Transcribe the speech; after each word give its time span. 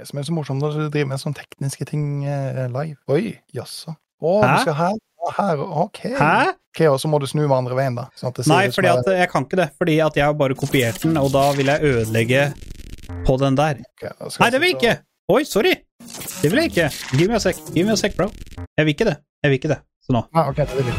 Det 0.00 0.08
som 0.08 0.18
er 0.20 0.24
så 0.24 0.32
morsomt 0.32 0.62
når 0.64 0.76
du 0.78 0.84
driver 0.88 1.10
med 1.12 1.20
sånne 1.20 1.36
tekniske 1.36 1.84
ting 1.90 2.04
eh, 2.24 2.64
live. 2.72 2.96
Oi, 3.12 3.34
jaså. 3.56 3.92
Å, 4.20 4.32
Hæ? 4.40 4.48
du 4.56 4.64
skal 4.64 4.76
her, 4.78 4.96
og 5.20 5.34
her, 5.36 5.60
ok. 5.84 6.00
Hæ? 6.16 6.32
Ok, 6.70 6.80
Og 6.88 6.96
så 7.02 7.08
må 7.10 7.18
du 7.20 7.26
snu 7.28 7.42
med 7.42 7.52
andre 7.56 7.76
veien, 7.76 7.96
da. 7.98 8.06
Sånn 8.16 8.30
at 8.32 8.40
det 8.40 8.46
Nei, 8.48 8.62
fordi 8.72 8.88
at 8.92 9.08
jeg 9.20 9.28
kan 9.32 9.44
ikke 9.44 9.58
det. 9.60 9.68
Fordi 9.80 9.96
at 10.04 10.16
jeg 10.16 10.24
har 10.24 10.36
bare 10.38 10.56
kopiert 10.56 11.00
den, 11.02 11.16
og 11.20 11.32
da 11.34 11.44
vil 11.56 11.68
jeg 11.72 11.82
ødelegge 11.92 12.44
på 13.26 13.36
den 13.42 13.58
der. 13.60 13.80
er- 13.80 13.84
ok, 13.84 14.04
da 14.08 14.28
skal 14.30 14.44
Nei, 14.44 14.50
det 14.54 14.60
vil 14.62 14.72
jeg 14.72 14.78
ikke! 14.80 14.94
Oi, 15.30 15.42
sorry! 15.44 15.74
Det 16.40 16.50
vil 16.50 16.62
jeg 16.62 16.70
ikke. 16.72 16.88
Give 17.18 17.28
me 17.28 17.36
a 17.36 17.40
sec, 17.42 17.56
give 17.74 17.84
me 17.86 17.92
a 17.92 17.96
sec, 18.00 18.16
bro. 18.16 18.30
Jeg 18.78 18.86
vil 18.86 18.94
ikke 18.94 19.04
det. 19.10 19.16
Jeg 19.42 19.50
vil 19.50 19.58
ikke 19.60 19.68
det. 19.74 19.80
Så 20.06 20.12
nå. 20.16 20.22
Ah, 20.34 20.48
okay, 20.48 20.64
det 20.66 20.86
vil 20.86 20.94
jeg. 20.94 20.96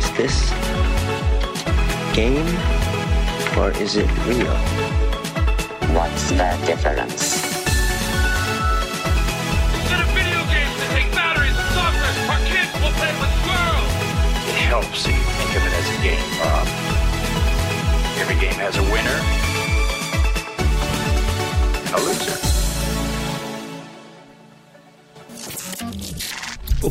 Is 0.00 0.08
this 0.16 0.38
game 2.16 2.48
or 3.60 3.70
is 3.82 3.96
it 3.96 4.08
real? 4.26 4.56
What's 5.92 6.30
the 6.32 6.48
difference? 6.66 7.41
You 14.92 14.98
think 14.98 15.56
of 15.56 15.62
it 15.68 15.72
as 15.80 15.88
a 15.88 15.98
game, 16.04 16.28
Bob. 16.38 16.66
Every 18.20 18.36
game 18.44 18.58
has 18.60 18.76
a 18.76 18.82
winner 18.92 19.18
and 21.86 21.94
a 21.96 22.00
loser. 22.06 22.36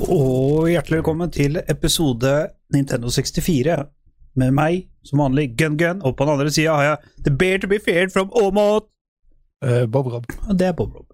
Og 0.10 0.70
hjertelig 0.70 0.98
velkommen 0.98 1.32
til 1.32 1.62
episode 1.70 2.48
Nintendo 2.74 3.10
64. 3.10 3.86
Med 4.36 4.52
meg, 4.52 4.88
som 5.06 5.22
vanlig, 5.22 5.52
Gun 5.58 5.78
Gun, 5.78 6.02
og 6.02 6.18
på 6.18 6.26
den 6.26 6.34
andre 6.34 6.50
sida 6.50 6.74
har 6.74 6.84
jeg 6.84 6.98
The 7.28 7.38
Bear 7.38 7.58
to 7.58 7.68
be 7.68 7.80
feared 7.86 8.10
from 8.10 8.34
Åmot. 8.34 8.90
Uh, 9.62 9.86
Bob 9.86 10.08
Rob. 10.08 10.26
Det 10.50 10.68
er 10.68 10.72
Bob 10.72 10.96
Rob. 10.96 11.06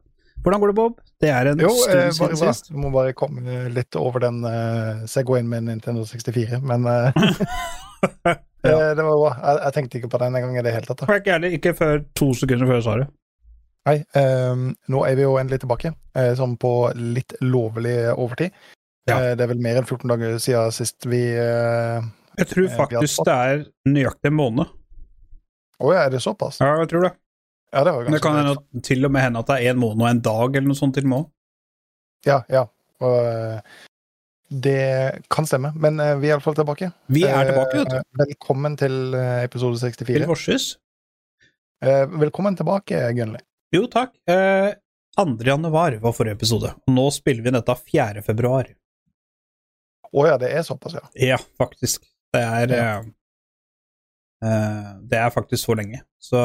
Hvordan 0.42 0.60
går 0.60 0.68
det, 0.68 0.76
Bob? 0.76 0.92
Det 1.22 1.30
er 1.34 1.48
en 1.50 1.62
Jo, 1.64 1.70
stund 1.74 1.94
eh, 1.98 2.04
bare 2.06 2.14
siden 2.14 2.36
bra. 2.38 2.54
sist. 2.54 2.72
Vi 2.72 2.78
må 2.78 2.90
bare 2.94 3.14
komme 3.18 3.68
litt 3.74 3.96
over 3.98 4.22
den 4.22 4.44
uh, 4.46 5.06
Segwayen 5.10 5.48
med 5.50 5.66
Nintendo 5.66 6.04
64, 6.06 6.60
men 6.62 6.86
uh, 6.86 7.10
det, 8.62 8.74
Det 8.98 9.06
var 9.06 9.16
bra. 9.18 9.32
Jeg, 9.42 9.62
jeg 9.64 9.74
tenkte 9.80 9.98
ikke 10.02 10.12
på 10.14 10.20
den 10.22 10.38
engang 10.38 10.58
i 10.60 10.66
det 10.68 10.76
hele 10.76 10.86
tatt. 10.92 11.02
da. 11.06 11.18
Ikke 11.18 11.34
ærlig, 11.40 11.54
ikke 11.58 11.74
før 11.80 12.04
to 12.20 12.30
sekunder 12.38 12.70
før 12.70 12.84
svaret. 12.86 13.08
sa 13.08 13.08
det. 13.08 13.14
Nei, 13.88 13.96
eh, 14.20 14.64
nå 14.92 15.02
er 15.08 15.16
vi 15.16 15.24
jo 15.24 15.38
endelig 15.40 15.62
tilbake, 15.64 15.94
uh, 16.20 16.34
sånn 16.36 16.58
på 16.60 16.72
litt 17.00 17.38
lovlig 17.42 17.96
overtid. 18.14 18.52
Ja. 19.08 19.16
Uh, 19.16 19.30
det 19.40 19.46
er 19.46 19.52
vel 19.54 19.62
mer 19.64 19.80
enn 19.80 19.88
14 19.88 20.12
dager 20.12 20.34
siden 20.44 20.74
sist 20.76 21.08
vi 21.08 21.22
eh, 21.40 22.02
Jeg 22.38 22.50
tror 22.52 22.66
Eh, 22.68 22.74
faktisk 22.76 23.24
det 23.26 23.38
er 23.48 23.62
nøyaktig 23.88 24.28
en 24.34 24.36
måned. 24.38 24.74
Å 25.80 25.94
ja, 25.96 26.04
er 26.04 26.12
det 26.14 26.20
såpass? 26.26 26.60
Ja, 26.60 26.74
jeg 26.82 26.90
tror 26.92 27.08
det. 27.08 27.14
Ja, 27.74 27.84
det 27.84 27.92
var 27.92 28.04
Men 28.08 28.16
det 28.16 28.22
kan 28.24 28.38
hende, 28.40 28.82
til 28.84 29.06
og 29.06 29.12
med 29.12 29.22
hende 29.26 29.42
at 29.44 29.50
det 29.52 29.58
er 29.60 29.74
en 29.74 29.82
måned 29.82 30.06
og 30.06 30.10
en 30.10 30.22
dag, 30.24 30.56
eller 30.56 30.70
noe 30.70 30.80
sånt 30.80 30.96
til 30.96 31.08
og 31.08 31.12
med. 31.12 31.28
Ja, 32.28 32.42
ja. 32.52 32.64
Og, 33.04 33.18
eh, 33.28 33.84
det 34.50 34.80
kan 35.34 35.46
stemme, 35.46 35.74
men 35.76 36.00
eh, 36.00 36.16
vi 36.22 36.30
er 36.30 36.38
iallfall 36.38 36.56
tilbake. 36.58 36.90
Vi 37.12 37.26
er 37.28 37.50
tilbake, 37.52 37.82
vet 37.82 37.92
du. 37.92 37.98
Eh, 38.00 38.22
Velkommen 38.24 38.78
til 38.80 39.14
episode 39.44 39.80
64. 39.84 40.08
Til 40.16 40.28
Vorses. 40.30 40.68
Velkommen 41.84 42.56
tilbake, 42.58 43.02
Gunnli. 43.14 43.44
Jo, 43.76 43.84
takk. 43.92 44.16
Eh, 44.32 44.72
2. 45.20 45.36
januar 45.46 45.98
var 46.02 46.16
forrige 46.16 46.38
episode. 46.40 46.72
Nå 46.90 47.10
spiller 47.14 47.44
vi 47.46 47.54
dette 47.58 47.76
4. 47.84 48.24
februar. 48.26 48.72
Å 50.08 50.24
ja, 50.30 50.38
det 50.40 50.54
er 50.56 50.64
såpass, 50.64 50.96
ja. 50.96 51.04
Ja, 51.36 51.38
faktisk. 51.60 52.08
Det 52.34 52.42
er 52.42 52.74
Ja. 52.78 52.90
Det 54.38 55.18
er 55.18 55.32
faktisk 55.34 55.66
så 55.66 55.74
lenge. 55.74 56.04
Så 56.22 56.38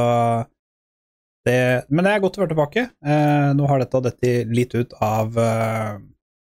det 1.47 1.57
Men 1.91 2.05
det 2.07 2.13
er 2.15 2.21
godt 2.23 2.37
å 2.39 2.43
være 2.45 2.53
tilbake. 2.55 2.83
Eh, 3.05 3.49
nå 3.59 3.67
har 3.71 3.83
dette 3.83 4.01
dette 4.05 4.33
litt 4.55 4.75
ut 4.79 4.93
av 5.03 5.37
eh, 5.43 5.97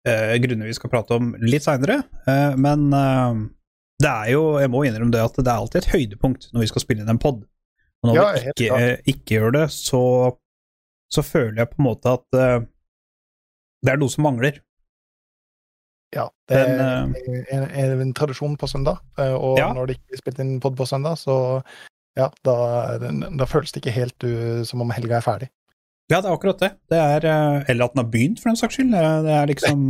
eh, 0.08 0.34
grunner 0.44 0.66
vi 0.70 0.76
skal 0.78 0.90
prate 0.92 1.18
om 1.18 1.34
litt 1.44 1.66
seinere, 1.66 2.00
eh, 2.26 2.56
men 2.56 2.86
eh, 2.96 3.42
det 3.98 4.08
er 4.14 4.28
jo 4.32 4.42
Jeg 4.62 4.70
må 4.70 4.84
innrømme 4.86 5.10
det 5.12 5.20
at 5.24 5.36
det 5.40 5.48
er 5.50 5.58
alltid 5.58 5.80
et 5.82 5.90
høydepunkt 5.92 6.48
når 6.54 6.64
vi 6.64 6.70
skal 6.70 6.84
spille 6.84 7.02
inn 7.04 7.10
en 7.12 7.18
pod. 7.20 7.42
Og 8.02 8.10
når 8.12 8.14
Ja, 8.14 8.26
vi 8.32 8.52
ikke, 8.54 8.80
ikke 9.12 9.34
gjør 9.40 9.54
det, 9.58 9.64
så, 9.74 10.02
så 11.10 11.24
føler 11.26 11.64
jeg 11.64 11.70
på 11.72 11.80
en 11.82 11.88
måte 11.90 12.12
at 12.20 12.38
eh, 12.38 12.60
det 13.82 13.92
er 13.92 13.98
noe 14.00 14.10
som 14.14 14.24
mangler. 14.26 14.60
ja 16.14 16.28
det 16.48 16.56
Den, 16.64 16.80
er 16.80 17.02
en, 17.52 17.66
en, 17.68 18.00
en 18.06 18.14
tradisjon 18.16 18.56
på 18.56 18.66
søndag, 18.70 19.02
og 19.18 19.58
Ja. 19.60 19.72
når 19.76 19.86
det 19.90 19.96
ikke 19.98 20.08
blir 20.14 20.22
spilt 20.22 20.38
inn 20.42 20.54
pod 20.62 20.76
på 20.78 20.86
søndag, 20.88 21.18
så 21.20 21.34
ja, 22.18 22.28
da, 22.44 22.56
da 22.98 23.46
føles 23.48 23.72
det 23.72 23.82
ikke 23.82 23.94
helt 23.94 24.26
uh, 24.26 24.60
som 24.66 24.82
om 24.84 24.90
helga 24.94 25.20
er 25.20 25.24
ferdig. 25.24 25.50
Ja, 26.08 26.22
det 26.22 26.30
er 26.30 26.34
akkurat 26.38 26.62
det. 26.62 26.70
det 26.88 26.98
er, 26.98 27.24
eh, 27.28 27.64
eller 27.68 27.84
at 27.84 27.92
den 27.92 28.00
har 28.00 28.08
begynt, 28.08 28.38
for 28.40 28.48
den 28.48 28.56
saks 28.56 28.78
skyld. 28.78 28.94
Eh, 28.96 29.16
Det 29.26 29.32
er 29.36 29.50
liksom 29.50 29.82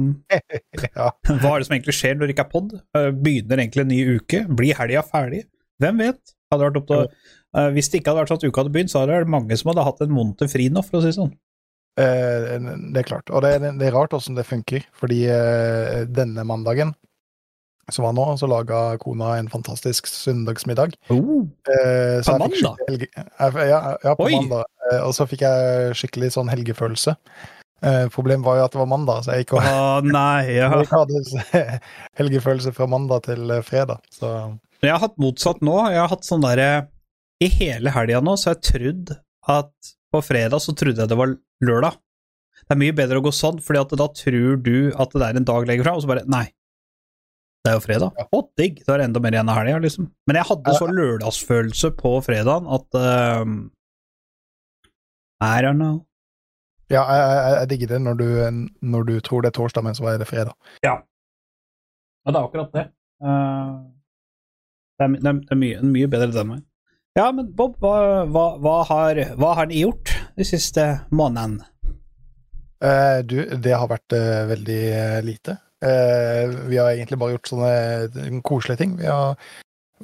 ja. 0.98 1.10
Hva 1.28 1.52
er 1.52 1.62
det 1.62 1.68
som 1.68 1.76
egentlig 1.76 1.94
skjer 1.94 2.16
når 2.18 2.26
det 2.26 2.34
ikke 2.34 2.46
er 2.48 2.54
pod? 2.54 2.74
Begynner 3.22 3.62
egentlig 3.62 3.84
en 3.84 3.92
ny 3.92 4.00
uke? 4.18 4.40
Blir 4.58 4.74
helga 4.80 5.04
ferdig? 5.06 5.44
Hvem 5.78 6.02
vet? 6.02 6.34
Til, 6.50 7.04
hvis 7.76 7.90
det 7.92 8.00
ikke 8.00 8.10
hadde 8.10 8.22
vært 8.24 8.32
sånn 8.32 8.40
at 8.40 8.46
uka 8.48 8.62
hadde 8.64 8.72
begynt, 8.74 8.90
så 8.90 9.02
hadde 9.02 9.12
det 9.12 9.18
vært 9.20 9.34
mange 9.36 9.58
som 9.60 9.70
hadde 9.70 9.84
hatt 9.84 10.02
en 10.02 10.14
måned 10.16 10.50
fri 10.50 10.66
nå, 10.72 10.82
for 10.82 10.98
å 10.98 11.02
si 11.04 11.10
det 11.10 11.18
sånn. 11.18 11.34
Det 11.98 13.02
er 13.02 13.06
klart. 13.06 13.30
Og 13.30 13.44
det, 13.44 13.52
det 13.78 13.86
er 13.86 13.94
rart 13.94 14.16
åssen 14.16 14.38
det 14.38 14.46
funker, 14.48 14.86
fordi 14.96 15.20
denne 16.08 16.46
mandagen 16.48 16.94
som 17.92 18.04
var 18.04 18.12
nå, 18.16 18.24
så 18.40 18.48
laga 18.50 18.96
kona 19.02 19.34
en 19.38 19.48
fantastisk 19.52 20.06
søndagsmiddag. 20.10 20.94
Oh, 21.14 21.46
Eh, 21.68 22.18
På 22.26 22.38
mandag? 22.38 22.76
Helge, 22.88 23.08
ja, 23.68 23.96
ja, 24.04 24.14
på 24.16 24.26
Oi. 24.26 24.34
mandag. 24.36 24.64
Eh, 24.92 25.00
og 25.06 25.14
så 25.16 25.26
fikk 25.28 25.42
jeg 25.46 25.94
skikkelig 25.98 26.32
sånn 26.36 26.50
helgefølelse. 26.52 27.14
Eh, 27.82 28.08
problemet 28.10 28.44
var 28.46 28.56
jo 28.58 28.64
at 28.66 28.72
det 28.74 28.80
var 28.80 28.90
mandag, 28.90 29.22
så 29.24 29.34
jeg 29.36 29.44
gikk 29.44 29.52
og 29.58 29.68
Å 29.68 30.00
nei, 30.02 30.48
ja. 30.58 30.70
jeg 30.74 30.88
hadde 30.90 31.78
helgefølelse 32.18 32.72
fra 32.74 32.88
mandag 32.90 33.24
til 33.28 33.50
eh, 33.54 33.62
fredag. 33.66 34.00
Så 34.12 34.32
Jeg 34.82 34.92
har 34.94 35.02
hatt 35.04 35.16
motsatt 35.20 35.62
nå. 35.64 35.76
Jeg 35.92 36.00
har 36.02 36.10
hatt 36.12 36.26
sånn 36.26 36.42
derre 36.44 36.88
I 37.42 37.48
hele 37.54 37.92
helga 37.94 38.20
nå 38.24 38.34
så 38.38 38.50
har 38.52 38.58
jeg 38.58 38.66
trodd 38.72 39.14
at 39.48 39.94
på 40.12 40.20
fredag 40.24 40.60
så 40.64 40.72
trodde 40.76 41.04
jeg 41.04 41.10
det 41.10 41.18
var 41.20 41.34
lørdag. 41.64 41.96
Det 42.68 42.74
er 42.74 42.80
mye 42.82 42.94
bedre 42.96 43.20
å 43.20 43.24
gå 43.24 43.30
sånn, 43.32 43.60
fordi 43.64 43.80
at 43.80 43.92
da 44.00 44.06
tror 44.12 44.56
du 44.60 44.90
at 44.98 45.12
det 45.14 45.24
er 45.28 45.38
en 45.38 45.46
dag 45.48 45.66
lenger 45.68 45.86
fram, 45.86 45.98
og 46.00 46.04
så 46.04 46.10
bare 46.10 46.24
Nei, 46.28 46.46
det 47.64 47.72
er 47.72 47.76
jo 47.76 47.82
fredag. 47.84 48.20
Å, 48.32 48.40
digg! 48.58 48.78
Da 48.86 48.94
er 48.94 49.02
det 49.02 49.08
enda 49.08 49.22
mer 49.22 49.34
igjen 49.34 49.50
av 49.50 49.58
helga, 49.58 49.80
liksom. 49.82 50.06
Men 50.30 50.38
jeg 50.38 50.48
hadde 50.48 50.74
så 50.78 50.86
lørdagsfølelse 50.88 51.90
på 51.98 52.12
fredagen 52.24 52.68
at 52.78 52.98
ehm, 53.00 53.58
I 55.44 55.58
don't 55.64 55.80
know. 55.80 55.98
ja, 56.88 57.02
jeg, 57.02 57.26
jeg, 57.26 57.56
jeg 57.58 57.70
digger 57.72 57.92
det 57.92 58.00
når 58.06 58.18
du, 58.20 58.28
når 58.94 59.10
du 59.10 59.14
tror 59.26 59.44
det 59.44 59.52
er 59.52 59.58
torsdag, 59.58 59.84
men 59.84 59.98
så 59.98 60.08
er 60.12 60.22
det 60.22 60.30
fredag. 60.30 60.54
Ja, 60.86 60.96
det 62.28 62.34
er 62.34 62.46
akkurat 62.46 62.72
det. 62.74 62.88
Uh, 63.18 63.84
det, 64.98 65.04
er, 65.04 65.14
det, 65.18 65.28
er, 65.28 65.44
det 65.50 65.60
mye, 65.60 65.84
mye 65.92 66.10
bedre 66.10 66.32
den 66.32 66.54
veien. 66.54 66.64
Ja, 67.18 67.30
men 67.34 67.50
Bob, 67.58 67.76
hva, 67.82 68.24
hva, 68.30 68.48
hva, 68.62 68.74
har, 68.86 69.18
hva 69.40 69.54
har 69.58 69.68
ni 69.70 69.82
gjort 69.82 70.14
de 70.38 70.46
siste 70.46 70.84
månedene? 71.10 71.66
Uh, 72.78 73.20
du, 73.26 73.40
det 73.58 73.74
har 73.74 73.90
vært 73.90 74.14
uh, 74.14 74.44
veldig 74.52 74.82
lite. 75.26 75.58
Eh, 75.84 76.48
vi 76.68 76.78
har 76.80 76.90
egentlig 76.90 77.18
bare 77.20 77.36
gjort 77.36 77.50
sånne 77.52 77.72
eh, 78.08 78.38
koselige 78.46 78.80
ting. 78.80 78.96
Vi 78.98 79.06
har 79.06 79.36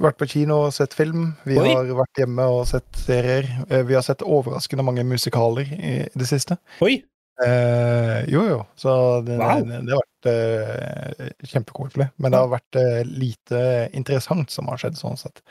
vært 0.01 0.19
på 0.21 0.29
kino 0.31 0.61
og 0.67 0.75
sett 0.75 0.95
film. 0.95 1.33
Vi 1.47 1.57
Oi. 1.59 1.67
har 1.73 1.91
vært 1.99 2.21
hjemme 2.23 2.47
og 2.51 2.65
sett 2.71 2.87
serier. 3.05 3.49
Eh, 3.69 3.83
vi 3.87 3.97
har 3.99 4.05
sett 4.07 4.23
overraskende 4.27 4.87
mange 4.87 5.05
musikaler 5.07 5.67
i, 5.75 5.97
det 6.15 6.29
siste. 6.31 6.59
Oi! 6.85 7.01
Eh, 7.43 8.21
jo, 8.31 8.45
jo. 8.47 8.61
Så 8.79 8.95
det, 9.27 9.39
Wow. 9.41 9.65
det, 9.67 9.81
det 9.89 9.97
har 9.97 10.05
vært 10.05 10.29
eh, 10.31 11.33
kjempekoselig. 11.51 12.09
Men 12.23 12.31
det 12.35 12.43
har 12.45 12.53
vært 12.55 12.79
eh, 12.79 13.01
lite 13.11 13.65
interessant 13.99 14.55
som 14.55 14.71
har 14.71 14.79
skjedd, 14.79 14.99
sånn 15.01 15.19
sett. 15.19 15.43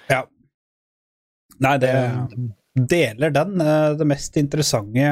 Nei, 1.64 1.76
det 1.84 1.92
deler 2.74 3.30
den. 3.36 3.60
Det 4.00 4.08
mest 4.10 4.40
interessante 4.40 5.12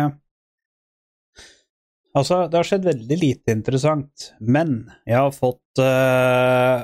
Altså, 2.17 2.43
det 2.51 2.59
har 2.59 2.67
skjedd 2.67 2.87
veldig 2.89 3.17
lite 3.21 3.53
interessant, 3.55 4.31
men 4.43 4.81
jeg 5.07 5.15
har 5.15 5.31
fått 5.31 5.79
uh, 5.79 6.83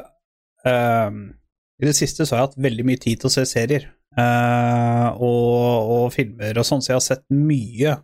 uh, 0.63 1.17
I 1.81 1.89
det 1.89 1.95
siste 1.97 2.23
så 2.23 2.35
har 2.35 2.41
jeg 2.41 2.49
hatt 2.51 2.61
veldig 2.67 2.85
mye 2.87 3.01
tid 3.03 3.19
til 3.19 3.27
å 3.27 3.33
se 3.33 3.43
serier 3.49 3.89
uh, 4.15 5.09
og, 5.19 5.91
og 5.97 6.05
filmer 6.15 6.61
og 6.61 6.67
sånn, 6.67 6.83
så 6.83 6.93
jeg 6.93 6.99
har 7.01 7.07
sett 7.09 7.25
mye 7.33 8.01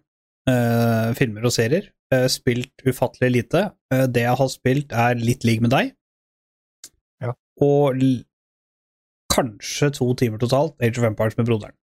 filmer 1.15 1.45
og 1.47 1.53
serier. 1.55 1.85
spilt 2.27 2.81
ufattelig 2.83 3.29
lite. 3.31 3.61
Det 4.11 4.25
jeg 4.25 4.35
har 4.35 4.49
spilt, 4.51 4.91
er 4.91 5.15
litt 5.15 5.45
lik 5.47 5.61
med 5.63 5.71
deg. 5.71 5.93
Ja. 7.23 7.31
Og 7.63 8.03
kanskje 9.31 9.87
to 9.95 10.09
timer 10.19 10.43
totalt 10.43 10.75
Age 10.83 10.99
of 10.99 11.07
Empires 11.07 11.39
med 11.39 11.47
broderen. 11.47 11.77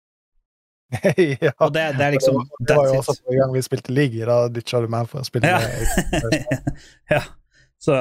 ja. 1.43 1.50
Og 1.65 1.73
det, 1.75 1.83
det 1.99 2.05
er 2.06 2.15
liksom 2.15 2.38
det 2.62 2.77
var 2.79 2.87
jo 2.93 3.00
også 3.00 3.17
forrige 3.19 3.41
gang 3.43 3.55
vi 3.56 3.62
spilte 3.67 3.94
league. 3.97 4.29
Da 4.29 4.37
ditcha 4.53 4.81
du 4.85 4.87
meg 4.93 5.09
for 5.11 5.23
å 5.25 5.27
spille 5.27 5.50
Ja. 5.50 5.59
ja. 7.17 7.23
Så 7.83 7.97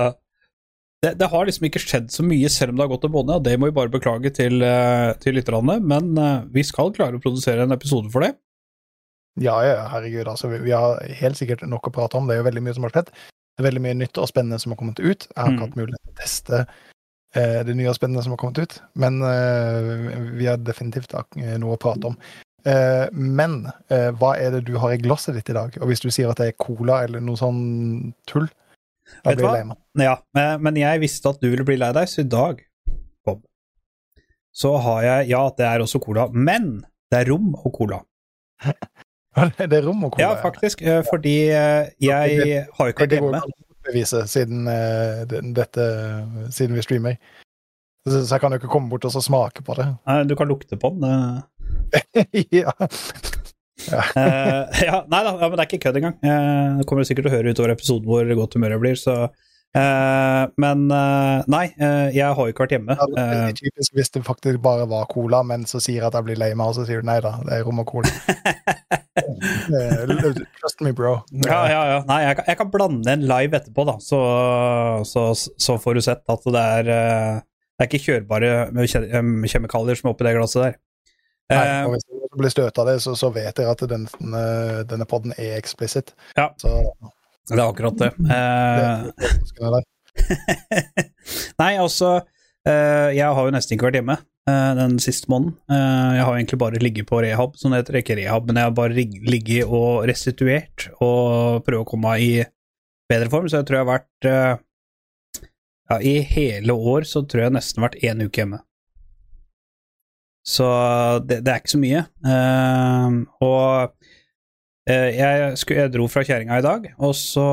det, 1.04 1.12
det 1.20 1.28
har 1.30 1.46
liksom 1.46 1.68
ikke 1.68 1.82
skjedd 1.84 2.08
så 2.14 2.24
mye, 2.26 2.50
selv 2.50 2.72
om 2.74 2.80
det 2.80 2.86
har 2.86 2.92
gått 2.94 3.04
til 3.06 3.14
måned, 3.14 3.36
og 3.38 3.44
det 3.46 3.56
må 3.62 3.68
vi 3.70 3.76
bare 3.78 3.92
beklage 3.94 4.32
til, 4.34 4.62
eh, 4.66 5.12
til 5.22 5.36
lytterne, 5.38 5.76
men 5.86 6.14
eh, 6.18 6.46
vi 6.56 6.64
skal 6.66 6.94
klare 6.96 7.20
å 7.20 7.22
produsere 7.22 7.66
en 7.68 7.76
episode 7.76 8.10
for 8.14 8.26
det. 8.26 8.32
Ja, 9.44 9.58
ja, 9.68 9.84
herregud. 9.92 10.30
Altså, 10.32 10.48
vi, 10.54 10.62
vi 10.64 10.72
har 10.74 11.02
helt 11.20 11.38
sikkert 11.38 11.66
nok 11.68 11.90
å 11.90 11.94
prate 11.94 12.18
om. 12.18 12.26
Det 12.30 12.38
er 12.38 12.40
jo 12.40 12.48
veldig 12.48 12.64
mye 12.66 12.78
som 12.78 12.88
har 12.88 12.94
skjedd. 12.96 13.12
Det 13.12 13.62
er 13.62 13.68
veldig 13.68 13.84
mye 13.84 13.98
nytt 14.00 14.18
og 14.24 14.30
spennende 14.32 14.58
som 14.64 14.72
har 14.74 14.80
kommet 14.80 15.02
ut. 15.04 15.28
Jeg 15.28 15.36
har 15.42 15.52
ikke 15.52 15.60
Mm. 15.60 15.66
hatt 15.68 15.78
mulighet 15.82 16.02
til 16.06 16.14
å 16.14 16.20
teste 16.22 16.62
eh, 17.36 17.60
det 17.68 17.76
nye 17.76 17.92
og 17.92 17.98
spennende 18.00 18.24
som 18.24 18.32
har 18.34 18.40
kommet 18.42 18.64
ut, 18.64 18.78
men 18.96 19.20
vi 20.40 20.48
har 20.48 20.58
definitivt 20.64 21.12
noe 21.36 21.76
å 21.76 21.80
prate 21.84 22.08
om. 22.14 22.18
Eh, 22.65 23.07
men 23.13 23.59
eh, 23.94 24.09
hva 24.17 24.31
er 24.41 24.56
det 24.56 24.63
du 24.65 24.73
har 24.81 24.95
i 24.95 25.01
glasset 25.01 25.38
ditt 25.38 25.51
i 25.53 25.57
dag? 25.57 25.75
Og 25.81 25.89
hvis 25.91 26.01
du 26.01 26.09
sier 26.09 26.31
at 26.31 26.39
det 26.41 26.47
er 26.50 26.57
cola 26.57 27.03
eller 27.06 27.21
noe 27.21 27.38
sånn 27.38 27.59
tull, 28.29 28.47
da 29.21 29.31
Vet 29.31 29.38
blir 29.38 29.45
jeg 29.45 29.53
lei 29.59 29.67
meg. 29.69 29.79
Ja, 30.01 30.15
eh, 30.39 30.56
men 30.65 30.79
jeg 30.81 31.03
visste 31.03 31.29
at 31.35 31.44
du 31.44 31.51
ville 31.51 31.65
bli 31.67 31.77
lei 31.77 31.91
deg, 31.94 32.09
så 32.09 32.23
i 32.23 32.29
dag, 32.29 32.63
Bob, 33.25 33.44
så 34.56 34.73
har 34.81 35.06
jeg 35.06 35.29
Ja, 35.35 35.44
det 35.53 35.67
er 35.69 35.85
også 35.85 36.01
cola, 36.01 36.25
men 36.33 36.79
det 37.13 37.21
er 37.21 37.29
rom 37.33 37.53
og 37.62 37.69
cola. 37.77 38.01
Det 39.35 39.67
er 39.67 39.81
rom 39.83 40.06
og 40.07 40.13
cola. 40.13 40.29
Ja, 40.29 40.35
faktisk, 40.39 40.79
fordi 41.09 41.50
jeg 41.51 41.97
har 42.00 42.88
jo 42.88 42.94
ikke 42.94 43.03
vært 43.03 43.15
hjemme. 43.17 43.41
bevise 43.83 44.21
siden, 44.31 44.62
dette, 45.57 45.88
siden 46.56 46.77
vi 46.79 46.83
streamer. 46.85 47.17
Så, 48.07 48.21
så 48.21 48.38
jeg 48.38 48.44
kan 48.45 48.56
jo 48.56 48.62
ikke 48.62 48.71
komme 48.71 48.88
bort 48.88 49.03
og 49.03 49.12
så 49.12 49.19
smake 49.19 49.65
på 49.67 49.75
det. 49.75 49.89
Nei, 50.07 50.21
Du 50.29 50.38
kan 50.39 50.47
lukte 50.47 50.79
på 50.79 50.94
den. 50.95 51.03
ja. 52.59 52.71
uh, 52.75 54.63
ja, 54.88 55.01
nei 55.12 55.21
da, 55.25 55.31
ja, 55.35 55.47
men 55.50 55.57
det 55.57 55.63
er 55.63 55.67
ikke 55.69 55.83
kødd 55.88 56.00
engang. 56.01 56.15
Uh, 56.23 56.79
det 56.79 56.88
kommer 56.89 57.03
du 57.03 57.09
sikkert 57.09 57.27
til 57.27 57.33
å 57.33 57.35
høre 57.38 57.53
utover 57.56 57.73
episoden 57.75 58.09
hvor 58.09 58.31
godt 58.41 58.57
humøret 58.57 58.81
blir, 58.83 58.97
så 59.00 59.15
uh, 59.27 60.44
Men 60.62 60.85
nei, 61.51 61.65
jeg 62.15 62.25
har 62.25 62.39
jo 62.39 62.51
ikke 62.53 62.65
vært 62.65 62.75
hjemme. 62.77 62.95
Ja, 62.97 63.07
det 63.12 63.19
er 63.23 63.31
veldig 63.33 63.57
typisk 63.62 63.97
hvis 64.00 64.13
det 64.15 64.23
faktisk 64.27 64.62
bare 64.63 64.85
var 64.91 65.07
cola, 65.12 65.41
men 65.47 65.65
så 65.69 65.81
sier 65.83 66.00
jeg 66.01 66.07
at 66.09 66.15
jeg 66.19 66.27
blir 66.29 66.39
lei 66.41 66.51
meg, 66.56 66.71
og 66.71 66.77
så 66.79 66.85
sier 66.88 67.03
du 67.03 67.09
nei 67.09 67.19
da, 67.23 67.35
det 67.45 67.59
er 67.59 67.65
rom 67.67 67.83
og 67.83 67.89
cola. 67.91 68.12
Trust 70.59 70.81
me, 70.83 70.91
bro. 70.95 71.17
ja, 71.45 71.59
ja, 71.71 71.81
ja. 71.94 72.00
Nei, 72.07 72.21
jeg 72.25 72.38
kan, 72.39 72.47
jeg 72.51 72.59
kan 72.59 72.71
blande 72.73 73.13
en 73.15 73.25
live 73.27 73.57
etterpå, 73.59 73.85
da, 73.88 73.97
så, 74.03 74.19
så, 75.07 75.27
så 75.35 75.77
får 75.81 75.97
du 76.00 76.01
sett 76.06 76.23
at 76.31 76.47
det 76.56 76.63
er 76.79 76.89
Det 77.75 77.83
er 77.83 77.89
ikke 77.89 78.03
kjørbare 78.06 78.50
kje- 78.88 79.07
kjemikalier 79.51 79.97
som 80.00 80.07
er 80.09 80.13
oppi 80.15 80.27
det 80.27 80.35
glasset 80.38 80.62
der. 80.63 80.75
Nei, 81.51 81.62
Eh, 81.62 81.86
og 81.86 81.92
hvis 81.94 82.06
du 82.09 82.39
blir 82.39 82.50
støt 82.53 82.80
av 82.81 82.88
det, 82.89 82.95
så, 83.03 83.13
så 83.18 83.30
vet 83.33 83.53
dere 83.59 83.75
at 83.75 83.83
denne, 83.89 84.45
denne 84.89 85.06
podden 85.09 85.36
er 85.38 85.59
eksplisitt. 85.59 86.15
Ja. 86.38 86.50
Så 86.57 86.71
det 87.51 87.59
er 87.59 87.68
akkurat 87.68 88.00
det. 88.01 88.12
det 88.18 88.38
Eh, 88.38 89.75
der. 89.75 89.86
Nei, 91.62 91.75
altså 91.77 92.15
eh, 92.65 93.12
Jeg 93.13 93.27
har 93.27 93.45
jo 93.45 93.53
nesten 93.53 93.75
ikke 93.75 93.89
vært 93.89 94.00
hjemme 94.00 94.18
eh, 94.50 94.71
den 94.80 94.97
siste 95.03 95.30
måneden. 95.30 95.53
Eh, 95.69 96.12
jeg 96.18 96.25
har 96.25 96.38
egentlig 96.39 96.62
bare 96.63 96.81
ligget 96.81 97.09
på 97.12 97.21
rehab, 97.21 97.53
det 97.62 97.74
heter. 97.77 98.00
Ikke 98.01 98.18
rehab, 98.18 98.50
men 98.50 98.57
jeg 98.57 98.69
har 98.69 98.77
bare 98.77 99.06
ligget 99.30 99.69
og 99.69 100.06
restituert 100.09 100.89
og 100.98 101.62
prøvd 101.68 101.83
å 101.83 101.89
komme 101.89 102.15
meg 102.15 102.25
i 102.25 102.33
bedre 103.12 103.30
form. 103.30 103.50
Så 103.51 103.62
jeg 103.62 103.69
tror 103.69 103.80
jeg 103.80 103.86
har 103.86 103.94
vært 103.94 104.31
eh, 104.31 104.53
Ja, 105.86 106.00
i 106.01 106.15
hele 106.25 106.74
år 106.74 107.06
så 107.06 107.21
tror 107.30 107.45
jeg 107.45 107.53
nesten 107.59 107.86
vært 107.86 108.01
én 108.01 108.25
uke 108.25 108.41
hjemme. 108.41 108.64
Så 110.45 110.65
det, 111.25 111.39
det 111.45 111.51
er 111.51 111.63
ikke 111.63 111.74
så 111.74 111.81
mye. 111.81 112.03
Uh, 112.21 113.25
og 113.42 113.95
uh, 114.89 115.09
jeg, 115.09 115.57
skulle, 115.57 115.80
jeg 115.81 115.94
dro 115.95 116.06
fra 116.12 116.24
kjerringa 116.27 116.59
i 116.62 116.65
dag, 116.65 116.88
og 117.01 117.15
så 117.18 117.45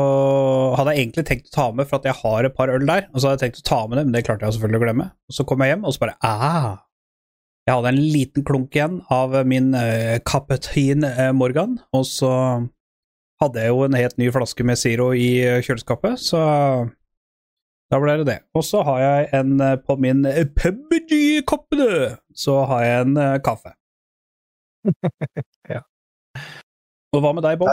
hadde 0.76 0.94
jeg 0.94 1.06
egentlig 1.06 1.26
tenkt 1.30 1.50
å 1.52 1.56
ta 1.56 1.66
med, 1.72 1.88
for 1.88 2.00
at 2.00 2.10
jeg 2.10 2.20
har 2.20 2.48
et 2.48 2.56
par 2.56 2.72
øl 2.72 2.84
der, 2.88 3.08
og 3.12 3.18
så 3.18 3.30
hadde 3.30 3.40
jeg 3.40 3.46
tenkt 3.48 3.64
å 3.64 3.68
ta 3.70 3.82
med 3.86 3.98
det, 3.98 4.06
men 4.06 4.16
det 4.18 4.24
klarte 4.28 4.44
jeg 4.44 4.58
selvfølgelig 4.58 4.82
å 4.82 4.86
glemme. 4.86 5.10
Og 5.30 5.38
så 5.38 5.48
kom 5.48 5.64
jeg 5.64 5.74
hjem, 5.74 5.86
og 5.88 5.96
så 5.96 6.04
bare 6.04 6.18
ah! 6.28 6.72
Jeg 7.62 7.78
hadde 7.78 7.90
en 7.92 8.04
liten 8.12 8.44
klunk 8.46 8.74
igjen 8.74 9.00
av 9.14 9.36
min 9.46 9.70
uh, 9.78 10.18
Capetin 10.26 11.06
eh, 11.06 11.28
Morgan, 11.30 11.76
og 11.94 12.08
så 12.10 12.32
hadde 13.42 13.62
jeg 13.62 13.70
jo 13.70 13.84
en 13.86 13.98
helt 13.98 14.18
ny 14.18 14.30
flaske 14.34 14.66
med 14.66 14.80
Zero 14.80 15.12
i 15.14 15.28
eh, 15.46 15.60
kjøleskapet, 15.62 16.18
så 16.22 16.40
da 17.92 18.00
ble 18.00 18.16
det 18.22 18.28
det. 18.30 18.38
Og 18.56 18.64
så 18.64 18.80
har 18.88 19.00
jeg 19.02 19.28
en 19.36 19.60
eh, 19.60 19.76
på 19.76 19.98
min 20.00 20.24
PubG-kopp, 20.56 21.66
du! 21.76 22.16
så 22.34 22.62
har 22.70 22.84
jeg 22.86 23.06
en 23.06 23.18
uh, 23.20 23.38
kaffe. 23.44 23.74
Ja. 25.70 25.84
Og 27.12 27.20
hva 27.20 27.34
med 27.36 27.44
deg, 27.44 27.58
Bob? 27.60 27.68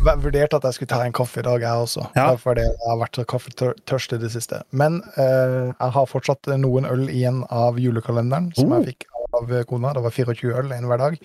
Jeg 0.00 0.22
vurderte 0.22 0.56
at 0.56 0.64
jeg 0.64 0.76
skulle 0.78 0.90
ta 0.90 1.02
en 1.04 1.14
kaffe 1.14 1.42
i 1.42 1.44
dag, 1.44 1.60
jeg 1.60 1.84
også. 1.84 2.06
Ja. 2.16 2.30
Fordi 2.40 2.64
jeg 2.64 2.78
har 2.88 2.98
vært 3.02 3.18
så 3.20 3.24
kaffetørst 3.28 4.14
i 4.16 4.18
det 4.22 4.30
siste. 4.32 4.62
Men 4.72 5.02
uh, 5.18 5.68
jeg 5.68 5.94
har 5.96 6.08
fortsatt 6.08 6.48
noen 6.62 6.88
øl 6.88 7.04
igjen 7.12 7.42
av 7.52 7.78
julekalenderen 7.80 8.48
som 8.56 8.72
Oh. 8.72 8.80
jeg 8.80 8.94
fikk 8.94 9.06
av 9.36 9.52
kona. 9.68 9.92
Det 9.94 10.04
var 10.06 10.16
24 10.16 10.56
øl 10.62 10.72
en 10.72 10.88
hver 10.88 11.02
dag. 11.04 11.20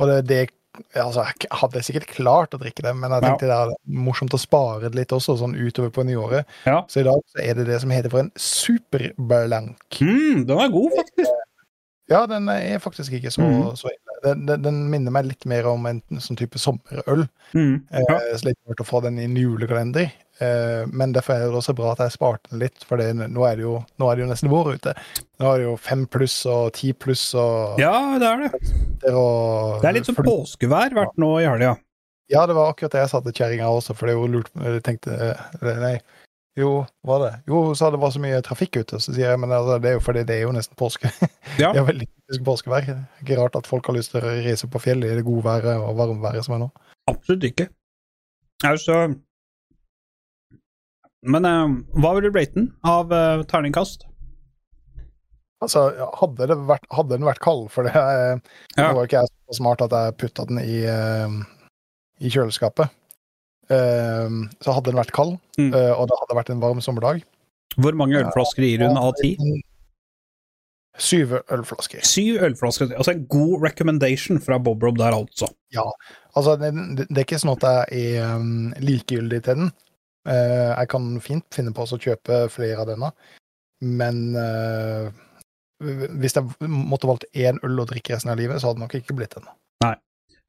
Og 0.00 0.10
det, 0.10 0.18
det 0.32 0.40
Altså, 0.98 1.22
jeg 1.28 1.48
hadde 1.60 1.82
sikkert 1.86 2.06
klart 2.10 2.54
å 2.56 2.58
drikke 2.58 2.82
det, 2.82 2.94
men 2.98 3.10
jeg 3.10 3.22
Ja. 3.22 3.28
tenkte 3.28 3.46
det 3.46 3.58
er 3.58 3.74
morsomt 3.86 4.34
å 4.34 4.40
spare 4.40 4.88
det 4.90 4.94
litt 4.98 5.12
også, 5.14 5.36
sånn 5.38 5.54
utover 5.54 5.90
på 5.94 6.04
nyåret. 6.04 6.44
Ja. 6.66 6.82
Så 6.88 7.00
i 7.00 7.04
dag 7.06 7.20
så 7.30 7.42
er 7.44 7.54
det 7.54 7.66
det 7.66 7.80
som 7.80 7.90
heter 7.90 8.10
for 8.10 8.20
en 8.24 8.32
superblank. 8.36 9.78
Mm, 10.00 10.46
den 10.46 10.58
er 10.58 10.68
god, 10.74 10.90
faktisk. 10.98 11.30
Ja, 12.10 12.26
den 12.26 12.48
er 12.52 12.78
faktisk 12.84 13.12
ikke 13.16 13.30
så, 13.32 13.40
mm. 13.40 13.76
så 13.80 13.88
ille. 13.88 14.18
Den, 14.24 14.46
den, 14.46 14.62
den 14.64 14.90
minner 14.90 15.12
meg 15.14 15.26
litt 15.28 15.46
mer 15.48 15.66
om 15.70 15.86
en 15.86 16.02
sånn 16.20 16.36
type 16.36 16.58
sommerøl. 16.60 17.26
Mm. 17.54 17.82
Eh, 17.92 18.02
Ja. 18.08 18.18
Så 18.36 18.44
litt 18.50 18.58
rart 18.68 18.80
å 18.80 18.86
få 18.88 19.00
den 19.02 19.18
i 19.18 19.24
en 19.24 19.36
julekalender. 19.36 20.10
Eh, 20.42 20.82
men 20.90 21.12
derfor 21.14 21.36
er 21.36 21.44
det 21.46 21.58
også 21.60 21.74
bra 21.78 21.92
at 21.92 22.00
jeg 22.02 22.14
sparte 22.16 22.50
den 22.50 22.62
litt, 22.64 22.82
for 22.88 22.98
nå, 22.98 23.44
er 23.46 23.60
det 23.60 23.62
jo, 23.62 23.76
er 24.02 24.16
det 24.18 24.24
jo 24.24 24.30
nesten 24.32 24.50
vår 24.50 24.72
ute. 24.74 24.94
Nå 25.38 25.52
er 25.52 25.60
det 25.62 25.68
jo 25.68 25.76
fem 25.78 26.06
pluss 26.10 26.40
og 26.50 26.72
ti 26.74 26.90
pluss 26.92 27.22
og 27.38 27.78
ja, 27.78 27.92
det 28.18 28.26
er 28.32 28.42
det. 28.42 28.50
og 29.12 29.80
Det 29.82 29.88
er 29.90 29.96
litt 30.00 30.08
som 30.10 30.16
for- 30.18 30.26
påskevær 30.26 30.96
vært 30.96 31.14
nå 31.22 31.30
i 31.40 31.46
helga. 31.46 31.76
Ja, 32.32 32.46
det 32.48 32.56
var 32.56 32.72
akkurat 32.72 32.90
det 32.96 33.02
jeg 33.04 33.10
sa 33.12 33.20
til 33.20 33.34
kjerringa 33.36 33.68
også, 33.68 33.94
for 33.94 34.08
det 34.08 34.14
er 34.14 34.18
jo 34.22 34.30
lurt 34.32 34.48
Jeg 34.56 34.82
tenkte 34.86 35.12
eh, 35.12 35.74
Nei, 35.82 35.98
jo, 36.56 36.70
var 37.04 37.18
det? 37.20 37.32
Jo, 37.50 37.60
hun 37.68 37.76
sa 37.76 37.90
det 37.92 37.98
var 38.00 38.10
så 38.14 38.22
mye 38.22 38.38
trafikk 38.46 38.78
ute, 38.80 38.98
så 39.02 39.12
sier 39.12 39.28
jeg 39.34 39.40
men 39.42 39.52
altså, 39.52 39.76
det 39.82 39.90
er 39.90 39.96
jo 39.98 40.02
fordi 40.06 40.22
det 40.24 40.36
er 40.38 40.44
jo 40.46 40.54
nesten 40.56 40.78
påske. 40.80 41.10
Ja. 41.60 41.68
Det 41.70 41.78
er 41.82 41.86
veldig 41.86 42.06
typisk 42.08 42.42
påskevær. 42.48 42.86
Ikke 43.22 43.36
rart 43.38 43.54
at 43.60 43.66
folk 43.70 43.86
har 43.86 43.94
lyst 43.94 44.10
til 44.10 44.24
å 44.24 44.32
reise 44.42 44.66
på 44.66 44.80
fjellet 44.82 45.12
i 45.12 45.18
det 45.20 45.26
gode 45.26 45.44
været 45.46 45.76
og 45.78 45.94
varme 46.00 46.18
været 46.24 46.42
som 46.46 46.56
er 46.56 46.64
nå. 46.64 46.68
Absolutt 47.12 47.44
ikke. 47.46 47.68
Altså 48.66 48.96
Men 51.24 51.46
eh, 51.48 51.76
hva 52.02 52.10
vil 52.16 52.26
du 52.28 52.34
rate 52.34 52.54
den 52.58 52.68
av 52.84 53.12
eh, 53.14 53.42
terningkast? 53.50 54.04
Altså, 55.64 55.86
hadde, 56.20 56.48
det 56.50 56.56
vært, 56.68 56.84
hadde 56.92 57.16
den 57.16 57.24
vært 57.24 57.40
kald, 57.44 57.68
for 57.72 57.88
det 57.88 57.94
eh, 57.96 58.34
Ja. 58.76 58.90
Nå 58.90 58.98
var 58.98 59.06
ikke 59.08 59.22
jeg 59.22 59.32
så 59.32 59.56
smart 59.62 59.84
at 59.86 59.94
jeg 59.96 60.16
putta 60.20 60.44
den 60.50 60.60
i, 60.60 60.82
i 62.20 62.32
kjøleskapet. 62.32 62.92
Uh, 63.72 64.44
så 64.60 64.74
hadde 64.76 64.90
den 64.90 64.98
vært 65.00 65.14
kald, 65.16 65.38
Mm. 65.56 65.70
uh, 65.72 65.94
og 65.96 66.10
det 66.10 66.16
hadde 66.20 66.34
vært 66.36 66.50
en 66.52 66.58
varm 66.60 66.80
sommerdag 66.84 67.22
Hvor 67.80 67.94
mange 67.96 68.18
ølflasker 68.18 68.66
gir 68.66 68.82
hun 68.84 68.98
av 69.00 69.14
ti? 69.16 69.30
Syv 71.00 71.32
ølflasker. 71.50 72.02
Syv 72.06 72.42
ølflasker. 72.44 72.92
Altså 72.94 73.14
en 73.14 73.24
god 73.30 73.64
recommendation 73.64 74.38
fra 74.42 74.58
Bob 74.62 74.84
Rob 74.84 74.98
der, 75.00 75.16
altså. 75.16 75.48
Ja. 75.74 75.86
Altså, 76.36 76.58
det, 76.60 76.70
det 76.98 77.06
det 77.08 77.22
er 77.22 77.26
ikke 77.26 77.40
sånn 77.40 77.54
at 77.56 77.64
jeg 77.96 78.12
er 78.18 78.36
um, 78.36 78.68
likegyldig 78.84 79.40
til 79.48 79.62
den. 79.62 79.72
Eh, 80.26 80.70
jeg 80.78 80.88
kan 80.88 81.20
fint 81.20 81.44
finne 81.52 81.72
på 81.76 81.84
å 81.84 81.98
kjøpe 82.00 82.44
flere 82.52 82.80
av 82.84 82.88
denne, 82.88 83.10
men 83.84 84.22
eh, 84.40 85.10
hvis 85.84 86.36
jeg 86.38 86.68
måtte 86.70 87.08
valgt 87.10 87.26
én 87.36 87.58
øl 87.66 87.82
å 87.82 87.86
drikke 87.90 88.14
resten 88.14 88.30
av 88.32 88.38
livet, 88.40 88.60
så 88.62 88.70
hadde 88.70 88.80
det 88.80 88.86
nok 88.86 88.94
ikke 89.02 89.16
blitt 89.18 89.36
den. 89.36 89.50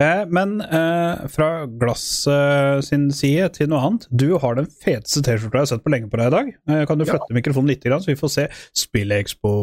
Eh, 0.04 0.26
men 0.28 0.58
eh, 0.60 1.22
fra 1.32 1.66
Glass 1.80 2.28
eh, 2.28 2.82
sin 2.84 3.06
side 3.16 3.46
til 3.56 3.70
noe 3.72 3.80
annet. 3.80 4.08
Du 4.12 4.34
har 4.44 4.58
den 4.58 4.68
feteste 4.68 5.22
T-skjorta 5.24 5.62
jeg 5.62 5.64
har 5.64 5.70
sett 5.72 5.86
på 5.86 5.94
lenge 5.94 6.10
på 6.12 6.20
deg 6.20 6.28
i 6.28 6.34
dag. 6.34 6.50
Eh, 6.68 6.82
kan 6.90 7.00
du 7.00 7.06
Ja. 7.08 7.16
mikrofonen 7.32 7.72
litt, 7.72 7.88
så 7.88 8.04
vi 8.12 8.18
får 8.20 8.32
se 8.34 8.48
Spillekspo 8.76 9.54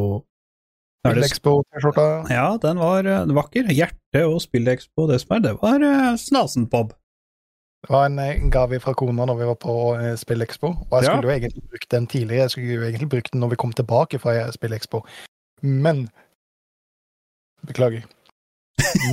Er 1.05 1.19
det- 1.19 1.27
Expo-T-skjorta. 1.29 2.31
Ja, 2.33 2.57
den 2.57 2.79
var 2.81 3.03
vakker. 3.29 3.69
Hjerte 3.77 4.25
og 4.25 4.41
Spillekspo, 4.41 5.05
det 5.11 5.21
som 5.21 5.37
er, 5.37 5.41
det 5.51 5.55
var 5.61 5.83
eh, 5.85 6.17
snasen, 6.17 6.65
Bob. 6.71 6.95
Det 7.83 7.91
var 7.91 8.07
en 8.07 8.19
eh, 8.23 8.43
gave 8.55 8.79
fra 8.81 8.95
kona 8.95 9.25
når 9.27 9.39
vi 9.41 9.47
var 9.49 9.57
på 9.59 9.73
uh, 9.99 10.13
Spillekspo. 10.17 10.69
Og 10.91 10.93
jeg 10.99 11.09
Ja. 11.09 11.17
skulle 11.17 11.29
jo 11.33 11.35
egentlig 11.35 11.63
brukt 11.71 11.91
den 11.91 12.07
tidligere. 12.07 12.45
Jeg 12.47 12.51
skulle 12.51 12.75
jo 12.77 12.83
egentlig 12.87 13.09
brukt 13.11 13.33
den 13.33 13.41
når 13.43 13.49
vi 13.55 13.57
kom 13.57 13.73
tilbake 13.73 14.19
fra 14.23 14.35
eh, 14.39 14.53
Spillekspo. 14.55 15.03
Men 15.63 16.09
Beklager. 17.67 18.03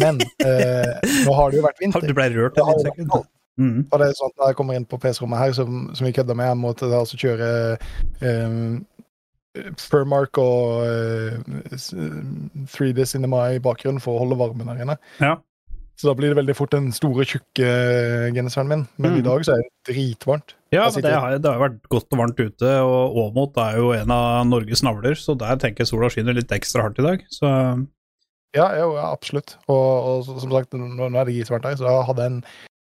Men 0.01 0.21
eh, 0.45 0.95
nå 1.25 1.33
har 1.33 1.49
det 1.51 1.59
jo 1.59 1.65
vært 1.65 1.81
vinter. 1.81 2.05
Du 2.05 2.13
ble 2.17 2.29
rørt 2.33 2.57
en 2.57 2.69
liten 2.71 2.87
sekund. 2.91 3.27
Mm. 3.59 3.81
Og 3.91 3.99
det 3.99 4.05
er 4.07 4.15
sånn 4.15 4.31
at 4.31 4.37
når 4.39 4.51
jeg 4.53 4.57
kommer 4.61 4.77
inn 4.79 4.87
på 4.87 4.97
PC-rommet 5.03 5.41
her, 5.41 5.51
som, 5.57 5.81
som 5.93 6.07
vi 6.07 6.13
kødda 6.15 6.33
med, 6.37 6.47
jeg 6.47 6.57
måtte 6.61 6.87
da 6.87 7.01
altså 7.03 7.17
kjøre 7.19 7.49
um, 8.23 8.85
Furmark 9.81 10.37
og 10.39 10.85
eh, 10.87 11.33
3D 12.71 13.05
Cinema 13.09 13.49
i 13.51 13.59
bakgrunnen 13.59 13.99
for 13.99 14.15
å 14.15 14.23
holde 14.23 14.37
varmen 14.39 14.69
her 14.71 14.85
inne. 14.85 14.95
Ja. 15.19 15.35
Så 15.99 16.07
da 16.07 16.13
blir 16.15 16.31
det 16.31 16.37
veldig 16.39 16.53
fort 16.55 16.71
den 16.71 16.85
store, 16.95 17.25
tjukke 17.27 17.65
eh, 17.67 18.29
genseren 18.31 18.69
min. 18.71 18.85
Men 18.97 19.11
Mm. 19.11 19.17
i 19.19 19.23
dag 19.25 19.41
så 19.43 19.57
er 19.57 19.65
det 19.65 19.89
dritvarmt. 19.91 20.53
Ja, 20.71 20.85
det 20.95 21.11
har, 21.11 21.35
det 21.41 21.49
har 21.51 21.59
vært 21.59 21.81
godt 21.91 22.13
og 22.13 22.19
varmt 22.21 22.39
ute, 22.39 22.69
og 22.85 23.17
Åmot 23.19 23.57
er 23.57 23.77
jo 23.81 23.89
en 23.97 24.11
av 24.13 24.45
Norges 24.47 24.83
navler, 24.85 25.17
så 25.19 25.35
der 25.35 25.57
tenker 25.59 25.83
jeg 25.83 25.89
sola 25.91 26.07
skinner 26.13 26.37
litt 26.37 26.51
ekstra 26.55 26.85
hardt 26.85 26.99
i 27.03 27.07
dag. 27.07 27.25
Så 27.33 27.49
Ja, 28.55 28.67
jo, 28.79 28.93
ja, 28.95 29.11
absolutt. 29.11 29.57
Og, 29.67 29.75
og 29.75 30.23
som 30.25 30.49
sagt, 30.53 30.73
nå, 30.73 31.09
er 31.09 31.25
det 31.27 31.35
gisvært 31.35 31.67
her, 31.67 31.75
så 31.77 31.85
da 31.89 31.97
hadde 32.07 32.23
jeg 32.23 32.31
en 32.31 32.39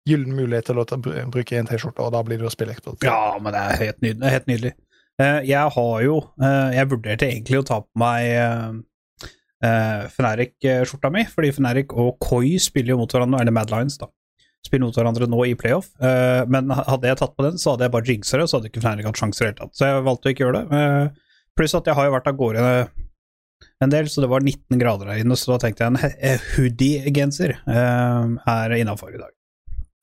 gyllen 0.09 0.37
mulighet 0.39 0.71
til 0.71 0.79
å 0.81 0.87
bruke 1.35 1.59
en 1.59 1.67
T-skjorte, 1.69 2.01
og 2.07 2.15
da 2.15 2.23
blir 2.25 2.39
det 2.41 2.47
jo 2.47 2.53
spille 2.55 2.73
ekspert. 2.77 3.03
Ja, 3.05 3.35
men 3.43 3.53
det 3.53 3.61
er 3.61 3.83
helt 3.83 4.01
nydelig. 4.07 4.31
Helt 4.37 4.47
nydelig. 4.49 4.73
Eh, 5.21 5.41
jeg 5.51 5.75
har 5.75 5.97
jo 6.01 6.15
eh, 6.41 6.71
Jeg 6.79 6.89
vurderte 6.95 7.27
egentlig 7.29 7.59
å 7.61 7.67
ta 7.69 7.81
på 7.83 8.01
meg 8.01 8.31
uh, 9.65 10.07
Feneric-skjorta 10.15 11.11
mi, 11.15 11.27
fordi 11.29 11.53
Feneric 11.57 11.95
og 11.97 12.17
Koi 12.23 12.57
spiller 12.63 12.95
jo 12.95 13.03
mot 13.03 13.15
hverandre, 13.15 13.43
eller 13.43 13.55
Mad 13.55 13.73
Lions, 13.75 13.99
da. 14.01 14.11
Spiller 14.67 14.87
mot 14.87 14.97
hverandre 14.97 15.29
nå 15.31 15.45
i 15.49 15.57
playoff. 15.59 15.91
uh, 16.05 16.43
men 16.51 16.73
hadde 16.75 17.11
jeg 17.11 17.21
tatt 17.21 17.37
på 17.37 17.47
den, 17.49 17.61
så 17.61 17.75
hadde 17.75 17.89
jeg 17.89 17.95
bare 17.97 18.11
jinxa 18.13 18.41
det, 18.41 18.49
så 18.51 18.59
hadde 18.59 18.73
ikke 18.73 18.85
Feneric 18.85 19.11
hatt 19.11 19.23
sjanser 19.23 19.45
i 19.45 19.49
det 19.49 19.53
hele 19.53 19.61
tatt. 19.63 19.77
Så 19.79 19.89
jeg 19.89 20.09
valgte 20.09 20.29
å 20.29 20.35
ikke 20.35 20.47
gjøre 20.47 20.61
det. 20.61 20.81
Uh, 20.81 21.47
pluss 21.59 21.77
at 21.77 21.89
jeg 21.89 21.99
har 21.99 22.09
jo 22.09 22.17
vært 22.17 22.31
av 22.31 22.41
gårde 22.41 22.67
en 23.85 23.93
del, 23.93 24.09
så 24.09 24.23
det 24.25 24.31
var 24.31 24.45
19 24.45 24.81
grader 24.81 25.09
der 25.11 25.23
inne, 25.23 25.37
så 25.37 25.55
da 25.55 25.61
tenkte 25.63 25.87
jeg 25.87 25.93
en 25.93 26.17
eh, 26.29 26.49
hoodie-genser 26.55 27.55
uh, 27.65 28.37
er 28.53 28.77
innafor 28.77 29.15
i 29.15 29.21
dag. 29.21 29.33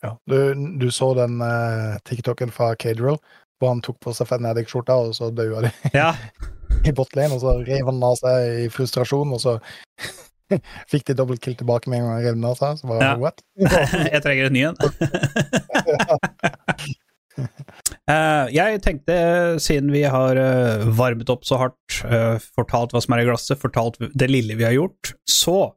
Ja. 0.06 0.14
Du, 0.30 0.38
du 0.82 0.88
så 0.94 1.12
den 1.18 1.42
uh, 1.42 1.98
TikToken 2.06 2.54
fra 2.54 2.72
Cadrill, 2.80 3.20
hvor 3.58 3.74
han 3.74 3.82
tok 3.86 4.00
på 4.04 4.14
seg 4.16 4.30
Fnatic-skjorta, 4.30 4.96
og 5.08 5.16
så 5.18 5.32
daua 5.34 5.66
de 5.66 5.72
Ja, 5.96 6.12
i 6.88 6.94
botlane, 6.96 7.34
og 7.36 7.42
så 7.44 7.58
rev 7.68 7.90
han 7.90 8.04
av 8.06 8.16
seg 8.20 8.64
i 8.66 8.70
frustrasjon, 8.74 9.34
og 9.34 9.42
så 9.44 9.58
fikk 10.92 11.10
de 11.10 11.18
dobbelt 11.18 11.42
kill 11.44 11.58
tilbake 11.60 11.90
med 11.90 12.00
en 12.00 12.08
gang 12.08 12.16
han 12.18 12.26
rev 12.26 12.38
den 12.38 12.48
av 12.52 12.58
seg. 12.60 12.80
Så 12.82 12.90
bare, 12.92 13.04
Ja. 13.04 13.18
what? 13.22 13.44
jeg 14.14 14.24
trenger 14.26 14.50
en 14.50 14.58
ny 14.58 14.64
en. 14.70 14.78
Uh, 18.08 18.48
jeg 18.50 18.80
tenkte, 18.82 19.16
siden 19.62 19.92
vi 19.94 20.06
har 20.10 20.40
uh, 20.40 20.86
varmet 20.98 21.30
opp 21.30 21.44
så 21.46 21.60
hardt, 21.62 22.00
uh, 22.08 22.38
fortalt 22.56 22.96
hva 22.96 23.02
som 23.04 23.14
er 23.14 23.26
i 23.26 23.28
glasset, 23.28 23.60
fortalt 23.62 24.00
det 24.00 24.30
lille 24.32 24.56
vi 24.58 24.66
har 24.66 24.74
gjort, 24.78 25.14
så 25.30 25.74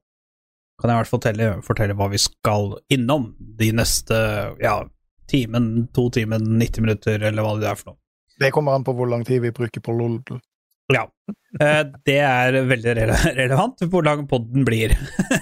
kan 0.81 0.89
jeg 0.89 0.95
i 0.95 1.01
hvert 1.03 1.11
fall 1.11 1.19
fortelle, 1.19 1.49
fortelle 1.67 1.97
hva 1.99 2.07
vi 2.09 2.21
skal 2.23 2.71
innom 2.95 3.35
de 3.61 3.69
neste 3.77 4.17
ja, 4.63 4.79
timen, 5.31 5.89
to 5.97 6.09
timen, 6.15 6.47
90 6.61 6.87
minutter, 6.87 7.23
eller 7.31 7.47
hva 7.47 7.57
det 7.61 7.71
er 7.71 7.79
for 7.79 7.93
noe. 7.93 8.01
Det 8.41 8.53
kommer 8.55 8.77
an 8.77 8.87
på 8.87 8.95
hvor 8.97 9.11
lang 9.11 9.25
tid 9.29 9.43
vi 9.45 9.53
bruker 9.55 9.83
på 9.85 9.93
LOL. 9.93 10.21
Ja. 10.91 11.05
Eh, 11.61 11.83
det 12.09 12.19
er 12.25 12.57
veldig 12.67 12.95
relevant 12.97 13.85
hvor 13.93 14.05
lang 14.07 14.25
podden 14.31 14.65
blir. 14.67 14.97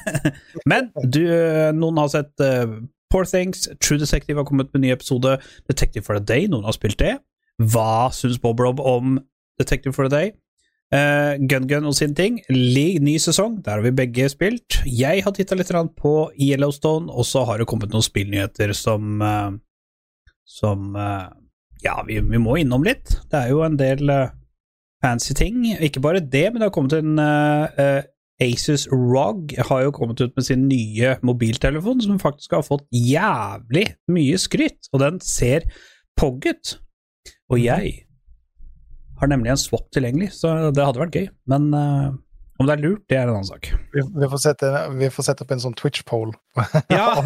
Men 0.71 0.91
du, 1.05 1.23
eh, 1.25 1.71
noen 1.77 2.01
har 2.03 2.11
sett 2.13 2.45
eh, 2.45 2.67
Poor 3.09 3.25
Things, 3.29 3.69
True 3.81 4.01
Detective 4.03 4.37
har 4.41 4.49
kommet 4.49 4.73
med 4.73 4.83
en 4.83 4.87
ny 4.89 4.93
episode, 4.93 5.39
Detective 5.71 6.05
for 6.05 6.19
a 6.19 6.21
Day, 6.21 6.51
noen 6.51 6.67
har 6.69 6.77
spilt 6.77 6.99
det. 7.01 7.15
Hva 7.59 8.11
syns 8.15 8.39
Bob 8.43 8.61
Rob 8.61 8.83
om 8.85 9.17
Detective 9.59 9.95
for 9.97 10.11
a 10.11 10.13
Day? 10.13 10.35
Uh, 10.89 11.37
Gun 11.45 11.67
Gun 11.69 11.85
og 11.85 11.93
sin 11.99 12.15
ting, 12.17 12.39
League, 12.49 13.03
ny 13.05 13.19
sesong, 13.21 13.59
der 13.65 13.77
har 13.77 13.85
vi 13.85 13.93
begge 13.93 14.29
spilt. 14.33 14.79
Jeg 14.89 15.25
har 15.25 15.35
titta 15.37 15.57
litt 15.59 15.73
på 16.01 16.13
Yellowstone, 16.33 17.13
og 17.13 17.27
så 17.29 17.45
har 17.45 17.61
det 17.61 17.69
kommet 17.69 17.93
noen 17.93 18.05
spillnyheter 18.05 18.73
som 18.73 19.21
eh, 19.21 19.51
Som 20.49 20.97
eh, 20.97 21.29
Ja, 21.85 22.01
vi, 22.07 22.19
vi 22.25 22.41
må 22.43 22.57
innom 22.59 22.87
litt. 22.87 23.19
Det 23.31 23.45
er 23.45 23.53
jo 23.53 23.63
en 23.67 23.79
del 23.79 24.09
eh, 24.11 24.31
fancy 25.05 25.37
ting. 25.39 25.61
Ikke 25.79 26.03
bare 26.03 26.25
det, 26.25 26.49
men 26.49 26.63
det 26.63 26.71
har 26.71 26.75
kommet 26.75 26.97
en 26.99 27.21
eh, 27.23 28.01
Asus 28.39 28.87
ROG 28.93 29.57
har 29.67 29.83
jo 29.83 29.95
kommet 29.95 30.21
ut 30.23 30.37
med 30.37 30.47
sin 30.47 30.69
nye 30.71 31.17
mobiltelefon, 31.27 32.03
som 32.05 32.21
faktisk 32.23 32.55
har 32.55 32.67
fått 32.67 32.85
jævlig 32.95 33.89
mye 34.15 34.39
skryt, 34.39 34.91
og 34.93 35.03
den 35.03 35.19
ser 35.25 35.67
Pogget. 36.19 36.77
Og 37.51 37.59
jeg 37.63 37.93
har 39.19 39.31
nemlig 39.31 39.51
en 39.51 39.61
swap 39.61 39.91
tilgjengelig, 39.95 40.33
så 40.39 40.71
det 40.75 40.87
hadde 40.87 41.03
vært 41.03 41.19
gøy. 41.19 41.29
Men 41.51 41.69
uh, 41.75 42.15
om 42.59 42.67
det 42.67 42.75
er 42.75 42.83
lurt, 42.83 43.05
det 43.11 43.19
er 43.19 43.27
en 43.27 43.37
annen 43.37 43.47
sak. 43.47 43.71
Vi, 43.95 44.03
vi, 44.03 44.31
får 44.31 44.43
sette, 44.43 44.71
vi 44.99 45.11
får 45.15 45.29
sette 45.29 45.45
opp 45.45 45.55
en 45.55 45.63
sånn 45.63 45.77
Twitch-poll. 45.79 46.35
Ja. 46.95 47.11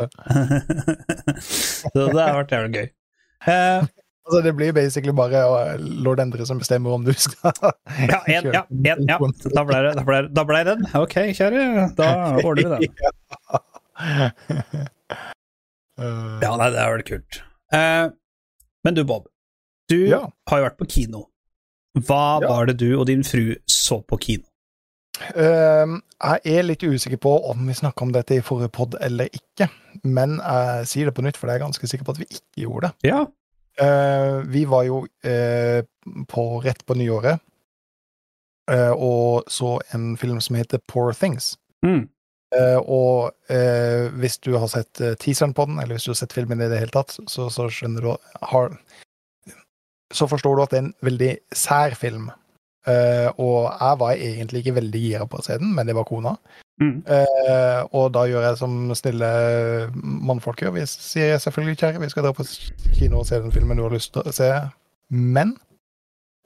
stoppe. 0.00 1.40
så 1.92 2.06
det 2.10 2.20
har 2.24 2.38
vært 2.42 2.54
jævlig 2.56 2.72
gøy. 2.80 2.88
Uh, 3.48 3.88
Altså, 4.30 4.42
det 4.44 4.52
blir 4.54 4.72
basically 4.76 5.12
bare 5.16 5.40
uh, 5.48 5.80
lord 6.04 6.20
Endre 6.22 6.44
som 6.46 6.58
bestemmer 6.60 6.92
om 6.94 7.02
du 7.02 7.10
skal 7.18 7.50
ja, 7.98 8.18
en, 8.30 8.44
ja, 8.54 8.60
en, 8.68 9.08
ja. 9.08 9.16
Da 9.56 9.64
ble 9.66 9.78
det, 9.86 9.94
da 9.96 10.04
ble, 10.06 10.20
da 10.36 10.44
ble 10.46 10.60
den. 10.68 10.84
Ok, 10.94 11.16
kjære, 11.34 11.64
da 11.98 12.10
ordner 12.44 12.76
vi. 12.78 12.90
Uh, 15.98 16.38
Ja, 16.44 16.52
nei, 16.60 16.68
det 16.72 16.78
er 16.84 16.94
vel 16.94 17.02
kult. 17.08 17.40
Uh, 17.74 18.12
men 18.86 18.96
du, 18.96 19.02
Bob. 19.08 19.26
Du 19.90 19.98
Ja. 20.06 20.22
har 20.48 20.60
jo 20.62 20.68
vært 20.68 20.78
på 20.78 20.86
kino. 20.94 21.24
Hva 21.98 22.38
Ja. 22.44 22.48
var 22.52 22.70
det 22.70 22.76
du 22.84 22.92
og 23.00 23.08
din 23.10 23.24
fru 23.26 23.56
så 23.66 23.98
på 24.06 24.20
kino? 24.22 24.46
Um, 25.36 25.98
jeg 26.20 26.56
er 26.56 26.64
litt 26.64 26.82
usikker 26.82 27.20
på 27.20 27.32
om 27.50 27.66
vi 27.68 27.76
snakka 27.76 28.06
om 28.06 28.12
dette 28.14 28.38
i 28.38 28.44
forrige 28.44 28.72
pod 28.72 28.96
eller 29.04 29.28
ikke, 29.36 29.68
men 30.04 30.38
jeg 30.38 30.88
sier 30.88 31.10
det 31.10 31.14
på 31.16 31.24
nytt, 31.26 31.36
for 31.36 31.50
jeg 31.50 31.60
er 31.60 31.64
ganske 31.66 31.90
sikker 31.90 32.06
på 32.08 32.14
at 32.14 32.20
vi 32.22 32.28
ikke 32.30 32.64
gjorde 32.64 32.88
det. 32.88 33.10
Ja. 33.10 33.26
Uh, 33.80 34.40
vi 34.50 34.64
var 34.68 34.84
jo 34.88 35.02
uh, 35.04 35.80
på, 36.28 36.44
rett 36.64 36.82
på 36.86 36.96
nyåret 36.98 37.40
uh, 38.72 38.92
og 38.92 39.48
så 39.48 39.76
en 39.94 40.16
film 40.20 40.40
som 40.40 40.58
heter 40.58 40.82
Poor 40.90 41.14
Things. 41.16 41.54
Mm. 41.86 42.08
Uh, 42.50 42.80
og 42.82 43.30
uh, 43.52 44.10
hvis 44.20 44.40
du 44.42 44.56
har 44.58 44.68
sett 44.72 45.00
teaseren 45.22 45.54
på 45.54 45.68
den, 45.70 45.78
eller 45.78 45.96
hvis 45.96 46.08
du 46.08 46.12
har 46.14 46.20
sett 46.22 46.34
filmen 46.34 46.60
i 46.60 46.68
det 46.68 46.82
hele 46.82 46.96
tatt, 46.96 47.14
så, 47.30 47.48
så 47.52 47.68
skjønner 47.70 48.04
du 48.04 48.10
har, 48.52 48.74
Så 50.12 50.26
forstår 50.26 50.56
du 50.56 50.62
at 50.62 50.70
det 50.72 50.78
er 50.78 50.86
en 50.88 50.94
veldig 51.06 51.32
sær 51.54 51.94
film. 51.94 52.30
Uh, 52.88 53.28
og 53.36 53.56
jeg 53.68 53.96
var 54.00 54.12
egentlig 54.16 54.62
ikke 54.62 54.76
veldig 54.78 55.00
gira 55.02 55.26
på 55.28 55.40
å 55.40 55.44
se 55.44 55.58
den, 55.60 55.72
men 55.76 55.88
det 55.88 55.96
var 55.98 56.08
kona. 56.08 56.34
Mm. 56.80 57.02
Uh, 57.04 57.80
og 57.92 58.06
da 58.16 58.24
gjør 58.28 58.46
jeg 58.48 58.60
som 58.62 58.76
snille 58.96 59.30
mannfolk 59.94 60.62
gjør. 60.64 60.76
Vi 60.78 60.86
sier 60.88 61.40
selvfølgelig, 61.42 61.80
kjære, 61.82 62.00
vi 62.00 62.12
skal 62.12 62.24
dra 62.24 62.32
på 62.36 62.46
kino 62.96 63.20
og 63.20 63.28
se 63.28 63.40
den 63.42 63.52
filmen 63.52 63.80
du 63.80 63.84
har 63.84 63.92
lyst 63.92 64.14
til 64.16 64.24
å 64.24 64.34
se. 64.34 64.48
Men 65.12 65.52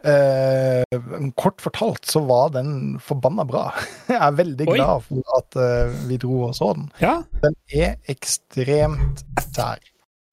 uh, 0.08 1.30
kort 1.38 1.62
fortalt 1.62 2.10
så 2.10 2.24
var 2.26 2.50
den 2.56 2.98
forbanna 3.02 3.46
bra. 3.46 3.68
Jeg 4.10 4.18
er 4.18 4.38
veldig 4.42 4.68
Oi. 4.72 4.78
glad 4.78 5.06
for 5.06 5.38
at 5.38 5.60
uh, 5.60 5.94
vi 6.10 6.18
dro 6.22 6.48
og 6.48 6.58
så 6.58 6.72
den. 6.74 6.90
ja. 7.04 7.20
Den 7.44 7.58
er 7.70 7.94
ekstremt 8.10 9.22
sær. 9.52 9.78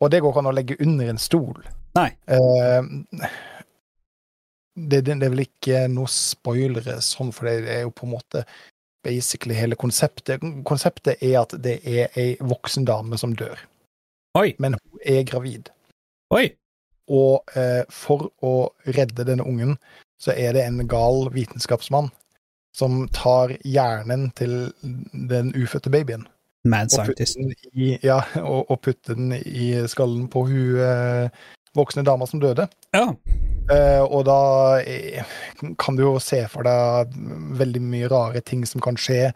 Og 0.01 0.09
det 0.09 0.23
går 0.23 0.33
ikke 0.33 0.41
an 0.41 0.49
å 0.49 0.57
legge 0.57 0.81
under 0.81 1.13
en 1.13 1.21
stol. 1.21 1.61
Nei. 1.97 2.07
Eh, 2.31 3.27
det, 4.75 5.01
det, 5.01 5.17
det 5.19 5.27
er 5.27 5.33
vel 5.33 5.45
ikke 5.45 5.81
noe 5.91 6.11
spoilere 6.11 6.99
sånn, 7.03 7.33
for 7.35 7.49
det 7.49 7.69
er 7.71 7.83
jo 7.85 7.93
på 7.95 8.07
en 8.07 8.15
måte 8.15 8.45
basically 9.05 9.57
hele 9.57 9.77
konseptet. 9.79 10.43
Konseptet 10.67 11.21
er 11.23 11.41
at 11.41 11.55
det 11.63 11.79
er 11.87 12.17
ei 12.19 12.35
voksen 12.39 12.85
dame 12.87 13.19
som 13.19 13.35
dør, 13.37 13.59
Oi. 14.39 14.51
men 14.61 14.77
hun 14.77 15.05
er 15.05 15.23
gravid. 15.27 15.71
Oi. 16.31 16.47
Og 17.11 17.57
eh, 17.59 17.83
for 17.91 18.29
å 18.45 18.71
redde 18.87 19.25
denne 19.27 19.43
ungen, 19.43 19.75
så 20.21 20.35
er 20.37 20.53
det 20.55 20.63
en 20.67 20.83
gal 20.87 21.27
vitenskapsmann 21.33 22.11
som 22.77 23.07
tar 23.11 23.57
hjernen 23.67 24.29
til 24.37 24.69
den 25.27 25.51
ufødte 25.57 25.91
babyen 25.91 26.23
Mad 26.63 26.93
og 26.93 27.07
putter 27.09 27.25
den 27.35 27.53
i, 27.73 27.97
ja, 28.05 28.19
og, 28.37 28.69
og 28.69 28.81
putter 28.85 29.17
den 29.17 29.33
i 29.33 29.73
skallen 29.89 30.27
på 30.29 30.45
hun 30.45 30.77
eh, 30.85 31.41
voksne 31.77 32.03
dama 32.07 32.27
som 32.27 32.41
døde. 32.41 32.67
Ja. 32.95 33.07
Uh, 33.71 34.03
og 34.09 34.25
da 34.27 34.41
eh, 34.81 35.23
kan 35.79 35.95
du 35.95 36.03
jo 36.03 36.15
se 36.19 36.41
for 36.51 36.65
deg 36.67 37.13
veldig 37.59 37.81
mye 37.85 38.09
rare 38.11 38.41
ting 38.43 38.65
som 38.67 38.83
kan 38.83 38.97
skje 38.99 39.29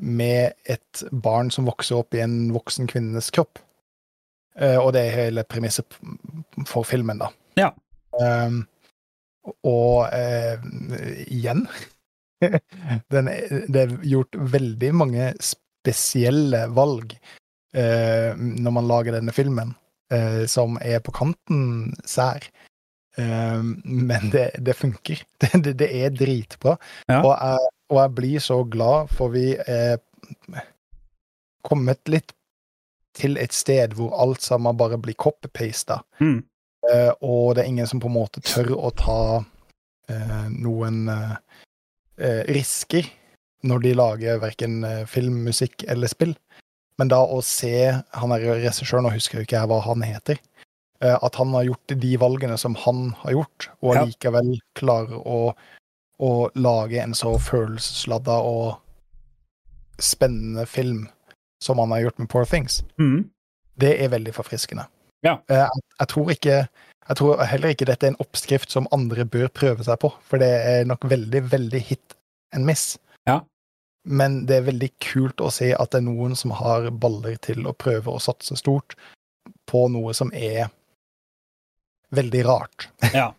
med 0.00 0.54
et 0.70 1.02
barn 1.10 1.50
som 1.52 1.66
vokser 1.68 1.98
opp 1.98 2.14
i 2.14 2.22
en 2.22 2.52
voksen 2.54 2.88
kvinnes 2.90 3.32
kropp. 3.34 3.58
Uh, 4.60 4.78
og 4.82 4.92
det 4.94 5.06
er 5.06 5.16
hele 5.16 5.46
premisset 5.48 5.96
for 6.68 6.86
filmen, 6.86 7.22
da. 7.22 7.30
Ja. 7.58 7.72
Uh, 8.20 8.60
og 9.64 10.12
igjen 11.32 11.62
den, 13.12 13.28
Det 13.72 13.80
er 13.80 13.94
gjort 14.04 14.36
veldig 14.52 14.90
mange 14.94 15.30
spesielle 15.40 16.66
valg 16.76 17.14
når 17.72 18.74
man 18.74 18.88
lager 18.90 19.16
denne 19.16 19.32
filmen, 19.32 19.72
eh, 20.12 20.42
som 20.50 20.78
er 20.82 21.00
på 21.04 21.14
kanten 21.16 21.94
sær. 22.08 22.44
Eh, 23.18 23.62
men 23.84 24.30
det, 24.34 24.50
det 24.58 24.76
funker. 24.78 25.22
Det, 25.40 25.52
det, 25.64 25.76
det 25.80 25.90
er 26.04 26.10
dritbra. 26.14 26.76
Ja. 27.08 27.22
Og, 27.22 27.32
jeg, 27.32 27.70
og 27.90 28.02
jeg 28.02 28.14
blir 28.18 28.44
så 28.44 28.60
glad, 28.64 29.08
for 29.16 29.32
vi 29.32 29.54
er 29.56 29.98
kommet 31.66 32.00
litt 32.08 32.34
til 33.16 33.36
et 33.40 33.54
sted 33.54 33.96
hvor 33.98 34.14
alt 34.22 34.44
sammen 34.44 34.78
bare 34.78 34.98
blir 35.00 35.18
copy-pasta. 35.18 36.00
Mm. 36.20 36.42
Eh, 36.90 37.12
og 37.20 37.56
det 37.56 37.64
er 37.64 37.70
ingen 37.72 37.88
som 37.88 38.00
på 38.00 38.08
en 38.08 38.16
måte 38.16 38.42
tør 38.44 38.72
å 38.78 38.92
ta 38.96 39.20
eh, 40.08 40.46
noen 40.54 41.08
eh, 41.12 41.34
eh, 42.20 42.42
risker 42.48 43.08
når 43.68 43.82
de 43.84 43.90
lager 43.92 44.38
verken 44.40 44.78
film, 45.04 45.42
musikk 45.44 45.84
eller 45.92 46.08
spill. 46.08 46.32
Men 47.00 47.08
da 47.08 47.22
å 47.24 47.40
se 47.44 47.72
han 48.12 48.32
er 48.36 48.42
regissøren, 48.44 49.06
nå 49.08 49.14
husker 49.14 49.40
jeg 49.40 49.48
ikke 49.48 49.62
hva 49.70 49.78
han 49.86 50.02
heter, 50.04 50.36
eh, 51.00 51.16
at 51.16 51.38
han 51.40 51.54
har 51.56 51.64
gjort 51.70 51.94
de 52.02 52.10
valgene 52.20 52.58
som 52.60 52.74
han 52.84 53.10
har 53.24 53.32
gjort, 53.38 53.70
og 53.80 53.94
Ja. 53.96 54.02
allikevel 54.04 54.52
klarer 54.76 55.16
å, 55.24 55.54
å 56.20 56.30
lage 56.60 57.00
en 57.00 57.16
så 57.16 57.32
følelsesladda 57.40 58.36
og 58.44 58.76
spennende 60.00 60.66
film 60.68 61.08
som 61.62 61.78
han 61.78 61.90
har 61.90 62.00
gjort 62.06 62.18
med 62.18 62.28
Poor 62.28 62.44
Things. 62.44 62.82
mm. 62.98 63.28
Det 63.80 63.94
er 64.04 64.10
veldig 64.12 64.34
forfriskende. 64.36 64.84
Ja. 65.24 65.38
Eh, 65.48 65.56
Jeg, 65.56 65.82
jeg 66.00 66.08
tror 66.08 66.30
ikke 66.30 66.68
jeg 67.08 67.16
tror 67.16 67.40
heller 67.48 67.72
ikke 67.72 67.86
dette 67.88 68.06
er 68.06 68.12
en 68.12 68.20
oppskrift 68.22 68.70
som 68.70 68.86
andre 68.92 69.24
bør 69.24 69.48
prøve 69.48 69.82
seg 69.82 69.98
på, 69.98 70.12
for 70.22 70.38
det 70.38 70.50
er 70.52 70.84
nok 70.84 71.00
veldig, 71.10 71.40
veldig 71.50 71.80
hit 71.80 72.14
and 72.52 72.64
miss. 72.68 72.98
Ja. 73.26 73.40
Men 74.08 74.44
det 74.48 74.56
er 74.56 74.68
veldig 74.70 74.90
kult 75.02 75.42
å 75.44 75.50
se 75.52 75.70
at 75.76 75.92
det 75.92 76.00
er 76.00 76.06
noen 76.06 76.36
som 76.38 76.54
har 76.56 76.88
baller 76.90 77.36
til 77.44 77.66
å 77.68 77.76
prøve 77.76 78.14
å 78.14 78.22
satse 78.22 78.56
stort 78.56 78.96
på 79.68 79.86
noe 79.92 80.14
som 80.16 80.32
er 80.34 80.70
veldig 82.16 82.44
rart. 82.48 82.88
Ja. 83.14 83.30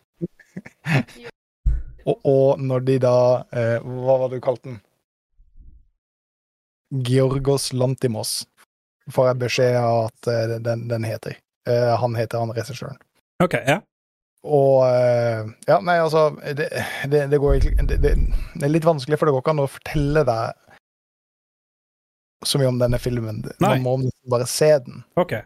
Og, 2.02 2.18
og 2.26 2.62
når 2.62 2.86
de 2.88 2.96
da 3.04 3.18
eh, 3.54 3.84
Hva 3.86 4.16
var 4.18 4.32
det 4.32 4.40
du 4.40 4.42
kalte 4.42 4.72
den? 4.72 4.80
Georgos 7.06 7.68
Lantimos 7.78 8.32
får 9.14 9.28
jeg 9.30 9.40
beskjed 9.44 9.78
av 9.78 10.00
at 10.08 10.30
eh, 10.32 10.56
den, 10.66 10.88
den 10.90 11.06
heter. 11.06 11.38
Eh, 11.70 11.94
han 12.02 12.18
heter 12.18 12.42
han 12.42 12.54
regissøren. 12.58 12.98
Ok, 13.44 13.54
ja. 13.54 13.78
Og 14.42 14.88
eh, 14.88 15.46
Ja, 15.68 15.78
nei, 15.86 16.00
altså 16.02 16.32
Det, 16.58 16.66
det, 17.12 17.28
det 17.30 17.40
går 17.42 17.60
egentlig 17.60 17.88
det, 17.92 18.00
det, 18.02 18.64
er 18.66 18.74
litt 18.74 18.88
vanskelig, 18.88 19.20
for 19.20 19.30
det 19.30 19.36
går 19.36 19.44
ikke 19.44 19.54
an 19.54 19.64
å 19.66 19.70
fortelle 19.70 20.26
deg 20.28 20.60
så 22.42 22.58
mye 22.58 22.72
om 22.72 22.80
denne 22.82 22.98
filmen. 22.98 23.44
Nei. 23.62 23.76
Man 23.86 24.08
må 24.08 24.32
bare 24.34 24.48
se 24.50 24.72
den, 24.82 25.04
okay. 25.14 25.44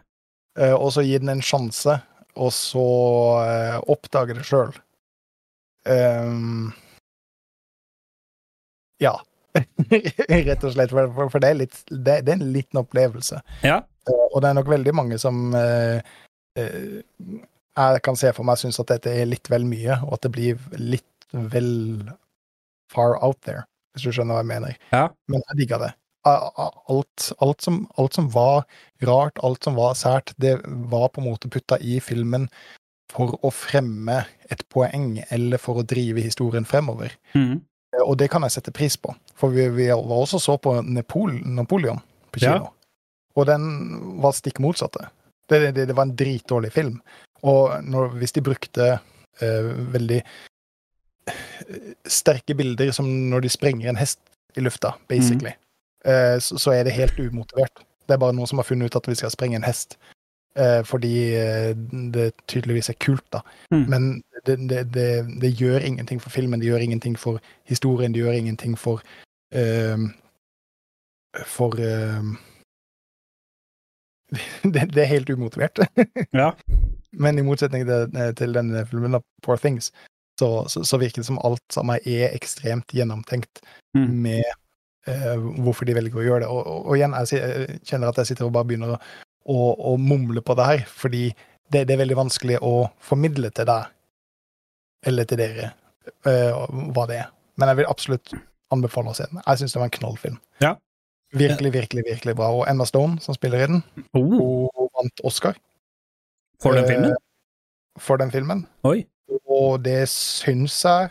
eh, 0.56 0.72
og 0.72 0.94
så 0.94 1.02
gi 1.04 1.18
den 1.20 1.28
en 1.28 1.42
sjanse, 1.44 1.98
og 2.40 2.48
så 2.56 2.84
eh, 3.42 3.76
oppdage 3.92 4.38
det 4.38 4.46
sjøl. 4.48 4.72
ja. 9.04 9.12
Rett 10.48 10.64
og 10.64 10.72
slett, 10.72 10.92
for, 10.96 11.28
for, 11.28 11.36
det, 11.44 11.50
er 11.50 11.60
litt, 11.60 11.76
det, 11.90 12.22
det 12.24 12.32
er 12.32 12.38
en 12.38 12.48
liten 12.56 12.80
opplevelse. 12.80 13.42
Ja. 13.60 13.82
Og 14.08 14.40
det 14.40 14.48
er 14.48 14.56
nok 14.56 14.72
veldig 14.72 14.96
mange 14.96 15.20
som 15.20 15.52
uh, 15.52 16.00
eh, 16.56 16.96
jeg 17.76 18.02
kan 18.06 18.16
se 18.16 18.32
for 18.32 18.46
meg 18.48 18.58
syns 18.60 18.80
at 18.80 18.88
dette 18.94 19.12
er 19.12 19.26
litt 19.28 19.50
vel 19.52 19.64
mye, 19.68 19.98
og 20.06 20.16
at 20.16 20.22
det 20.26 20.32
blir 20.32 20.58
litt 20.80 21.26
vel 21.32 22.08
far 22.92 23.16
out 23.24 23.38
there, 23.44 23.64
hvis 23.94 24.06
du 24.06 24.12
skjønner 24.14 24.38
hva 24.38 24.42
jeg 24.44 24.50
mener. 24.54 24.76
Ja. 24.94 25.08
Men 25.28 25.42
jeg 25.50 25.60
digga 25.64 25.78
det. 25.82 25.92
Alt, 26.26 27.28
alt, 27.44 27.60
som, 27.62 27.84
alt 28.00 28.16
som 28.16 28.28
var 28.34 28.64
rart, 29.06 29.38
alt 29.46 29.62
som 29.66 29.76
var 29.78 29.94
sært, 29.98 30.32
det 30.42 30.56
var 30.90 31.08
på 31.14 31.20
en 31.22 31.28
måte 31.28 31.50
putta 31.52 31.78
i 31.78 32.00
filmen 32.02 32.48
for 33.12 33.36
å 33.46 33.52
fremme 33.54 34.24
et 34.50 34.64
poeng, 34.72 35.20
eller 35.30 35.60
for 35.62 35.78
å 35.82 35.86
drive 35.86 36.24
historien 36.24 36.66
fremover. 36.66 37.12
Eh, 37.36 37.58
Og 38.02 38.16
det 38.18 38.28
kan 38.32 38.42
jeg 38.42 38.56
sette 38.56 38.72
pris 38.74 38.96
på, 38.98 39.14
for 39.38 39.54
vi, 39.54 39.68
vi 39.70 39.86
var 39.92 40.02
også 40.24 40.40
så 40.42 40.56
på 40.58 40.74
Nepol, 40.82 41.36
Napoleon 41.46 42.00
på 42.34 42.42
Ja. 42.42 42.56
kino. 42.56 42.72
Og 43.36 43.46
den 43.46 43.62
var 44.22 44.32
stikk 44.32 44.58
motsatte. 44.64 45.06
Det, 45.48 45.60
det, 45.76 45.86
det 45.86 45.94
var 45.94 46.08
en 46.08 46.16
dritdårlig 46.16 46.72
film. 46.72 46.98
Og 47.46 47.84
når, 47.84 48.16
hvis 48.20 48.34
de 48.34 48.42
brukte 48.42 48.88
eh, 49.42 49.70
veldig 49.94 50.18
eh, 51.30 51.92
sterke 52.10 52.56
bilder, 52.58 52.90
som 52.96 53.06
når 53.06 53.46
de 53.46 53.52
sprenger 53.52 53.90
en 53.90 54.00
hest 54.00 54.20
i 54.56 54.64
lufta, 54.64 54.96
basically, 55.08 55.52
eh, 56.04 56.36
så, 56.42 56.58
så 56.58 56.74
er 56.74 56.86
det 56.86 56.96
helt 56.96 57.18
umotivert. 57.20 57.84
Det 58.06 58.14
er 58.14 58.22
bare 58.22 58.34
noen 58.34 58.50
som 58.50 58.58
har 58.62 58.68
funnet 58.68 58.90
ut 58.90 58.98
at 58.98 59.08
vi 59.10 59.18
skal 59.18 59.34
sprenge 59.34 59.58
en 59.60 59.66
hest. 59.66 59.98
Eh, 60.56 60.84
fordi 60.84 61.34
eh, 61.36 61.76
det 62.14 62.32
tydeligvis 62.48 62.88
er 62.88 62.94
kult, 63.00 63.24
da. 63.32 63.40
Mm. 63.70 63.84
Men 63.92 64.22
det, 64.46 64.56
det, 64.70 64.94
det, 64.94 65.40
det 65.42 65.50
gjør 65.60 65.78
ingenting 65.84 66.22
for 66.22 66.30
filmen, 66.30 66.60
det 66.60 66.66
gjør 66.70 66.84
ingenting 66.86 67.18
for 67.18 67.40
historien, 67.64 68.14
det 68.14 68.20
gjør 68.22 68.32
ingenting 68.32 68.78
for 68.78 69.02
eh, 69.52 69.98
For 71.44 71.70
det, 74.72 74.94
det 74.94 75.02
er 75.02 75.04
helt 75.04 75.30
umotivert. 75.30 75.78
Ja. 76.32 76.50
Men 77.12 77.38
i 77.38 77.44
motsetning 77.46 77.86
til, 77.88 78.12
til 78.36 78.54
denne 78.56 78.84
filmen, 78.90 79.12
da, 79.16 79.20
Poor 79.42 79.56
Things, 79.60 79.92
så, 80.40 80.66
så, 80.68 80.82
så 80.84 80.98
virker 81.00 81.22
det 81.22 81.28
som 81.30 81.38
alt 81.46 81.62
sammen 81.72 82.00
er 82.04 82.34
ekstremt 82.36 82.92
gjennomtenkt 82.92 83.62
Mm. 83.96 84.10
med 84.26 84.44
eh, 85.08 85.38
hvorfor 85.64 85.88
de 85.88 85.94
velger 85.96 86.18
å 86.20 86.24
gjøre 86.26 86.40
det. 86.42 86.48
Og, 86.52 86.66
og, 86.68 86.80
og 86.90 86.96
igjen, 86.98 87.14
jeg, 87.24 87.38
jeg 87.40 87.78
kjenner 87.88 88.10
at 88.10 88.18
jeg 88.20 88.26
sitter 88.32 88.44
og 88.44 88.52
bare 88.52 88.68
begynner 88.68 88.90
å, 88.92 88.98
å, 89.48 89.60
å 89.92 89.96
mumle 89.96 90.42
på 90.44 90.56
det 90.58 90.66
her, 90.68 90.82
fordi 90.90 91.22
det, 91.72 91.86
det 91.88 91.94
er 91.94 92.02
veldig 92.02 92.18
vanskelig 92.18 92.58
å 92.60 92.74
formidle 93.00 93.48
til 93.56 93.64
deg, 93.70 93.86
eller 95.08 95.24
til 95.30 95.40
dere, 95.40 95.70
eh, 96.28 96.66
hva 96.92 97.06
det 97.08 97.22
er. 97.22 97.30
Men 97.56 97.72
jeg 97.72 97.80
vil 97.80 97.88
absolutt 97.88 98.34
anbefale 98.74 99.14
å 99.14 99.16
se 99.16 99.24
den. 99.30 99.40
Jeg 99.46 99.62
syns 99.62 99.72
det 99.72 99.80
var 99.80 99.88
en 99.88 99.96
knallfilm. 99.96 100.36
Ja. 100.60 100.74
Virkelig, 101.36 101.72
virkelig, 101.72 102.04
virkelig 102.10 102.36
bra. 102.36 102.50
Og 102.52 102.66
Emma 102.68 102.84
Stone, 102.86 103.16
som 103.24 103.34
spiller 103.38 103.64
i 103.64 103.70
den, 103.72 103.80
Oh, 104.12 104.68
hun 104.76 104.92
vant 105.00 105.24
Oscar 105.24 105.56
for 106.62 106.76
den 106.76 106.84
eh, 106.84 106.90
filmen? 106.90 107.16
for 107.98 108.20
den 108.20 108.32
filmen. 108.32 108.66
Oi. 108.86 109.04
Og 109.48 109.80
det 109.84 110.04
syns 110.12 110.78
jeg 110.84 111.10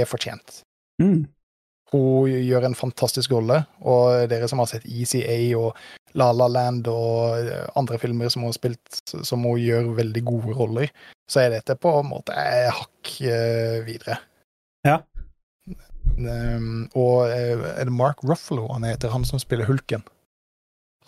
er 0.00 0.08
fortjent. 0.08 0.62
Mm. 1.02 1.24
Hun 1.94 2.30
gjør 2.30 2.66
en 2.66 2.74
fantastisk 2.74 3.34
rolle, 3.36 3.60
og 3.86 4.26
dere 4.30 4.48
som 4.50 4.62
har 4.62 4.70
sett 4.70 4.86
ECA 4.88 5.36
og 5.58 5.76
La 6.18 6.30
La 6.34 6.48
Land 6.50 6.88
og 6.90 7.38
eh, 7.42 7.66
andre 7.78 7.98
filmer 8.02 8.32
som 8.32 8.42
hun 8.42 8.50
har 8.50 8.56
spilt, 8.56 9.02
som 9.10 9.44
hun 9.46 9.60
gjør 9.62 9.92
veldig 10.00 10.22
gode 10.26 10.56
roller, 10.58 10.94
så 11.30 11.44
er 11.44 11.54
dette 11.54 11.76
på 11.78 11.92
en 12.00 12.10
måte 12.10 12.34
et 12.38 12.72
hakk 12.74 13.12
eh, 13.22 13.78
videre. 13.86 14.18
Ja. 14.86 15.00
Um, 16.14 16.84
og 16.94 17.30
er 17.32 17.86
det 17.88 17.94
Mark 17.94 18.20
Ruffalo 18.22 18.68
han 18.74 18.84
heter, 18.86 19.10
han 19.10 19.24
som 19.26 19.40
spiller 19.42 19.66
Hulken? 19.66 20.04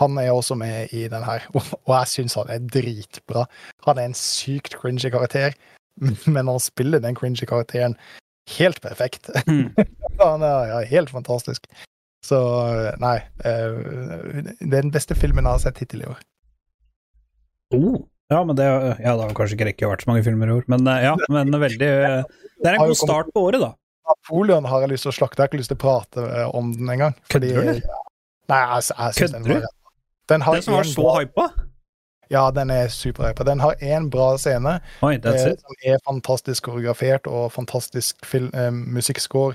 Han 0.03 0.19
er 0.21 0.33
også 0.33 0.57
med 0.59 0.93
i 0.93 1.07
den 1.09 1.25
her, 1.25 1.47
og, 1.57 1.65
jeg 1.89 2.13
syns 2.13 2.37
han 2.37 2.53
er 2.53 2.69
dritbra. 2.73 3.47
Han 3.89 3.99
er 3.99 4.11
en 4.11 4.19
sykt 4.19 4.77
cringy 4.77 5.11
karakter, 5.13 5.57
men 6.35 6.47
han 6.47 6.63
spiller 6.63 7.03
den 7.03 7.17
cringy 7.17 7.49
karakteren 7.49 7.97
helt 8.59 8.81
perfekt. 8.81 9.31
Mm. 9.47 9.73
Han 10.23 10.43
er 10.43 10.69
ja, 10.71 10.81
helt 10.91 11.11
fantastisk. 11.11 11.67
Så 12.25 12.39
nei 13.03 13.17
eh, 13.45 13.75
Det 14.59 14.73
er 14.73 14.87
den 14.87 14.93
beste 14.95 15.15
filmen 15.19 15.45
jeg 15.45 15.53
har 15.53 15.63
sett 15.63 15.81
hittil 15.83 16.05
i 16.05 16.11
år. 16.11 16.21
Oh. 17.75 17.99
Ja, 18.33 18.41
men 18.43 18.57
det, 18.59 18.67
ja, 18.67 19.13
det 19.15 19.23
har 19.23 19.35
kanskje 19.39 19.55
ikke 19.55 19.69
rekke 19.69 19.91
vært 19.91 20.03
så 20.03 20.11
mange 20.11 20.25
filmer 20.27 20.51
i 20.51 20.55
år, 20.57 20.65
men 20.71 20.87
eh, 20.91 21.05
ja, 21.05 21.13
men 21.31 21.55
veldig 21.63 21.91
eh, 21.91 22.23
Det 22.63 22.71
er 22.73 22.79
en 22.79 22.89
god 22.89 22.99
start 22.99 23.31
på 23.35 23.45
året, 23.47 23.63
da. 23.63 23.75
Napoleon 24.07 24.67
har 24.71 24.83
jeg 24.83 24.95
lyst 24.95 25.07
til 25.07 25.13
å 25.13 25.17
slakte. 25.17 25.41
Jeg 25.41 25.45
har 25.45 25.51
ikke 25.51 25.61
lyst 25.63 25.73
til 25.73 25.79
å 25.79 25.83
prate 25.83 26.27
om 26.55 26.71
den 26.75 26.91
engang. 26.95 27.15
Kødder 27.31 27.57
du? 27.59 27.87
Nei, 28.51 28.59
jeg, 28.63 28.85
jeg 28.93 29.17
synes 29.19 29.35
den 29.35 29.47
Kødder 29.47 29.65
var 29.67 29.76
den 30.29 30.43
har 30.43 30.55
Den 30.55 30.63
som 30.63 30.75
var 30.75 30.83
så 30.85 31.03
bra, 31.03 31.19
hypa? 31.21 31.49
Ja, 32.31 32.51
den 32.51 32.71
er 32.71 32.89
superhypa. 32.89 33.45
Den 33.45 33.61
har 33.61 33.75
én 33.75 34.11
bra 34.11 34.37
scene 34.39 34.81
Oi, 35.03 35.15
eh, 35.15 35.53
som 35.55 35.77
er 35.87 35.99
fantastisk 36.05 36.65
koreografert 36.67 37.27
og 37.27 37.53
fantastisk 37.53 38.27
film, 38.27 38.51
eh, 38.55 38.71
musikkscore. 38.73 39.55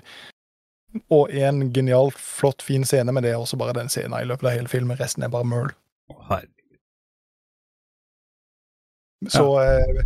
Og 1.10 1.34
en 1.34 1.74
genialt 1.74 2.18
flott, 2.20 2.62
fin 2.62 2.84
scene, 2.86 3.12
men 3.12 3.24
det 3.24 3.32
er 3.32 3.40
også 3.40 3.58
bare 3.58 3.74
den 3.74 3.90
scenen 3.90 4.20
i 4.22 4.28
løpet 4.28 4.48
av 4.48 4.52
hele 4.56 4.68
filmen. 4.68 5.00
Resten 5.00 5.24
er 5.24 5.28
bare 5.32 5.44
møl. 5.48 5.72
Herregud. 6.30 6.48
Så, 9.30 9.60
eh, 9.62 10.04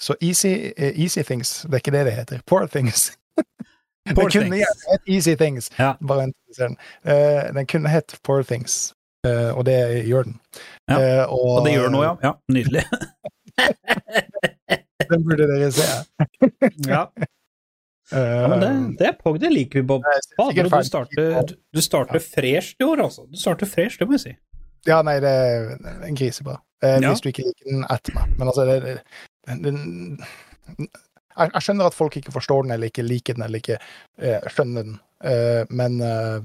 så 0.00 0.14
easy, 0.20 0.72
eh, 0.76 1.00
easy 1.00 1.22
things, 1.22 1.62
det 1.62 1.72
er 1.74 1.78
ikke 1.78 1.90
det 1.90 2.04
det 2.06 2.12
heter. 2.12 2.40
Poor 2.46 2.66
things. 2.66 3.12
Poor 4.14 4.28
den 4.28 4.30
kunne 4.30 4.50
Things. 4.50 4.84
hett 4.90 5.02
Easy 5.06 5.34
Things. 5.36 5.70
Ja. 5.78 5.94
Bare 6.08 6.32
den. 6.58 6.76
Eh, 7.04 7.54
den 7.54 7.66
kunne 7.66 7.88
hett 7.88 8.18
Poor 8.22 8.42
Things, 8.42 8.94
eh, 9.26 9.50
og 9.54 9.64
det 9.68 9.78
gjør 10.08 10.28
den. 10.28 10.36
Ja. 10.88 10.98
Uh, 10.98 11.32
og, 11.32 11.48
Og 11.58 11.66
det 11.66 11.74
gjør 11.74 11.90
noe, 11.94 12.04
ja. 12.04 12.14
ja 12.22 12.32
nydelig. 12.54 12.84
Den 15.08 15.24
burde 15.24 15.46
dere 15.48 15.70
se. 15.72 15.86
ja. 16.88 17.02
Uh, 18.12 18.18
ja, 18.42 18.48
men 18.48 18.60
det, 18.60 18.70
det 19.00 19.06
er 19.10 19.16
pog, 19.20 19.38
det 19.40 19.50
liker 19.52 19.80
vi, 19.80 19.86
Bob. 19.88 20.04
er 20.08 20.20
Fader, 20.36 20.68
du 20.68 20.84
starter, 20.84 21.54
du 21.74 21.80
starter 21.84 22.22
fresh 22.24 22.76
i 22.80 22.84
år, 22.84 23.02
altså. 23.04 23.26
Du 23.28 23.38
starter 23.40 23.68
fresh, 23.68 23.98
det 24.00 24.08
må 24.08 24.16
jeg 24.18 24.24
si. 24.26 24.34
Ja, 24.88 25.00
nei, 25.04 25.18
det 25.20 25.30
er 25.30 25.72
en 26.06 26.16
grisebra. 26.16 26.58
Eh, 26.82 26.98
Ja. 27.02 27.10
Hvis 27.10 27.20
du 27.24 27.28
ikke 27.32 27.44
liker 27.48 27.70
den 27.72 27.84
etter 27.90 28.14
meg. 28.14 28.34
Men 28.38 28.48
altså, 28.52 28.64
det, 28.68 28.76
det, 28.84 29.58
den, 29.64 30.18
jeg, 30.78 31.50
jeg 31.54 31.62
skjønner 31.66 31.90
at 31.90 31.96
folk 31.96 32.16
ikke 32.16 32.32
forstår 32.32 32.62
den, 32.62 32.72
eller 32.76 32.92
ikke 32.92 33.02
liker 33.06 33.34
den, 33.36 33.44
eller 33.46 33.62
ikke 33.62 33.78
eh, 34.22 34.48
skjønner 34.52 34.86
den. 34.86 34.98
Eh, 35.24 35.62
men 35.70 36.00
eh, 36.04 36.38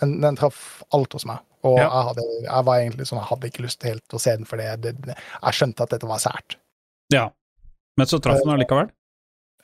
den, 0.00 0.18
den 0.22 0.36
traff 0.38 0.82
alt 0.96 1.16
hos 1.16 1.26
meg. 1.28 1.42
Og 1.66 1.78
Ja. 1.80 1.88
jeg, 1.88 2.04
hadde, 2.10 2.24
jeg 2.44 2.66
var 2.68 2.82
egentlig 2.82 3.06
sånn, 3.08 3.18
jeg 3.18 3.30
hadde 3.30 3.48
ikke 3.50 3.64
lyst 3.64 3.80
til 3.82 3.94
helt 3.94 4.14
å 4.14 4.20
se 4.22 4.36
den, 4.36 4.46
for 4.46 4.60
det, 4.60 4.94
det, 5.02 5.16
jeg 5.16 5.58
skjønte 5.58 5.82
at 5.86 5.96
dette 5.96 6.10
var 6.10 6.22
sært. 6.22 6.58
Ja. 7.12 7.26
Men 7.96 8.08
så 8.10 8.20
traff 8.22 8.42
den 8.44 8.52
allikevel. 8.54 8.92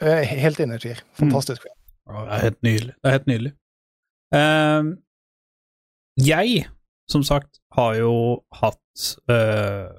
Eh, 0.01 0.25
helt 0.43 0.61
innertier. 0.65 1.03
Fantastisk. 1.19 1.67
Mm. 1.69 1.79
Det 2.13 2.37
er 2.37 2.47
helt 2.49 2.63
nydelig. 2.67 2.95
Det 2.97 3.09
er 3.09 3.17
helt 3.17 3.29
nydelig. 3.31 3.53
Uh, 4.33 4.95
jeg, 6.19 6.65
som 7.13 7.23
sagt, 7.25 7.61
har 7.77 7.95
jo 8.01 8.15
hatt 8.59 9.05
uh, 9.31 9.93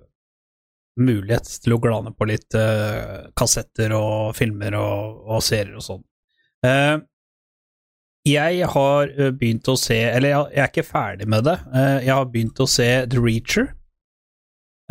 mulighet 0.99 1.47
til 1.63 1.75
å 1.75 1.79
glane 1.81 2.11
på 2.17 2.27
litt 2.29 2.57
uh, 2.57 3.29
kassetter 3.37 3.93
og 3.95 4.33
filmer 4.37 4.75
og, 4.77 5.21
og 5.37 5.45
serier 5.45 5.77
og 5.79 5.85
sånn. 5.85 6.03
Jeg 8.23 8.67
har 8.71 9.09
eh, 9.19 9.31
begynt 9.35 9.67
å 9.67 9.75
se 9.79 9.97
Eller 9.99 10.31
jeg, 10.31 10.51
er 10.55 10.69
ikke 10.71 10.85
ferdig 10.87 11.27
med 11.29 11.43
det. 11.47 11.57
Eh, 11.75 12.05
jeg 12.07 12.13
har 12.15 12.29
begynt 12.31 12.61
å 12.63 12.67
se 12.69 12.87
The 13.11 13.19
Reacher. 13.19 13.73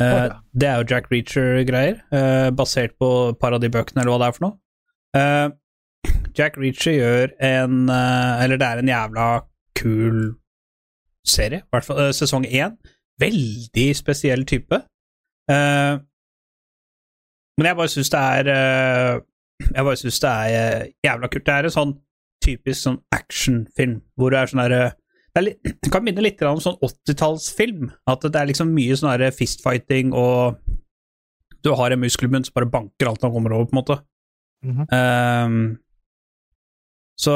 Eh. 0.00 0.28
Det 0.52 0.68
er 0.68 0.80
jo 0.80 0.88
Jack 0.90 1.08
Reacher-greier, 1.12 2.00
basert 2.56 2.96
på 3.00 3.08
et 3.30 3.38
par 3.40 3.52
av 3.56 3.60
de 3.62 3.70
bøkene, 3.72 4.02
eller 4.02 4.12
hva 4.12 4.20
det 4.20 4.28
er 4.28 4.36
for 4.36 4.44
noe. 4.48 4.56
Jack 6.38 6.56
Reacher 6.60 6.94
gjør 6.96 7.34
en 7.44 7.90
Eller 7.92 8.56
det 8.58 8.68
er 8.68 8.80
en 8.80 8.88
jævla 8.88 9.26
kul 9.78 10.22
serie, 11.28 11.62
i 11.62 11.70
hvert 11.72 11.86
fall 11.86 12.14
sesong 12.16 12.44
én. 12.48 12.76
Veldig 13.22 13.88
spesiell 13.96 14.44
type. 14.48 14.80
Men 15.48 16.00
jeg 17.68 17.78
bare 17.78 17.92
syns 17.92 18.10
det 18.12 18.22
er 18.40 18.44
Jeg 19.76 19.84
bare 19.86 20.00
syns 20.00 20.18
det 20.24 20.32
er 20.32 20.88
jævla 21.06 21.30
kult. 21.30 21.46
Det 21.46 21.54
er 21.54 21.68
en 21.68 21.76
sånn 21.76 21.94
typisk 22.42 22.80
sånn 22.82 23.00
actionfilm, 23.14 24.00
hvor 24.18 24.34
det 24.34 24.40
er 24.40 24.52
sånn 24.52 24.64
derre 24.64 24.82
det, 25.32 25.54
det 25.64 25.88
kan 25.88 26.04
minne 26.04 26.20
litt 26.20 26.42
om 26.44 26.60
sånn 26.60 26.76
80-tallsfilm. 26.84 27.86
At 28.10 28.24
det 28.26 28.36
er 28.36 28.50
liksom 28.50 28.72
mye 28.76 28.96
sånn 29.00 29.22
fistfighting, 29.32 30.12
og 30.12 30.58
du 31.64 31.70
har 31.78 31.94
en 31.94 32.02
muskelbunn 32.02 32.44
som 32.44 32.56
bare 32.58 32.68
banker 32.68 33.08
alt 33.08 33.24
han 33.24 33.32
kommer 33.32 33.54
over, 33.56 33.70
på 33.70 33.76
en 33.76 33.80
måte. 33.80 33.96
Mm 34.62 34.76
-hmm. 34.76 35.46
um, 35.46 35.78
så 37.18 37.34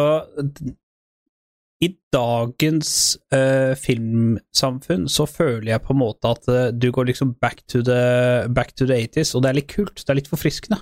i 1.84 1.90
dagens 2.12 3.18
uh, 3.34 3.74
filmsamfunn 3.74 5.08
så 5.08 5.26
føler 5.26 5.72
jeg 5.72 5.82
på 5.82 5.92
en 5.92 6.00
måte 6.00 6.28
at 6.28 6.48
uh, 6.48 6.72
du 6.72 6.90
går 6.92 7.04
liksom 7.04 7.34
back 7.40 7.62
to 7.68 7.82
the 7.82 8.48
back 8.48 8.72
to 8.76 8.86
the 8.86 8.94
80s, 8.94 9.34
og 9.34 9.42
det 9.42 9.48
er 9.48 9.58
litt 9.60 9.74
kult. 9.74 9.96
Det 9.96 10.10
er 10.10 10.20
litt 10.20 10.32
forfriskende. 10.32 10.80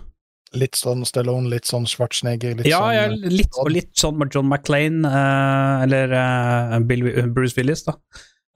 Litt 0.54 0.78
sånn 0.78 1.02
Stallone, 1.08 1.50
litt 1.50 1.66
sånn 1.66 1.86
Schwarzenegger, 1.90 2.54
litt 2.58 2.68
ja, 2.70 2.78
sånn 2.78 2.94
ja, 2.94 3.30
litt, 3.32 3.56
og 3.58 3.72
litt 3.74 3.90
sånn 3.98 4.18
med 4.20 4.34
John 4.34 4.46
McClain, 4.46 5.00
uh, 5.06 5.82
eller 5.82 6.14
uh, 6.14 6.76
Bill, 6.86 7.08
Bruce 7.34 7.58
Willis, 7.58 7.82
da. 7.86 7.96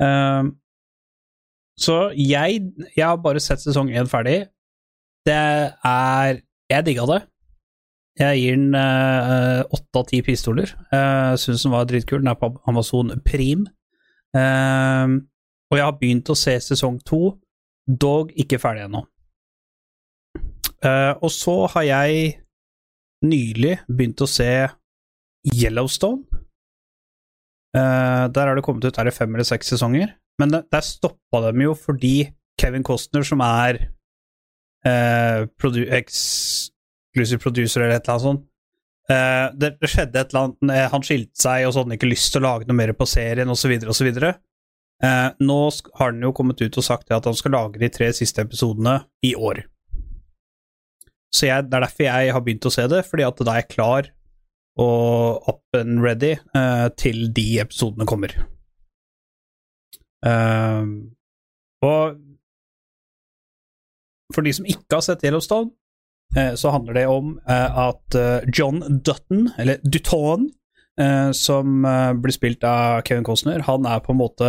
Uh, 0.02 0.50
så 1.78 1.96
jeg, 2.14 2.68
jeg 2.94 3.04
har 3.04 3.18
bare 3.22 3.42
sett 3.42 3.62
sesong 3.62 3.90
én 3.94 4.10
ferdig. 4.10 4.40
Det 5.26 5.34
er 5.86 6.40
Jeg 6.68 6.84
digga 6.86 7.04
det. 7.08 7.18
Jeg 8.18 8.40
gir 8.40 8.56
den 8.58 8.74
eh, 8.74 9.60
åtte 9.62 10.00
av 10.00 10.08
ti 10.10 10.18
pistoler. 10.26 10.72
Uh, 10.90 11.36
Syns 11.38 11.62
den 11.62 11.70
var 11.70 11.86
dritkul. 11.86 12.18
Den 12.18 12.32
er 12.32 12.38
på 12.40 12.50
Amazon 12.66 13.12
Prim. 13.22 13.62
Og 14.34 15.78
jeg 15.78 15.84
har 15.86 15.94
begynt 16.00 16.32
å 16.34 16.36
se 16.36 16.56
sesong 16.66 16.98
to, 17.06 17.36
dog 17.86 18.34
ikke 18.34 18.58
ferdig 18.58 18.88
ennå. 18.88 19.04
Eh, 20.84 21.12
og 21.18 21.30
så 21.34 21.54
har 21.74 21.86
jeg 21.86 22.28
nylig 23.26 23.78
begynt 23.88 24.22
å 24.22 24.30
se 24.30 24.50
Yellowstone. 25.54 26.44
Uh, 27.76 28.24
der 28.32 28.48
har 28.48 28.56
det 28.56 28.64
kommet 28.64 28.86
ut 28.88 28.96
er 28.96 29.06
det 29.06 29.12
fem 29.12 29.34
eller 29.34 29.44
seks 29.44 29.68
sesonger, 29.74 30.14
men 30.40 30.54
der 30.56 30.84
stoppa 30.84 31.42
dem 31.44 31.60
jo 31.66 31.74
fordi 31.76 32.30
Kevin 32.58 32.82
Costner, 32.86 33.22
som 33.28 33.42
er 33.44 33.76
uh, 34.88 35.44
produ 35.60 35.82
exclusive 35.84 37.42
producer 37.44 37.84
eller 37.84 37.98
et 37.98 38.08
eller 38.08 38.14
annet 38.16 38.24
sånt 38.24 38.46
det, 39.08 39.70
det 39.80 39.88
skjedde 39.88 40.20
et 40.20 40.34
eller 40.34 40.50
annet 40.50 40.90
Han 40.92 41.04
skilte 41.06 41.40
seg, 41.40 41.62
og 41.64 41.70
så 41.72 41.80
hadde 41.80 41.88
han 41.88 41.96
ikke 41.96 42.10
lyst 42.10 42.32
til 42.34 42.42
å 42.42 42.44
lage 42.44 42.66
noe 42.68 42.76
mer 42.76 42.90
på 42.92 43.06
serien, 43.08 43.48
osv., 43.48 43.72
osv. 43.88 44.08
Uh, 45.00 45.28
nå 45.40 45.60
har 46.00 46.10
han 46.10 46.24
jo 46.26 46.34
kommet 46.36 46.60
ut 46.60 46.76
og 46.76 46.84
sagt 46.84 47.14
at 47.16 47.28
han 47.28 47.36
skal 47.38 47.54
lage 47.56 47.80
de 47.80 47.88
tre 47.92 48.10
siste 48.16 48.44
episodene 48.44 48.98
i 49.24 49.32
år. 49.32 49.62
Så 51.34 51.48
jeg, 51.48 51.68
det 51.68 51.76
er 51.76 51.84
derfor 51.84 52.06
jeg 52.06 52.32
har 52.32 52.44
begynt 52.44 52.68
å 52.68 52.72
se 52.72 52.86
det, 52.88 53.02
fordi 53.06 53.26
at 53.26 53.42
da 53.44 53.54
er 53.54 53.62
jeg 53.62 53.72
klar 53.74 54.08
og 54.78 55.48
up 55.50 55.76
and 55.76 56.02
ready 56.02 56.36
uh, 56.54 56.88
til 56.96 57.26
de 57.34 57.58
episodene 57.60 58.06
kommer. 58.06 58.34
Uh, 60.22 61.10
og 61.82 62.18
for 64.34 64.44
de 64.44 64.52
som 64.54 64.66
ikke 64.68 64.98
har 64.98 65.04
sett 65.04 65.24
Yellowstone, 65.26 65.72
uh, 66.38 66.54
så 66.58 66.70
handler 66.74 66.98
det 66.98 67.06
om 67.10 67.36
eh, 67.48 67.78
at 67.88 68.18
John 68.58 68.82
Dutton, 69.02 69.48
eller 69.58 69.82
Dutton, 69.82 70.50
som 71.32 71.84
blir 72.18 72.34
spilt 72.34 72.64
av 72.66 73.04
Kevin 73.06 73.22
Costner, 73.22 73.62
han 73.62 73.84
er 73.86 74.00
på 74.02 74.10
en 74.10 74.18
måte 74.18 74.48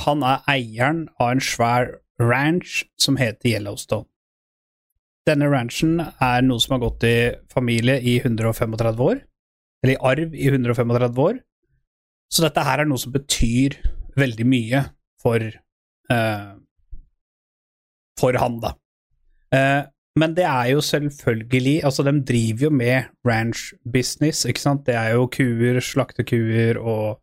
Han 0.00 0.22
er 0.24 0.46
eieren 0.48 1.02
av 1.20 1.34
en 1.34 1.42
svær 1.44 1.90
ranch 2.16 2.86
som 2.96 3.18
heter 3.20 3.50
Yellowstone. 3.50 4.09
Denne 5.28 5.50
ranchen 5.52 5.98
er 6.00 6.44
noe 6.46 6.62
som 6.62 6.76
har 6.76 6.84
gått 6.86 7.04
i 7.08 7.16
familie 7.52 7.98
i 8.00 8.16
135 8.22 9.02
år, 9.04 9.20
eller 9.84 9.94
i 9.94 10.00
arv 10.12 10.34
i 10.34 10.48
135 10.48 11.20
år. 11.26 11.40
Så 12.30 12.44
dette 12.46 12.64
her 12.64 12.82
er 12.82 12.88
noe 12.88 13.00
som 13.00 13.12
betyr 13.12 13.76
veldig 14.18 14.46
mye 14.48 14.84
for 15.20 15.44
eh, 15.44 16.50
for 18.20 18.36
han, 18.36 18.60
da. 18.62 18.74
Eh, 19.56 19.82
men 20.20 20.34
det 20.36 20.44
er 20.44 20.72
jo 20.74 20.80
selvfølgelig 20.84 21.84
Altså, 21.86 22.02
de 22.02 22.12
driver 22.26 22.66
jo 22.66 22.70
med 22.70 23.10
ranch 23.26 23.72
business, 23.92 24.44
ikke 24.44 24.60
sant? 24.60 24.86
Det 24.86 24.94
er 24.94 25.14
jo 25.14 25.28
kuer, 25.32 25.80
slaktekuer 25.80 26.78
og, 26.78 27.20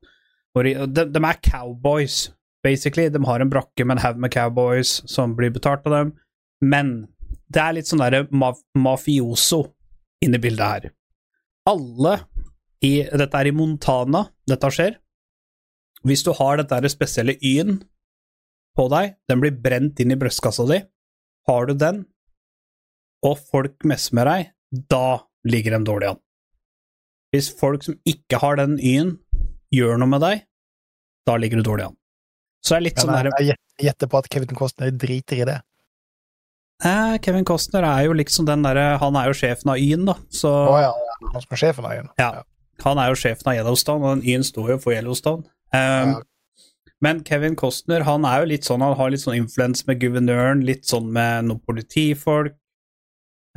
og 0.56 0.64
de, 0.66 0.74
de, 0.96 1.22
er 1.22 1.42
cowboys, 1.52 2.32
basically. 2.64 3.10
De 3.10 3.24
har 3.26 3.42
en 3.42 3.52
brakke 3.52 3.86
med 3.86 3.98
en 3.98 4.04
haug 4.06 4.18
med 4.18 4.34
cowboys 4.34 5.02
som 5.06 5.36
blir 5.36 5.54
betalt 5.54 5.86
av 5.86 5.98
dem. 5.98 6.14
Men 6.62 7.08
det 7.54 7.64
er 7.64 7.76
litt 7.78 7.90
sånn 7.90 8.04
derre 8.04 8.26
maf 8.36 8.60
mafioso 8.76 9.64
inni 10.24 10.40
bildet 10.42 10.66
her. 10.68 10.90
Alle 11.68 12.18
i 12.84 13.02
Dette 13.10 13.40
er 13.40 13.50
i 13.50 13.56
Montana 13.56 14.28
dette 14.48 14.70
skjer. 14.74 14.98
Hvis 16.08 16.24
du 16.26 16.32
har 16.38 16.60
dette 16.60 16.92
spesielle 16.94 17.38
Y-en 17.42 17.80
på 18.78 18.86
deg, 18.94 19.16
den 19.28 19.42
blir 19.42 19.56
brent 19.58 20.00
inn 20.00 20.14
i 20.14 20.20
brystkassa 20.20 20.68
di. 20.70 20.78
Har 21.50 21.66
du 21.66 21.74
den, 21.80 22.04
og 23.26 23.40
folk 23.50 23.86
messer 23.88 24.18
med 24.20 24.28
deg, 24.30 24.50
da 24.92 25.24
ligger 25.48 25.78
de 25.78 25.88
dårlig 25.88 26.10
an. 26.12 26.20
Hvis 27.34 27.50
folk 27.60 27.84
som 27.88 27.98
ikke 28.08 28.40
har 28.44 28.60
den 28.60 28.78
Y-en, 28.78 29.16
gjør 29.74 29.98
noe 30.00 30.12
med 30.12 30.24
deg, 30.24 30.44
da 31.28 31.36
ligger 31.40 31.60
du 31.60 31.68
dårlig 31.68 31.88
an. 31.90 31.98
Så 32.64 32.76
det 32.76 32.78
er 32.78 32.86
litt 32.86 33.00
ja, 33.00 33.04
sånn 33.04 33.16
derre 33.16 33.34
der, 33.34 33.48
jeg 33.50 33.88
gjetter 33.88 34.12
på 34.12 34.20
at 34.22 34.30
Kevin 34.32 34.60
Costner 34.60 34.94
driter 34.94 35.42
i 35.42 35.48
det. 35.48 35.58
Eh, 36.86 37.18
Kevin 37.24 37.48
Costner 37.48 37.86
er 37.88 38.06
jo 38.08 38.16
liksom 38.18 38.46
den 38.48 38.66
derre 38.66 38.98
Han 39.02 39.18
er 39.18 39.32
jo 39.32 39.38
sjefen 39.38 39.74
av 39.74 39.82
Y-en, 39.82 40.06
da, 40.10 40.18
så 40.30 40.52
oh, 40.52 40.80
ja, 40.82 40.94
han 41.34 41.46
skal 41.46 41.62
sjefen 41.64 41.88
av 41.88 41.98
øyen. 41.98 42.10
Ja. 42.22 42.32
Han 42.86 43.02
er 43.02 43.12
jo 43.12 43.20
sjefen 43.20 43.52
av 43.52 43.58
Yellowstone, 43.58 44.04
og 44.04 44.18
den 44.18 44.28
Y-en 44.28 44.46
står 44.46 44.76
jo 44.76 44.82
for 44.86 44.98
Yellowstone. 44.98 45.48
Um, 45.74 46.18
Ja. 46.18 46.26
Men 47.04 47.20
Kevin 47.24 47.56
Costner 47.56 48.02
han 48.08 48.26
er 48.26 48.42
jo 48.42 48.50
litt 48.50 48.66
sånn, 48.66 48.82
han 48.82 48.96
har 48.98 49.12
litt 49.14 49.22
sånn 49.22 49.38
influens 49.38 49.84
med 49.86 50.00
guvernøren, 50.02 50.64
litt 50.66 50.88
sånn 50.90 51.12
med 51.14 51.46
noen 51.46 51.62
politifolk. 51.68 52.56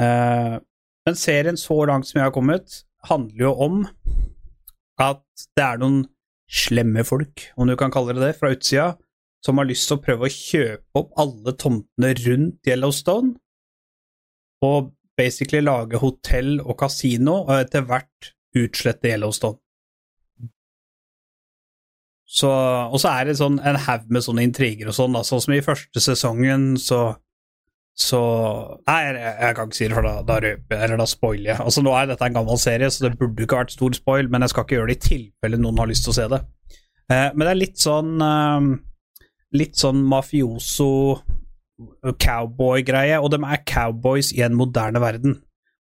Uh, 0.00 0.60
men 1.08 1.16
serien 1.16 1.56
så 1.60 1.78
langt 1.88 2.08
som 2.08 2.20
jeg 2.20 2.28
har 2.28 2.34
kommet, 2.36 2.82
handler 3.08 3.46
jo 3.46 3.52
om 3.64 3.78
at 5.00 5.24
det 5.56 5.64
er 5.64 5.80
noen 5.80 6.02
slemme 6.50 7.04
folk, 7.06 7.46
om 7.56 7.70
du 7.70 7.76
kan 7.80 7.92
kalle 7.94 8.16
det 8.16 8.26
det, 8.26 8.34
fra 8.40 8.52
utsida, 8.52 8.90
som 9.44 9.60
har 9.60 9.68
lyst 9.68 9.88
til 9.88 9.98
å 9.98 10.02
prøve 10.04 10.28
å 10.28 10.34
kjøpe 10.34 11.00
opp 11.00 11.14
alle 11.20 11.54
tomtene 11.58 12.12
rundt 12.20 12.68
Yellowstone, 12.68 13.34
og 14.66 14.92
basically 15.16 15.62
lage 15.64 16.00
hotell 16.00 16.58
og 16.60 16.76
kasino, 16.80 17.42
og 17.46 17.56
etter 17.56 17.86
hvert 17.88 18.32
utslette 18.56 19.12
Yellowstone. 19.12 19.60
Så, 22.30 22.50
og 22.50 23.00
så 23.02 23.10
er 23.10 23.26
det 23.26 23.40
sånn 23.40 23.56
en 23.66 23.78
haug 23.88 24.04
med 24.14 24.22
sånne 24.22 24.44
intriger 24.46 24.92
og 24.92 24.94
sånn, 24.94 25.16
da, 25.16 25.24
sånn 25.26 25.42
som 25.42 25.54
i 25.56 25.64
første 25.66 26.02
sesongen, 26.04 26.76
så 26.78 27.00
så 28.00 28.20
Nei, 28.86 29.00
jeg, 29.12 29.54
kan 29.56 29.68
ikke 29.68 29.76
si 29.76 29.88
det, 29.88 29.96
for 29.96 30.06
da, 30.06 30.12
da 30.24 30.36
røper 30.40 30.76
jeg, 30.76 30.84
eller 30.86 31.00
da 31.02 31.06
spoiler 31.10 31.50
jeg. 31.50 31.58
Altså, 31.60 31.82
nå 31.84 31.92
er 31.98 32.06
dette 32.08 32.28
en 32.30 32.36
gammel 32.38 32.60
serie, 32.62 32.88
så 32.88 33.04
det 33.04 33.18
burde 33.20 33.44
ikke 33.44 33.58
vært 33.58 33.74
stor 33.74 33.96
spoil, 33.98 34.30
men 34.32 34.46
jeg 34.46 34.52
skal 34.54 34.64
ikke 34.64 34.78
gjøre 34.78 34.92
det 34.92 34.96
i 34.96 35.02
tilfelle 35.08 35.60
noen 35.60 35.82
har 35.82 35.90
lyst 35.90 36.06
til 36.06 36.14
å 36.14 36.16
se 36.16 36.28
det. 36.32 36.38
Eh, 37.10 37.26
men 37.34 37.44
det 37.44 37.50
er 37.50 37.60
litt 37.60 37.82
sånn 37.82 38.14
eh, 38.24 38.70
Litt 39.56 39.78
sånn 39.80 40.02
mafioso 40.06 41.20
cowboy-greie, 42.20 43.18
og 43.20 43.30
de 43.32 43.40
er 43.44 43.62
cowboys 43.66 44.34
i 44.36 44.42
en 44.46 44.56
moderne 44.58 45.00
verden. 45.02 45.38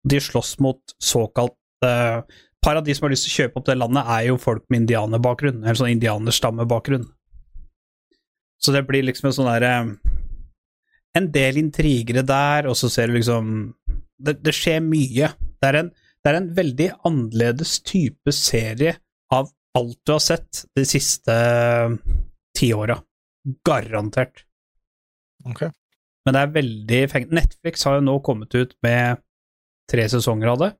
De 0.08 0.20
slåss 0.22 0.56
mot 0.62 0.78
såkalt 1.02 1.56
uh, 1.84 2.22
de 2.58 2.94
som 2.94 3.06
har 3.06 3.12
lyst 3.12 3.24
til 3.26 3.32
å 3.32 3.38
kjøpe 3.42 3.60
opp 3.60 3.66
det 3.68 3.78
landet, 3.78 4.04
er 4.06 4.26
jo 4.28 4.38
folk 4.40 4.64
med 4.68 4.82
indianerbakgrunn, 4.82 5.62
eller 5.62 5.78
sånn 5.78 5.94
indianerstammebakgrunn. 5.94 7.06
Så 8.58 8.74
det 8.74 8.82
blir 8.88 9.06
liksom 9.06 9.28
en 9.28 9.36
sånn 9.36 9.46
derre 9.52 9.74
En 11.16 11.28
del 11.32 11.56
intrigere 11.60 12.24
der, 12.26 12.66
og 12.66 12.74
så 12.76 12.90
ser 12.90 13.06
du 13.06 13.14
liksom 13.14 13.72
Det, 14.18 14.34
det 14.42 14.52
skjer 14.54 14.82
mye. 14.82 15.30
Det 15.38 15.68
er, 15.68 15.78
en, 15.78 15.92
det 15.94 16.30
er 16.30 16.38
en 16.40 16.48
veldig 16.54 16.88
annerledes 17.06 17.78
type 17.86 18.34
serie 18.34 18.96
av 19.30 19.48
alt 19.78 19.98
du 20.02 20.12
har 20.12 20.22
sett 20.22 20.64
de 20.74 20.84
siste 20.86 21.36
tiåra. 22.58 22.98
Garantert. 23.66 24.44
Ok. 25.48 25.64
Men 26.26 26.36
det 26.36 26.42
er 26.42 26.54
veldig 26.58 27.00
fengt. 27.12 27.34
Netflix 27.34 27.86
har 27.88 27.98
jo 27.98 28.04
nå 28.04 28.18
kommet 28.24 28.54
ut 28.54 28.74
med 28.84 29.22
tre 29.88 30.04
sesonger 30.12 30.52
av 30.52 30.62
det. 30.62 30.70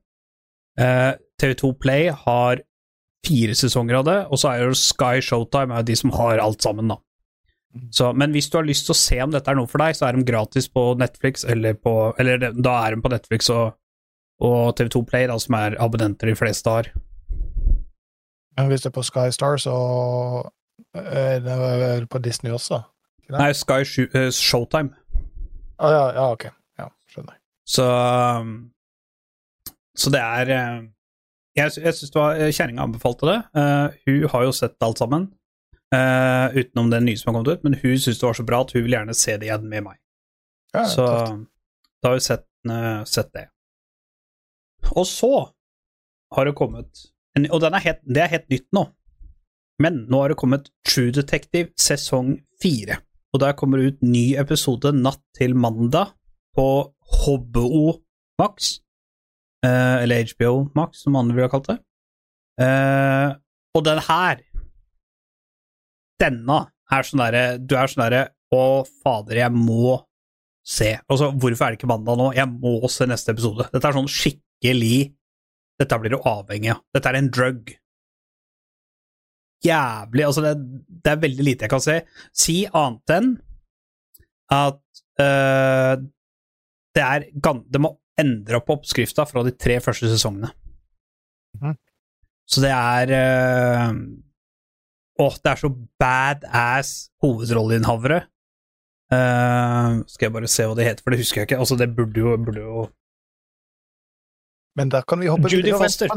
Eh, 0.79 1.11
TV2 1.41 1.73
Play 1.81 2.09
har 2.13 2.61
fire 3.25 3.55
sesonger 3.57 3.99
av 3.99 4.07
det, 4.07 4.17
og 4.29 4.39
så 4.39 4.51
er 4.51 4.63
jo 4.63 4.77
Sky 4.77 5.23
Showtime 5.25 5.75
er 5.75 5.87
de 5.87 5.95
som 5.97 6.13
har 6.15 6.41
alt 6.43 6.61
sammen, 6.63 6.91
da. 6.91 6.99
Så, 7.93 8.07
men 8.17 8.31
hvis 8.33 8.47
du 8.49 8.57
har 8.57 8.65
lyst 8.65 8.87
til 8.87 8.95
å 8.95 8.97
se 8.97 9.17
om 9.21 9.33
dette 9.33 9.51
er 9.51 9.57
noe 9.59 9.69
for 9.69 9.81
deg, 9.81 9.97
så 9.97 10.07
er 10.07 10.17
de 10.17 10.25
gratis 10.25 10.69
på 10.73 10.85
Netflix, 10.97 11.43
eller 11.45 11.75
på 11.77 12.13
Eller 12.17 12.49
da 12.49 12.79
er 12.85 12.95
de 12.95 13.03
på 13.03 13.11
Netflix 13.13 13.51
og, 13.53 13.75
og 14.41 14.73
TV2 14.79 15.03
Play, 15.09 15.27
da, 15.29 15.37
som 15.41 15.57
er 15.59 15.77
abonnenter 15.81 16.31
de 16.31 16.37
fleste 16.39 16.73
har. 16.73 16.89
Men 18.57 18.71
hvis 18.71 18.83
det 18.83 18.89
er 18.89 18.95
på 18.97 19.05
Skystar, 19.05 19.59
så 19.61 19.75
er 20.95 21.39
det 21.45 21.57
er 21.89 22.05
på 22.09 22.21
Disney 22.23 22.51
også? 22.51 22.81
Nei, 23.29 23.51
Sky 23.53 23.83
eh, 24.07 24.29
Showtime. 24.33 24.95
Ah, 25.79 25.91
ja, 25.93 26.05
ja, 26.15 26.23
ok. 26.33 26.47
Ja, 26.79 26.87
skjønner. 27.11 27.35
Så 27.69 27.85
um, 27.85 28.71
Så 29.97 30.09
det 30.09 30.19
er 30.23 30.49
eh, 30.55 30.79
Jeg, 31.59 31.75
jeg 31.77 31.93
syns 31.93 32.15
eh, 32.15 32.49
Kjerringa 32.55 32.87
anbefalte 32.87 33.29
det. 33.29 33.37
Uh, 33.53 33.93
hun 34.07 34.25
har 34.33 34.47
jo 34.47 34.55
sett 34.55 34.75
alt 34.85 34.97
sammen, 35.01 35.27
uh, 35.93 36.49
utenom 36.55 36.89
det 36.93 37.03
nye 37.05 37.19
som 37.19 37.29
har 37.29 37.37
kommet 37.39 37.59
ut, 37.59 37.63
men 37.67 37.77
hun 37.83 37.97
syns 38.01 38.19
det 38.21 38.27
var 38.27 38.37
så 38.37 38.45
bra 38.47 38.63
at 38.65 38.73
hun 38.73 38.85
vil 38.85 38.95
gjerne 38.97 39.15
se 39.17 39.37
det 39.37 39.49
igjen 39.49 39.69
med 39.69 39.85
meg. 39.91 39.99
Ja, 40.73 40.85
Så 40.89 41.05
tøft. 41.05 41.47
da 42.01 42.09
har 42.11 42.17
hun 42.17 42.25
sett, 42.25 42.45
uh, 42.69 43.01
sett 43.09 43.31
det. 43.37 43.45
Og 44.95 45.05
så 45.09 45.33
har 46.33 46.45
det 46.49 46.55
kommet 46.57 47.05
en, 47.37 47.45
Og 47.51 47.61
den 47.61 47.73
er 47.77 47.83
helt, 47.83 48.01
det 48.05 48.21
er 48.23 48.31
helt 48.31 48.49
nytt 48.49 48.67
nå. 48.73 48.87
Men 49.79 50.03
nå 50.11 50.21
har 50.21 50.33
det 50.33 50.39
kommet 50.39 50.69
True 50.87 51.13
Detective 51.15 51.71
sesong 51.79 52.35
fire. 52.61 52.99
Og 53.33 53.41
der 53.43 53.55
kommer 53.57 53.79
det 53.79 53.93
ut 53.93 54.05
ny 54.05 54.33
episode 54.41 54.91
natt 54.95 55.21
til 55.37 55.55
mandag 55.55 56.15
på 56.57 56.65
HBO 57.23 57.99
Max. 58.41 58.79
Eh, 59.65 60.03
eller 60.03 60.27
HBO 60.33 60.69
Max, 60.75 61.03
som 61.03 61.17
andre 61.19 61.35
ville 61.37 61.47
ha 61.47 61.53
kalt 61.53 61.69
det. 61.69 61.77
Eh, 62.59 63.29
og 63.77 63.85
den 63.85 64.01
her 64.03 64.41
Denne 66.19 66.57
er 66.91 67.05
sånn 67.07 67.21
derre 67.21 67.43
Du 67.63 67.77
er 67.79 67.87
sånn 67.87 68.01
derre 68.01 68.23
Å, 68.51 68.63
fader, 69.03 69.37
jeg 69.39 69.53
må 69.55 69.93
se. 70.65 70.89
Altså, 71.05 71.29
hvorfor 71.31 71.65
er 71.67 71.71
det 71.71 71.79
ikke 71.79 71.91
mandag 71.91 72.17
nå? 72.19 72.31
Jeg 72.35 72.49
må 72.49 72.89
se 72.91 73.05
neste 73.07 73.31
episode. 73.35 73.69
Dette 73.71 73.87
er 73.87 73.95
sånn 73.95 74.09
skikkelig 74.09 75.13
Dette 75.79 75.99
blir 76.01 76.15
du 76.15 76.17
avhengig 76.27 76.73
av. 76.73 76.81
Dette 76.93 77.11
er 77.13 77.19
en 77.21 77.29
drug. 77.31 77.71
Jævlig 79.65 80.23
Altså, 80.25 80.41
det, 80.45 80.53
det 81.03 81.11
er 81.11 81.23
veldig 81.23 81.45
lite 81.45 81.67
jeg 81.67 81.73
kan 81.73 81.83
si. 81.83 81.97
Si 82.31 82.57
annet 82.67 83.15
enn 83.17 83.33
at 84.49 84.79
uh, 85.21 85.93
det 86.95 87.03
er 87.05 87.27
Det 87.29 87.81
må 87.81 87.93
endre 88.19 88.59
opp 88.59 88.71
oppskrifta 88.73 89.25
fra 89.29 89.43
de 89.47 89.53
tre 89.55 89.77
første 89.83 90.09
sesongene. 90.11 90.49
Mm. 91.59 91.75
Så 92.49 92.63
det 92.63 92.71
er 92.73 93.13
uh, 93.13 93.93
Åh, 95.19 95.35
det 95.43 95.51
er 95.51 95.59
så 95.59 95.69
badass 95.99 96.91
hovedrolleinnehavere. 97.23 98.21
Uh, 99.09 100.05
skal 100.07 100.27
jeg 100.27 100.35
bare 100.35 100.51
se 100.51 100.67
hva 100.69 100.77
det 100.77 100.85
heter, 100.87 101.03
for 101.03 101.11
det 101.11 101.19
husker 101.19 101.41
jeg 101.41 101.49
ikke. 101.49 101.59
Altså, 101.59 101.75
det 101.79 101.89
burde 101.97 102.21
jo, 102.21 102.37
burde 102.37 102.63
jo 102.63 102.87
Men 104.79 104.91
da 104.93 105.01
kan 105.01 105.19
vi 105.19 105.27
hoppe 105.27 105.51
Judy 105.51 105.73
videre. 105.73 105.83
Foster. 105.83 106.07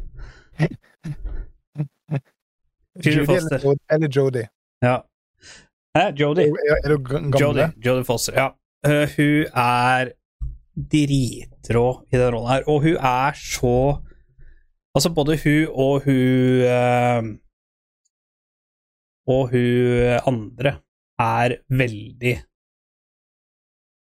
Judy 3.04 3.26
Foster. 3.26 3.56
eller, 3.56 3.76
eller 3.90 4.08
Jodie. 4.08 4.48
Ja. 4.82 4.96
Hæ, 5.96 6.10
Jodie. 6.18 6.44
Er, 6.44 6.76
er 6.84 7.40
Jodie, 7.40 7.72
Jodie 7.86 8.04
Foster, 8.04 8.32
ja. 8.38 8.48
Uh, 8.84 9.06
hun 9.16 9.46
er 9.54 10.12
dritrå 10.76 11.86
i 12.12 12.16
den 12.18 12.34
rollen 12.34 12.50
her, 12.50 12.66
og 12.68 12.82
hun 12.82 12.96
er 12.96 13.32
så 13.38 14.00
Altså, 14.94 15.10
både 15.10 15.34
hun 15.42 15.66
og 15.74 16.04
hun 16.04 16.60
uh, 16.70 17.24
Og 19.26 19.48
hun 19.50 20.20
andre 20.30 20.76
er 21.18 21.56
veldig 21.68 22.34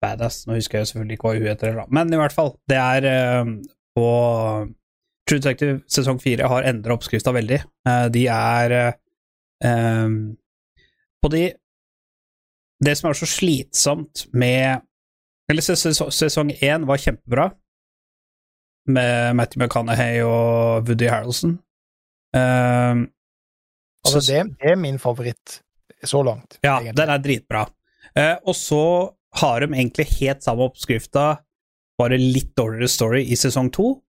badass. 0.02 0.46
Nå 0.46 0.58
husker 0.58 0.78
jeg 0.78 0.86
selvfølgelig 0.86 1.16
ikke 1.16 1.28
hva 1.28 1.38
hun 1.38 1.46
heter, 1.46 1.80
men 1.88 2.12
i 2.12 2.18
hvert 2.18 2.34
fall, 2.34 2.56
det 2.68 2.76
er 2.76 3.06
uh, 3.06 3.46
på 3.96 4.08
True 5.32 5.40
Detective 5.40 5.78
sesong 5.88 6.18
fire 6.20 6.44
har 6.52 6.66
endra 6.68 6.92
oppskrifta 6.98 7.32
veldig. 7.32 7.62
Eh, 7.88 8.06
de 8.12 8.26
er 8.28 8.74
eh, 9.64 10.10
På 11.22 11.30
de 11.32 11.46
Det 12.84 12.92
som 12.98 13.08
er 13.08 13.16
så 13.16 13.28
slitsomt 13.30 14.26
med 14.36 14.82
Eller 15.48 15.64
ses- 15.64 15.86
ses- 15.88 16.12
sesong 16.18 16.52
én 16.60 16.84
var 16.88 17.00
kjempebra, 17.00 17.46
med 18.88 19.36
Matthew 19.36 19.62
McConaughey 19.62 20.20
og 20.26 20.86
Woody 20.88 21.08
Harrelson. 21.10 21.58
Um, 22.34 23.08
Altså, 24.04 24.20
så- 24.20 24.32
det, 24.32 24.56
det 24.58 24.70
er 24.72 24.76
min 24.76 24.98
favoritt 24.98 25.60
så 26.04 26.22
langt. 26.26 26.58
ja, 26.64 26.78
egentlig. 26.80 26.96
den 26.96 27.08
er 27.10 27.18
dritbra. 27.22 27.60
Uh, 28.18 28.36
og 28.46 28.54
så 28.58 29.14
har 29.38 29.60
de 29.60 29.66
egentlig 29.74 30.06
helt 30.18 30.42
samme 30.42 30.64
oppskrifta, 30.66 31.36
bare 31.98 32.18
litt 32.18 32.54
dårligere 32.56 32.88
story 32.88 33.22
i 33.30 33.36
sesong 33.38 33.70
to. 33.72 34.02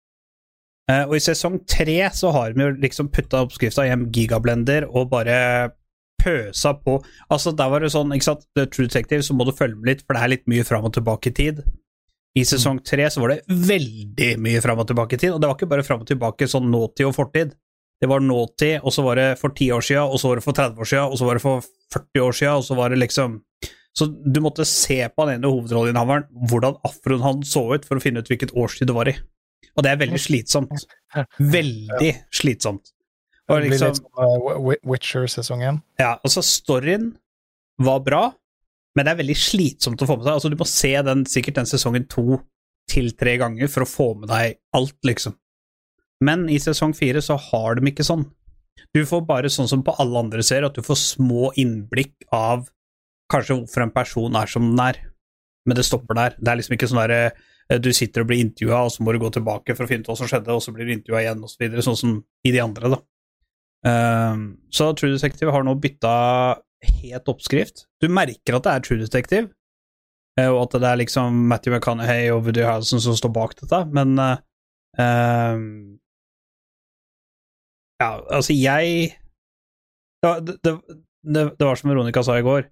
Eh, 0.92 1.06
og 1.06 1.16
i 1.16 1.24
sesong 1.24 1.62
tre 1.70 1.96
så 2.12 2.34
har 2.36 2.52
de 2.52 2.66
jo 2.66 2.74
liksom 2.84 3.12
putta 3.14 3.44
oppskrifta 3.46 3.86
i 3.88 3.94
en 3.94 4.10
gigablender 4.12 4.90
og 4.90 5.14
bare 5.14 5.38
pøsa 6.24 6.74
på 6.80 6.98
Altså, 7.32 7.54
der 7.56 7.72
var 7.72 7.84
det 7.84 7.94
sånn, 7.94 8.12
ikke 8.16 8.30
sant, 8.32 8.44
The 8.56 8.68
True 8.68 8.90
Detective, 8.90 9.24
så 9.24 9.36
må 9.36 9.48
du 9.48 9.56
følge 9.56 9.80
med 9.80 9.92
litt, 9.92 10.04
for 10.04 10.16
det 10.16 10.24
er 10.24 10.34
litt 10.36 10.46
mye 10.52 10.68
fram 10.68 10.88
og 10.88 10.96
tilbake 10.96 11.32
i 11.32 11.38
tid. 11.40 11.64
I 12.34 12.44
sesong 12.50 12.80
tre 12.82 13.06
så 13.14 13.22
var 13.22 13.36
det 13.36 13.58
veldig 13.70 14.32
mye 14.42 14.62
fram 14.64 14.82
og 14.82 14.88
tilbake 14.90 15.18
i 15.18 15.22
tid, 15.22 15.36
og 15.36 15.42
det 15.42 15.50
var 15.50 15.58
ikke 15.58 15.70
bare 15.70 15.86
fram 15.86 16.02
og 16.02 16.10
tilbake 16.10 16.50
sånn 16.50 16.72
nåtid 16.74 17.06
og 17.10 17.16
fortid. 17.16 17.54
Det 18.02 18.10
var 18.10 18.24
nåtid, 18.26 18.82
og 18.82 18.92
så 18.92 19.06
var 19.06 19.20
det 19.20 19.28
for 19.40 19.54
10 19.54 19.76
år 19.78 19.86
siden, 19.86 20.10
og 20.10 20.20
så 20.20 20.32
var 20.32 20.40
det 20.40 20.44
for 20.44 20.58
30 20.58 20.82
år 20.82 20.90
siden, 20.90 21.12
og 21.14 21.20
så 21.20 21.28
var 21.28 21.38
det 21.38 21.44
for 21.44 21.68
40 21.94 22.26
år 22.26 22.38
siden, 22.40 22.56
og 22.58 22.66
så 22.68 22.80
var 22.80 22.90
det 22.90 23.02
liksom 23.04 23.42
Så 23.94 24.08
du 24.10 24.40
måtte 24.42 24.66
se 24.66 24.96
på 25.06 25.26
den 25.28 25.36
ene 25.38 25.52
hovedrolleinnehaveren, 25.54 26.24
hvordan 26.50 26.80
afroen 26.82 27.22
han 27.22 27.44
så 27.46 27.62
ut, 27.76 27.84
for 27.86 28.00
å 28.00 28.02
finne 28.02 28.24
ut 28.24 28.32
hvilket 28.32 28.56
årstid 28.58 28.90
det 28.90 28.96
var 28.98 29.12
i. 29.12 29.14
Og 29.74 29.86
det 29.86 29.92
er 29.94 30.00
veldig 30.02 30.22
slitsomt. 30.22 30.86
Veldig 31.56 32.12
slitsomt. 32.34 32.94
Og 33.50 33.58
det 33.60 33.68
blir 33.68 33.74
liksom, 33.74 33.90
litt 33.92 34.00
som 34.00 34.64
uh, 34.64 34.76
Witcher 34.88 35.28
sesong 35.28 35.64
1. 35.68 35.80
ja, 36.00 36.14
så 36.32 36.42
storyen 36.46 37.10
var 37.84 38.00
bra, 38.06 38.22
men 38.96 39.06
det 39.06 39.14
er 39.14 39.20
veldig 39.20 39.36
slitsomt 39.38 40.02
å 40.02 40.08
få 40.08 40.16
med 40.16 40.28
seg. 40.28 40.38
Altså, 40.38 40.52
du 40.54 40.60
må 40.60 40.68
se 40.70 40.94
den, 41.06 41.26
sikkert 41.28 41.58
den 41.60 41.70
sesongen 41.70 42.06
to 42.10 42.40
til 42.90 43.12
tre 43.18 43.36
ganger 43.42 43.72
for 43.72 43.84
å 43.84 43.90
få 43.90 44.08
med 44.22 44.30
deg 44.32 44.60
alt, 44.78 44.96
liksom. 45.08 45.36
Men 46.24 46.46
i 46.52 46.60
sesong 46.62 46.94
fire 46.96 47.24
så 47.26 47.36
har 47.50 47.80
de 47.80 47.90
ikke 47.90 48.06
sånn. 48.08 48.28
Du 48.96 49.02
får 49.10 49.26
bare 49.28 49.52
sånn 49.52 49.70
som 49.70 49.84
på 49.86 49.96
alle 50.02 50.22
andre 50.24 50.46
serier, 50.46 50.70
at 50.70 50.78
du 50.78 50.86
får 50.86 51.00
små 51.02 51.52
innblikk 51.60 52.30
av 52.34 52.70
kanskje 53.34 53.58
hvorfor 53.58 53.86
en 53.86 53.96
person 53.96 54.38
er 54.40 54.52
som 54.52 54.70
den 54.70 54.84
er. 54.84 55.02
Men 55.68 55.80
det 55.80 55.88
stopper 55.88 56.18
der. 56.20 56.38
Det 56.38 56.52
er 56.52 56.60
liksom 56.60 56.78
ikke 56.78 56.90
sånn 56.92 57.02
derre 57.02 57.20
eh, 57.32 57.44
du 57.82 57.90
sitter 57.96 58.24
og 58.24 58.30
blir 58.30 58.44
intervjua, 58.44 58.84
og 58.86 58.94
så 58.94 59.04
må 59.04 59.14
du 59.14 59.22
gå 59.24 59.32
tilbake 59.34 59.76
for 59.78 59.86
å 59.86 59.90
finne 59.90 60.06
ut 60.06 60.12
hva 60.12 60.18
som 60.20 60.30
skjedde, 60.30 60.54
og 60.54 60.62
så 60.64 60.74
blir 60.76 60.88
du 60.88 60.94
intervjua 60.98 61.24
igjen, 61.24 61.44
og 61.46 61.52
så 61.52 61.64
videre, 61.64 61.86
sånn 61.86 62.00
som 62.00 62.16
i 62.46 62.54
de 62.54 62.62
andre, 62.64 62.92
da. 62.94 63.00
Ehm, 63.88 64.46
så 64.72 64.92
True 64.96 65.16
Detective 65.16 65.52
har 65.52 65.66
nå 65.66 65.76
bytta 65.82 66.14
helt 67.04 67.32
oppskrift. 67.32 67.86
Du 68.04 68.10
merker 68.12 68.58
at 68.58 68.68
det 68.68 68.74
er 68.74 68.86
True 68.86 69.02
Detective, 69.02 69.48
eh, 70.40 70.50
og 70.50 70.66
at 70.66 70.78
det 70.84 70.92
er 70.92 71.02
liksom 71.04 71.44
Matthew 71.52 71.76
McConaughey 71.76 72.30
og 72.34 72.46
Woody 72.48 72.66
Harrelson 72.66 73.04
som 73.04 73.18
står 73.18 73.34
bak 73.36 73.58
dette, 73.62 73.84
men 73.96 74.16
uh, 74.20 74.38
Ja, 78.04 78.10
altså, 78.28 78.52
jeg 78.52 79.14
det, 80.24 80.58
det, 80.64 80.74
det, 81.24 81.44
det 81.60 81.66
var 81.68 81.80
som 81.80 81.92
Veronica 81.92 82.24
sa 82.24 82.38
i 82.40 82.46
går. 82.46 82.68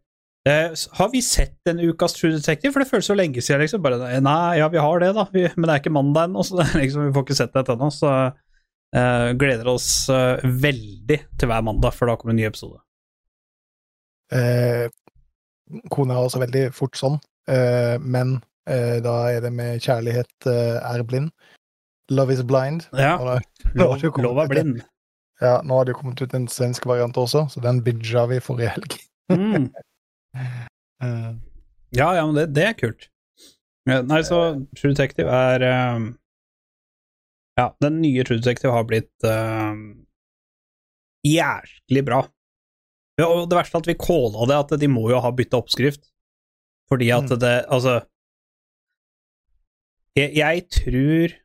Eh, 0.50 0.72
har 0.98 1.10
vi 1.14 1.22
sett 1.22 1.68
en 1.70 1.80
ukas 1.80 2.14
True 2.18 2.32
Detective? 2.34 2.74
For 2.74 2.82
det 2.82 2.90
føles 2.90 3.06
så 3.06 3.16
lenge 3.18 3.42
siden. 3.46 3.62
Liksom. 3.62 3.82
Bare, 3.84 4.00
nei, 4.26 4.58
ja, 4.58 4.70
vi 4.74 4.80
har 4.82 5.04
det, 5.04 5.12
da. 5.18 5.28
Vi, 5.34 5.44
men 5.56 5.68
det 5.70 5.76
er 5.76 5.84
ikke 5.84 5.94
mandag 5.94 6.30
ennå, 6.30 6.46
så 6.48 6.64
liksom, 6.82 7.08
vi 7.10 7.14
får 7.18 7.28
ikke 7.28 7.38
sett 7.42 7.54
det 7.58 7.66
ennå. 7.76 7.90
Så 7.94 8.14
eh, 8.98 9.28
gleder 9.38 9.70
oss 9.70 9.90
eh, 10.10 10.42
veldig 10.64 11.20
til 11.38 11.52
hver 11.52 11.68
mandag, 11.68 11.94
for 11.98 12.10
da 12.10 12.16
kommer 12.18 12.34
en 12.34 12.42
ny 12.42 12.48
episode. 12.50 12.82
Eh, 14.34 14.88
kona 15.92 16.16
er 16.18 16.26
også 16.26 16.42
veldig 16.42 16.64
fort 16.76 16.98
sånn, 17.00 17.18
eh, 17.52 17.98
men 18.02 18.38
eh, 18.68 18.98
da 19.04 19.16
er 19.32 19.44
det 19.46 19.52
med 19.56 19.84
kjærlighet 19.84 20.48
eh, 20.50 20.80
er 20.80 21.04
blind. 21.08 21.30
Love 22.12 22.34
is 22.36 22.42
blind. 22.48 22.88
Ja, 22.98 23.14
da- 23.20 23.38
lov, 23.76 24.02
lov 24.24 24.42
er 24.42 24.50
ut 24.50 24.56
blind. 24.56 24.82
Ja, 25.42 25.60
nå 25.66 25.78
har 25.80 25.88
det 25.88 25.96
kommet 25.98 26.20
ut 26.22 26.34
en 26.38 26.48
svensk 26.52 26.86
variant 26.90 27.18
også, 27.18 27.46
så 27.54 27.62
den 27.64 27.80
bidja 27.86 28.26
vi 28.32 28.42
forrige 28.44 28.74
helg. 28.76 28.98
Mm. 29.32 29.70
Eh, 30.36 31.32
Ja, 31.98 32.10
ja, 32.16 32.26
men 32.26 32.36
det, 32.38 32.46
det 32.56 32.66
er 32.70 32.76
kult. 32.80 33.08
Nei, 33.90 34.22
så 34.24 34.38
True 34.78 34.94
Detective 34.94 35.28
er 35.34 35.64
uh, 35.66 36.04
Ja, 37.58 37.66
den 37.82 37.98
nye 38.04 38.24
True 38.24 38.38
Detective 38.40 38.72
har 38.76 38.86
blitt 38.88 39.26
uh, 39.26 39.74
jæsklig 41.28 42.04
bra. 42.08 42.22
Ja, 43.20 43.28
og 43.28 43.50
det 43.52 43.58
verste 43.58 43.76
er 43.78 43.84
at 43.84 43.90
vi 43.90 43.98
calla 44.00 44.46
det, 44.48 44.60
at 44.62 44.80
de 44.82 44.88
må 44.90 45.10
jo 45.12 45.20
ha 45.22 45.32
bytta 45.36 45.60
oppskrift. 45.60 46.08
Fordi 46.92 47.10
at 47.16 47.28
Mm. 47.32 47.40
det 47.40 47.56
Altså 47.72 48.02
Jeg, 50.18 50.34
jeg 50.36 50.64
tror 50.76 51.36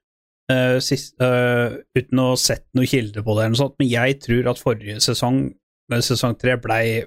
uh, 0.52 0.78
sist, 0.82 1.14
uh, 1.22 1.76
Uten 1.96 2.18
å 2.22 2.30
ha 2.32 2.38
sett 2.40 2.66
noen 2.74 2.88
kilder 2.90 3.22
på 3.22 3.36
det, 3.36 3.44
eller 3.44 3.54
noe 3.54 3.60
sånt, 3.64 3.76
men 3.78 3.88
jeg 3.90 4.18
tror 4.24 4.48
at 4.50 4.58
forrige 4.62 4.96
sesong, 5.04 5.38
eh, 5.92 6.02
sesong 6.02 6.34
tre, 6.38 6.56
blei 6.58 7.04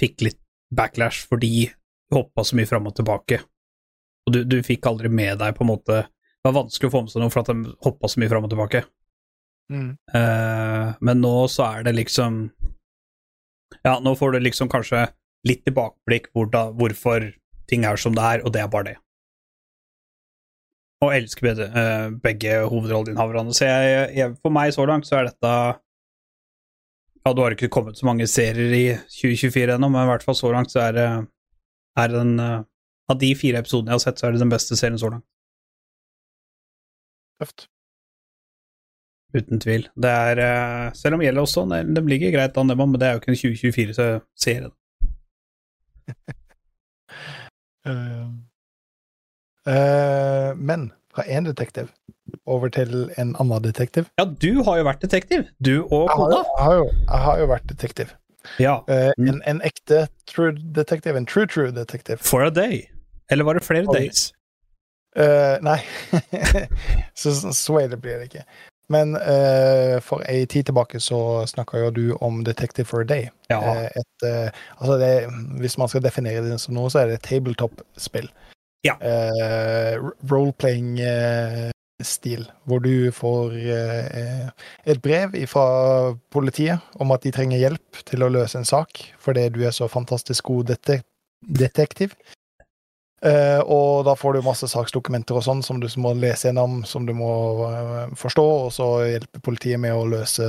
Fikk 0.00 0.20
litt 0.26 0.38
backlash 0.72 1.26
fordi 1.28 1.68
du 1.68 2.18
hoppa 2.18 2.44
så 2.44 2.56
mye 2.58 2.68
fram 2.68 2.88
og 2.88 2.96
tilbake. 2.96 3.40
Og 4.26 4.34
du, 4.34 4.42
du 4.46 4.58
fikk 4.64 4.86
aldri 4.88 5.10
med 5.12 5.40
deg 5.40 5.56
på 5.56 5.64
en 5.64 5.72
måte 5.72 6.02
Det 6.06 6.46
var 6.46 6.60
vanskelig 6.60 6.90
å 6.90 6.92
få 6.92 7.00
med 7.04 7.12
seg 7.12 7.22
noe 7.22 7.32
for 7.32 7.42
at 7.42 7.50
de 7.50 7.72
hoppa 7.86 8.10
så 8.10 8.20
mye 8.22 8.30
fram 8.30 8.46
og 8.46 8.52
tilbake. 8.52 8.82
Mm. 9.72 9.90
Uh, 10.14 10.92
men 11.00 11.22
nå 11.22 11.34
så 11.50 11.68
er 11.68 11.86
det 11.86 11.94
liksom 11.96 12.42
Ja, 13.86 13.96
nå 14.02 14.14
får 14.18 14.34
du 14.34 14.42
liksom 14.42 14.70
kanskje 14.72 15.06
litt 15.48 15.62
tilbakeblikk 15.66 16.28
hvor 16.34 16.50
da, 16.50 16.66
hvorfor 16.76 17.30
ting 17.70 17.86
er 17.88 17.98
som 17.98 18.14
det 18.14 18.22
er, 18.22 18.42
og 18.44 18.52
det 18.54 18.60
er 18.62 18.68
bare 18.70 18.90
det. 18.90 18.96
Og 21.02 21.14
elsker 21.16 21.48
begge, 21.48 21.66
uh, 21.72 22.12
begge 22.22 22.58
hovedrolleinnehaverne. 22.70 23.54
Så 23.56 23.66
jeg, 23.66 24.10
jeg, 24.18 24.34
for 24.42 24.54
meg 24.54 24.74
så 24.76 24.86
langt 24.86 25.08
så 25.08 25.18
er 25.18 25.30
dette 25.30 25.54
Ja, 27.22 27.32
du 27.32 27.42
har 27.44 27.54
ikke 27.54 27.70
kommet 27.70 27.98
så 27.98 28.06
mange 28.08 28.26
serier 28.26 28.72
i 28.74 28.86
2024 29.14 29.76
ennå, 29.76 29.88
men 29.92 30.02
i 30.02 30.10
hvert 30.10 30.24
fall 30.26 30.34
så 30.34 30.50
langt 30.50 30.72
så 30.74 30.80
er 30.88 30.96
det 30.96 31.08
er 32.02 32.08
den 32.08 32.38
eh, 32.40 32.62
Av 33.10 33.18
de 33.18 33.28
fire 33.36 33.60
episodene 33.60 33.90
jeg 33.92 33.98
har 33.98 34.02
sett, 34.04 34.20
så 34.20 34.26
er 34.26 34.32
det 34.32 34.40
den 34.40 34.52
beste 34.52 34.76
serien 34.78 34.98
så 34.98 35.10
langt. 35.12 35.26
Tøft. 37.42 37.66
Uten 39.34 39.60
tvil. 39.60 39.88
Det 39.98 40.12
er 40.28 40.40
eh, 40.40 40.92
Selv 40.96 41.18
om 41.18 41.24
gjelder 41.24 41.66
det, 41.72 41.82
det 41.96 42.04
ligger 42.08 42.32
greit 42.36 42.56
an, 42.56 42.70
det, 42.70 42.78
men 42.78 42.94
det 42.94 43.08
er 43.08 43.12
jo 43.16 43.20
ikke 43.20 43.32
en 43.34 43.40
2024-serie. 43.42 44.70
uh, 47.86 48.30
eh, 49.74 50.50
men 50.56 50.90
fra 51.12 51.26
én 51.26 51.46
detektiv 51.46 51.92
over 52.46 52.68
til 52.68 53.10
en 53.18 53.36
annen 53.40 53.62
detektiv. 53.64 54.08
Ja, 54.18 54.24
du 54.24 54.62
har 54.66 54.80
jo 54.80 54.88
vært 54.88 55.04
detektiv, 55.04 55.46
du 55.64 55.84
og 55.84 56.10
kona. 56.10 56.42
jeg 56.42 56.64
har, 56.64 56.74
jo, 56.74 56.90
jeg 57.06 57.24
har 57.26 57.38
jo 57.38 57.46
vært 57.52 57.68
detektiv. 57.68 58.12
Ja. 58.58 58.80
Eh, 58.88 59.10
Mm. 59.18 59.28
en, 59.28 59.42
en 59.46 59.62
ekte 59.62 60.08
true 60.26 60.52
detektiv. 60.74 61.16
En 61.16 61.26
true 61.26 61.46
true 61.46 61.70
detektiv. 61.70 62.18
For 62.18 62.42
a 62.42 62.50
day. 62.50 62.88
Eller 63.30 63.44
var 63.44 63.54
det 63.54 63.64
flere 63.64 63.86
oh. 63.88 63.94
days? 63.94 64.32
Uh, 65.18 65.60
nei, 65.60 65.78
så, 67.14 67.34
så 67.52 67.78
ille 67.82 67.96
blir 68.00 68.18
det 68.18 68.30
ikke. 68.30 68.44
Men 68.88 69.16
uh, 69.16 70.00
for 70.00 70.24
ei 70.28 70.46
tid 70.46 70.64
tilbake 70.68 71.00
så 71.00 71.46
snakka 71.46 71.78
jo 71.78 71.90
du 71.90 72.04
om 72.20 72.44
Detective 72.44 72.86
for 72.88 73.00
a 73.00 73.04
Day. 73.04 73.28
Ja. 73.48 73.60
Et, 73.96 74.24
altså 74.80 74.96
det, 74.98 75.12
hvis 75.60 75.78
man 75.78 75.88
skal 75.88 76.02
definere 76.02 76.44
det 76.44 76.60
som 76.60 76.74
noe, 76.74 76.90
så 76.90 77.04
er 77.04 77.12
det 77.12 77.22
tabletop-spill. 77.22 78.28
Ja. 78.84 78.96
Eh, 79.00 79.98
Role-playing-stil, 82.02 82.50
hvor 82.64 82.80
du 82.80 83.10
får 83.12 83.52
eh, 83.56 84.50
et 84.84 85.02
brev 85.02 85.34
fra 85.46 86.14
politiet 86.30 86.80
om 87.00 87.10
at 87.12 87.22
de 87.22 87.32
trenger 87.32 87.58
hjelp 87.58 88.04
til 88.04 88.22
å 88.22 88.30
løse 88.30 88.58
en 88.58 88.64
sak, 88.64 89.14
fordi 89.18 89.48
du 89.50 89.64
er 89.64 89.72
så 89.72 89.88
fantastisk 89.88 90.44
god 90.44 90.72
dete 90.72 91.02
detektiv. 91.42 92.14
Eh, 93.24 93.60
og 93.60 94.04
da 94.04 94.14
får 94.14 94.34
du 94.34 94.42
masse 94.42 94.66
saksdokumenter 94.66 95.36
og 95.36 95.44
sånn 95.44 95.62
som 95.62 95.80
du 95.80 95.88
må 95.96 96.12
lese 96.14 96.48
gjennom, 96.48 96.84
som 96.84 97.06
du 97.06 97.12
må 97.14 97.66
eh, 97.68 98.14
forstå, 98.18 98.46
og 98.66 98.72
så 98.72 98.86
hjelper 99.06 99.42
politiet 99.42 99.80
med 99.80 99.94
å 99.94 100.04
løse, 100.06 100.46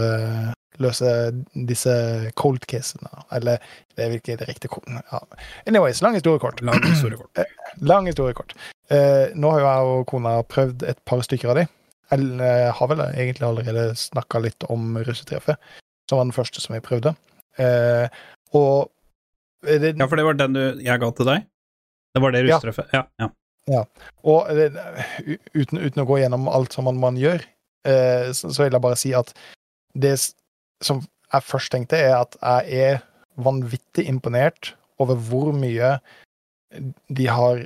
løse 0.81 1.09
disse 1.53 1.93
cold 2.35 2.65
casene. 2.65 3.09
Eller 3.33 3.61
det 3.95 4.05
er 4.05 4.15
ikke 4.17 4.37
det 4.37 4.49
riktige 4.49 4.81
ja. 4.87 5.21
Anyways, 5.65 6.01
lang 6.01 6.17
historie 6.17 6.41
kort. 6.41 6.61
Lang 6.61 6.81
historiekort. 6.85 7.45
Lang 7.81 8.09
historie 8.09 8.33
kort. 8.37 8.53
Eh, 8.91 9.31
nå 9.35 9.51
har 9.53 9.61
jo 9.61 9.67
jeg 9.69 9.91
og 9.93 10.07
kona 10.11 10.33
prøvd 10.49 10.83
et 10.91 10.99
par 11.07 11.23
stykker 11.25 11.53
av 11.53 11.61
de. 11.61 11.67
Jeg 12.11 12.25
eh, 12.45 12.69
har 12.75 12.89
vel 12.91 13.03
egentlig 13.05 13.47
allerede 13.47 13.85
snakka 13.97 14.41
litt 14.43 14.65
om 14.73 14.97
russetreffet, 14.99 15.61
som 16.09 16.19
var 16.19 16.27
den 16.27 16.35
første 16.35 16.61
som 16.61 16.75
jeg 16.75 16.85
prøvde. 16.85 17.15
Eh, 17.61 18.07
og 18.57 18.91
det, 19.63 19.95
Ja, 19.95 20.07
for 20.07 20.19
det 20.19 20.27
var 20.27 20.37
den 20.37 20.57
du, 20.57 20.63
jeg 20.83 20.99
ga 20.99 21.09
til 21.15 21.29
deg? 21.29 21.47
Det 22.13 22.21
var 22.21 22.35
det 22.35 22.43
Ja. 22.45 22.59
ja. 22.93 23.03
Ja. 23.19 23.29
ja. 23.71 23.83
Og 24.23 24.51
det, 24.53 24.73
uten, 25.55 25.79
uten 25.79 26.03
å 26.03 26.07
gå 26.09 26.19
gjennom 26.19 26.49
alt 26.51 26.75
som 26.75 26.85
man, 26.85 26.99
man 26.99 27.17
gjør, 27.17 27.41
eh, 27.87 28.29
så, 28.35 28.51
så 28.51 28.65
vil 28.65 28.75
jeg 28.75 28.83
bare 28.83 28.99
si 28.99 29.13
at 29.17 29.33
det 29.95 30.17
som 30.83 31.01
jeg 31.33 31.47
først 31.47 31.71
tenkte, 31.73 31.97
er 31.97 32.19
at 32.19 32.37
jeg 32.41 32.91
er 32.93 33.01
vanvittig 33.41 34.05
imponert 34.09 34.75
over 35.01 35.17
hvor 35.17 35.53
mye 35.55 35.95
de 37.09 37.25
har 37.29 37.63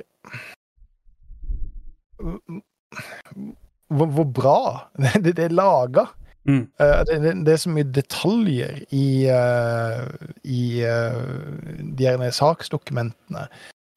Hvor, 3.88 4.10
hvor 4.12 4.28
bra 4.28 4.62
det, 5.24 5.36
det 5.38 5.46
er 5.48 5.56
laga. 5.56 6.08
Mm. 6.48 6.64
Uh, 6.80 7.04
det, 7.08 7.34
det, 7.46 7.54
er 7.54 7.60
så 7.60 7.72
mye 7.76 7.88
detaljer 7.92 8.80
i, 8.96 9.28
uh, 9.28 10.08
i 10.48 10.62
uh, 10.88 11.74
de 12.00 12.08
her 12.08 12.32
saksdokumentene. 12.36 13.48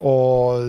Og 0.03 0.67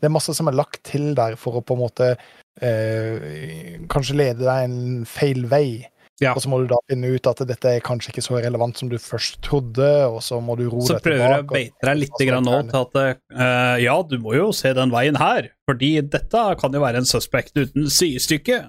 det 0.00 0.08
er 0.08 0.14
masse 0.14 0.32
som 0.36 0.48
er 0.48 0.56
lagt 0.56 0.80
til 0.88 1.12
der 1.18 1.36
for 1.36 1.58
å 1.58 1.64
på 1.64 1.76
en 1.76 1.84
måte 1.86 2.14
kanskje 2.60 4.18
lede 4.18 4.44
deg 4.44 4.66
en 4.66 5.04
feil 5.08 5.46
vei. 5.48 5.80
Ja. 6.20 6.34
Og 6.36 6.42
så 6.44 6.50
må 6.52 6.58
du 6.60 6.66
da 6.68 6.76
finne 6.90 7.14
ut 7.14 7.28
at 7.30 7.38
dette 7.48 7.70
er 7.78 7.84
kanskje 7.84 8.12
ikke 8.12 8.24
så 8.26 8.40
relevant 8.44 8.76
som 8.76 8.90
du 8.90 8.98
først 9.00 9.38
trodde, 9.46 9.88
og 10.04 10.20
så 10.24 10.36
må 10.44 10.56
du 10.60 10.66
roe 10.68 10.84
Så 10.84 10.98
prøver 11.00 11.24
jeg 11.24 11.46
å 11.46 11.48
beite 11.48 11.88
deg 11.88 12.02
litt 12.02 12.20
grann 12.28 12.44
nå 12.44 12.58
til 12.68 12.80
at 12.82 12.98
uh, 13.00 13.76
ja, 13.80 13.96
du 14.04 14.18
må 14.20 14.36
jo 14.36 14.50
se 14.56 14.74
den 14.76 14.92
veien 14.92 15.16
her, 15.20 15.48
fordi 15.70 15.94
dette 16.04 16.44
kan 16.60 16.76
jo 16.76 16.84
være 16.84 17.00
en 17.00 17.08
suspect 17.08 17.56
uten 17.56 17.88
sidestykke. 17.88 18.60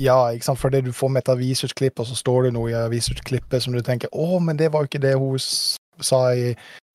Ja, 0.00 0.18
ikke 0.32 0.50
sant, 0.50 0.60
fordi 0.60 0.82
du 0.84 0.92
får 0.96 1.12
med 1.12 1.24
et 1.24 1.32
avisutklipp, 1.32 2.00
og 2.02 2.08
så 2.08 2.16
står 2.18 2.48
det 2.48 2.54
noe 2.56 2.70
i 2.72 2.78
avisutklippet 2.78 3.64
som 3.64 3.76
du 3.76 3.80
tenker 3.84 4.12
å, 4.12 4.38
men 4.44 4.60
det 4.60 4.72
var 4.74 4.84
jo 4.84 4.92
ikke 4.92 5.04
det 5.04 5.16
hun 5.20 5.40
sa 5.40 6.26
i 6.36 6.52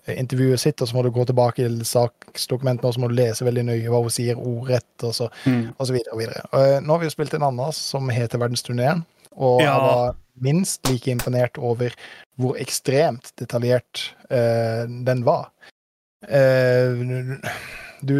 intervjuet 0.10 0.62
sitt, 0.62 0.82
og 0.82 0.90
så 0.90 0.96
må 0.96 1.04
du 1.06 1.12
gå 1.14 1.26
tilbake 1.30 1.62
til 1.62 1.82
saksdokumentene, 1.86 2.90
og 2.90 2.96
så 2.96 3.02
må 3.04 3.10
du 3.10 3.18
lese 3.18 3.46
veldig 3.46 3.66
nøye 3.68 3.92
hva 3.92 4.02
hun 4.06 4.14
sier 4.14 4.40
ordrett, 4.40 4.92
og 5.06 5.14
så, 5.16 5.30
og 5.30 5.86
så 5.86 5.96
videre 5.96 6.16
og 6.16 6.22
videre. 6.22 6.44
Eh, 6.54 6.78
nå 6.82 6.94
har 6.94 7.02
vi 7.02 7.10
jo 7.10 7.14
spilt 7.14 7.36
en 7.38 7.46
annen 7.50 7.76
som 7.76 8.10
heter 8.14 8.42
Verdensturneen, 8.42 9.04
og 9.40 9.62
Ja. 9.64 9.72
jeg 9.72 9.82
var 9.88 10.16
minst 10.40 10.88
like 10.88 11.12
imponert 11.12 11.58
over 11.58 11.96
hvor 12.40 12.56
ekstremt 12.60 13.34
detaljert 13.40 14.14
uh, 14.32 14.86
den 14.88 15.26
var. 15.28 15.50
Uh, 16.24 17.40
du, 18.02 18.16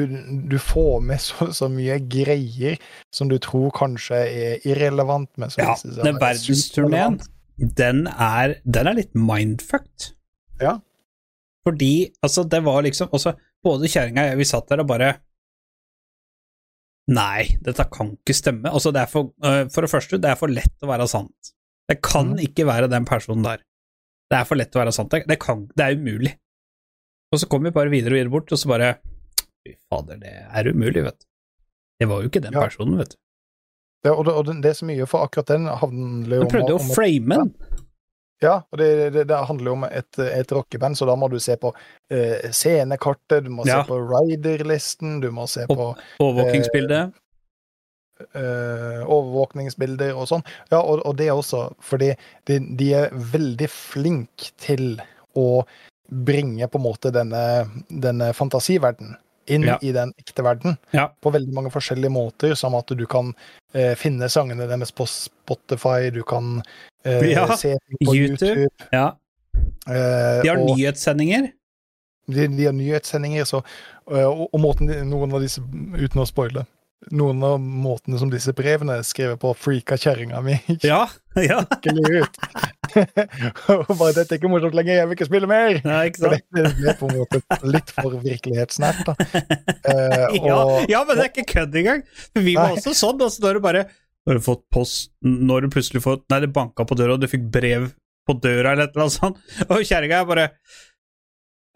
du 0.52 0.58
får 0.60 1.00
med 1.08 1.22
så, 1.24 1.50
så 1.56 1.70
mye 1.72 2.00
greier 2.12 2.80
som 3.16 3.30
du 3.32 3.38
tror 3.40 3.72
kanskje 3.76 4.20
er 4.20 4.68
irrelevant, 4.68 5.30
men 5.40 5.52
som 5.54 5.64
Ja, 5.64 5.76
den 6.04 6.20
verdensturneen, 6.20 7.20
den 7.60 8.06
er, 8.08 8.58
den 8.64 8.92
er 8.92 8.98
litt 9.00 9.16
mindfucked. 9.16 10.12
Ja. 10.60 10.78
Fordi, 11.68 12.10
altså, 12.24 12.44
det 12.48 12.64
var 12.66 12.84
liksom 12.88 13.12
også, 13.12 13.36
Både 13.64 13.90
kjerringa 13.92 14.24
og 14.24 14.30
jeg, 14.30 14.38
vi 14.40 14.46
satt 14.48 14.70
der 14.72 14.80
og 14.80 14.88
bare 14.88 15.08
Nei, 17.10 17.46
dette 17.66 17.86
kan 17.90 18.12
ikke 18.14 18.36
stemme. 18.38 18.70
Altså, 18.70 18.92
det 18.94 19.08
for, 19.10 19.32
uh, 19.46 19.64
for 19.74 19.86
det 19.86 19.92
første, 19.92 20.20
det 20.22 20.30
er 20.30 20.38
for 20.40 20.52
lett 20.52 20.86
å 20.86 20.90
være 20.92 21.08
sant. 21.10 21.54
Det 21.90 21.98
kan 22.06 22.36
mm. 22.36 22.44
ikke 22.46 22.68
være 22.70 22.90
den 22.92 23.08
personen 23.10 23.46
der. 23.46 23.64
Det 24.30 24.38
er 24.38 24.46
for 24.46 24.60
lett 24.60 24.76
å 24.78 24.84
være 24.84 24.94
sant. 24.94 25.16
Det, 25.26 25.40
kan, 25.42 25.66
det 25.74 25.86
er 25.86 25.98
umulig. 25.98 26.36
Og 27.34 27.42
så 27.42 27.50
kom 27.50 27.66
vi 27.66 27.74
bare 27.74 27.90
videre 27.94 28.14
og 28.14 28.20
videre 28.20 28.34
bort, 28.34 28.54
og 28.54 28.62
så 28.62 28.70
bare 28.70 28.94
Fy 29.60 29.74
fader, 29.92 30.20
det 30.22 30.32
er 30.32 30.70
umulig, 30.72 31.02
vet 31.04 31.18
du. 31.18 31.26
Det 32.00 32.08
var 32.08 32.22
jo 32.24 32.30
ikke 32.30 32.42
den 32.46 32.56
Ja. 32.56 32.62
personen, 32.64 32.98
vet 33.02 33.12
du. 33.12 33.18
Det, 34.06 34.12
og 34.14 34.26
det, 34.26 34.34
og 34.34 34.46
det, 34.48 34.54
det 34.64 34.70
er 34.70 34.78
så 34.78 34.88
mye, 34.88 35.08
for 35.10 35.26
akkurat 35.26 35.50
den 35.52 35.66
handler 35.68 36.38
jo 36.38 36.46
De 36.46 36.52
prøvde 36.54 36.72
jo 36.72 36.78
å 36.80 36.94
frame 36.96 37.40
den. 37.42 37.50
Ja, 38.42 38.62
og 38.72 38.78
det, 38.80 38.88
det, 39.12 39.26
det 39.28 39.38
handler 39.50 39.68
jo 39.68 39.74
om 39.76 39.84
et, 39.90 40.20
et 40.24 40.52
rockeband, 40.56 40.96
så 40.96 41.04
da 41.10 41.16
må 41.20 41.28
du 41.28 41.36
se 41.44 41.58
på 41.60 41.74
eh, 42.12 42.46
scenekartet, 42.56 43.44
du 43.44 43.50
må 43.52 43.66
Ja. 43.68 43.82
se 43.82 43.90
på 43.90 43.98
rider-listen, 44.08 45.18
du 45.20 45.28
må 45.36 45.44
se 45.52 45.66
på 45.68 45.90
Overvåkingsbildet. 46.24 47.12
eh, 48.36 49.02
overvåkningsbilder 49.08 50.16
og 50.16 50.28
sånn. 50.32 50.44
Ja, 50.72 50.80
og, 50.82 51.02
og 51.08 51.18
det 51.20 51.30
også, 51.32 51.66
fordi 51.84 52.14
de, 52.48 52.60
de 52.80 52.90
er 53.06 53.14
veldig 53.14 53.70
flinke 53.72 54.52
til 54.60 55.02
å 55.40 55.64
bringe 56.10 56.68
på 56.68 56.80
en 56.80 56.84
måte 56.88 57.12
denne, 57.14 57.44
denne 57.92 58.32
fantasiverdenen 58.34 59.18
inn 59.50 59.64
Ja. 59.68 59.78
i 59.82 59.92
den 59.96 60.14
ekte 60.20 60.44
verden 60.46 60.78
Ja. 60.94 61.08
på 61.22 61.32
veldig 61.34 61.54
mange 61.54 61.72
forskjellige 61.74 62.12
måter, 62.12 62.56
som 62.56 62.76
at 62.76 62.88
du 62.88 63.06
kan 63.10 63.34
eh, 63.74 63.96
finne 63.96 64.30
sangene 64.30 64.68
deres 64.70 64.92
på 64.92 65.06
Spotify, 65.08 66.10
du 66.14 66.24
kan 66.24 66.62
eh, 67.06 67.32
Ja, 67.32 67.48
se 67.56 67.76
på 68.04 68.16
YouTube. 68.16 68.48
YouTube. 68.48 68.70
Ja. 68.92 69.16
eh, 69.88 70.42
De 70.44 70.50
har 70.50 70.58
og 70.58 70.76
nyhetssendinger. 70.78 71.52
de, 72.30 72.48
de 72.48 72.66
har 72.66 72.74
nyhetssendinger, 72.74 73.44
så, 73.50 73.64
eh, 74.12 74.26
og, 74.28 74.50
og 74.54 74.60
måten 74.62 74.88
de, 74.88 75.00
noen 75.06 75.34
av 75.34 75.42
disse, 75.42 75.62
uten 75.98 76.22
å 76.22 76.28
spoile, 76.30 76.66
noen 77.16 77.40
av 77.48 77.60
måtene 77.64 78.20
som 78.20 78.30
disse 78.32 78.52
brevene 78.54 78.98
er 79.00 79.06
skrevet 79.08 79.40
på, 79.42 79.54
freaka 79.56 79.96
kjerringa 79.98 80.42
mi 80.44 80.58
Ja, 80.84 81.06
ja. 81.40 81.62
skikkelig 81.64 82.24
ut. 82.26 82.40
Og 83.70 83.94
bare 84.00 84.14
'Dette 84.18 84.34
er 84.36 84.40
ikke 84.40 84.50
morsomt 84.52 84.76
lenger, 84.76 84.98
jeg 84.98 85.08
vil 85.10 85.16
ikke 85.18 85.28
spille 85.30 85.50
mer'. 85.50 85.80
Nei, 85.86 86.02
ikke 86.10 86.24
For 86.26 86.36
sant? 86.36 86.46
det 86.58 86.74
ble 86.80 86.96
på 87.00 87.10
en 87.10 87.18
måte 87.22 87.42
litt 87.76 87.94
for 87.96 88.18
virkelighetsnært, 88.26 89.02
da. 89.08 89.16
Eh, 89.90 90.36
Ja, 90.44 90.58
og, 90.60 90.90
ja, 90.92 91.00
men 91.08 91.18
det 91.18 91.24
er 91.26 91.32
ikke 91.32 91.48
kødd 91.54 91.78
engang! 91.82 92.04
Vi 92.36 92.54
var 92.58 92.74
Nei. 92.74 92.78
også 92.78 92.94
sånn. 92.98 93.22
Altså, 93.24 93.42
når 93.46 93.58
du 93.60 93.64
bare 93.64 93.86
Når 94.28 94.38
du 94.38 94.44
fått 94.46 94.62
post 94.74 95.10
Når 95.26 95.66
du 95.66 95.70
plutselig 95.74 96.02
får 96.04 96.20
Nei, 96.30 96.40
det 96.44 96.52
banka 96.54 96.86
på 96.86 96.98
døra, 97.00 97.16
og 97.16 97.24
du 97.24 97.30
fikk 97.32 97.48
brev 97.54 97.90
på 98.30 98.36
døra, 98.44 98.74
eller 98.76 98.86
et 98.90 98.94
eller 98.94 99.08
annet 99.08 99.16
sånt, 99.16 99.40
og 99.72 99.80
kjerringa 99.88 100.20
er 100.22 100.28
bare 100.30 100.44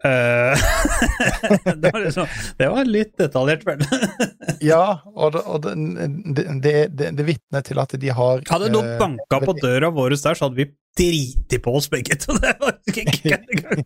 det, 1.76 1.90
var 1.92 2.00
liksom, 2.04 2.26
det 2.58 2.68
var 2.68 2.84
litt 2.84 3.16
detaljert, 3.18 3.66
vel. 3.66 3.80
Ja, 4.64 5.00
og 5.14 5.32
det, 5.32 5.40
og 5.48 5.64
det, 5.64 6.44
det, 6.62 6.74
det, 7.16 7.24
vitner 7.24 7.64
til 7.64 7.80
at 7.80 7.92
de 8.00 8.12
har 8.12 8.42
Hadde 8.48 8.70
noen 8.72 8.94
eh, 8.94 8.98
banka 9.00 9.40
på 9.44 9.54
døra 9.58 9.90
vår 9.92 10.16
der, 10.16 10.36
så 10.36 10.46
hadde 10.46 10.60
vi 10.60 10.68
driti 10.96 11.58
på 11.60 11.74
oss 11.76 11.88
begge 11.92 12.18
to. 12.20 12.36
Det 12.44 12.54
var 12.60 12.76
ikke 12.88 13.38
engang. 13.48 13.84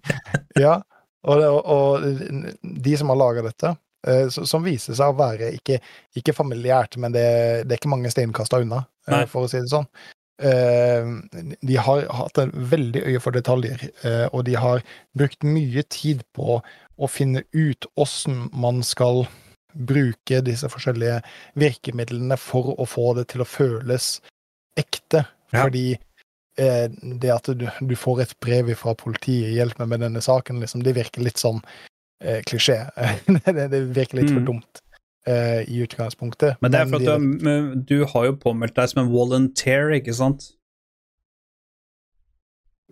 Ja, 0.58 0.74
og, 1.28 1.44
og, 1.44 2.08
de 2.62 2.98
som 2.98 3.14
har 3.14 3.20
laga 3.22 3.46
dette, 3.46 3.74
eh, 4.06 4.26
som 4.34 4.66
viser 4.66 4.98
seg 4.98 5.14
å 5.14 5.18
være 5.18 5.52
ikke, 5.58 5.78
ikke 6.18 6.34
familiært, 6.36 6.98
men 6.98 7.14
det, 7.14 7.28
det 7.64 7.76
er 7.76 7.82
ikke 7.82 7.94
mange 7.94 8.10
steinkasta 8.12 8.62
unna, 8.64 8.84
eh, 9.06 9.20
Nei. 9.20 9.26
for 9.30 9.46
å 9.46 9.50
si 9.50 9.62
det 9.62 9.70
sånn. 9.70 9.86
Eh, 10.38 11.06
De 11.66 11.76
har 11.76 12.04
hatt 12.14 12.38
en 12.38 12.52
veldig 12.54 13.02
øye 13.06 13.20
for 13.20 13.34
detaljer, 13.34 13.88
eh, 14.06 14.26
og 14.32 14.44
de 14.46 14.54
har 14.56 14.82
brukt 15.18 15.42
mye 15.42 15.82
tid 15.90 16.22
på 16.36 16.60
å 16.98 17.08
finne 17.10 17.42
ut 17.52 17.86
åssen 17.96 18.48
man 18.52 18.82
skal 18.86 19.26
bruke 19.74 20.40
disse 20.42 20.66
forskjellige 20.70 21.20
virkemidlene 21.58 22.38
for 22.40 22.72
å 22.80 22.86
få 22.88 23.12
det 23.18 23.28
til 23.34 23.42
å 23.44 23.48
føles 23.48 24.20
ekte. 24.78 25.24
Ja. 25.52 25.64
Fordi 25.66 25.92
eh, 26.58 26.88
det 26.88 27.30
at 27.34 27.50
du, 27.58 27.68
du 27.80 27.94
får 27.96 28.22
et 28.24 28.34
brev 28.40 28.72
fra 28.78 28.94
politiet 28.98 29.54
'hjelp 29.54 29.78
meg 29.78 29.88
med 29.88 30.00
denne 30.06 30.22
saken', 30.24 30.60
liksom, 30.62 30.82
det 30.82 30.96
virker 30.98 31.22
litt 31.22 31.38
sånn 31.38 31.60
eh, 32.22 32.42
klisjé. 32.46 32.80
det, 33.44 33.82
virker 33.94 34.22
litt 34.22 34.30
for 34.30 34.40
Mm. 34.42 34.46
dumt 34.54 34.82
eh, 35.28 35.62
i 35.68 35.82
utgangspunktet. 35.84 36.58
Men 36.64 36.74
det 36.74 36.80
er 36.82 36.92
for 36.92 37.02
at 37.02 37.24
du, 37.24 37.82
du 37.88 37.98
har 38.12 38.30
jo 38.30 38.38
påmeldt 38.40 38.78
deg 38.78 38.92
som 38.92 39.04
en 39.04 39.12
volunteer, 39.12 39.92
ikke 40.00 40.16
sant? 40.16 40.52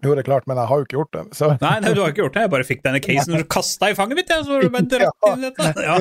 Jo, 0.05 0.13
det 0.13 0.21
er 0.21 0.27
klart, 0.27 0.45
men 0.45 0.59
jeg 0.61 0.69
har 0.69 0.81
jo 0.81 0.85
ikke 0.85 0.97
gjort 0.99 1.15
det. 1.17 1.23
Så. 1.39 1.47
Nei, 1.63 1.77
nei, 1.81 1.93
du 1.97 2.03
har 2.03 2.11
ikke 2.13 2.21
gjort 2.21 2.35
det. 2.35 2.43
Jeg 2.45 2.53
bare 2.53 2.67
fikk 2.69 2.83
denne 2.85 2.99
casen 3.01 3.39
og 3.39 3.47
kasta 3.53 3.89
i 3.89 3.95
fanget 3.97 4.19
mitt, 4.19 4.33
jeg, 4.33 4.45
så 4.45 4.53
var 4.53 4.67
du 4.67 4.75
bare 4.75 4.89
dratt 4.93 5.29
inn 5.31 5.41
i 5.41 5.49
dette. 5.49 5.73
Ja. 5.87 5.95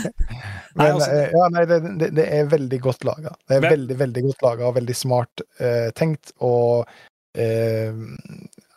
Men 0.78 0.86
altså- 0.94 1.10
eh, 1.12 1.34
ja, 1.34 1.50
nei, 1.52 1.64
det, 1.68 1.78
det, 2.16 2.24
er 2.38 2.48
veldig 2.48 2.80
godt 2.80 3.04
laga. 3.04 3.34
Det 3.44 3.58
er 3.58 3.66
veldig, 3.66 3.98
veldig 4.00 4.24
godt 4.28 4.44
laga 4.46 4.68
og 4.70 4.76
veldig 4.78 4.96
smart 4.96 5.44
eh, 5.58 5.90
tenkt, 5.98 6.32
og 6.40 6.88
jeg, 7.34 7.94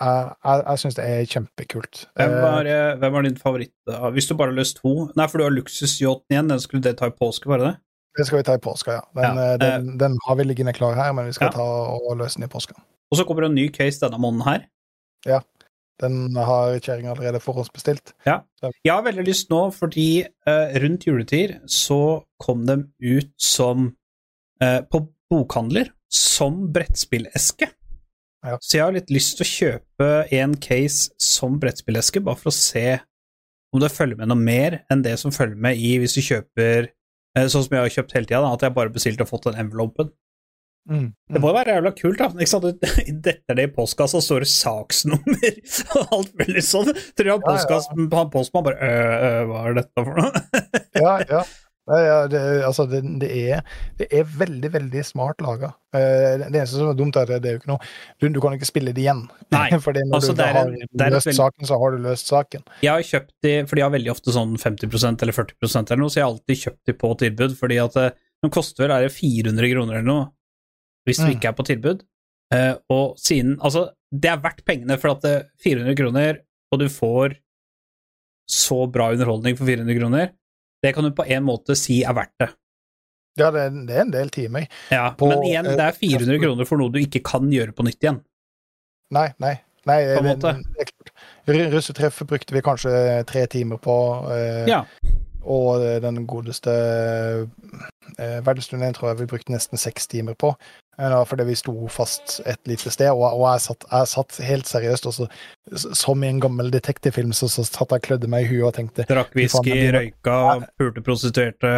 jeg, 0.03 0.63
jeg 0.67 0.81
syns 0.81 0.97
det 0.99 1.05
er 1.09 1.25
kjempekult. 1.31 2.03
Hvem 2.17 2.33
Eh, 2.35 2.41
var, 2.43 2.65
eh, 2.69 2.95
hvem 3.01 3.13
var 3.17 3.21
din 3.25 3.37
favoritt? 3.37 3.73
da? 3.87 4.09
Hvis 4.13 4.27
du 4.29 4.35
bare 4.35 4.51
har 4.53 4.57
løst 4.59 4.77
to 4.81 5.09
Nei, 5.17 5.27
for 5.27 5.37
du 5.41 5.43
har 5.47 5.55
luksusyachten 5.55 6.35
igjen. 6.35 6.49
Den 6.51 6.59
skulle 6.59 6.83
det 6.83 6.97
ta 6.99 7.07
i 7.09 7.15
påske, 7.17 7.47
var 7.49 7.57
det 7.63 7.71
det? 7.71 7.75
det 8.17 8.27
skal 8.27 8.37
vi 8.37 8.43
ta 8.45 8.53
i 8.53 8.61
påska, 8.61 8.91
ja. 8.93 9.01
Den, 9.17 9.37
Ja, 9.37 9.53
eh, 9.53 9.57
den, 9.57 9.97
den 9.97 10.17
har 10.27 10.35
vi 10.37 10.43
liggende 10.43 10.73
klar 10.73 10.93
her, 10.93 11.13
men 11.13 11.25
vi 11.25 11.33
skal 11.33 11.47
Ja. 11.49 11.51
ta 11.51 11.63
og 11.97 12.17
løse 12.17 12.37
den 12.37 12.43
i 12.45 12.51
påska. 12.53 12.75
Og 13.11 13.17
så 13.17 13.25
kommer 13.25 13.41
det 13.41 13.49
en 13.49 13.55
ny 13.55 13.69
case 13.73 13.99
denne 14.05 14.19
måneden 14.21 14.45
her. 14.45 14.67
Ja. 15.25 15.39
Den 16.01 16.35
har 16.35 16.77
kjerringa 16.79 17.11
allerede 17.13 17.39
forhåndsbestilt. 17.39 18.13
Jeg 18.25 18.41
har 18.91 19.01
veldig 19.05 19.25
lyst 19.25 19.49
nå, 19.49 19.71
fordi 19.73 20.21
eh, 20.47 20.79
rundt 20.81 21.05
juletid 21.07 21.59
så 21.69 22.23
kom 22.39 22.65
de 22.65 22.83
ut 23.01 23.31
som 23.39 23.95
eh, 24.61 24.81
på 24.81 25.07
bokhandler 25.31 25.89
som 26.11 26.71
brettspilleske. 26.73 27.69
Ja. 28.43 28.57
Så 28.59 28.77
jeg 28.77 28.83
har 28.83 28.95
litt 28.95 29.11
lyst 29.13 29.37
til 29.39 29.45
å 29.45 29.51
kjøpe 29.51 30.09
en 30.35 30.55
case 30.59 31.13
som 31.21 31.55
brettspilleske, 31.61 32.23
bare 32.23 32.39
for 32.39 32.51
å 32.51 32.55
se 32.55 32.99
om 33.73 33.81
det 33.81 33.89
følger 33.93 34.19
med 34.19 34.29
noe 34.29 34.39
mer 34.39 34.81
enn 34.93 35.01
det 35.05 35.15
som 35.21 35.33
følger 35.33 35.57
med 35.59 35.79
i 35.79 35.95
hvis 36.01 36.17
du 36.17 36.21
kjøper 36.21 36.89
eh, 36.91 37.47
Sånn 37.49 37.63
som 37.65 37.73
jeg 37.73 37.81
har 37.81 37.95
kjøpt 37.95 38.13
hele 38.17 38.29
tida, 38.29 38.43
at 38.45 38.65
jeg 38.65 38.75
bare 38.75 38.93
bestilte 38.93 39.25
og 39.25 39.31
fått 39.31 39.47
den 39.49 39.63
envelopen. 39.63 40.11
Mm. 40.89 41.13
Det 41.31 41.39
må 41.39 41.49
jo 41.49 41.55
være 41.55 41.77
jævla 41.77 41.91
kult, 41.95 42.19
da. 42.19 42.27
Ikke 42.35 42.51
sant? 42.51 42.85
Detter 43.25 43.57
det 43.57 43.65
i 43.69 43.71
postkassa, 43.71 44.19
står 44.21 44.43
det 44.43 44.49
saksnummer 44.51 45.59
og 46.01 46.15
alt 46.17 46.33
mulig 46.41 46.63
sånn. 46.67 46.91
Tror 47.15 47.29
jeg 47.31 47.37
han, 47.39 47.45
Ja, 47.47 47.79
ja. 47.79 47.81
han 47.87 48.09
bare 48.67 48.75
øh, 48.89 49.13
øh, 49.29 49.39
Hva 49.49 49.63
er 49.63 49.77
dette 49.79 50.03
for 50.03 50.19
noe? 50.19 50.43
Ja, 50.99 51.15
ja. 51.31 51.43
Ja 51.83 52.27
det, 52.31 52.39
altså, 52.63 52.85
det, 52.87 53.01
det, 53.19 53.27
er, 53.51 53.63
det 53.99 54.07
er 54.15 54.23
veldig, 54.23 54.69
veldig 54.71 55.01
smart 55.03 55.41
laga. 55.43 55.73
Eh, 55.93 56.37
det 56.39 56.55
eneste 56.55 56.77
som 56.79 56.89
er 56.93 56.95
dumt, 56.95 57.17
er 57.19 57.27
at 57.27 57.41
det 57.43 57.49
er 57.49 57.57
jo 57.57 57.59
ikke 57.59 57.71
noe 57.73 57.83
Du, 58.21 58.29
du 58.31 58.39
kan 58.39 58.53
ikke 58.55 58.69
spille 58.69 58.93
det 58.95 59.03
igjen. 59.03 59.25
Nei, 59.51 59.65
Fordi 59.83 60.05
når 60.07 60.15
altså, 60.21 60.35
du 60.37 60.43
har 60.45 60.61
en- 60.63 60.77
løst 60.79 61.27
veldig- 61.27 61.35
saken, 61.41 61.67
så 61.67 61.79
har 61.81 61.91
du 61.91 61.97
løst 62.05 62.31
saken. 62.31 62.63
Jeg 62.85 62.91
har 62.93 63.03
kjøpt 63.09 63.33
de, 63.43 63.53
for 63.67 63.75
de 63.75 63.83
har 63.83 63.91
veldig 63.91 64.13
ofte 64.15 64.31
sånn 64.31 64.55
50% 64.61 65.25
eller 65.27 65.35
40% 65.35 65.91
eller 65.91 66.01
noe, 66.05 66.13
så 66.13 66.21
jeg 66.21 66.25
har 66.25 66.31
alltid 66.37 66.61
kjøpt 66.63 66.81
de 66.87 66.95
på 67.03 67.11
tilbud, 67.25 67.57
fordi 67.59 67.79
at 67.83 67.99
eh, 67.99 68.09
de 68.43 68.49
koster 68.55 68.85
vel 68.85 68.95
er 68.95 69.05
det 69.09 69.11
400 69.17 69.73
kroner 69.75 69.99
eller 69.99 70.07
noe, 70.07 70.25
hvis 71.07 71.19
du 71.19 71.27
Mm. 71.27 71.33
ikke 71.35 71.49
er 71.51 71.57
på 71.59 71.65
tilbud. 71.67 72.05
Eh, 72.53 72.73
og 72.95 73.17
siden 73.19 73.57
Altså, 73.59 73.89
det 74.13 74.29
er 74.31 74.39
verdt 74.39 74.63
pengene, 74.63 74.95
for 75.01 75.11
at 75.17 75.21
det 75.25 75.31
er 75.35 75.43
400 75.67 75.95
kroner, 75.99 76.39
og 76.71 76.79
du 76.79 76.87
får 76.87 77.35
så 78.49 78.85
bra 78.91 79.11
underholdning 79.13 79.55
for 79.57 79.65
400 79.67 79.99
kroner, 79.99 80.31
det 80.83 80.93
kan 80.95 81.03
du 81.07 81.11
på 81.15 81.25
en 81.31 81.43
måte 81.47 81.75
si 81.79 82.01
er 82.03 82.13
verdt 82.17 82.35
det. 82.43 82.49
Ja, 83.39 83.47
det, 83.49 83.61
er- 83.65 83.85
det 83.87 83.95
er 83.97 84.01
en 84.03 84.11
del 84.13 84.29
timer. 84.29 84.67
Ja, 84.93 85.07
På, 85.17 85.27
men 85.31 85.41
igjen, 85.47 85.65
eh, 85.71 85.77
det 85.79 85.85
er 85.89 85.95
400 85.97 86.39
kroner 86.43 86.67
for 86.69 86.77
noe 86.77 86.91
du 86.93 86.99
ikke 87.01 87.23
kan 87.25 87.47
gjøre 87.49 87.73
på 87.73 87.85
nytt 87.87 88.03
igjen. 88.03 88.19
Nei, 89.15 89.29
nei. 89.41 89.55
nei 89.89 89.97
På 90.13 90.21
en 90.21 90.27
måte. 90.27 90.51
det 91.47 91.57
Russetreffet 91.73 92.27
brukte 92.29 92.53
vi 92.55 92.61
kanskje 92.65 92.93
tre 93.29 93.45
timer 93.51 93.77
på, 93.81 93.95
eh, 94.35 94.67
Ja. 94.69 94.83
og 95.43 95.81
den 96.01 96.25
godeste 96.29 96.71
eh, 98.19 98.39
verdensturneen 98.45 98.93
tror 98.95 99.09
jeg 99.11 99.19
vi 99.23 99.29
brukte 99.33 99.51
nesten 99.55 99.77
seks 99.81 100.07
timer 100.07 100.35
på. 100.39 100.53
Eh, 100.99 101.25
fordi 101.25 101.43
vi 101.43 101.55
sto 101.57 101.73
fast 101.89 102.39
et 102.45 102.59
lite 102.69 102.91
sted, 102.93 103.09
og, 103.09 103.23
og 103.25 103.47
jeg, 103.47 103.63
satt, 103.65 103.87
jeg 103.89 104.09
satt 104.11 104.37
helt 104.45 104.69
seriøst, 104.69 105.07
også, 105.09 105.27
som 105.97 106.23
i 106.23 106.29
en 106.29 106.41
gammel 106.43 106.69
detektivfilm, 106.73 107.33
så, 107.33 107.49
så 107.49 107.65
satt 107.65 107.95
jeg 107.95 108.03
og 108.03 108.05
klødde 108.05 108.29
meg 108.29 108.45
i 108.45 108.51
huet 108.51 108.67
og 108.69 108.75
tenkte 108.77 109.07
Drakk 109.09 109.33
whisky, 109.37 109.73
røyka, 109.95 110.37
pulte 110.77 111.01
prostituerte 111.05 111.73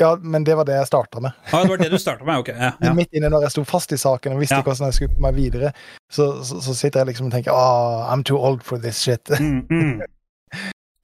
Ja, 0.00 0.14
men 0.16 0.46
det 0.48 0.56
var 0.58 0.66
det 0.66 0.74
jeg 0.74 0.88
starta 0.88 1.20
med. 1.22 1.36
Ah, 1.52 1.62
det 1.62 1.70
var 1.70 1.82
det 1.84 1.90
du 1.92 1.98
starta 2.00 2.24
med? 2.24 2.40
Ok. 2.40 2.48
Ja, 2.48 2.72
ja. 2.88 2.94
Midt 2.96 3.12
inne 3.14 3.30
når 3.30 3.46
jeg 3.46 3.58
sto 3.58 3.66
fast 3.68 3.92
i 3.94 4.00
saken 4.00 4.34
og 4.34 4.40
visste 4.42 4.56
Ja. 4.56 4.64
ikke 4.64 4.72
hvordan 4.72 4.88
jeg 4.88 4.96
skulle 4.96 5.12
komme 5.12 5.28
meg 5.28 5.36
videre, 5.36 5.72
så, 6.10 6.30
så, 6.42 6.62
så 6.64 6.74
sitter 6.74 7.04
jeg 7.04 7.12
liksom 7.12 7.28
og 7.28 7.36
tenker 7.36 7.52
ah, 7.52 8.08
I'm 8.14 8.24
too 8.24 8.40
old 8.40 8.64
for 8.64 8.80
this 8.80 8.98
shit. 9.04 9.28
Mm, 9.38 9.66
mm. 9.68 10.00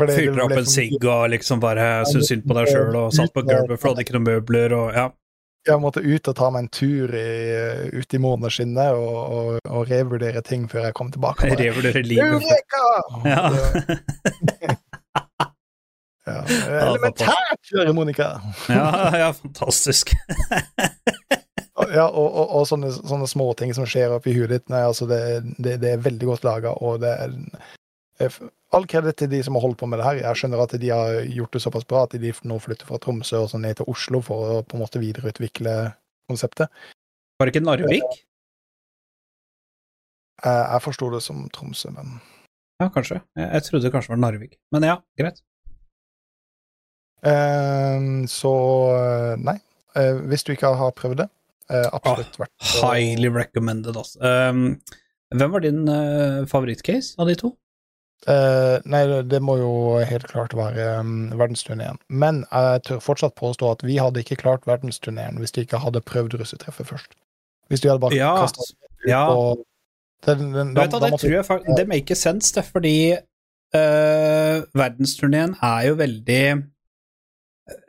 Fyrte 0.05 0.43
opp 0.43 0.57
en 0.57 0.67
sigg 0.67 1.05
og 1.07 1.29
liksom 1.31 1.61
bare 1.63 2.03
syntes 2.09 2.33
synd 2.33 2.49
på 2.49 2.57
deg 2.57 2.73
sjøl 2.73 2.97
og 2.99 3.13
satt 3.15 3.31
på 3.37 3.45
gulvet 3.47 3.79
for 3.79 3.85
du 3.85 3.93
hadde 3.93 4.07
ikke 4.09 4.17
noen 4.17 4.27
møbler 4.27 4.75
og 4.75 4.97
ja. 4.97 5.05
Jeg 5.65 5.81
måtte 5.81 6.03
ut 6.05 6.29
og 6.29 6.37
ta 6.37 6.51
meg 6.53 6.67
en 6.67 6.73
tur 6.77 7.15
i, 7.17 7.29
ut 7.97 8.17
i 8.17 8.21
måneskinnet 8.21 8.99
og, 8.99 9.15
og, 9.17 9.61
og 9.65 9.87
revurdere 9.89 10.43
ting 10.45 10.67
før 10.69 10.91
jeg 10.91 10.97
kom 10.99 11.13
tilbake. 11.15 11.49
Bare, 11.49 11.61
Revurdere 11.65 12.05
livet. 12.05 12.45
Eureka! 12.45 12.85
Ja. 13.25 14.79
Ja. 16.25 16.41
Elementært, 16.49 17.59
Kjøre 17.69 17.93
Monica! 17.93 18.39
ja, 18.73 18.87
ja, 19.13 19.27
fantastisk. 19.37 20.15
Ja, 21.75 22.05
og, 22.07 22.29
og, 22.31 22.53
og 22.55 22.67
sånne, 22.71 22.93
sånne 22.95 23.27
småting 23.27 23.73
som 23.75 23.87
skjer 23.89 24.13
oppi 24.15 24.31
huet 24.37 24.53
ditt. 24.53 24.69
Nei, 24.71 24.85
altså 24.87 25.09
det, 25.11 25.19
det, 25.59 25.81
det 25.83 25.91
er 25.91 26.05
veldig 26.05 26.29
godt 26.29 26.47
laga, 26.47 26.71
og 26.79 27.01
det 27.03 27.11
er 27.11 27.33
eh, 27.35 27.73
All 28.75 28.87
kreditt 28.91 29.17
til 29.19 29.31
de 29.31 29.41
som 29.43 29.55
har 29.55 29.63
holdt 29.65 29.79
på 29.81 29.87
med 29.91 29.99
det 29.99 30.05
her. 30.07 30.19
Jeg 30.23 30.39
skjønner 30.39 30.63
at 30.63 30.75
de 30.81 30.89
har 30.91 31.17
gjort 31.31 31.53
det 31.57 31.63
såpass 31.63 31.87
bra 31.87 32.05
at 32.07 32.15
de 32.19 32.33
nå 32.47 32.59
flytter 32.63 32.87
fra 32.87 32.99
Tromsø 33.03 33.41
og 33.43 33.49
sånn 33.51 33.63
ned 33.67 33.77
til 33.81 33.89
Oslo 33.91 34.21
for 34.23 34.37
å 34.59 34.61
på 34.67 34.77
en 34.79 34.83
måte 34.85 35.03
videreutvikle 35.03 35.75
konseptet. 36.31 36.71
Var 37.39 37.47
det 37.47 37.55
ikke 37.55 37.65
Narvik? 37.67 38.21
Jeg, 40.45 40.81
forsto 40.85 41.09
det 41.15 41.23
som 41.25 41.49
Tromsø, 41.55 41.91
men 41.95 42.19
Ja, 42.83 42.89
kanskje. 42.91 43.21
Jeg, 43.39 43.63
trodde 43.67 43.87
det 43.87 43.93
kanskje 43.95 44.15
var 44.15 44.23
Narvik. 44.23 44.57
Men 44.75 44.83
ja, 44.87 44.97
greit. 45.19 45.39
Ehm, 47.25 48.27
Så 48.29 48.51
eh, 48.99 49.37
nei. 49.41 49.57
Eh, 49.97 50.19
Hvis 50.29 50.43
du 50.45 50.53
ikke 50.53 50.75
har 50.77 50.91
prøvd 50.99 51.23
det, 51.23 51.29
eh, 51.71 51.87
absolutt 51.95 52.39
verdt 52.39 52.53
å- 52.61 52.91
Highly 52.91 53.31
recommended, 53.31 53.97
altså. 53.97 54.19
Hvem 55.35 55.51
var 55.51 55.61
din 55.61 55.87
favorittcase 56.47 57.15
av 57.19 57.27
de 57.31 57.35
to? 57.35 57.57
Eh, 58.27 58.79
nei, 58.89 59.03
det- 59.23 59.43
må 59.43 59.59
jo 59.59 59.99
helt 60.05 60.27
klart 60.31 60.55
være 60.57 61.01
um, 61.01 61.31
verdensturneen. 61.37 61.99
Men 62.09 62.45
jeg 62.51 62.83
tør 62.89 63.03
fortsatt 63.05 63.35
påstå 63.37 63.71
at 63.71 63.85
vi 63.85 63.99
hadde 64.01 64.23
ikke 64.23 64.41
klart 64.41 64.67
verdensturneen 64.67 65.39
hvis 65.39 65.53
de 65.53 65.61
ikke 65.67 65.79
hadde 65.83 66.01
prøvd 66.01 66.39
russetreffet 66.41 66.87
først. 66.89 67.15
Hvis 67.69 67.81
de 67.81 67.89
hadde 67.89 68.01
bare 68.01 68.17
Ja, 68.17 68.37
kasta 68.41 68.63
ja. 69.07 69.27
på 69.29 69.65
den, 70.27 70.55
den, 70.55 70.75
vet 70.77 70.91
da 70.93 70.99
det 70.99 71.21
tror 71.21 71.35
jeg 71.35 71.45
faktisk 71.45 71.77
Det 71.77 71.89
makes 71.89 72.19
sense, 72.19 72.55
det, 72.55 72.65
fordi 72.65 73.13
uh, 73.13 74.65
verdensturneen 74.73 75.57
er 75.61 75.89
jo 75.89 75.95
veldig 76.01 76.47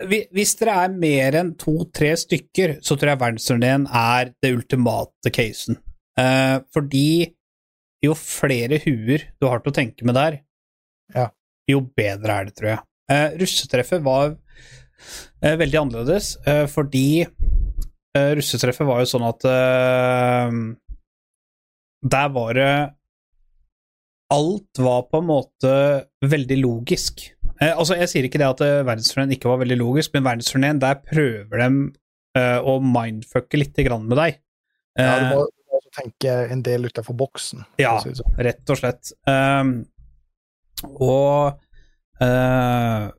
Hvis 0.07 0.55
dere 0.55 0.75
er 0.83 0.99
mer 0.99 1.35
enn 1.39 1.55
to-tre 1.59 2.13
stykker, 2.15 2.77
så 2.81 2.95
tror 2.95 3.09
jeg 3.13 3.19
verdensturneen 3.19 3.87
er 3.87 4.31
det 4.43 4.53
ultimate 4.55 5.31
casen. 5.35 5.75
Eh, 6.15 6.59
fordi 6.73 7.35
jo 8.05 8.15
flere 8.17 8.79
huer 8.85 9.25
du 9.41 9.47
har 9.49 9.61
til 9.63 9.71
å 9.73 9.75
tenke 9.75 10.05
med 10.07 10.15
der, 10.17 10.39
Ja. 11.15 11.27
jo 11.69 11.81
bedre 11.97 12.39
er 12.39 12.45
det, 12.49 12.55
tror 12.57 12.69
jeg. 12.71 12.79
Eh, 13.11 13.29
russetreffet 13.41 14.01
var 14.05 14.31
eh, 15.43 15.55
veldig 15.59 15.79
annerledes, 15.83 16.31
eh, 16.47 16.65
fordi 16.71 17.21
eh, 17.25 18.31
russetreffet 18.39 18.87
var 18.87 19.03
jo 19.03 19.09
sånn 19.11 19.27
at 19.27 19.45
eh, 19.45 20.55
Der 22.05 22.29
var 22.33 22.53
det 22.57 22.71
Alt 24.33 24.79
var 24.81 25.03
på 25.11 25.19
en 25.21 25.27
måte 25.29 25.71
veldig 26.25 26.57
logisk. 26.63 27.21
Eh, 27.61 27.71
altså, 27.77 27.93
Jeg 27.99 28.09
sier 28.09 28.25
ikke 28.27 28.39
det 28.41 28.47
at 28.49 28.63
verdensturneen 28.87 29.35
ikke 29.35 29.51
var 29.51 29.59
veldig 29.61 29.77
logisk, 29.77 30.15
men 30.15 30.25
verdensturneen, 30.25 30.79
der 30.81 30.97
prøver 31.05 31.61
de 31.61 31.69
eh, 32.41 32.57
å 32.57 32.79
mindfucke 32.81 33.59
litt 33.61 33.77
grann 33.85 34.07
med 34.09 34.17
deg. 34.17 34.39
Ja, 34.97 35.13
du 35.19 35.25
Eh, 35.25 35.29
må, 35.35 35.45
tenke 35.95 36.31
en 36.51 36.63
del 36.65 36.87
utenfor 36.89 37.17
boksen. 37.17 37.65
Ja. 37.81 37.97
si 38.03 38.13
sånn. 38.17 38.39
rett 38.47 38.71
og 38.71 38.79
slett. 38.79 39.11
Um, 39.29 39.77
og 40.99 41.61
uh, 42.21 43.11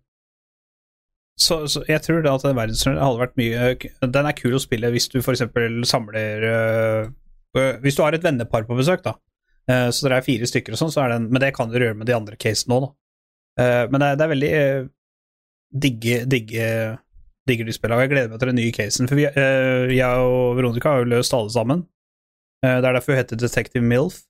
så, 1.36 1.62
så 1.68 1.82
jeg 1.88 2.00
tror 2.04 2.22
da 2.24 2.34
at 2.36 2.44
verdensturneen 2.46 3.02
hadde 3.02 3.20
vært 3.20 3.34
mye 3.36 4.10
Den 4.12 4.28
er 4.28 4.36
kul 4.36 4.54
å 4.56 4.60
spille 4.60 4.88
hvis 4.92 5.08
du 5.12 5.18
f.eks. 5.20 5.42
samler 5.88 6.44
eh, 6.48 7.08
øh, 7.56 7.72
Hvis 7.82 7.98
du 7.98 8.00
har 8.04 8.16
et 8.16 8.24
vennepar 8.24 8.64
på 8.68 8.76
besøk, 8.78 9.02
da. 9.04 9.12
Uh, 9.68 9.88
så 9.92 10.06
dere 10.06 10.22
er 10.22 10.24
fire 10.24 10.48
stykker 10.48 10.72
og 10.72 10.80
sånn, 10.80 10.94
så 10.94 11.02
er 11.04 11.16
den 11.16 11.28
Men 11.28 11.44
det 11.44 11.52
kan 11.56 11.68
dere 11.72 11.90
gjøre 11.90 12.00
med 12.00 12.08
de 12.08 12.16
andre 12.16 12.40
casene 12.40 12.78
òg, 12.78 12.86
da. 12.86 12.92
Eh, 13.60 13.84
men 13.90 14.02
det 14.02 14.08
er, 14.08 14.16
det 14.16 14.24
er 14.24 14.32
veldig 14.32 14.52
eh, 14.52 14.86
digge, 15.86 16.16
digge 16.28 16.70
digger 17.46 17.68
de 17.68 17.74
spillene, 17.74 18.00
og 18.00 18.02
jeg 18.02 18.10
gleder 18.10 18.32
meg 18.32 18.40
til 18.42 18.50
den 18.50 18.58
nye 18.58 18.74
casen. 18.74 19.08
For 19.08 19.18
vi, 19.18 19.26
eh, 19.28 19.92
jeg 19.94 20.24
og 20.26 20.56
Veronica 20.58 20.92
har 20.92 21.04
jo 21.04 21.12
løst 21.12 21.34
alle 21.36 21.52
sammen. 21.54 21.84
Eh, 22.66 22.80
det 22.82 22.88
er 22.90 22.98
derfor 22.98 23.14
hun 23.14 23.22
heter 23.22 23.38
Detective 23.40 23.84
Milf. 23.86 24.24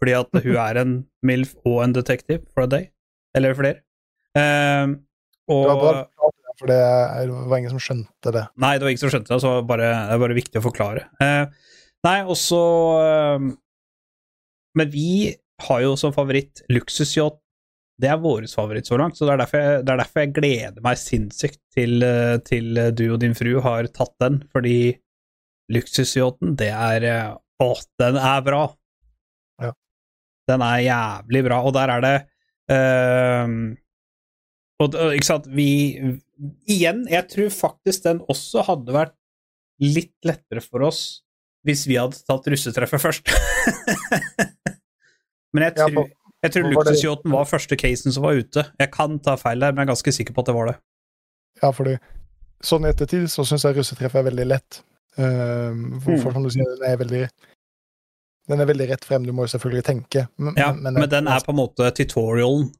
Fordi 0.00 0.14
at 0.14 0.40
hun 0.44 0.56
er 0.68 0.80
en 0.80 0.96
MILF 1.26 1.56
og 1.66 1.82
en 1.84 1.94
detective 1.96 2.42
for 2.54 2.64
a 2.64 2.70
day. 2.70 2.88
Eller 3.36 3.56
flere. 3.58 3.82
Eh, 4.38 4.96
Det 5.48 5.64
var 5.64 5.80
bra 5.80 5.92
og 6.26 6.34
du 6.34 6.48
for 6.58 6.66
det, 6.70 6.78
var 7.48 7.58
ingen 7.60 7.70
som 7.76 7.82
skjønte 7.82 8.32
det. 8.34 8.44
Nei, 8.58 8.74
det 8.76 8.86
var 8.86 8.92
ingen 8.92 9.00
som 9.04 9.12
skjønte 9.12 9.30
det, 9.30 9.40
så 9.44 9.52
bare, 9.66 9.90
det 10.08 10.14
er 10.16 10.22
bare 10.24 10.36
viktig 10.36 10.60
å 10.60 10.64
forklare. 10.64 11.04
Eh, 11.22 11.44
nei, 12.06 12.16
og 12.26 12.38
så 12.38 12.62
eh, 13.02 13.44
Men 14.78 14.90
vi 14.92 15.34
har 15.68 15.82
jo 15.82 15.94
som 15.98 16.14
favoritt 16.14 16.62
luksusyacht. 16.70 17.38
Det 17.98 18.10
er 18.12 18.20
vår 18.22 18.44
favoritt 18.52 18.86
så 18.86 18.98
langt, 19.00 19.16
så 19.18 19.26
det 19.26 19.32
er 19.34 19.40
derfor 19.40 19.62
jeg, 19.62 19.78
det 19.82 19.90
er 19.94 20.00
derfor 20.04 20.22
jeg 20.22 20.34
gleder 20.36 20.84
meg 20.84 21.00
sinnssykt 21.00 21.58
til, 21.74 21.96
eh, 22.06 22.36
til 22.46 22.82
du 22.94 23.04
og 23.08 23.18
din 23.24 23.34
fru 23.38 23.56
har 23.64 23.88
tatt 23.90 24.14
den, 24.22 24.42
fordi 24.54 24.76
luksusyachten, 25.74 26.54
det 26.60 26.70
er 26.70 27.08
Å, 27.58 27.68
den 28.00 28.18
er 28.20 28.42
bra! 28.46 28.62
Ja. 29.62 29.72
Den 30.50 30.64
er 30.64 30.82
jævlig 30.84 31.44
bra, 31.48 31.60
og 31.66 31.74
der 31.76 31.94
er 31.96 32.04
det 32.04 32.16
uh, 32.70 33.54
og, 34.78 34.94
ikke 34.94 35.26
sant, 35.26 35.48
vi 35.50 35.70
Igjen, 36.70 37.02
jeg 37.10 37.26
tror 37.32 37.48
faktisk 37.50 38.04
den 38.04 38.20
også 38.30 38.62
hadde 38.68 38.94
vært 38.94 39.16
litt 39.82 40.14
lettere 40.26 40.62
for 40.62 40.86
oss 40.86 41.24
hvis 41.66 41.82
vi 41.90 41.96
hadde 41.98 42.16
tatt 42.24 42.46
russetreffet 42.48 43.02
først. 43.02 43.32
men 45.52 45.64
jeg 45.66 45.74
tror, 45.76 46.06
jeg 46.46 46.54
tror 46.54 46.68
luksusyachten 46.70 47.34
var 47.34 47.48
første 47.50 47.76
casen 47.76 48.14
som 48.14 48.24
var 48.24 48.38
ute. 48.38 48.62
Jeg 48.78 48.92
kan 48.94 49.18
ta 49.20 49.34
feil 49.40 49.60
der, 49.60 49.74
men 49.74 49.82
jeg 49.82 49.88
er 49.88 49.90
ganske 49.90 50.14
sikker 50.14 50.36
på 50.36 50.44
at 50.44 50.48
det 50.48 50.54
var 50.56 50.70
det. 50.70 50.76
Ja, 51.58 51.72
fordi 51.74 51.96
sånn 52.64 52.86
ettertid 52.88 53.26
så 53.32 53.44
syns 53.46 53.66
jeg 53.66 53.76
russetreffet 53.76 54.22
er 54.22 54.28
veldig 54.30 54.46
lett. 54.48 54.80
Um, 55.18 56.00
for, 56.00 56.12
Mm. 56.14 56.20
for 56.22 56.32
som 56.36 56.44
du 56.44 56.50
sier, 56.54 56.64
den 56.78 56.84
er 56.92 56.96
veldig 57.00 57.28
Den 58.48 58.60
er 58.62 58.66
veldig 58.70 58.86
rett 58.88 59.04
frem, 59.04 59.24
du 59.26 59.32
må 59.32 59.44
jo 59.44 59.58
selvfølgelig 59.58 59.84
tenke. 59.84 60.28
Men, 60.38 60.54
Ja, 60.56 60.72
men, 60.72 60.94
den 61.10 61.26
er 61.28 61.40
på 61.44 61.50
en 61.52 61.58
måte 61.58 61.90
tutorialen. 61.92 62.70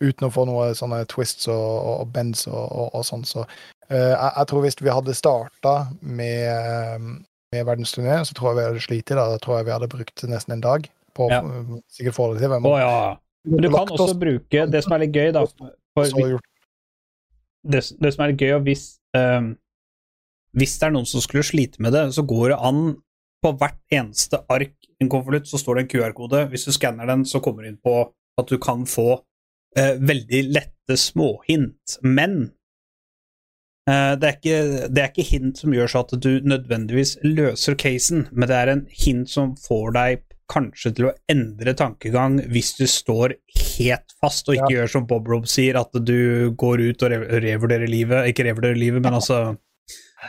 Uten 0.00 0.26
å 0.28 0.32
få 0.32 0.46
noe 0.46 0.70
sånne 0.74 1.02
twists 1.06 1.46
og, 1.48 1.54
og, 1.60 2.00
og 2.00 2.12
bends 2.14 2.46
og, 2.48 2.54
og, 2.72 2.88
og 2.94 3.04
sånn, 3.04 3.24
så 3.28 3.42
uh, 3.44 4.14
jeg, 4.14 4.30
jeg 4.38 4.46
tror 4.50 4.62
hvis 4.64 4.78
vi 4.80 4.88
hadde 4.90 5.14
starta 5.14 5.74
med, 6.00 7.02
med 7.52 7.66
verdensturné, 7.68 8.16
så 8.26 8.32
tror 8.34 8.50
jeg 8.52 8.56
vi 8.58 8.64
hadde 8.70 8.80
slitt 8.86 9.10
i 9.12 9.14
det. 9.14 9.26
Da 9.34 9.38
tror 9.44 9.58
jeg 9.60 9.66
vi 9.68 9.74
hadde 9.76 9.90
brukt 9.92 10.24
nesten 10.30 10.52
en 10.56 10.64
dag 10.64 10.88
på 11.14 11.28
Ja. 11.30 11.42
å 11.42 11.82
sikkert 11.92 12.16
få 12.16 12.30
det 12.32 12.40
til. 12.46 12.50
Å 12.50 12.78
ja. 12.80 13.16
Men 13.44 13.60
du 13.62 13.68
kan 13.70 13.90
oss- 13.92 14.00
også 14.00 14.18
bruke 14.18 14.64
det 14.70 14.82
som 14.86 14.92
er 14.96 15.04
litt 15.04 15.12
gøy, 15.14 15.32
da. 15.36 15.44
For 15.94 16.40
det, 17.64 17.80
det 18.00 18.14
som 18.14 18.24
er 18.24 18.32
litt 18.32 18.40
gøy, 18.40 18.54
og 18.56 18.64
hvis 18.66 18.86
ehm, 19.16 19.52
Hvis 20.54 20.78
det 20.78 20.88
er 20.88 20.94
noen 20.94 21.08
som 21.08 21.22
skulle 21.24 21.46
slite 21.46 21.82
med 21.82 21.94
det, 21.96 22.06
så 22.14 22.24
går 22.26 22.52
det 22.52 22.60
an 22.70 22.82
på 23.44 23.52
hvert 23.60 23.80
eneste 23.92 24.40
ark 24.52 24.74
i 24.88 25.04
en 25.04 25.12
konvolutt, 25.12 25.48
så 25.50 25.60
står 25.60 25.76
det 25.76 25.84
en 25.84 25.92
QR-kode. 25.92 26.44
Hvis 26.52 26.66
du 26.68 26.72
skanner 26.74 27.08
den, 27.10 27.24
så 27.28 27.42
kommer 27.44 27.64
du 27.64 27.72
inn 27.72 27.80
på 27.82 27.96
at 28.40 28.50
du 28.50 28.56
kan 28.62 28.86
få 28.88 29.08
eh, 29.78 29.96
veldig 30.00 30.42
lette 30.54 30.96
småhint. 31.00 31.98
Men 32.02 32.38
eh, 33.90 34.14
det, 34.18 34.30
er 34.30 34.38
ikke, 34.38 34.60
det 34.88 35.02
er 35.02 35.10
ikke 35.10 35.28
hint 35.28 35.60
som 35.60 35.74
gjør 35.74 35.90
så 35.90 36.04
at 36.06 36.14
du 36.24 36.30
nødvendigvis 36.46 37.18
løser 37.26 37.76
casen, 37.80 38.28
men 38.32 38.50
det 38.50 38.60
er 38.60 38.72
en 38.72 38.86
hint 39.04 39.30
som 39.30 39.56
får 39.60 39.98
deg 39.98 40.24
kanskje 40.50 40.92
til 40.96 41.06
å 41.08 41.14
endre 41.32 41.72
tankegang 41.76 42.36
hvis 42.52 42.74
du 42.76 42.84
står 42.90 43.36
helt 43.78 44.12
fast 44.20 44.48
og 44.50 44.58
ikke 44.58 44.74
gjør 44.74 44.90
som 44.92 45.06
Bob 45.08 45.28
Rob 45.30 45.46
sier, 45.48 45.78
at 45.80 45.94
du 46.04 46.52
går 46.60 46.82
ut 46.90 47.04
og 47.06 47.14
revurderer 47.44 47.88
livet. 47.90 48.28
Ikke 48.30 48.46
revurderer 48.48 48.78
livet, 48.78 49.04
men 49.04 49.16
altså 49.20 49.56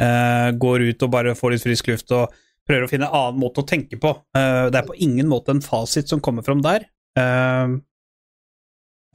eh, 0.01 0.49
går 0.59 0.87
ut 0.89 1.05
og 1.05 1.13
bare 1.13 1.35
får 1.37 1.55
litt 1.55 1.65
frisk 1.65 1.91
luft 1.91 2.13
og 2.15 2.33
prøver 2.65 2.85
å 2.85 2.89
finne 2.89 3.09
en 3.09 3.17
annen 3.17 3.41
måte 3.41 3.61
å 3.61 3.67
tenke 3.69 3.99
på. 4.01 4.09
Uh, 4.33 4.71
det 4.73 4.79
er 4.79 4.87
på 4.87 4.97
ingen 5.05 5.27
måte 5.29 5.53
en 5.53 5.61
fasit 5.61 6.09
som 6.09 6.21
kommer 6.23 6.45
fram 6.45 6.63
der. 6.65 6.87
Uh, 7.19 7.77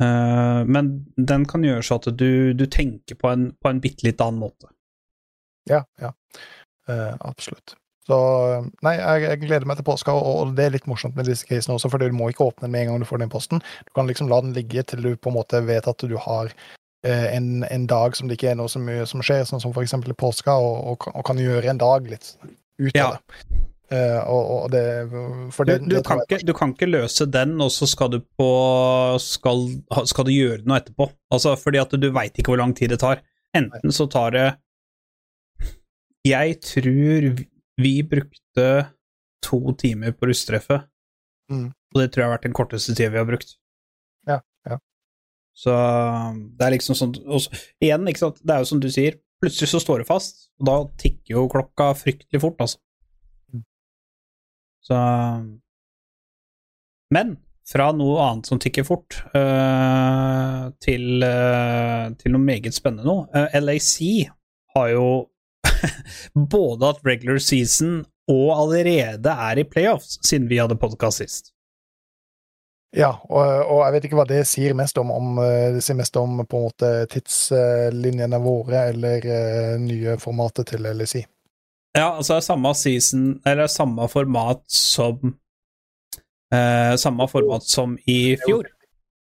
men 0.01 0.87
den 1.19 1.43
kan 1.45 1.65
gjøre 1.67 1.83
så 1.85 1.99
at 1.99 2.07
du, 2.17 2.55
du 2.57 2.63
tenker 2.73 3.19
på 3.21 3.29
en, 3.29 3.51
på 3.61 3.69
en 3.69 3.83
bitte 3.85 4.07
litt 4.07 4.23
annen 4.25 4.41
måte. 4.41 4.71
Ja, 5.69 5.83
ja. 6.01 6.15
Absolutt. 7.21 7.75
Så 8.11 8.17
nei, 8.83 8.95
jeg, 8.97 9.27
jeg 9.27 9.41
gleder 9.45 9.69
meg 9.69 9.79
til 9.79 9.87
påska, 9.87 10.15
og, 10.17 10.25
og 10.31 10.55
det 10.59 10.65
er 10.67 10.73
litt 10.75 10.89
morsomt 10.91 11.19
med 11.19 11.29
disse 11.29 11.47
casene 11.47 11.77
også, 11.77 11.91
for 11.93 12.03
du 12.03 12.17
må 12.17 12.31
ikke 12.33 12.49
åpne 12.49 12.65
den 12.65 12.73
med 12.75 12.87
en 12.87 12.91
gang 12.91 13.05
du 13.05 13.07
får 13.07 13.21
den 13.21 13.29
i 13.29 13.35
posten. 13.35 13.63
Du 13.87 13.93
kan 13.95 14.09
liksom 14.09 14.31
la 14.33 14.41
den 14.43 14.57
ligge 14.57 14.83
til 14.89 15.05
du 15.05 15.13
på 15.15 15.31
en 15.31 15.37
måte 15.37 15.61
vet 15.69 15.87
at 15.91 16.07
du 16.09 16.17
har 16.17 16.51
en, 17.09 17.65
en 17.65 17.87
dag 17.87 18.17
som 18.17 18.29
det 18.29 18.37
ikke 18.37 18.51
er 18.53 18.57
noe 18.61 18.69
så 18.69 18.79
mye 18.83 19.07
som 19.09 19.23
skjer, 19.25 19.45
sånn 19.49 19.61
som 19.63 19.73
eksempel 19.81 20.13
i 20.13 20.17
påska, 20.21 20.53
og, 20.53 20.77
og, 20.93 20.99
kan- 21.01 21.15
og 21.17 21.25
kan 21.25 21.39
gjøre 21.41 21.71
en 21.73 21.79
dag 21.81 22.09
litt 22.11 22.35
ut 22.79 22.95
Ja. 22.95 23.13
det. 23.17 23.47
Uh, 23.91 24.21
og, 24.31 24.51
og 24.55 24.67
det 24.71 24.83
For 25.51 25.65
Du, 25.67 25.73
det, 25.73 25.79
du, 25.89 25.97
det 25.97 26.05
kan 26.07 26.21
ikke, 26.23 26.39
du 26.47 26.53
kan 26.55 26.71
ikke 26.77 26.87
løse 26.87 27.27
den, 27.27 27.57
og 27.61 27.73
så 27.75 27.89
skal 27.91 28.13
du 28.13 28.21
på 28.39 28.47
skal, 29.19 29.65
skal 30.07 30.25
du 30.29 30.31
gjøre 30.31 30.63
noe 30.63 30.79
etterpå. 30.79 31.09
Altså, 31.35 31.57
fordi 31.59 31.81
at 31.83 31.91
du 31.99 32.07
veit 32.15 32.39
ikke 32.39 32.53
hvor 32.53 32.61
lang 32.63 32.75
tid 32.79 32.93
det 32.95 33.01
tar. 33.03 33.19
Enten 33.57 33.91
så 33.91 34.07
tar 34.07 34.31
det 34.37 34.45
Jeg 36.29 36.61
tror 36.61 37.31
vi- 37.81 38.03
brukte 38.07 38.69
to 39.43 39.73
timer 39.81 40.13
på 40.13 40.29
russtreffet, 40.29 40.85
Mm. 41.51 41.73
og 41.95 41.97
det 42.01 42.13
tror 42.13 42.23
jeg 42.23 42.29
har 42.31 42.37
vært 42.39 42.43
den 42.47 42.53
korteste 42.53 42.95
tida 42.95 43.11
vi 43.11 43.19
har 43.19 43.25
brukt. 43.27 43.57
Så 45.57 45.73
det 46.57 46.67
er 46.67 46.75
liksom 46.77 46.97
sånn 46.97 47.17
også, 47.27 47.53
Igjen, 47.83 48.07
ikke 48.09 48.23
sant, 48.23 48.39
det 48.47 48.55
er 48.55 48.63
jo 48.63 48.71
som 48.71 48.81
du 48.83 48.89
sier, 48.93 49.19
plutselig 49.43 49.73
så 49.73 49.81
står 49.83 50.03
det 50.03 50.09
fast, 50.09 50.49
og 50.61 50.69
da 50.69 50.77
tikker 51.01 51.37
jo 51.37 51.49
klokka 51.53 51.91
fryktelig 51.99 52.43
fort, 52.43 52.61
altså. 52.63 52.81
Mm. 53.53 53.65
Så 54.87 54.99
Men 57.11 57.39
fra 57.71 57.91
noe 57.95 58.19
annet 58.25 58.49
som 58.51 58.59
tikker 58.63 58.87
fort, 58.87 59.21
uh, 59.35 60.71
til, 60.83 61.23
uh, 61.23 62.11
til 62.19 62.35
noe 62.35 62.43
meget 62.43 62.75
spennende 62.75 63.07
nå. 63.07 63.17
Uh, 63.31 63.47
LAC 63.63 63.93
har 64.75 64.89
jo 64.91 65.07
både 66.57 66.91
at 66.91 67.05
regular 67.07 67.39
season 67.43 68.01
og 68.31 68.51
allerede 68.57 69.33
er 69.51 69.63
i 69.63 69.67
playoffs, 69.67 70.19
siden 70.27 70.51
vi 70.51 70.59
hadde 70.63 70.79
podkast 70.83 71.23
sist. 71.23 71.53
Ja, 72.97 73.11
og, 73.29 73.41
og 73.71 73.85
jeg 73.85 73.95
vet 73.95 74.07
ikke 74.09 74.19
hva 74.19 74.27
det 74.27 74.41
sier 74.51 74.75
mest 74.75 74.99
om, 74.99 75.13
om 75.15 75.37
eh, 75.45 75.77
det 75.77 75.83
sier 75.87 75.99
mest 75.99 76.17
om 76.19 76.41
på 76.43 76.59
en 76.59 76.65
måte 76.65 76.89
tidslinjene 77.13 78.41
våre, 78.43 78.89
eller 78.91 79.29
eh, 79.31 79.77
nye 79.79 80.17
formatet 80.19 80.73
til 80.73 80.89
LSI. 80.91 81.23
Ja, 81.95 82.17
altså 82.17 82.35
det 82.35 82.41
er 82.41 82.49
samme 82.49 82.75
season, 82.79 83.31
eller 83.47 83.71
samme 83.71 84.07
format 84.11 84.63
som 84.71 85.37
eh, 86.55 86.95
Samme 86.99 87.27
format 87.31 87.67
som 87.67 87.97
i 88.11 88.37
fjor. 88.43 88.71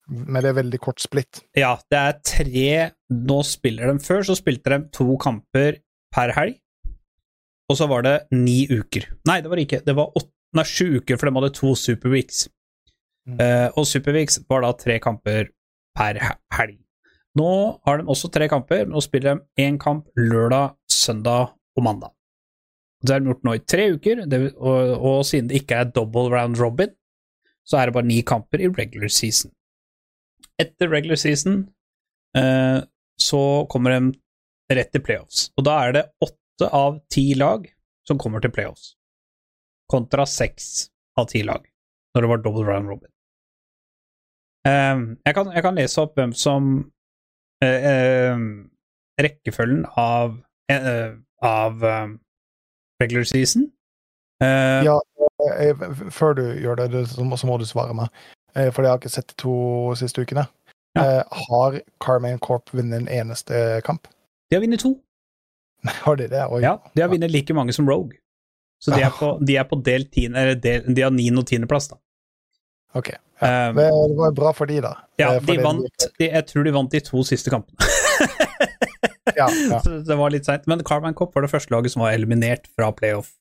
Men 0.06 0.42
det 0.42 0.52
er 0.52 0.60
veldig 0.60 0.80
kort 0.82 1.02
splitt. 1.02 1.42
Ja, 1.58 1.74
det 1.90 1.98
er 1.98 2.18
tre 2.22 2.68
Nå 3.10 3.40
spiller 3.46 3.90
de 3.90 4.02
Før 4.02 4.22
så 4.26 4.36
spilte 4.38 4.70
de 4.70 4.90
to 4.94 5.16
kamper 5.22 5.80
per 6.14 6.32
helg, 6.38 6.60
og 7.66 7.78
så 7.78 7.88
var 7.90 8.06
det 8.06 8.14
ni 8.32 8.62
uker. 8.70 9.10
Nei, 9.26 9.40
det 9.42 9.50
var 9.50 9.60
ikke. 9.60 9.82
Det 9.84 9.94
var 9.98 10.14
åtte, 10.14 10.30
nei, 10.56 10.64
sju 10.64 11.00
uker, 11.02 11.18
for 11.18 11.28
de 11.28 11.34
hadde 11.36 11.50
to 11.58 11.74
Superweeks. 11.76 12.46
Eh, 13.26 13.68
og 13.74 13.86
Supervix 13.90 14.38
var 14.46 14.62
da 14.62 14.72
tre 14.78 14.98
kamper 15.02 15.50
per 15.96 16.20
helg. 16.54 16.78
Nå 17.36 17.48
har 17.84 18.00
de 18.00 18.08
også 18.12 18.30
tre 18.32 18.48
kamper, 18.48 18.84
men 18.86 18.94
nå 18.96 19.02
spiller 19.04 19.36
de 19.36 19.64
én 19.66 19.76
kamp 19.80 20.06
lørdag, 20.16 20.76
søndag 20.88 21.52
og 21.76 21.84
mandag. 21.84 22.12
Det 23.02 23.12
har 23.12 23.20
de 23.20 23.30
gjort 23.30 23.44
nå 23.44 23.56
i 23.58 23.64
tre 23.68 23.88
uker, 23.92 24.22
det, 24.30 24.40
og, 24.56 24.94
og 24.96 25.18
siden 25.28 25.50
det 25.50 25.60
ikke 25.60 25.82
er 25.82 25.90
double 25.92 26.30
round 26.32 26.56
robin, 26.60 26.94
så 27.66 27.80
er 27.80 27.88
det 27.88 27.96
bare 27.98 28.08
ni 28.08 28.22
kamper 28.24 28.62
i 28.62 28.70
regular 28.72 29.12
season. 29.12 29.52
Etter 30.62 30.88
regular 30.88 31.20
season 31.20 31.66
uh, 32.38 32.80
så 33.20 33.42
kommer 33.72 33.92
de 33.92 34.14
rett 34.72 34.92
til 34.94 35.04
playoffs, 35.04 35.50
og 35.58 35.66
da 35.68 35.76
er 35.84 35.96
det 35.98 36.06
åtte 36.24 36.70
av 36.72 37.02
ti 37.12 37.28
lag 37.36 37.66
som 38.08 38.18
kommer 38.22 38.40
til 38.40 38.54
playoffs, 38.54 38.94
kontra 39.92 40.24
seks 40.30 40.88
av 41.20 41.28
ti 41.30 41.44
lag 41.44 41.66
når 42.16 42.24
det 42.24 42.32
var 42.32 42.40
double 42.46 42.64
round 42.64 42.88
robin. 42.88 43.12
Eh, 44.66 44.96
jeg, 45.26 45.34
kan, 45.34 45.52
jeg 45.54 45.64
kan 45.64 45.78
lese 45.78 46.02
opp 46.02 46.16
hvem 46.18 46.32
som 46.36 46.72
eh, 47.64 47.86
eh, 47.92 48.40
Rekkefølgen 49.16 49.86
av, 49.96 50.34
eh, 50.68 50.88
eh, 50.90 51.12
av 51.46 51.84
eh, 51.84 52.08
regular 53.00 53.24
season. 53.24 53.70
Ja, 54.44 54.98
jeg, 55.56 55.76
før 56.12 56.34
du 56.36 56.42
gjør 56.60 56.82
det, 56.82 57.06
så 57.08 57.24
må, 57.24 57.56
du 57.56 57.64
svare 57.64 57.94
meg. 57.96 58.12
For 58.52 58.84
jeg 58.84 58.90
har 58.90 59.00
ikke 59.00 59.12
sett 59.14 59.30
de 59.32 59.38
to 59.40 59.54
siste 59.96 60.20
ukene. 60.20 60.44
Ja. 60.96 61.22
Har 61.48 61.78
Carmaine 62.04 62.40
Corp 62.44 62.68
vunnet 62.76 62.98
en 63.00 63.08
eneste 63.08 63.80
kamp? 63.84 64.08
de 64.50 64.56
har 64.56 64.60
vunnet 64.60 64.80
to. 64.80 64.92
Har 66.04 66.16
de 66.16 66.28
det? 66.28 66.44
Oi. 66.46 66.60
Ja, 66.62 66.76
de 66.94 67.02
har 67.02 67.08
vunnet 67.08 67.30
like 67.30 67.54
mange 67.54 67.72
som 67.72 67.88
Rogue. 67.88 68.18
Så 68.82 68.92
de 68.94 69.02
er 69.02 69.10
på, 69.20 69.38
de 69.46 69.56
er 69.56 69.64
på 69.68 69.80
del 69.84 70.06
tiende, 70.12 70.40
eller 70.40 70.60
del, 70.60 70.94
de 70.96 71.02
har 71.02 71.10
niende- 71.10 71.42
og 71.42 71.46
tiendeplass, 71.46 71.88
da. 71.92 71.98
Ok. 72.94 73.12
Eh, 73.40 73.72
Det 73.76 73.84
det 73.90 74.16
var 74.16 74.32
bra 74.32 74.52
for 74.56 74.66
de, 74.66 74.80
da. 74.80 74.94
ja, 75.20 75.34
Eh, 75.34 75.40
de 75.44 75.56
vant 75.62 75.84
de, 76.18 76.28
Jeg 76.30 76.46
tror 76.46 76.64
de 76.64 76.72
vant 76.72 76.90
de 76.90 77.00
to 77.00 77.22
siste 77.24 77.50
kampene. 77.52 77.76
Ja, 79.36 79.48
ja. 79.70 79.80
Så 79.84 80.02
det 80.06 80.16
var 80.16 80.30
litt 80.32 80.46
seint. 80.48 80.66
Men 80.66 80.84
Carman 80.84 81.14
Cop 81.14 81.34
var 81.34 81.42
det 81.44 81.50
første 81.52 81.70
laget 81.74 81.92
som 81.92 82.02
var 82.02 82.12
eliminert 82.16 82.66
fra 82.76 82.92
playoff. 82.96 83.32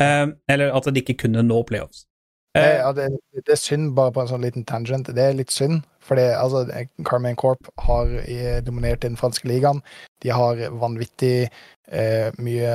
Eh, 0.00 0.26
eller 0.50 0.72
at 0.74 0.88
de 0.90 1.00
ikke 1.04 1.18
kunne 1.26 1.42
nå 1.46 1.62
playoffs. 1.68 2.06
Eh, 2.54 2.76
ja, 2.82 2.92
det, 2.92 3.06
det 3.32 3.48
er 3.54 3.56
synd, 3.56 3.94
bare 3.96 4.12
på 4.12 4.20
en 4.20 4.28
sånn 4.28 4.42
liten 4.44 4.64
tangent. 4.68 5.08
Det 5.16 5.22
er 5.24 5.32
litt 5.38 5.50
synd, 5.54 5.82
for 6.04 6.18
det, 6.20 6.26
altså, 6.36 6.66
Carmen 7.08 7.36
Corp 7.40 7.70
har 7.80 8.10
eh, 8.26 8.58
dominert 8.66 9.00
den 9.06 9.16
franske 9.16 9.48
ligaen. 9.48 9.80
De 10.20 10.28
har 10.36 10.60
vanvittig 10.76 11.46
eh, 11.88 12.28
mye 12.38 12.74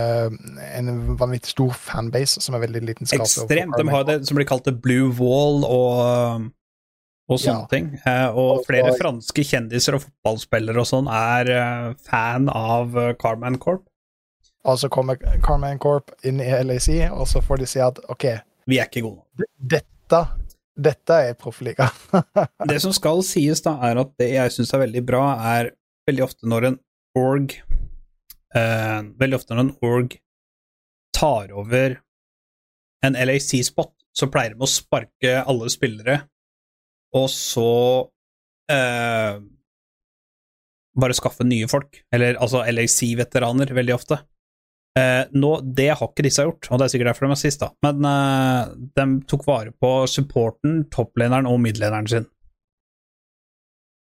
En 0.73 0.89
vanvittig 1.19 1.51
stor 1.53 1.75
fanbase 1.78 2.41
som 2.41 2.55
er 2.57 2.63
veldig 2.65 2.82
lidenskapelig. 2.88 3.21
overfor 3.21 3.45
ekstremt. 3.45 3.78
De 3.78 3.89
har 3.93 4.03
det 4.09 4.17
som 4.28 4.39
blir 4.39 4.47
kalt 4.49 4.65
the 4.65 4.73
blue 4.73 5.11
wall 5.19 5.61
og, 5.69 6.47
og 7.30 7.38
sånne 7.39 7.67
Ja. 7.67 7.69
ting. 7.69 7.91
Eh, 8.05 8.28
og 8.34 8.57
Og- 8.59 8.65
flere 8.65 8.89
og- 8.95 8.97
franske 8.97 9.45
kjendiser 9.45 9.93
og 9.99 10.07
fotballspillere 10.07 10.80
og 10.82 10.89
sånn 10.89 11.07
er 11.13 11.51
eh, 11.53 11.93
fan 12.09 12.49
av 12.49 12.97
uh, 12.97 13.13
Carman 13.13 13.57
Corp. 13.61 13.86
Og 14.65 14.80
så 14.82 14.89
kommer 14.89 15.15
Carmaine 15.45 15.78
Corp 15.80 16.09
inn 16.25 16.41
i 16.41 16.49
LAC, 16.63 16.89
og 17.11 17.28
så 17.28 17.39
får 17.45 17.57
de 17.61 17.65
si 17.69 17.80
at 17.80 17.99
OK, 18.09 18.25
Vi 18.68 18.80
er 18.80 18.89
ikke 18.89 19.05
gode 19.05 19.22
nok. 19.22 19.47
dette, 19.74 20.22
dette 20.76 21.20
er 21.30 21.38
proffliga. 21.39 21.88
Det 22.72 22.80
som 22.84 22.93
skal 22.95 23.24
sies, 23.26 23.63
da, 23.65 23.78
er 23.88 24.01
at 24.03 24.13
det 24.20 24.30
jeg 24.34 24.55
syns 24.57 24.74
er 24.76 24.84
veldig 24.84 25.03
bra, 25.07 25.24
er 25.55 25.72
veldig 26.09 26.26
ofte 26.28 26.49
når 26.49 26.72
en 26.72 26.80
org 27.18 27.55
eh, 28.55 28.99
Veldig 29.20 29.39
ofte 29.39 29.55
når 29.55 29.63
en 29.63 29.76
org 29.88 30.18
tar 31.18 31.53
over 31.55 31.97
en 33.05 33.18
LAC-spot, 33.18 33.93
så 34.18 34.28
pleier 34.34 34.53
de 34.53 34.65
å 34.65 34.70
sparke 34.70 35.34
alle 35.45 35.70
spillere, 35.70 36.20
og 37.18 37.28
så 37.32 37.72
eh, 38.74 39.38
bare 40.97 41.18
skaffe 41.18 41.45
nye 41.47 41.70
folk. 41.70 42.01
Eller 42.13 42.39
altså 42.41 42.63
LAC-veteraner, 42.65 43.74
veldig 43.78 43.95
ofte. 43.95 44.20
Eh, 44.97 45.23
nå, 45.37 45.51
det 45.77 45.91
har 45.91 46.09
ikke 46.09 46.25
disse 46.25 46.45
gjort, 46.45 46.69
og 46.71 46.79
det 46.79 46.87
er 46.87 46.93
sikkert 46.93 47.11
derfor 47.11 47.27
de 47.27 47.35
er 47.35 47.41
sist, 47.41 47.61
da. 47.61 47.69
Men 47.85 48.07
eh, 48.09 48.73
de 48.97 49.05
tok 49.29 49.45
vare 49.47 49.73
på 49.75 49.91
supporten, 50.09 50.83
toppleneren 50.93 51.49
og 51.49 51.59
midtlederen 51.63 52.09
sin. 52.09 52.27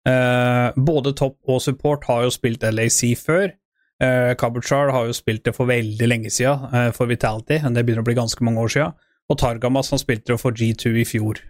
Eh, 0.06 0.76
både 0.76 1.14
topp 1.18 1.50
og 1.50 1.62
support 1.64 2.06
har 2.10 2.26
jo 2.26 2.34
spilt 2.34 2.66
LAC 2.66 3.00
før. 3.18 3.50
Kabuchar 4.36 4.90
har 4.92 5.06
jo 5.08 5.14
spilt 5.16 5.46
det 5.48 5.54
for 5.56 5.70
veldig 5.70 6.06
lenge 6.10 6.28
siden, 6.28 6.68
eh, 6.68 6.90
for 6.92 7.08
Vitality. 7.08 7.56
Det 7.64 7.80
begynner 7.80 8.04
å 8.04 8.08
bli 8.10 8.18
ganske 8.18 8.44
mange 8.44 8.60
år 8.60 8.74
siden. 8.74 8.96
Og 9.32 9.38
Targamas 9.40 9.90
han 9.90 9.98
spilte 9.98 10.34
det 10.34 10.40
for 10.42 10.52
G2 10.52 11.00
i 11.00 11.06
fjor. 11.08 11.40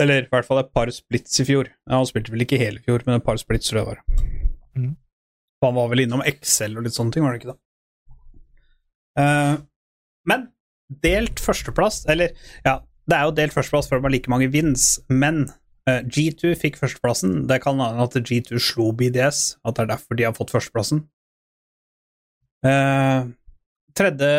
Eller 0.00 0.24
i 0.24 0.30
hvert 0.32 0.48
fall 0.48 0.60
et 0.60 0.72
par 0.74 0.90
splits 0.92 1.40
i 1.40 1.46
fjor. 1.48 1.68
Ja, 1.86 1.98
han 2.00 2.08
spilte 2.08 2.32
vel 2.32 2.44
ikke 2.44 2.58
hele 2.60 2.82
fjor, 2.84 3.04
men 3.06 3.20
et 3.20 3.24
par 3.24 3.38
splits, 3.40 3.68
tror 3.70 3.80
jeg 3.80 3.86
det 3.86 3.92
var. 3.92 4.00
Mhm. 4.76 4.96
Han 5.66 5.78
var 5.78 5.92
vel 5.92 6.04
innom 6.06 6.24
Excel 6.26 6.76
og 6.78 6.86
litt 6.86 6.96
sånne 6.96 7.14
ting, 7.14 7.26
var 7.26 7.34
det 7.34 7.42
ikke 7.42 7.54
det? 7.54 7.60
Uh, 9.16 9.56
men 10.28 10.48
delt 11.02 11.40
førsteplass, 11.42 12.04
eller 12.12 12.34
ja, 12.66 12.78
det 13.08 13.16
er 13.16 13.28
jo 13.28 13.36
delt 13.38 13.54
førsteplass 13.54 13.88
for 13.88 13.98
det 13.98 14.06
var 14.06 14.14
like 14.14 14.30
mange 14.32 14.50
wins, 14.52 14.96
men 15.08 15.46
uh, 15.88 16.02
G2 16.02 16.54
fikk 16.58 16.78
førsteplassen. 16.80 17.44
Det 17.50 17.60
kan 17.64 17.80
hende 17.82 18.06
at 18.06 18.18
G2 18.18 18.60
slo 18.62 18.90
BDS, 18.96 19.56
at 19.64 19.78
det 19.78 19.86
er 19.86 19.94
derfor 19.94 20.18
de 20.18 20.28
har 20.28 20.36
fått 20.36 20.54
førsteplassen. 20.54 21.06
Uh, 22.66 23.32
tredje, 23.96 24.30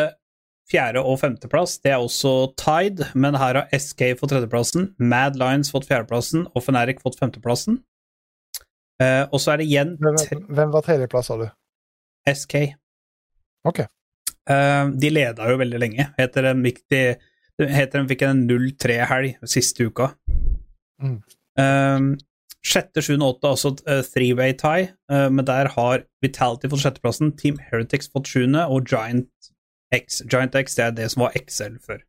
fjerde 0.68 1.00
og 1.00 1.20
femteplass, 1.22 1.78
det 1.84 1.94
er 1.94 2.02
også 2.04 2.52
Tide, 2.60 3.08
men 3.16 3.38
her 3.40 3.62
har 3.62 3.70
SK 3.72 4.12
fått 4.20 4.34
tredjeplassen, 4.34 4.92
Mad 5.00 5.38
Lions 5.40 5.72
fått 5.72 5.88
fjerdeplassen 5.88 6.44
og 6.52 6.64
Feneric 6.64 7.00
fått 7.04 7.16
femteplassen. 7.20 7.80
Eh, 9.02 9.24
og 9.30 9.38
så 9.38 9.52
er 9.52 9.60
det 9.60 9.68
igjen 9.68 9.92
Hvem, 10.02 10.40
hvem 10.50 10.72
var 10.74 10.82
tredjeplass, 10.82 11.28
sa 11.30 11.36
du? 11.38 11.46
SK. 12.28 12.54
Ok. 13.68 13.84
Uh, 14.48 14.90
de 14.96 15.10
leda 15.12 15.48
jo 15.50 15.58
veldig 15.60 15.80
lenge. 15.80 16.08
Heter 16.18 16.48
de, 16.48 16.54
viktig 16.64 17.02
heter 17.58 18.02
de 18.02 18.08
fikk 18.12 18.24
en 18.26 18.44
0-3-helg 18.48 19.48
siste 19.50 19.88
uka. 19.88 20.12
Mm. 21.02 21.18
Eh, 21.58 22.04
sjette, 22.66 23.02
sjuende 23.02 23.26
åtte, 23.32 23.50
altså 23.50 23.72
eh, 23.86 24.02
three-way 24.06 24.54
tie, 24.58 24.92
uh, 25.12 25.26
men 25.32 25.46
der 25.48 25.70
har 25.74 26.04
Vitality 26.22 26.70
fått 26.70 26.84
sjetteplassen, 26.84 27.32
Team 27.38 27.58
Heretics 27.70 28.10
fått 28.14 28.30
sjuende, 28.30 28.66
og 28.70 28.86
Giant 28.90 29.50
X. 29.94 30.22
Giant 30.30 30.54
X 30.58 30.78
det 30.78 30.86
er 30.86 30.94
det 31.00 31.10
som 31.14 31.26
var 31.26 31.34
XL 31.38 31.80
før. 31.82 32.04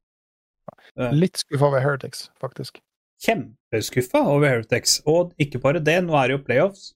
Litt 1.15 1.41
skuffa 1.41 1.69
over 1.69 1.81
Heretics, 1.81 2.27
faktisk. 2.41 2.81
Kjempeskuffa 3.23 4.21
over 4.23 4.47
Heretics, 4.47 4.99
og 5.09 5.33
ikke 5.41 5.61
bare 5.63 5.81
det, 5.83 5.97
nå 6.05 6.15
er 6.15 6.29
det 6.29 6.37
jo 6.37 6.43
playoffs, 6.47 6.91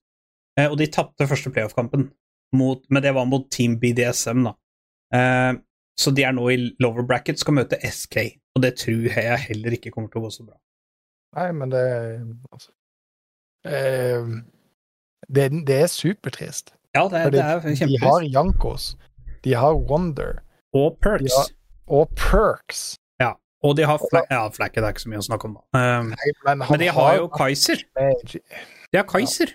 eh, 0.59 0.69
og 0.69 0.77
de 0.79 0.87
tapte 0.91 1.27
første 1.27 1.51
playoff-kampen, 1.53 2.09
men 2.53 3.03
det 3.03 3.13
var 3.15 3.27
mot 3.27 3.49
Team 3.51 3.79
BDSM, 3.81 4.45
da. 4.47 4.53
Eh, 5.13 5.51
så 5.99 6.13
de 6.15 6.23
er 6.25 6.33
nå 6.33 6.47
i 6.49 6.59
lower 6.81 7.05
bracket, 7.05 7.41
skal 7.41 7.57
møte 7.59 7.79
SK, 7.85 8.39
og 8.55 8.63
det 8.65 8.75
tror 8.81 9.09
jeg 9.09 9.41
heller 9.49 9.75
ikke 9.77 9.91
kommer 9.93 10.09
til 10.13 10.23
å 10.23 10.27
gå 10.27 10.33
så 10.37 10.47
bra. 10.47 10.57
Nei, 11.37 11.49
men 11.57 11.73
det 11.73 11.83
altså, 12.53 12.71
eh, 13.65 14.31
det, 15.27 15.49
det 15.67 15.79
er 15.85 15.91
supertrist. 15.91 16.75
Ja, 16.93 17.07
det, 17.09 17.25
det 17.33 17.41
er 17.41 17.63
de 17.89 17.99
har 18.03 18.25
Jankos, 18.25 18.93
de 19.43 19.55
har 19.57 19.75
Wonder 19.75 20.43
Og 20.73 20.97
Perks. 21.01 21.33
Har, 21.33 21.49
og 21.93 22.13
Perks. 22.17 22.93
Og 23.63 23.75
de 23.77 23.83
har 23.87 23.99
Fla 24.01 24.21
Ja, 24.29 24.41
Flacket 24.51 24.83
er 24.83 24.91
ikke 24.93 25.03
så 25.05 25.09
mye 25.13 25.21
å 25.21 25.27
snakke 25.27 25.47
om, 25.49 25.53
da. 25.57 25.79
Um, 25.79 26.09
Nei, 26.11 26.31
men, 26.45 26.63
men 26.69 26.79
de 26.81 26.87
har 26.97 27.15
jo 27.19 27.27
Kaiser. 27.31 27.83
De 27.95 28.97
har 28.99 29.05
Kaiser. 29.07 29.53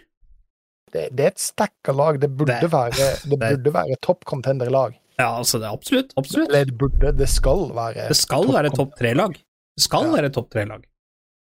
det, 0.94 1.08
det 1.16 1.24
er 1.26 1.32
et 1.34 1.42
stakka 1.42 1.92
lag. 1.92 2.18
Det 2.22 2.30
burde 2.32 2.56
Det- 2.62 2.70
være, 2.72 3.08
det 3.28 3.38
burde 3.42 3.72
være 3.74 3.98
topp 4.00 4.24
contender-lag. 4.24 4.94
Ja, 5.18 5.32
altså, 5.40 5.58
det 5.60 5.66
er 5.68 5.74
absolutt. 5.76 6.12
Absolutt. 6.16 6.48
Eller 6.48 6.64
det 6.70 6.78
burde, 6.78 7.12
det 7.18 7.28
skal 7.28 7.66
være 7.74 8.08
Det 8.08 8.16
skal 8.16 8.44
topp 8.46 8.54
være 8.54 8.70
topp 8.76 8.96
tre-lag. 8.98 9.32
Det 9.76 9.82
skal 9.84 10.04
Ja. 10.08 10.12
være 10.16 10.32
topp 10.32 10.50
tre-lag. 10.50 10.84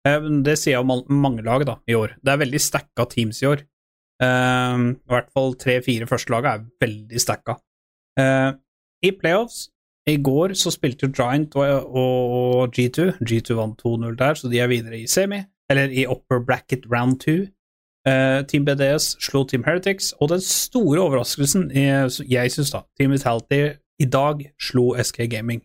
Eh, 0.07 0.19
Det 0.45 0.57
sier 0.61 0.77
jo 0.77 0.81
om 0.85 1.03
mange 1.09 1.43
lag 1.43 1.65
da, 1.65 1.75
i 1.89 1.93
år. 1.97 2.15
Det 2.23 2.31
er 2.33 2.37
veldig 2.45 2.61
stacka 2.61 3.05
teams 3.09 3.41
i 3.43 3.47
år. 3.47 3.63
Um, 4.21 4.91
I 4.95 5.11
hvert 5.11 5.31
fall 5.33 5.55
tre-fire 5.55 6.05
første 6.07 6.29
lag 6.31 6.45
er 6.45 6.65
veldig 6.79 7.19
stacka. 7.19 7.57
Uh, 8.17 8.53
I 9.03 9.11
playoffs 9.11 9.69
i 10.07 10.17
går 10.21 10.53
så 10.53 10.71
spilte 10.73 11.07
jo 11.07 11.13
Giant 11.17 11.55
og, 11.57 11.95
og 11.97 12.75
G2. 12.75 13.11
G2 13.25 13.57
vant 13.57 13.81
2-0 13.81 14.17
der, 14.19 14.37
så 14.37 14.49
de 14.51 14.59
er 14.61 14.69
videre 14.69 14.99
i 14.99 15.07
semi, 15.09 15.41
eller 15.69 15.89
i 15.89 16.05
upper 16.05 16.43
bracket 16.45 16.85
round 16.91 17.19
2. 17.25 17.37
Uh, 18.05 18.43
Team 18.45 18.67
BDS 18.67 19.15
slo 19.25 19.43
Team 19.49 19.63
Heretics, 19.65 20.11
og 20.21 20.29
den 20.29 20.43
store 20.45 21.01
overraskelsen 21.01 21.71
er, 21.73 22.05
jeg 22.29 22.53
syns 22.53 22.69
da, 22.75 22.83
Team 22.99 23.15
Vitality 23.15 23.63
i 23.99 24.05
dag 24.05 24.43
slo 24.61 24.91
SK 25.01 25.25
Gaming. 25.31 25.63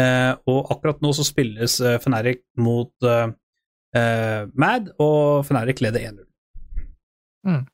Uh, 0.00 0.36
og 0.48 0.70
akkurat 0.74 1.00
nå 1.02 1.12
så 1.16 1.24
spilles 1.26 1.80
uh, 1.80 1.96
Feneric 2.00 2.44
mot 2.60 2.92
uh, 3.04 3.32
eh, 3.96 4.42
Mad, 4.54 4.92
og 5.02 5.46
Feneric 5.48 5.80
leder 5.80 6.12
1-0. 6.12 6.24
Mm. 7.48 7.64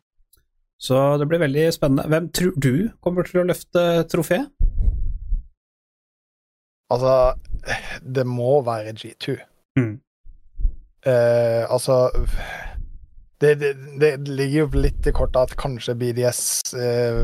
Så 0.81 0.97
det 1.21 1.29
blir 1.29 1.43
veldig 1.43 1.67
spennende. 1.75 2.07
Hvem 2.09 2.31
tror 2.33 2.57
du 2.57 2.73
kommer 3.03 3.27
til 3.27 3.43
å 3.43 3.47
løfte 3.51 3.83
trofeet? 4.13 4.49
Altså, 6.91 7.35
det 8.15 8.27
må 8.27 8.61
være 8.67 8.93
G2. 8.95 9.37
Mm. 9.77 10.01
Eh, 11.07 11.65
altså 11.71 12.11
Det, 13.41 13.51
det, 13.61 13.73
det 14.01 14.29
ligger 14.29 14.63
jo 14.65 14.81
litt 14.81 15.07
i 15.07 15.13
kortet 15.13 15.51
at 15.51 15.57
kanskje 15.61 15.93
BDS 16.01 16.39
eh, 16.73 17.19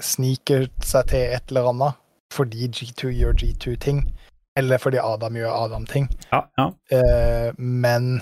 sniker 0.00 0.68
seg 0.86 1.08
til 1.10 1.24
et 1.34 1.50
eller 1.50 1.70
annet 1.72 2.02
fordi 2.36 2.68
G2 2.68 3.10
gjør 3.16 3.34
G2-ting, 3.40 4.00
eller 4.58 4.78
fordi 4.82 4.98
Adam 5.00 5.36
gjør 5.38 5.52
Adam-ting. 5.64 6.06
Ja, 6.32 6.40
ja. 6.58 6.66
Eh, 6.92 7.50
men 7.58 8.20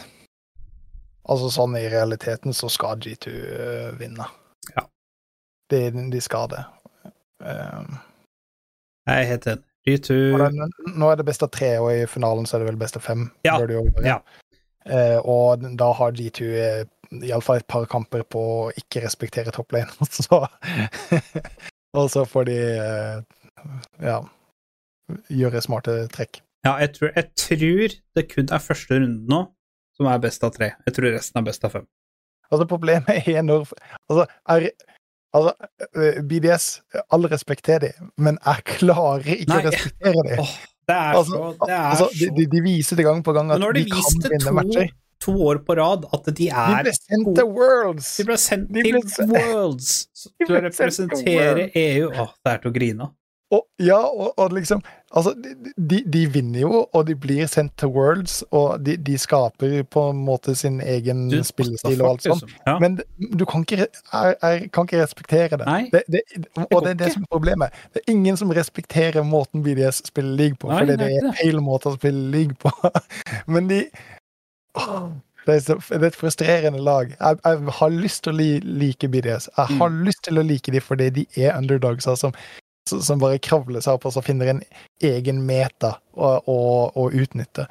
altså 1.28 1.48
sånn 1.50 1.74
i 1.80 1.86
realiteten 1.90 2.54
så 2.54 2.68
skal 2.70 3.00
G2 3.02 3.32
eh, 3.34 3.88
vinne. 3.98 4.28
Ja. 4.76 4.84
De, 5.72 5.80
de 6.12 6.20
skal 6.22 6.48
det. 6.52 6.62
Eh, 7.42 7.94
Jeg 9.08 9.16
er 9.24 9.30
helt 9.34 9.48
enig. 9.52 9.64
G2 9.84 10.16
og 10.32 10.42
den, 10.46 10.74
nå 10.96 11.10
er 11.10 11.20
det 11.20 11.26
best 11.28 11.44
av 11.44 11.50
tre, 11.52 11.74
og 11.82 11.90
i 11.92 12.06
finalen 12.08 12.48
så 12.48 12.56
er 12.56 12.64
det 12.64 12.70
vel 12.72 12.80
best 12.80 12.96
av 12.96 13.04
fem. 13.04 13.26
Ja, 13.44 13.58
ja. 14.04 14.18
Eh, 14.84 15.18
og 15.20 15.64
da 15.80 15.90
har 15.96 16.16
G2 16.16 16.48
eh, 16.60 16.80
iallfall 17.24 17.60
et 17.60 17.68
par 17.70 17.84
kamper 17.88 18.24
på 18.28 18.40
å 18.40 18.70
ikke 18.80 19.04
respektere 19.04 19.52
topplane, 19.54 19.92
så 20.16 20.44
Og 21.94 22.08
så 22.10 22.24
får 22.26 22.48
de 22.48 22.56
eh, 22.58 23.18
ja 24.02 24.18
gjøre 25.28 25.60
smarte 25.62 25.92
trekk. 26.12 26.40
Ja, 26.64 26.78
jeg 26.80 26.94
tror, 26.96 27.10
jeg 27.12 27.28
tror 27.36 27.94
det 28.16 28.24
kun 28.30 28.48
er 28.48 28.62
første 28.62 28.96
runde 28.96 29.28
nå 29.30 29.42
som 29.94 30.08
er 30.10 30.22
best 30.22 30.44
av 30.46 30.54
tre. 30.56 30.72
Jeg 30.88 30.96
tror 30.96 31.12
resten 31.14 31.40
er 31.40 31.46
best 31.46 31.66
av 31.66 31.74
fem. 31.76 31.84
Altså, 32.50 32.66
problemet 32.68 33.28
er 33.28 33.44
når 33.44 33.68
Altså, 34.08 34.26
er, 34.50 34.68
altså 35.34 35.52
eh, 36.00 36.20
BDS, 36.30 36.66
all 37.12 37.26
respekt 37.32 37.64
til 37.68 37.80
dem, 37.84 38.10
men 38.16 38.38
jeg 38.44 38.64
klarer 38.76 39.26
ikke 39.34 39.50
Nei. 39.50 39.60
å 39.60 39.70
respektere 39.70 40.26
dem. 40.28 40.42
Oh, 40.44 40.52
det 40.84 40.94
er 40.98 41.16
Altså, 41.18 41.32
så, 41.32 41.66
det 41.66 41.74
er 41.74 41.88
altså, 41.88 42.08
de, 42.12 42.26
så 42.28 42.36
de, 42.38 42.46
de 42.54 42.60
viser 42.64 43.00
det 43.00 43.06
gang 43.08 43.24
på 43.24 43.34
gang 43.36 43.50
at 43.54 43.62
de 43.64 43.82
de 43.82 43.90
kan 43.90 44.30
vinne 44.30 44.54
matcher. 44.60 44.92
to 45.24 45.34
år 45.48 45.60
på 45.64 45.76
rad 45.78 46.04
at 46.12 46.26
de 46.28 46.32
De 46.42 46.48
er 46.52 46.82
ble 46.84 46.92
sendt 46.98 47.30
til 47.38 47.50
Worlds! 47.56 48.10
De 48.20 48.26
ble 48.28 48.36
sendt 48.42 48.72
til 48.76 49.30
Worlds 49.32 49.92
De 50.38 50.44
til 50.46 50.56
å 50.58 50.64
representere 50.68 51.68
EU. 51.72 52.10
Åh, 52.12 52.34
det 52.44 52.52
er 52.56 52.64
til 52.64 52.72
å 52.72 52.74
grine 52.76 53.08
av. 53.08 53.14
Og, 53.54 53.62
ja, 53.78 54.00
og, 54.02 54.34
og 54.40 54.54
liksom 54.56 54.82
Altså, 55.14 55.30
de, 55.90 56.00
de, 56.10 56.20
vinner 56.34 56.64
jo, 56.64 56.78
og 56.90 57.04
de 57.06 57.14
blir 57.22 57.46
sendt 57.46 57.76
til 57.78 57.92
Worlds, 57.94 58.40
og 58.50 58.80
de, 58.82 58.96
de 58.98 59.14
skaper 59.22 59.84
på 59.86 60.02
en 60.10 60.22
måte 60.26 60.56
sin 60.58 60.80
egen 60.82 61.28
Du, 61.30 61.36
spillestil 61.46 62.02
og 62.02 62.08
alt 62.08 62.24
sånt. 62.26 62.50
Ja. 62.66 62.74
Men 62.82 62.96
du 63.38 63.44
kan 63.46 63.62
ikke, 63.62 63.86
er, 64.10 64.32
jeg 64.42 64.72
kan 64.74 64.88
ikke 64.88 65.02
respektere 65.04 65.60
det. 65.60 65.68
Nei. 65.68 65.84
det, 65.92 66.02
det 66.10 66.24
og 66.64 66.82
det 66.82 66.90
er 66.90 66.98
det 66.98 67.06
ikke. 67.06 67.12
som 67.20 67.28
er 67.28 67.30
problemet. 67.36 67.78
Det 67.94 68.02
er 68.02 68.10
ingen 68.16 68.40
som 68.40 68.50
respekterer 68.58 69.22
måten 69.22 69.62
BDS 69.62 70.02
spiller 70.10 70.34
league 70.40 70.58
på, 70.58 70.72
Nei, 70.72 70.80
fordi 70.82 70.96
det 70.96 70.98
det 71.04 71.12
er 71.12 71.22
en 71.22 71.30
er 71.30 71.38
feil 71.44 71.62
måte 71.62 71.92
å 71.92 71.94
spille 72.00 72.24
league 72.34 72.58
på. 72.58 72.74
Men 73.54 73.70
de 73.70 73.84
åh, 74.82 75.06
det 75.46 75.54
er, 75.54 75.60
så, 75.60 75.78
det 75.92 76.02
er 76.02 76.06
et 76.10 76.16
frustrerende 76.16 76.82
lag. 76.82 77.14
Jeg, 77.20 77.38
jeg 77.44 77.72
har 77.78 77.94
lyst 77.94 78.24
til 78.24 78.32
å 78.32 78.36
li, 78.38 78.50
like 78.64 79.08
BDS. 79.12 79.50
Jeg 79.56 79.78
har 79.78 79.90
Mm. 79.94 80.02
lyst 80.08 80.22
til 80.24 80.38
å 80.40 80.42
like 80.42 80.72
dem 80.72 80.80
fordi 80.82 81.10
de 81.10 81.26
er 81.36 81.54
underdogs 81.58 82.08
som, 82.18 82.32
som 82.86 83.18
bare 83.22 83.38
kravler 83.40 83.80
seg 83.84 83.94
opp 83.96 84.06
og 84.06 84.12
så 84.12 84.22
finner 84.24 84.50
en 84.52 84.62
egen 85.02 85.38
meta 85.46 85.94
å, 86.14 86.34
å, 86.46 86.58
å 86.94 87.08
utnytte. 87.12 87.66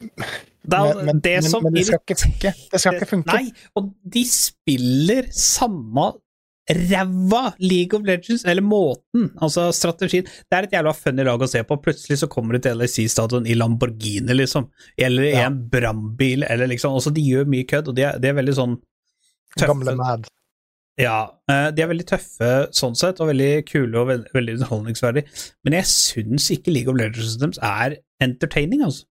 Det 0.00 0.76
er 0.76 1.04
Men- 1.04 1.20
det 1.20 1.42
men- 1.42 1.50
som 1.50 1.62
men 1.64 1.74
det 1.74 1.86
skal 1.86 1.98
ikke 2.00 2.16
funke. 2.22 2.52
Det 2.72 2.80
skal 2.80 2.94
ikke 2.94 3.08
funke. 3.10 3.32
Nei, 3.34 3.52
og 3.76 3.92
de 4.04 4.24
spiller 4.24 5.26
samme 5.32 6.12
ræva 6.70 7.54
League 7.58 7.98
of 7.98 8.04
Legends, 8.06 8.44
eller 8.44 8.62
måten, 8.62 9.30
altså 9.42 9.72
strategien. 9.74 10.22
Det 10.24 10.54
er 10.54 10.62
et 10.68 10.70
jævla 10.76 10.92
funny 10.94 11.24
lag 11.26 11.40
å 11.42 11.48
se 11.48 11.62
på. 11.66 11.76
Plutselig 11.82 12.18
så 12.20 12.28
kommer 12.30 12.52
det 12.54 12.62
til 12.62 12.76
LSC-stadion 12.78 13.46
i 13.50 13.54
Lamborghini, 13.58 14.36
liksom. 14.38 14.68
Eller 14.96 15.22
i 15.24 15.32
Ja. 15.32 15.46
en 15.48 15.68
brannbil, 15.68 16.44
eller 16.48 16.68
liksom. 16.68 16.92
Altså, 16.94 17.10
de 17.12 17.20
gjør 17.22 17.44
mye 17.46 17.64
kødd, 17.66 17.88
og 17.88 17.94
de 17.96 18.02
er, 18.02 18.18
de 18.20 18.28
er 18.28 18.34
veldig 18.34 18.54
sånn 18.54 18.78
Gamle 19.58 19.84
tøffe. 19.86 19.96
Mad. 19.96 20.28
Ja, 20.98 21.30
eh, 21.48 21.68
de 21.70 21.82
er 21.84 21.88
veldig 21.88 22.06
tøffe 22.08 22.48
sånn 22.76 22.96
sett, 22.98 23.20
og 23.22 23.30
veldig 23.30 23.64
kule 23.68 24.00
og 24.00 24.08
veld, 24.10 24.26
veldig 24.34 24.56
underholdningsverdige. 24.58 25.28
Men 25.64 25.78
jeg 25.78 25.88
syns 25.92 26.50
ikke 26.56 26.74
League 26.74 26.90
of 26.92 26.98
Legends 26.98 27.30
Systems 27.30 27.60
er 27.62 28.00
entertaining, 28.20 28.82
altså. 28.84 29.06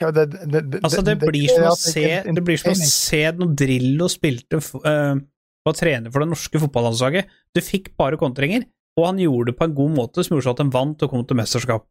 Ja, 0.00 0.10
det, 0.10 0.24
det, 0.32 0.64
det, 0.72 0.80
Altså, 0.82 1.04
det 1.06 1.18
blir 1.20 1.46
som 1.46 1.68
å 1.70 1.76
se, 1.78 2.02
det 2.26 2.42
blir 2.42 2.58
som 2.58 2.72
å 2.72 2.78
se 2.90 3.20
når 3.38 3.52
Drillo 3.60 4.08
spilte 4.10 4.58
uh, 4.58 5.14
var 5.14 5.70
og 5.70 5.76
trene 5.78 6.10
for 6.10 6.24
det 6.24 6.32
norske 6.32 6.60
fotballandslaget. 6.64 7.30
Du 7.54 7.60
fikk 7.62 7.92
bare 8.00 8.18
kontringer, 8.18 8.66
og 8.98 9.06
han 9.06 9.20
gjorde 9.22 9.52
det 9.52 9.58
på 9.60 9.68
en 9.68 9.76
god 9.78 9.94
måte 9.94 10.24
som 10.26 10.34
gjorde 10.34 10.56
at 10.56 10.64
han 10.64 10.72
vant 10.74 11.04
og 11.06 11.12
kom 11.12 11.22
til 11.28 11.38
mesterskap. 11.38 11.86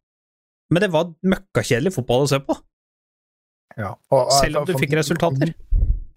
Men 0.74 0.84
det 0.84 0.92
var 0.92 1.14
møkkakjedelig 1.24 1.94
fotball 1.96 2.26
å 2.26 2.30
se 2.34 2.40
på, 2.44 2.58
Ja, 3.78 3.96
og- 4.12 4.28
og- 4.28 4.32
selv 4.38 4.58
om 4.58 4.66
du 4.66 4.74
fikk 4.74 4.92
resultater. 5.00 5.54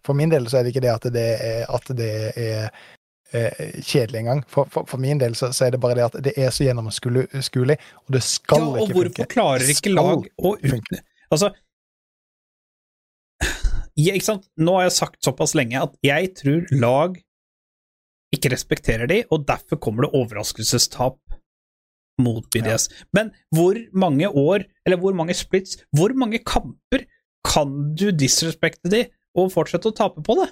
For 0.07 0.17
min 0.19 0.31
del 0.33 0.47
så 0.51 0.61
er 0.61 0.67
det 0.67 0.75
ikke 0.75 0.85
det 0.87 0.93
at 0.95 1.09
det 1.15 1.27
er, 1.35 1.65
at 1.77 1.91
det 1.99 2.11
er 2.39 2.69
eh, 3.35 3.61
kjedelig 3.83 4.23
engang. 4.23 4.43
For, 4.51 4.71
for, 4.71 4.87
for 4.89 5.03
min 5.03 5.21
del 5.23 5.35
så, 5.39 5.51
så 5.57 5.67
er 5.67 5.75
det 5.75 5.83
bare 5.83 5.99
det 5.99 6.07
at 6.07 6.19
det 6.29 6.35
er 6.39 6.55
så 6.55 6.67
gjennomskuelig, 6.67 7.79
og 8.07 8.17
det 8.17 8.23
skal 8.27 8.63
Ja, 8.63 8.71
og 8.71 8.81
ikke 8.87 8.95
hvorfor 8.95 9.13
funke. 9.13 9.29
klarer 9.35 9.75
ikke 9.75 9.95
lag 9.95 10.15
å 10.17 10.55
funke. 10.55 10.71
utnytte 10.71 11.05
Altså 11.27 11.51
ja, 13.97 14.13
ikke 14.13 14.27
sant? 14.27 14.45
Nå 14.61 14.77
har 14.77 14.87
jeg 14.87 14.97
sagt 14.99 15.25
såpass 15.25 15.55
lenge 15.57 15.81
at 15.81 15.95
jeg 16.05 16.35
tror 16.37 16.67
lag 16.77 17.17
ikke 18.35 18.51
respekterer 18.53 19.09
de, 19.09 19.23
og 19.33 19.47
derfor 19.49 19.81
kommer 19.81 20.05
det 20.05 20.19
overraskelsestap 20.19 21.17
mot 22.21 22.45
BDS. 22.53 22.89
Men 23.17 23.31
hvor 23.55 23.79
mange 23.97 24.29
år, 24.29 24.67
eller 24.87 25.01
hvor 25.01 25.17
mange 25.17 25.37
splits, 25.37 25.79
hvor 25.97 26.13
mange 26.17 26.43
kamper 26.45 27.07
kan 27.47 27.73
du 27.97 28.11
disrespekte 28.13 28.91
de 28.93 29.03
og 29.37 29.53
fortsette 29.53 29.91
å 29.91 29.97
tape 29.97 30.23
på 30.25 30.39
det? 30.41 30.51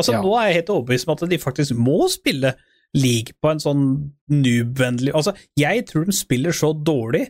Altså, 0.00 0.12
Ja. 0.12 0.22
nå 0.22 0.34
er 0.38 0.48
jeg 0.48 0.54
helt 0.60 0.72
overbevist 0.74 1.08
om 1.08 1.12
at 1.16 1.28
de 1.28 1.38
faktisk 1.38 1.76
må 1.76 2.08
spille 2.10 2.54
league 2.94 3.34
på 3.42 3.50
en 3.50 3.60
sånn 3.62 3.82
noob-vennlig 4.30 5.12
Altså, 5.14 5.34
jeg 5.58 5.86
tror 5.86 6.06
de 6.06 6.12
spiller 6.16 6.50
så 6.56 6.72
dårlig 6.74 7.28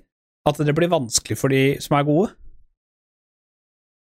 at 0.48 0.56
det 0.56 0.74
blir 0.74 0.88
vanskelig 0.88 1.36
for 1.36 1.52
de 1.52 1.78
som 1.80 1.98
er 1.98 2.04
gode. 2.08 2.30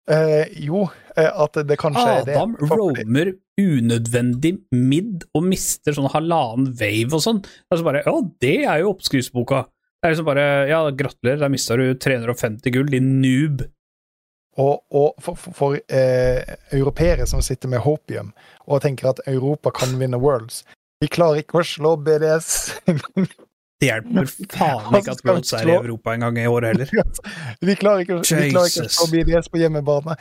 Eh, 0.09 0.47
jo, 0.65 0.87
eh, 1.17 1.29
at 1.29 1.59
det 1.67 1.77
kanskje 1.77 2.05
er 2.07 2.23
det. 2.25 2.35
Adam 2.35 2.55
roamer 2.57 3.33
unødvendig 3.59 4.55
mid 4.73 5.25
og 5.35 5.43
mister 5.45 5.93
sånn 5.93 6.09
halvannen 6.09 6.71
wave 6.79 7.13
og 7.13 7.21
sånn. 7.21 7.41
Det 7.43 7.75
er 7.75 7.81
så 7.81 7.85
bare 7.85 8.03
Ja, 8.05 8.15
det 8.41 8.55
er 8.65 8.79
jo 8.81 8.93
oppskriftsboka. 8.95 9.65
Det 10.01 10.07
er 10.07 10.15
liksom 10.15 10.25
bare 10.25 10.47
Ja, 10.69 10.79
gratulerer, 10.89 11.39
der 11.43 11.49
mista 11.53 11.75
du 11.77 11.93
350 11.93 12.71
gull, 12.71 12.87
din 12.89 13.21
noob. 13.21 13.67
Og, 14.59 14.81
og 14.91 15.13
for, 15.23 15.37
for, 15.39 15.55
for 15.55 15.77
eh, 15.95 16.55
europeere 16.75 17.25
som 17.29 17.39
sitter 17.45 17.71
med 17.71 17.79
hopium 17.85 18.33
og 18.67 18.81
tenker 18.83 19.13
at 19.13 19.21
Europa 19.29 19.71
kan 19.71 19.93
vinne 20.01 20.19
Worlds 20.19 20.65
Vi 20.99 21.07
klarer 21.07 21.39
ikke 21.39 21.61
å 21.61 21.63
slå 21.63 21.93
BDS. 22.03 22.49
Det 23.79 23.87
hjelper 23.87 24.27
faen 24.59 24.97
ikke 24.99 25.13
at 25.15 25.21
Worlds 25.23 25.53
er 25.55 25.69
i 25.69 25.75
Europa 25.77 26.11
en 26.17 26.25
gang 26.25 26.39
i 26.41 26.47
året 26.51 26.73
heller. 26.73 26.89
vi, 27.63 27.75
klarer 27.79 28.03
ikke, 28.03 28.17
vi 28.25 28.49
klarer 28.51 28.67
ikke 28.73 28.83
å 28.89 28.91
slå 28.97 29.07
BDS 29.13 29.47
på 29.53 29.61
hjemmebane 29.61 30.17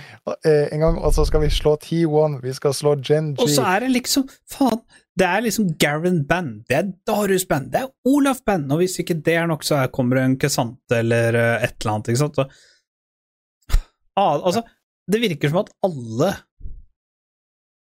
eh, 0.46 0.68
en 0.76 0.84
gang, 0.84 1.00
og 1.02 1.10
så 1.16 1.24
skal 1.26 1.42
vi 1.42 1.50
slå 1.50 1.74
T1, 1.82 2.38
vi 2.44 2.54
skal 2.54 2.76
slå 2.78 2.94
Gen 3.02 3.32
G. 3.34 3.42
Og 3.42 3.50
så 3.50 3.66
er 3.66 3.82
det 3.88 3.90
liksom 3.96 4.28
Faen, 4.54 4.78
det 5.18 5.26
er 5.26 5.42
liksom 5.48 5.72
Garen 5.82 6.20
Band, 6.30 6.60
det 6.70 6.78
er 6.78 6.92
Darius 7.10 7.48
Band, 7.50 7.72
det 7.74 7.82
er 7.82 7.90
Olaf 8.06 8.44
Band, 8.46 8.70
og 8.70 8.84
hvis 8.84 8.94
ikke 9.02 9.18
det 9.26 9.34
er 9.40 9.50
nok, 9.50 9.66
så 9.66 9.80
er- 9.82 9.90
kommer 9.90 10.20
det 10.20 10.26
en 10.28 10.38
Kesante 10.46 11.00
eller 11.02 11.34
eh, 11.34 11.66
et 11.66 11.74
eller 11.82 11.96
annet, 11.96 12.12
ikke 12.14 12.22
sant? 12.22 12.38
Så, 12.38 12.46
altså, 14.18 14.64
det 15.08 15.22
virker 15.22 15.52
som 15.52 15.62
at 15.62 15.72
alle 15.86 16.32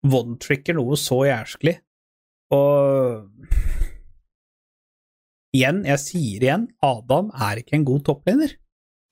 one-tricker 0.07 0.77
noe 0.77 0.97
så 0.97 1.23
jævlig, 1.29 1.77
og 2.55 3.27
Igjen, 5.51 5.82
jeg 5.84 5.99
sier 5.99 6.43
igjen, 6.45 6.69
Adam 6.79 7.27
er 7.36 7.59
ikke 7.59 7.75
en 7.75 7.84
god 7.88 8.05
toppliner. 8.07 8.53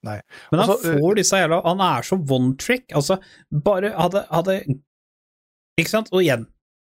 Nei. 0.08 0.20
Men 0.52 0.62
han 0.62 0.70
Altså, 0.72 0.94
får 0.96 1.18
disse 1.20 1.40
jævla 1.42 1.58
Han 1.66 1.82
er 1.84 2.06
så 2.08 2.16
one-trick, 2.16 2.86
altså, 2.96 3.18
bare 3.52 3.92
hadde, 3.92 4.22
hadde 4.32 4.56
Ikke 5.76 5.92
sant? 5.92 6.12
Og 6.16 6.24
igjen, 6.24 6.46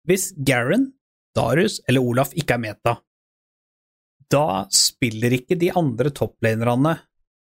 hvis 0.08 0.30
Garen, 0.48 0.94
Darius 1.36 1.80
eller 1.88 2.04
Olaf 2.04 2.32
ikke 2.36 2.56
er 2.56 2.62
meta, 2.64 2.94
da 4.32 4.64
spiller 4.72 5.36
ikke 5.36 5.58
de 5.60 5.68
andre 5.76 6.10
topplanerne 6.16 6.96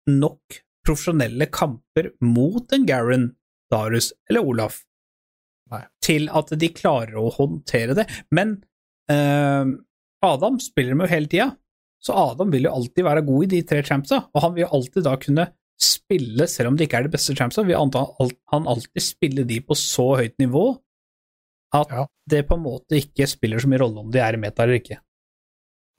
nok 0.09 0.57
profesjonelle 0.87 1.47
kamper 1.53 2.11
mot 2.25 2.73
en 2.73 2.85
Garen, 2.89 3.29
Darius 3.71 4.11
eller 4.29 4.47
Olaf 4.51 4.81
Nei. 5.71 5.83
til 6.03 6.27
at 6.33 6.51
de 6.59 6.69
klarer 6.75 7.15
å 7.21 7.29
håndtere 7.31 7.95
det. 7.97 8.07
Men 8.35 8.57
eh, 9.11 9.71
Adam 10.25 10.59
spiller 10.61 10.97
med 10.97 11.07
jo 11.09 11.15
hele 11.15 11.31
tida, 11.31 11.49
så 12.01 12.15
Adam 12.17 12.51
vil 12.53 12.65
jo 12.67 12.73
alltid 12.75 13.05
være 13.05 13.25
god 13.27 13.43
i 13.45 13.51
de 13.55 13.61
tre 13.69 13.83
champsa, 13.85 14.23
og 14.33 14.41
han 14.43 14.55
vil 14.55 14.65
jo 14.65 14.71
alltid 14.79 15.05
da 15.05 15.15
kunne 15.21 15.47
spille, 15.81 16.45
selv 16.49 16.71
om 16.71 16.77
det 16.77 16.85
ikke 16.87 16.99
er 16.99 17.07
de 17.07 17.13
beste 17.13 17.33
champsa, 17.37 17.63
vil 17.65 17.77
han 17.77 18.67
alltid 18.69 19.01
spille 19.05 19.45
de 19.49 19.61
på 19.65 19.77
så 19.77 20.11
høyt 20.19 20.35
nivå 20.41 20.65
at 21.73 21.89
Ja. 21.89 22.03
det 22.29 22.43
på 22.49 22.57
en 22.57 22.65
måte 22.65 22.97
ikke 22.99 23.25
spiller 23.29 23.61
så 23.61 23.69
mye 23.71 23.79
rolle 23.81 24.01
om 24.03 24.11
de 24.11 24.19
er 24.19 24.35
i 24.35 24.41
meta 24.41 24.63
eller 24.65 24.81
ikke. 24.81 24.99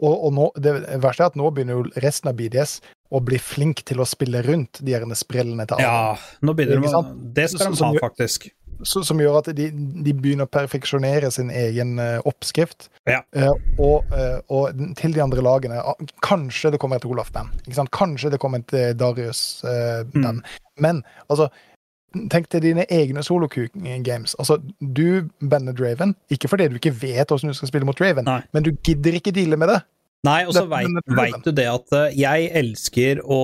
Og, 0.02 0.14
og 0.26 0.32
nå, 0.34 0.48
det 0.62 0.74
verste 1.02 1.26
er 1.26 1.30
at 1.32 1.38
nå 1.38 1.50
begynner 1.54 1.78
jo 1.78 2.02
resten 2.02 2.30
av 2.32 2.38
BDS 2.38 2.78
å 3.12 3.20
bli 3.22 3.38
flink 3.42 3.84
til 3.86 4.00
å 4.02 4.08
spille 4.08 4.40
rundt 4.46 4.80
de 4.80 4.94
gjerne 4.94 5.16
sprellene 5.18 5.66
til 5.68 5.78
Adam. 5.78 6.16
Ja, 6.16 6.40
nå 6.42 6.54
begynner 6.56 6.80
de? 6.80 7.14
Det 7.36 7.50
skal 7.52 7.74
de 7.74 7.78
som 7.78 7.92
ha, 7.92 8.00
faktisk. 8.02 8.48
Som, 8.82 9.04
som 9.06 9.20
gjør 9.20 9.42
at 9.42 9.50
de, 9.54 9.68
de 9.70 10.14
begynner 10.16 10.48
å 10.48 10.50
perfeksjonere 10.50 11.28
sin 11.30 11.52
egen 11.54 12.00
eh, 12.02 12.16
oppskrift. 12.26 12.88
Ja. 13.06 13.20
Uh, 13.36 13.52
og, 13.82 14.10
uh, 14.14 14.40
og 14.54 14.80
til 14.98 15.14
de 15.14 15.22
andre 15.22 15.42
lagene 15.42 15.80
ah, 15.82 15.98
Kanskje 16.22 16.70
det 16.74 16.78
kommer 16.82 16.98
et 16.98 17.06
Olaf-band. 17.06 17.68
Kanskje 17.94 18.32
det 18.32 18.40
kommer 18.42 18.64
et 18.64 18.98
Darius-band. 18.98 20.42
Men 20.82 21.04
altså 21.28 21.50
Tenk 22.32 22.48
til 22.52 22.62
dine 22.64 22.84
egne 22.92 23.22
solo-games. 23.24 24.36
Altså, 24.38 24.58
du 24.80 25.28
banner 25.40 25.76
Draven, 25.76 26.14
ikke 26.32 26.50
fordi 26.52 26.68
du 26.70 26.78
ikke 26.80 26.94
vet 27.02 27.28
hvordan 27.28 27.52
du 27.52 27.58
skal 27.58 27.70
spille 27.70 27.88
mot 27.88 27.98
Draven, 27.98 28.26
Nei. 28.28 28.40
men 28.52 28.66
du 28.66 28.72
gidder 28.84 29.18
ikke 29.18 29.34
deale 29.34 29.58
med 29.60 29.72
det. 29.72 29.80
Nei, 30.26 30.42
og 30.46 30.54
så 30.54 30.66
veit 30.70 31.46
du 31.46 31.50
det 31.54 31.66
at 31.66 31.94
eh, 31.98 32.18
jeg 32.22 32.50
elsker 32.62 33.24
å 33.26 33.38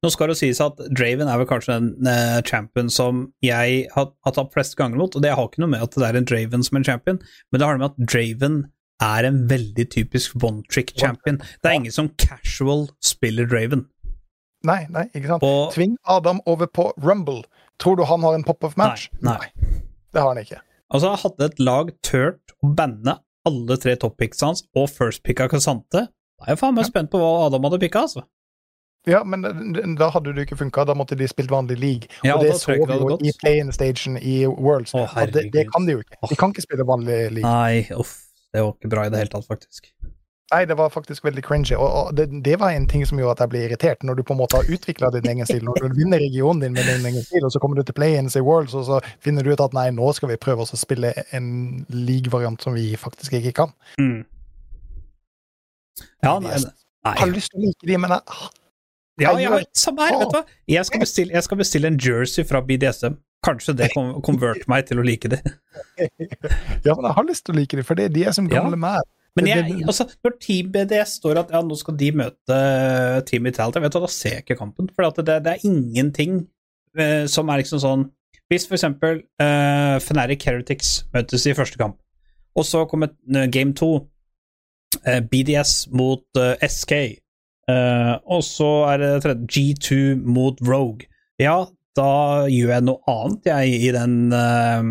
Nå 0.00 0.08
skal 0.08 0.30
det 0.30 0.38
sies 0.38 0.56
at 0.64 0.78
Draven 0.96 1.28
er 1.28 1.36
vel 1.36 1.44
kanskje 1.44 1.74
den 1.76 2.06
uh, 2.08 2.38
champion 2.48 2.86
som 2.88 3.26
jeg 3.44 3.82
har, 3.92 4.06
har 4.24 4.32
tatt 4.32 4.54
flest 4.54 4.72
ganger 4.78 4.96
mot, 4.96 5.12
og 5.12 5.20
det 5.20 5.34
har 5.36 5.44
ikke 5.44 5.60
noe 5.60 5.74
med 5.74 5.84
at 5.84 5.92
det 5.92 6.06
er 6.06 6.16
en 6.16 6.28
Draven 6.30 6.64
som 6.64 6.78
en 6.78 6.86
champion, 6.88 7.18
men 7.52 7.60
det 7.60 7.68
har 7.68 7.76
med 7.76 7.90
at 7.90 7.98
Draven 8.08 8.62
er 9.04 9.28
en 9.28 9.42
veldig 9.50 9.84
typisk 9.92 10.40
one 10.40 10.64
trick 10.72 10.94
champion. 10.96 11.36
Det 11.60 11.68
er 11.68 11.76
ingen 11.82 11.92
som 11.92 12.08
casual 12.16 12.86
spiller 13.04 13.44
Draven. 13.44 13.84
Nei, 14.64 14.84
nei, 14.92 15.06
ikke 15.12 15.34
sant? 15.34 15.44
Og 15.44 15.72
Tving 15.76 15.96
Adam 16.08 16.40
over 16.48 16.68
på 16.68 16.90
Rumble. 17.00 17.44
Tror 17.80 17.96
du 17.96 18.04
han 18.08 18.22
har 18.26 18.36
en 18.36 18.44
pop-off 18.44 18.76
match? 18.80 19.08
Nei, 19.20 19.36
nei. 19.38 19.74
Det 20.12 20.20
har 20.20 20.34
han 20.34 20.42
ikke. 20.42 20.60
altså, 20.92 21.14
hadde 21.24 21.48
et 21.50 21.60
lag 21.62 21.92
turt 22.06 22.54
å 22.62 22.74
banne 22.76 23.18
alle 23.48 23.76
tre 23.80 23.94
top-picks 23.96 24.42
hans 24.44 24.64
og 24.76 24.90
first-picka 24.92 25.46
av 25.48 25.84
da 26.40 26.48
er 26.48 26.54
jeg 26.54 26.60
faen 26.60 26.76
meg 26.76 26.86
spent 26.88 27.10
på 27.12 27.18
hva 27.20 27.46
Adam 27.46 27.66
hadde 27.68 27.78
picka, 27.82 28.00
altså. 28.06 28.22
Ja, 29.08 29.22
men 29.24 29.42
da- 29.96 30.10
hadde 30.12 30.34
det 30.34 30.46
ikke 30.46 30.56
funka. 30.60 30.84
Da 30.86 30.94
måtte 30.94 31.16
de 31.16 31.28
spilt 31.28 31.50
vanlig 31.50 31.78
league. 31.80 32.08
Ja, 32.24 32.36
og 32.36 32.44
det 32.44 32.54
så 32.60 32.72
vi 32.72 32.80
jo 32.84 33.16
i 33.24 33.32
play-in-stagen 33.40 34.18
i 34.20 34.46
Worlds. 34.46 34.92
Å, 34.92 35.06
det, 35.32 35.46
det 35.52 35.66
kan 35.72 35.86
de 35.86 35.92
jo 35.96 36.02
ikke. 36.04 36.16
De 36.28 36.36
kan 36.36 36.52
ikke 36.52 36.64
spille 36.66 36.84
vanlig 36.88 37.18
league. 37.38 37.48
Nei, 37.48 37.86
uff, 37.96 38.16
det 38.52 38.64
var 38.64 38.74
ikke 38.76 38.92
bra 38.92 39.06
i 39.06 39.12
det 39.12 39.22
hele 39.22 39.32
tatt, 39.32 39.48
faktisk. 39.48 39.92
Nei, 40.50 40.64
det 40.66 40.74
var 40.74 40.90
faktisk 40.90 41.24
veldig 41.24 41.42
cringy. 41.46 41.76
Og, 41.76 41.86
og 42.00 42.14
det, 42.18 42.24
det 42.44 42.56
var 42.58 42.72
en 42.74 42.86
ting 42.90 43.04
som 43.06 43.18
gjorde 43.20 43.36
at 43.36 43.42
jeg 43.44 43.50
ble 43.52 43.60
irritert. 43.68 44.02
Når 44.02 44.18
du 44.18 44.22
på 44.26 44.34
en 44.34 44.40
måte 44.40 44.58
har 44.58 44.72
utvikla 44.74 45.10
din 45.14 45.28
egen 45.30 45.46
stil, 45.46 45.62
når 45.62 45.78
du 45.84 45.94
vinner 46.00 46.18
regionen 46.18 46.64
din 46.64 46.74
med 46.74 46.88
din 46.90 47.06
egen 47.06 47.22
stil, 47.22 47.44
og 47.46 47.52
så 47.54 47.62
kommer 47.62 47.78
du 47.78 47.84
til 47.86 47.94
play-ins 47.94 48.34
i 48.34 48.42
Worlds, 48.42 48.74
og 48.74 48.84
så 48.88 48.98
finner 49.22 49.46
du 49.46 49.52
ut 49.52 49.62
at 49.62 49.76
nei, 49.76 49.86
nå 49.94 50.10
skal 50.16 50.32
vi 50.32 50.38
prøve 50.42 50.66
oss 50.66 50.74
å 50.74 50.80
spille 50.80 51.12
en 51.36 51.46
league-variant 51.94 52.66
som 52.66 52.74
vi 52.74 52.88
faktisk 52.98 53.38
ikke 53.38 53.52
kan. 53.60 53.74
Mm. 54.02 54.24
Ja, 56.24 56.34
nei, 56.42 56.56
Jeg 56.58 57.20
har 57.22 57.30
lyst 57.30 57.54
til 57.54 57.60
å 57.62 57.68
like 57.68 57.86
de, 57.92 58.00
men 58.02 58.16
jeg, 58.16 58.50
Ja, 59.20 59.36
ja, 59.38 59.58
samme 59.76 60.06
her, 60.08 60.18
vet 60.18 60.32
du 60.32 60.36
hva. 60.40 60.44
Jeg 60.74 60.88
skal, 60.88 61.04
bestille, 61.04 61.34
jeg 61.36 61.46
skal 61.46 61.60
bestille 61.60 61.90
en 61.92 62.00
jersey 62.00 62.46
fra 62.48 62.62
BDSM. 62.64 63.20
Kanskje 63.44 63.72
det 63.76 63.92
konverter 63.94 64.66
meg 64.68 64.84
til 64.88 64.98
å 65.00 65.04
like 65.06 65.30
det. 65.32 65.38
ja, 66.86 66.92
men 66.92 67.06
jeg 67.06 67.16
har 67.16 67.26
lyst 67.28 67.46
til 67.46 67.54
å 67.54 67.60
like 67.60 67.76
de, 67.78 67.84
for 67.86 67.96
det, 68.00 68.10
de 68.16 68.26
er 68.28 68.36
som 68.36 68.48
Ja. 68.50 68.58
gamle 68.60 68.76
meg. 68.80 69.06
Men 69.38 69.46
jeg, 69.46 69.74
altså, 69.86 70.08
når 70.24 70.32
Team 70.42 70.70
BDS 70.74 71.18
står 71.20 71.38
at 71.44 71.52
ja, 71.54 71.60
nå 71.62 71.76
skal 71.78 71.96
de 72.00 72.10
møte 72.18 72.56
Team 73.28 73.46
Vitality, 73.46 73.82
vet 73.84 73.94
du, 73.94 74.00
da 74.02 74.10
ser 74.10 74.38
jeg 74.38 74.44
ikke 74.44 74.58
kampen. 74.58 74.90
For 74.96 75.22
det, 75.22 75.36
det 75.46 75.52
er 75.54 75.66
ingenting 75.68 76.40
eh, 76.98 77.26
som 77.30 77.50
er 77.50 77.62
liksom 77.62 77.82
sånn 77.82 78.06
Hvis 78.50 78.66
for 78.66 78.74
eksempel 78.74 79.20
eh, 79.42 79.96
Fnatic 80.02 80.46
Heretics 80.48 81.04
møtes 81.14 81.46
i 81.46 81.54
første 81.54 81.78
kamp, 81.78 82.00
og 82.58 82.66
så 82.66 82.82
kommer 82.90 83.12
eh, 83.30 83.46
game 83.46 83.76
to, 83.78 84.08
eh, 85.04 85.20
BDS 85.22 85.92
mot 85.94 86.24
eh, 86.40 86.66
SK, 86.66 86.96
eh, 87.70 88.14
og 88.26 88.42
så 88.42 88.72
er 88.90 89.04
det 89.04 89.12
tredje 89.22 89.46
G2 89.54 90.00
mot 90.26 90.58
Rogue, 90.66 91.06
ja, 91.38 91.60
da 91.96 92.10
gjør 92.50 92.74
jeg 92.74 92.86
noe 92.88 93.14
annet, 93.14 93.46
jeg, 93.52 93.78
i 93.86 93.94
den 93.94 94.18
eh, 94.34 94.90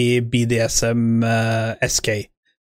I 0.00 0.06
BDSM 0.24 1.22
eh, 1.28 1.88
SK. 1.92 2.08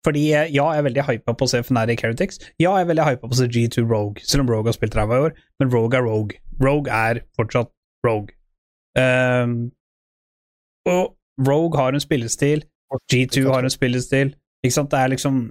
Fordi 0.07 0.23
eh, 0.31 0.51
ja, 0.55 0.69
jeg 0.71 0.83
er 0.83 0.87
veldig 0.87 1.05
hypa 1.09 1.35
på 1.35 1.49
å 1.49 1.51
se 1.51 1.63
Fnatic 1.67 2.05
Heretics. 2.05 2.39
Ja, 2.63 2.77
jeg 2.77 2.87
er 2.87 2.91
veldig 2.93 3.07
hypa 3.09 3.27
på 3.27 3.35
å 3.35 3.39
se 3.41 3.49
G2 3.51 3.83
Rogue, 3.91 4.23
selv 4.23 4.45
om 4.45 4.53
Rogue 4.53 4.71
har 4.71 4.77
spilt 4.77 4.95
ræva 4.95 5.19
i 5.19 5.25
år. 5.29 5.39
Men 5.59 5.73
Rogue 5.73 5.99
er 5.99 6.07
Rogue. 6.07 6.39
Rogue 6.63 6.93
er 6.95 7.25
fortsatt 7.39 7.73
Rogue. 8.07 8.37
Um, 8.97 9.73
og 10.87 11.17
Rogue 11.49 11.81
har 11.81 11.97
en 11.97 12.01
spillestil, 12.01 12.63
og 12.95 13.03
G2 13.13 13.49
har 13.51 13.67
en 13.67 13.75
spillestil. 13.75 14.31
Ikke 14.65 14.77
sant? 14.79 14.93
Det 14.95 15.01
er 15.03 15.11
liksom 15.13 15.43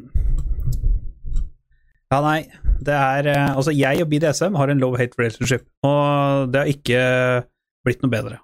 Ja, 2.14 2.22
nei. 2.24 2.46
Det 2.86 2.96
er 2.96 3.28
eh, 3.32 3.52
Altså, 3.52 3.74
jeg 3.76 4.04
og 4.04 4.10
BDSM 4.12 4.56
har 4.56 4.72
en 4.72 4.82
low 4.82 4.96
hate 4.96 5.20
relationship, 5.20 5.68
og 5.84 6.52
det 6.54 6.62
har 6.62 6.72
ikke 6.72 7.04
blitt 7.86 8.04
noe 8.04 8.14
bedre. 8.14 8.40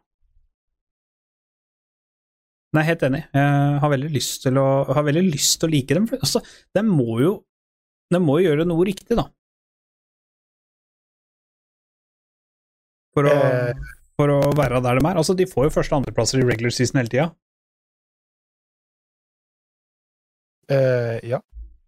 Nei, 2.72 2.84
helt 2.88 3.02
enig. 3.04 3.26
Jeg 3.36 3.80
har 3.84 3.92
veldig 3.92 4.10
lyst 4.14 4.44
til 4.46 4.56
å, 4.62 4.68
lyst 5.20 5.60
til 5.60 5.68
å 5.68 5.72
like 5.72 5.94
dem. 5.98 6.06
For, 6.08 6.22
altså, 6.24 6.42
de 6.76 6.84
må 6.88 7.20
jo 7.20 7.34
de 8.12 8.20
må 8.20 8.40
jo 8.42 8.50
gjøre 8.50 8.66
noe 8.68 8.86
riktig, 8.88 9.16
da. 9.16 9.24
For 13.16 13.28
å, 13.28 13.32
Eh. 13.32 13.74
for 14.20 14.28
å 14.28 14.40
være 14.56 14.82
der 14.84 15.00
de 15.00 15.08
er. 15.08 15.16
Altså, 15.16 15.36
de 15.36 15.46
får 15.46 15.64
jo 15.68 15.76
første- 15.80 15.96
og 15.96 16.02
andreplasser 16.04 16.40
i 16.40 16.48
regular 16.48 16.72
season 16.72 17.00
hele 17.00 17.10
tida. 17.10 17.36
Eh, 20.70 21.20
ja, 21.28 21.40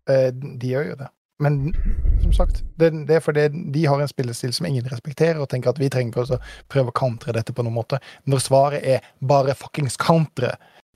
Eh, 0.09 0.31
de 0.36 0.67
gjør 0.67 0.89
jo 0.89 0.95
det. 0.99 1.09
Men 1.43 1.73
som 2.21 2.34
sagt, 2.36 2.61
det, 2.79 2.91
det 3.07 3.17
er 3.17 3.23
fordi 3.23 3.47
de 3.71 3.86
har 3.89 4.01
en 4.01 4.07
spillestil 4.07 4.53
som 4.55 4.67
ingen 4.67 4.86
respekterer, 4.91 5.39
og 5.41 5.49
tenker 5.51 5.71
at 5.71 5.79
vi 5.81 5.89
trenger 5.91 6.23
å 6.36 6.39
prøve 6.71 6.91
å 6.91 6.95
countre 6.95 7.34
dette 7.36 7.55
på 7.55 7.63
noen 7.65 7.77
måte. 7.77 7.99
Når 8.27 8.43
svaret 8.43 8.84
er 8.84 9.07
bare 9.21 9.55
fuckings 9.55 9.97
countre. 9.99 10.53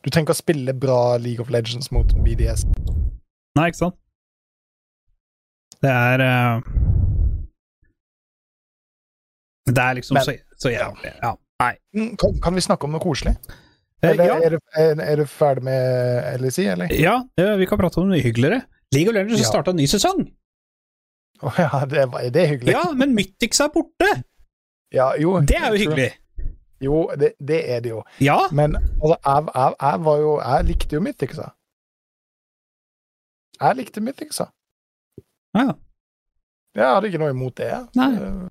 Du 0.07 0.11
trenger 0.11 0.29
ikke 0.29 0.37
å 0.37 0.39
spille 0.39 0.73
bra 0.79 0.99
League 1.19 1.43
of 1.43 1.49
Legends 1.51 1.89
mot 1.91 2.07
BDS. 2.23 2.61
Nei, 3.59 3.65
ikke 3.67 3.81
sant? 3.81 3.97
Det 5.83 5.91
er 5.91 6.23
uh... 6.23 6.61
Det 9.67 9.83
er 9.83 9.97
liksom 9.99 10.15
Men- 10.15 10.23
så, 10.23 10.35
så 10.63 10.71
jævlig. 10.71 11.11
Ja. 11.19 11.33
Nei. 11.59 11.73
Mm, 11.97 12.13
Kan, 12.21 12.37
kan 12.45 12.55
vi 12.55 12.63
snakke 12.63 12.87
om 12.87 12.93
noe 12.95 13.03
koselig? 13.03 13.33
Eh, 13.99 14.13
Eller, 14.13 14.29
ja. 14.29 14.37
er, 14.45 14.55
du, 14.55 14.59
er, 14.79 15.01
er 15.03 15.19
du 15.19 15.25
ferdig 15.27 15.65
med 15.67 16.39
LSI, 16.39 16.69
eller? 16.71 16.93
ja, 16.95 17.17
vi 17.59 17.67
kan 17.67 17.79
prate 17.81 17.99
om 17.99 18.07
noe 18.07 18.21
hyggeligere. 18.23 18.61
League 18.95 19.11
of 19.11 19.17
Legends 19.17 19.41
Ja. 19.43 19.49
starta 19.49 19.73
en 19.75 19.81
ny 19.81 19.89
sesong. 19.91 20.23
Å 21.43 21.51
ja, 21.59 21.81
det, 21.89 22.07
det 22.33 22.45
er 22.45 22.51
hyggelig? 22.53 22.77
Ja, 22.77 22.85
men 22.95 23.11
Mythics 23.17 23.59
er 23.65 23.73
borte! 23.75 24.13
Ja, 24.95 25.11
jo, 25.19 25.35
Det 25.43 25.59
er 25.59 25.73
jo 25.75 25.81
hyggelig. 25.83 26.13
Jo, 26.81 27.09
det, 27.19 27.33
det 27.39 27.59
er 27.73 27.79
det 27.81 27.89
jo. 27.89 28.03
Ja. 28.21 28.37
Men 28.51 28.75
altså, 28.75 29.15
jeg, 29.25 29.47
jeg, 29.55 29.73
jeg 29.81 30.05
var 30.05 30.17
jo 30.17 30.33
Jeg 30.41 30.65
likte 30.65 30.95
jo 30.95 31.01
Mythicsa. 31.01 31.49
Jeg 33.61 33.75
likte 33.75 34.01
Mythicsa. 34.01 34.45
ja. 35.57 35.71
Jeg 36.77 36.85
hadde 36.93 37.09
ikke 37.09 37.17
noe 37.17 37.33
imot 37.33 37.57
det. 37.57 37.71
Nei. 37.97 38.11
Eh, 38.21 38.49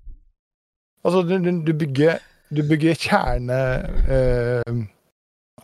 altså, 1.07 1.21
du, 1.23 1.37
du, 1.39 1.51
du 1.63 1.71
bygger 1.79 2.17
Du 2.51 2.59
bygger 2.67 2.95
kjerne 2.99 3.59
uh, 4.07 4.83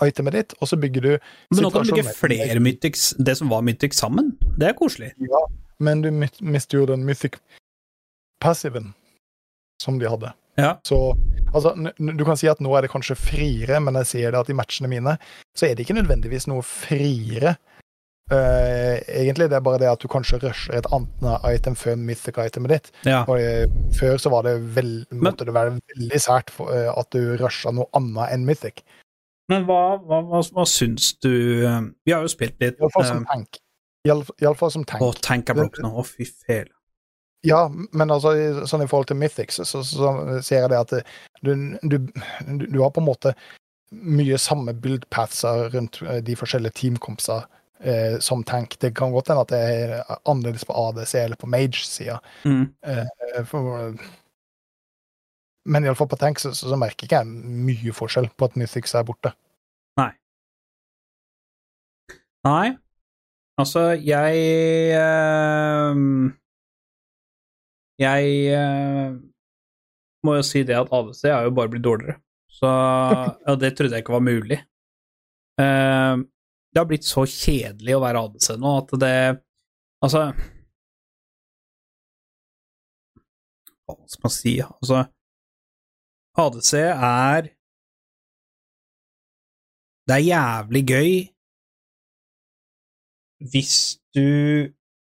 itemet 0.07 0.35
ditt, 0.35 0.55
og 0.59 0.67
så 0.67 0.75
bygger 0.79 1.01
du 1.01 1.11
Men 1.51 1.63
nå 1.63 1.69
kan 1.71 1.83
du 1.83 1.93
bygge 1.93 2.15
flere 2.15 2.59
Mythics, 2.59 3.13
det 3.19 3.37
som 3.39 3.51
var 3.51 3.61
Mythics 3.63 3.99
sammen. 4.03 4.33
Det 4.59 4.67
er 4.67 4.75
koselig. 4.79 5.13
Ja, 5.19 5.43
men 5.79 6.01
du 6.03 6.11
mister 6.41 6.77
jo 6.77 6.85
den 6.85 7.05
mythic 7.05 7.39
passiven 8.41 8.93
som 9.81 9.99
de 9.99 10.09
hadde. 10.09 10.31
Ja. 10.59 10.75
Så 10.85 11.15
altså, 11.53 11.73
du 11.97 12.23
kan 12.27 12.37
si 12.39 12.49
at 12.51 12.61
nå 12.61 12.73
er 12.77 12.85
det 12.85 12.91
kanskje 12.93 13.17
friere, 13.17 13.79
men 13.83 13.97
jeg 14.01 14.09
ser 14.11 14.33
det 14.33 14.41
at 14.43 14.51
i 14.51 14.57
matchene 14.57 14.91
mine 14.91 15.17
så 15.57 15.67
er 15.67 15.75
det 15.75 15.85
ikke 15.85 15.97
nødvendigvis 15.97 16.49
noe 16.51 16.65
friere. 16.65 17.55
Uh, 18.31 19.01
egentlig 19.11 19.49
det 19.51 19.57
er 19.57 19.63
bare 19.65 19.81
det 19.81 19.89
at 19.91 19.99
du 19.99 20.07
kanskje 20.07 20.39
rusher 20.39 20.77
et 20.77 20.85
annet 20.95 21.43
item 21.49 21.75
før 21.75 21.97
mythic-itemet 21.99 22.71
ditt. 22.71 22.91
ja. 23.05 23.25
Og, 23.27 23.35
uh, 23.35 23.65
før 23.97 24.15
så 24.17 24.31
var 24.31 24.45
det 24.47 24.55
vel, 24.77 24.93
måtte 25.11 25.45
det 25.45 25.53
være 25.53 25.75
veldig 25.75 26.21
sært 26.23 26.53
for, 26.53 26.71
uh, 26.71 26.93
at 26.95 27.09
du 27.13 27.35
rusha 27.41 27.73
noe 27.75 27.89
annet 27.97 28.31
enn 28.33 28.47
mythic. 28.47 28.81
Men 29.51 29.67
hva, 29.67 29.99
hva, 29.99 30.21
hva, 30.23 30.39
hva 30.55 30.63
syns 30.63 31.17
du 31.19 31.33
Vi 31.67 32.13
har 32.13 32.23
jo 32.23 32.29
spilt 32.31 32.55
litt 32.63 32.77
Iallfall 32.79 33.09
som 33.09 33.25
tank. 33.27 33.59
Iallfall 34.07 34.71
som 34.71 34.85
tank. 34.87 35.03
Å, 35.03 35.11
tank 35.19 35.51
er 35.51 35.59
broken 35.59 35.83
nå. 35.83 35.91
Å, 35.99 36.05
fy 36.07 36.23
fæl. 36.23 36.71
Ja, 37.43 37.65
men 37.91 38.11
altså, 38.13 38.31
sånn 38.69 38.85
i 38.85 38.87
forhold 38.87 39.09
til 39.11 39.19
Mythics, 39.19 39.59
så, 39.67 39.81
så 39.83 40.13
ser 40.39 40.63
jeg 40.63 40.71
det 40.71 40.79
at 40.79 40.93
du, 41.43 41.51
du, 41.83 41.97
du, 41.99 42.65
du 42.71 42.79
har 42.79 42.93
på 42.95 43.03
en 43.03 43.09
måte 43.09 43.33
mye 43.93 44.37
samme 44.41 44.73
build-patser 44.73 45.67
rundt 45.73 45.99
eh, 46.07 46.21
de 46.25 46.35
forskjellige 46.39 46.77
teamkompser 46.79 47.43
eh, 47.83 48.15
som 48.23 48.43
tank. 48.47 48.77
Det 48.79 48.93
kan 48.97 49.11
godt 49.13 49.29
hende 49.29 49.43
at 49.43 49.51
det 49.53 49.59
er 49.59 49.95
annerledes 50.23 50.65
på 50.65 50.75
ADC 50.87 51.13
eller 51.19 51.39
på 51.39 51.49
Mage-sida. 51.51 52.19
Mm. 52.47 52.63
Eh, 52.87 53.43
for- 53.49 53.93
men 55.65 55.85
iallfall 55.87 56.09
på 56.11 56.19
tank 56.19 56.39
så, 56.39 56.51
så, 56.55 56.75
merker 56.75 57.05
ikke 57.07 57.21
jeg 57.21 57.27
mye 57.67 57.93
forskjell 57.95 58.25
på 58.35 58.49
at 58.49 58.57
Mythics 58.59 58.95
er 58.99 59.05
borte. 59.07 59.31
Nei, 62.43 62.73
altså, 63.61 63.93
jeg 63.95 64.41
eh, 64.97 66.01
Jeg 68.01 68.29
eh, 68.57 69.13
må 70.25 70.35
jo 70.39 70.43
si 70.47 70.63
det 70.65 70.77
at 70.79 70.91
ADC 70.93 71.23
er 71.29 71.47
jo 71.47 71.55
bare 71.55 71.69
blitt 71.73 71.85
dårligere. 71.85 72.17
Så 72.49 72.69
Og 73.51 73.59
det 73.61 73.73
trodde 73.77 73.93
jeg 73.97 74.05
ikke 74.05 74.15
var 74.17 74.25
mulig. 74.25 74.59
eh, 75.61 76.15
det 76.73 76.81
har 76.81 76.87
blitt 76.89 77.05
så 77.05 77.21
kjedelig 77.29 77.93
å 77.93 78.01
være 78.01 78.21
ADC 78.25 78.47
nå 78.57 78.77
at 78.79 78.93
det 79.03 79.15
Altså 80.03 80.23
Hva 83.85 83.95
skal 84.09 84.25
man 84.25 84.33
si? 84.33 84.53
Altså 84.63 85.03
ADC 86.43 86.71
er 86.81 87.51
Det 90.09 90.15
er 90.17 90.25
jævlig 90.25 90.83
gøy 90.89 91.11
hvis 93.53 93.75
du 94.15 94.25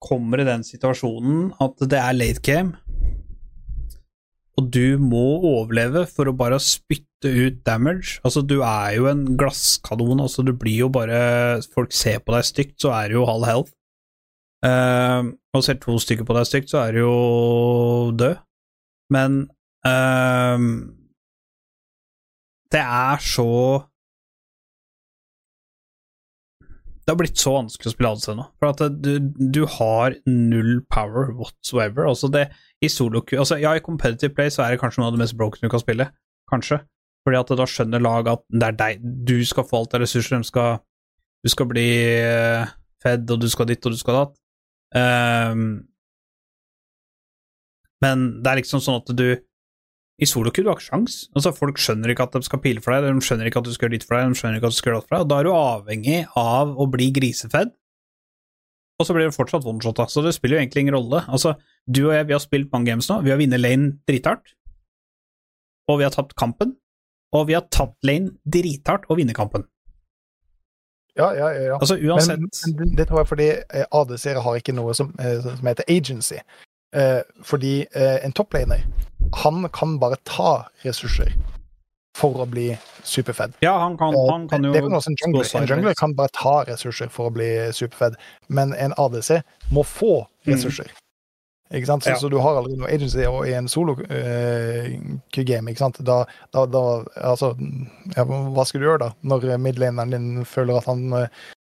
kommer 0.04 0.42
i 0.42 0.48
den 0.48 0.64
situasjonen 0.64 1.52
at 1.62 1.82
det 1.92 2.00
er 2.00 2.16
late 2.16 2.44
game, 2.46 2.78
og 4.60 4.68
du 4.76 5.00
må 5.00 5.40
overleve 5.40 6.04
for 6.10 6.28
å 6.28 6.36
bare 6.36 6.60
spytte 6.60 7.30
ut 7.32 7.60
damage. 7.68 8.18
Altså, 8.28 8.44
du 8.44 8.60
er 8.60 8.98
jo 8.98 9.08
en 9.12 9.24
glasskanon, 9.40 10.20
altså 10.24 10.44
du 10.44 10.52
blir 10.56 10.86
jo 10.86 10.90
bare 10.92 11.62
Folk 11.74 11.96
ser 11.96 12.20
på 12.24 12.36
deg 12.36 12.48
stygt, 12.48 12.76
så 12.84 12.92
er 12.96 13.10
du 13.10 13.20
jo 13.20 13.28
halv 13.30 13.48
health. 13.48 13.76
Uh, 14.60 15.32
og 15.56 15.64
ser 15.64 15.80
to 15.80 15.96
stykker 16.04 16.28
på 16.28 16.36
deg 16.36 16.48
stygt, 16.50 16.72
så 16.72 16.84
er 16.84 16.96
du 16.96 17.02
jo 17.06 17.14
død. 18.20 18.42
Men 19.16 19.40
uh, 19.88 20.60
Det 22.70 22.84
er 22.84 23.24
så 23.24 23.50
Det 27.10 27.14
har 27.16 27.18
blitt 27.24 27.42
så 27.42 27.56
vanskelig 27.56 27.90
å 27.90 27.92
spille 27.96 28.10
ADC 28.14 28.26
nå, 28.38 28.44
for 28.62 28.70
at 28.70 28.98
du, 29.02 29.16
du 29.34 29.64
har 29.80 30.14
null 30.30 30.84
power 30.94 31.32
whatsoever. 31.34 32.06
Altså 32.06 32.28
det, 32.30 32.44
i 32.86 32.90
solo 32.94 33.24
altså 33.34 33.58
Ja, 33.58 33.72
i 33.74 33.82
competitive 33.82 34.36
play 34.38 34.52
så 34.54 34.62
er 34.62 34.76
det 34.76 34.82
kanskje 34.84 35.02
noe 35.02 35.08
av 35.10 35.16
det 35.16 35.24
mest 35.24 35.34
broken 35.40 35.66
du 35.66 35.72
kan 35.74 35.82
spille, 35.82 36.06
kanskje. 36.54 36.78
Fordi 37.26 37.40
at 37.40 37.54
da 37.58 37.66
skjønner 37.66 38.04
laget 38.06 38.38
at 38.38 38.46
det 38.54 38.68
er 38.68 38.78
deg, 38.84 39.02
du 39.26 39.40
skal 39.42 39.66
få 39.66 39.82
alt 39.82 39.98
av 39.98 40.04
ressurser, 40.04 40.46
skal, 40.46 40.84
du 41.42 41.50
skal 41.50 41.72
bli 41.72 41.88
uh, 42.30 42.70
fed, 43.02 43.26
og 43.26 43.42
du 43.42 43.50
skal 43.50 43.72
ditt, 43.72 43.90
og 43.90 43.98
du 43.98 44.04
skal 44.04 44.20
datt. 44.20 44.38
Um, 44.94 45.66
men 48.06 48.30
det 48.38 48.54
er 48.54 48.62
liksom 48.62 48.86
sånn 48.86 49.02
at 49.02 49.10
du 49.18 49.32
i 50.20 50.28
solokull 50.28 50.66
du 50.66 50.70
har 50.72 50.78
ikke 50.78 50.90
sjans. 50.90 51.18
Altså, 51.38 51.54
folk 51.56 51.80
skjønner 51.80 52.12
ikke 52.14 52.28
at 52.28 52.36
de 52.36 52.44
skal 52.48 52.62
pile 52.64 52.84
for 52.84 52.96
deg, 52.96 53.08
de 53.08 53.26
skjønner 53.26 53.50
ikke 53.50 53.62
at 53.62 53.70
du 53.70 53.74
skal 53.76 53.88
gjøre 53.88 53.96
ditt 53.96 54.08
for 54.08 54.18
deg, 54.18 54.34
de 54.34 54.40
skjønner 54.40 54.60
ikke 54.60 54.70
at 54.70 54.76
du 54.76 54.80
skal 54.80 54.92
gjøre 54.92 55.02
alt 55.02 55.10
for 55.10 55.16
deg, 55.16 55.26
og 55.26 55.32
da 55.32 55.40
er 55.40 55.48
du 55.48 55.52
avhengig 55.56 56.20
av 56.40 56.74
å 56.76 56.88
bli 56.92 57.10
grisefedd. 57.16 57.74
Og 59.00 59.08
så 59.08 59.16
blir 59.16 59.30
det 59.30 59.36
fortsatt 59.38 59.68
one-shotta, 59.70 60.10
så 60.12 60.24
det 60.26 60.36
spiller 60.36 60.58
jo 60.58 60.62
egentlig 60.66 60.84
ingen 60.84 60.98
rolle. 60.98 61.24
Altså, 61.32 61.56
du 61.88 62.02
og 62.10 62.14
jeg, 62.18 62.28
vi 62.28 62.36
har 62.36 62.44
spilt 62.44 62.72
mange 62.74 62.92
games 62.92 63.08
nå, 63.08 63.22
vi 63.24 63.32
har 63.32 63.40
vunnet 63.40 63.64
lane 63.64 63.94
drithardt, 64.10 64.56
og 65.90 66.02
vi 66.02 66.08
har 66.08 66.14
tapt 66.14 66.36
kampen, 66.40 66.76
og 67.36 67.48
vi 67.48 67.56
har 67.56 67.68
tapt 67.72 68.04
lane 68.08 68.36
drithardt 68.44 69.08
og 69.08 69.22
vunnet 69.22 69.38
kampen. 69.38 69.64
Ja, 71.20 71.32
ja, 71.36 71.48
ja. 71.52 71.62
ja. 71.72 71.78
Altså, 71.80 71.96
uansett 71.96 72.40
Men, 72.40 72.76
men 72.80 72.98
det 72.98 73.08
tror 73.10 73.24
jeg 73.24 73.28
fordi 73.32 73.48
eh, 73.50 73.86
AD-seere 73.92 74.44
har 74.44 74.60
ikke 74.60 74.76
noe 74.76 74.94
som, 74.96 75.10
eh, 75.20 75.40
som 75.44 75.68
heter 75.68 75.88
agency. 75.92 76.40
Eh, 76.96 77.22
fordi 77.46 77.74
eh, 77.92 78.26
en 78.26 78.34
topplaner, 78.36 78.86
han 79.34 79.70
kan 79.70 80.00
bare 80.00 80.16
ta 80.26 80.66
ressurser 80.84 81.34
for 82.18 82.42
å 82.44 82.46
bli 82.50 82.74
superfed. 83.04 83.54
Ja, 83.64 83.78
han 83.80 83.96
kan, 83.98 84.14
han 84.30 84.48
kan 84.50 84.64
jo 84.66 84.74
det 84.74 84.82
kan 84.82 84.92
også 84.98 85.10
en 85.14 85.18
jungler. 85.22 85.46
En 85.62 85.68
jungler 85.70 85.94
kan 85.96 86.14
bare 86.18 86.30
ta 86.36 86.64
ressurser 86.68 87.08
for 87.10 87.30
å 87.30 87.34
bli 87.34 87.70
superfed, 87.72 88.16
men 88.50 88.74
en 88.74 88.94
ADC 88.98 89.42
må 89.72 89.84
få 89.88 90.26
ressurser. 90.48 90.90
Ikke 91.72 91.86
sant? 91.86 92.02
Så, 92.04 92.10
Mm. 92.10 92.14
Ja. 92.16 92.20
så 92.20 92.30
du 92.34 92.38
har 92.42 92.56
aldri 92.58 92.76
noe 92.78 92.90
agency 92.90 93.24
og 93.30 93.46
i 93.48 93.54
en 93.54 93.68
solo-game, 93.70 95.70
ikke 95.70 95.78
sant. 95.78 96.00
Da, 96.04 96.24
da, 96.52 96.66
da 96.66 96.82
Altså, 97.30 97.52
ja, 98.18 98.24
hva 98.26 98.66
skal 98.66 98.82
du 98.82 98.88
gjøre 98.88 99.00
da, 99.06 99.12
når 99.22 99.46
midlaneren 99.62 100.10
din 100.16 100.46
føler 100.50 100.78
at 100.82 100.86
han 100.90 101.14
eh, 101.14 101.28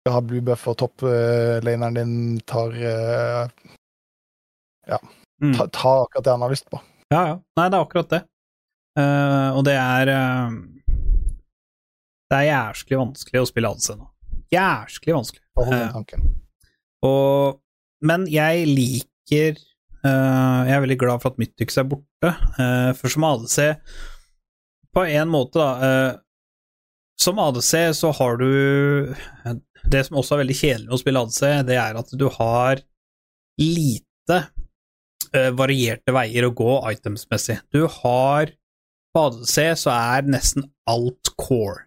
skal 0.05 0.13
ha 0.19 0.21
blue 0.21 0.43
buff, 0.45 0.69
og 0.69 0.77
topplaneren 0.85 1.95
din 1.97 2.41
tar 2.47 2.77
Ja, 4.87 4.99
Mm. 5.43 5.53
ta, 5.57 5.67
tar 5.67 6.05
akkurat 6.07 6.25
det 6.25 6.31
han 6.31 6.41
har 6.41 6.49
lyst 6.51 6.71
på. 6.71 6.81
Ja, 7.13 7.21
ja. 7.31 7.37
Nei, 7.59 7.69
det 7.71 7.79
er 7.79 7.85
akkurat 7.85 8.11
det. 8.11 8.23
Uh, 8.97 9.51
og 9.59 9.63
det 9.69 9.75
er 9.77 10.09
uh, 10.09 10.55
Det 12.27 12.39
er 12.39 12.47
jævlig 12.49 12.99
vanskelig 13.03 13.43
å 13.43 13.49
spille 13.51 13.71
ADC 13.71 13.89
nå. 13.99 14.09
Jævlig 14.55 15.17
vanskelig. 15.19 15.45
Tanken. 15.93 16.27
Og, 17.07 17.61
men 18.05 18.27
jeg 18.29 18.67
liker 18.69 19.57
Jeg 19.57 20.75
er 20.75 20.83
veldig 20.83 20.97
glad 21.01 21.23
for 21.23 21.33
at 21.33 21.39
Mythics 21.41 21.79
er 21.81 21.87
borte, 21.89 22.33
for 22.99 23.13
som 23.13 23.25
ADC 23.25 23.57
På 24.93 25.07
en 25.09 25.31
måte, 25.33 25.61
da 25.61 26.19
Som 27.21 27.41
ADC 27.41 27.73
så 27.97 28.13
har 28.19 28.37
du 28.43 28.51
Det 29.89 30.03
som 30.07 30.21
også 30.21 30.37
er 30.37 30.43
veldig 30.45 30.59
kjedelig 30.61 30.91
med 30.91 30.99
å 30.99 31.01
spille 31.01 31.25
ADC, 31.25 31.41
det 31.71 31.81
er 31.81 32.01
at 32.03 32.13
du 32.21 32.27
har 32.37 32.85
lite 33.61 34.43
varierte 35.57 36.15
veier 36.15 36.47
å 36.47 36.53
gå 36.57 36.79
itemsmessig. 36.93 37.59
Du 37.75 37.85
har 38.03 38.53
På 39.13 39.27
ADC 39.31 39.55
så 39.81 39.91
er 39.93 40.27
nesten 40.29 40.67
alt 40.89 41.31
core. 41.41 41.87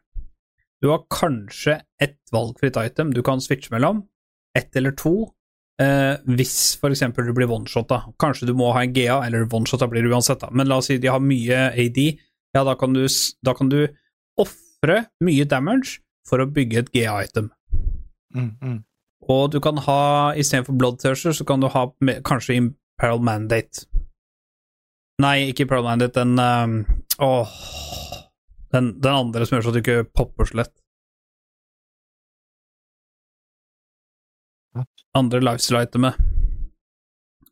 Du 0.81 0.89
har 0.89 1.03
kanskje 1.11 1.81
ett 2.01 2.19
valgfritt 2.31 2.77
item 2.79 3.11
du 3.13 3.21
kan 3.23 3.41
switche 3.43 3.71
mellom, 3.73 4.03
ett 4.57 4.75
eller 4.75 4.95
to, 4.97 5.31
eh, 5.81 6.15
hvis 6.25 6.79
eksempel 6.83 7.27
du 7.27 7.33
blir 7.33 7.51
one-shotta. 7.51 8.13
Kanskje 8.19 8.47
du 8.47 8.53
må 8.53 8.71
ha 8.73 8.83
en 8.83 8.93
GA, 8.93 9.21
eller 9.25 9.45
one-shotta 9.45 9.89
blir 9.89 10.03
du 10.03 10.13
uansett, 10.13 10.39
da. 10.39 10.49
Men 10.51 10.67
la 10.67 10.77
oss 10.77 10.87
si 10.87 10.97
de 10.97 11.07
har 11.07 11.19
mye 11.19 11.69
AD, 11.73 12.19
ja, 12.55 12.63
da 12.63 12.75
kan 12.75 12.93
du, 12.93 13.05
da 13.43 13.53
kan 13.53 13.69
du 13.69 13.87
ofre 14.39 15.05
mye 15.21 15.45
damage 15.45 15.99
for 16.27 16.39
å 16.39 16.49
bygge 16.49 16.79
et 16.79 16.91
GA-item. 16.95 17.51
Mm, 18.35 18.55
mm. 18.61 18.83
Og 19.29 19.51
du 19.51 19.59
kan 19.59 19.77
ha, 19.77 20.33
istedenfor 20.33 20.77
Bloodthirster, 20.77 21.35
så 21.35 21.45
kan 21.45 21.59
du 21.59 21.67
ha 21.67 21.89
kanskje 22.25 22.55
Imperial 22.99 23.21
Mandate. 23.23 23.85
Nei, 25.23 25.49
ikke 25.51 25.67
Pearl 25.67 25.83
Mandate, 25.83 26.19
den 26.19 26.39
um, 26.39 26.85
Åh 27.19 27.47
den, 28.71 28.91
den 29.01 29.13
andre 29.15 29.45
som 29.47 29.55
gjør 29.55 29.63
så 29.65 29.71
at 29.71 29.77
du 29.77 29.79
ikke 29.81 30.09
popper 30.13 30.45
så 30.45 30.59
lett. 30.59 30.73
Andre 35.17 35.39
lifestyle-itemet. 35.41 36.19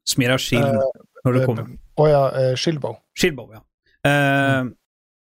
Smir 0.07 0.35
av 0.35 0.43
shield 0.43 0.77
når 1.25 1.33
du 1.33 1.39
kommer. 1.41 1.71
Å 1.97 2.05
ja, 2.11 2.19
uh, 2.35 2.51
Shilbow. 2.59 2.99
Shieldbow, 3.17 3.49
ja. 3.55 3.63
Eh, 4.05 4.69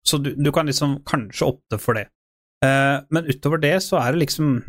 Så 0.06 0.18
du, 0.20 0.34
du 0.36 0.52
kan 0.52 0.68
liksom 0.68 0.98
kanskje 1.08 1.48
opte 1.48 1.78
for 1.80 1.96
det. 1.96 2.10
Uh, 2.60 3.00
men 3.08 3.24
utover 3.24 3.58
det 3.62 3.78
så 3.84 3.98
er 4.00 4.12
det 4.14 4.20
liksom 4.22 4.60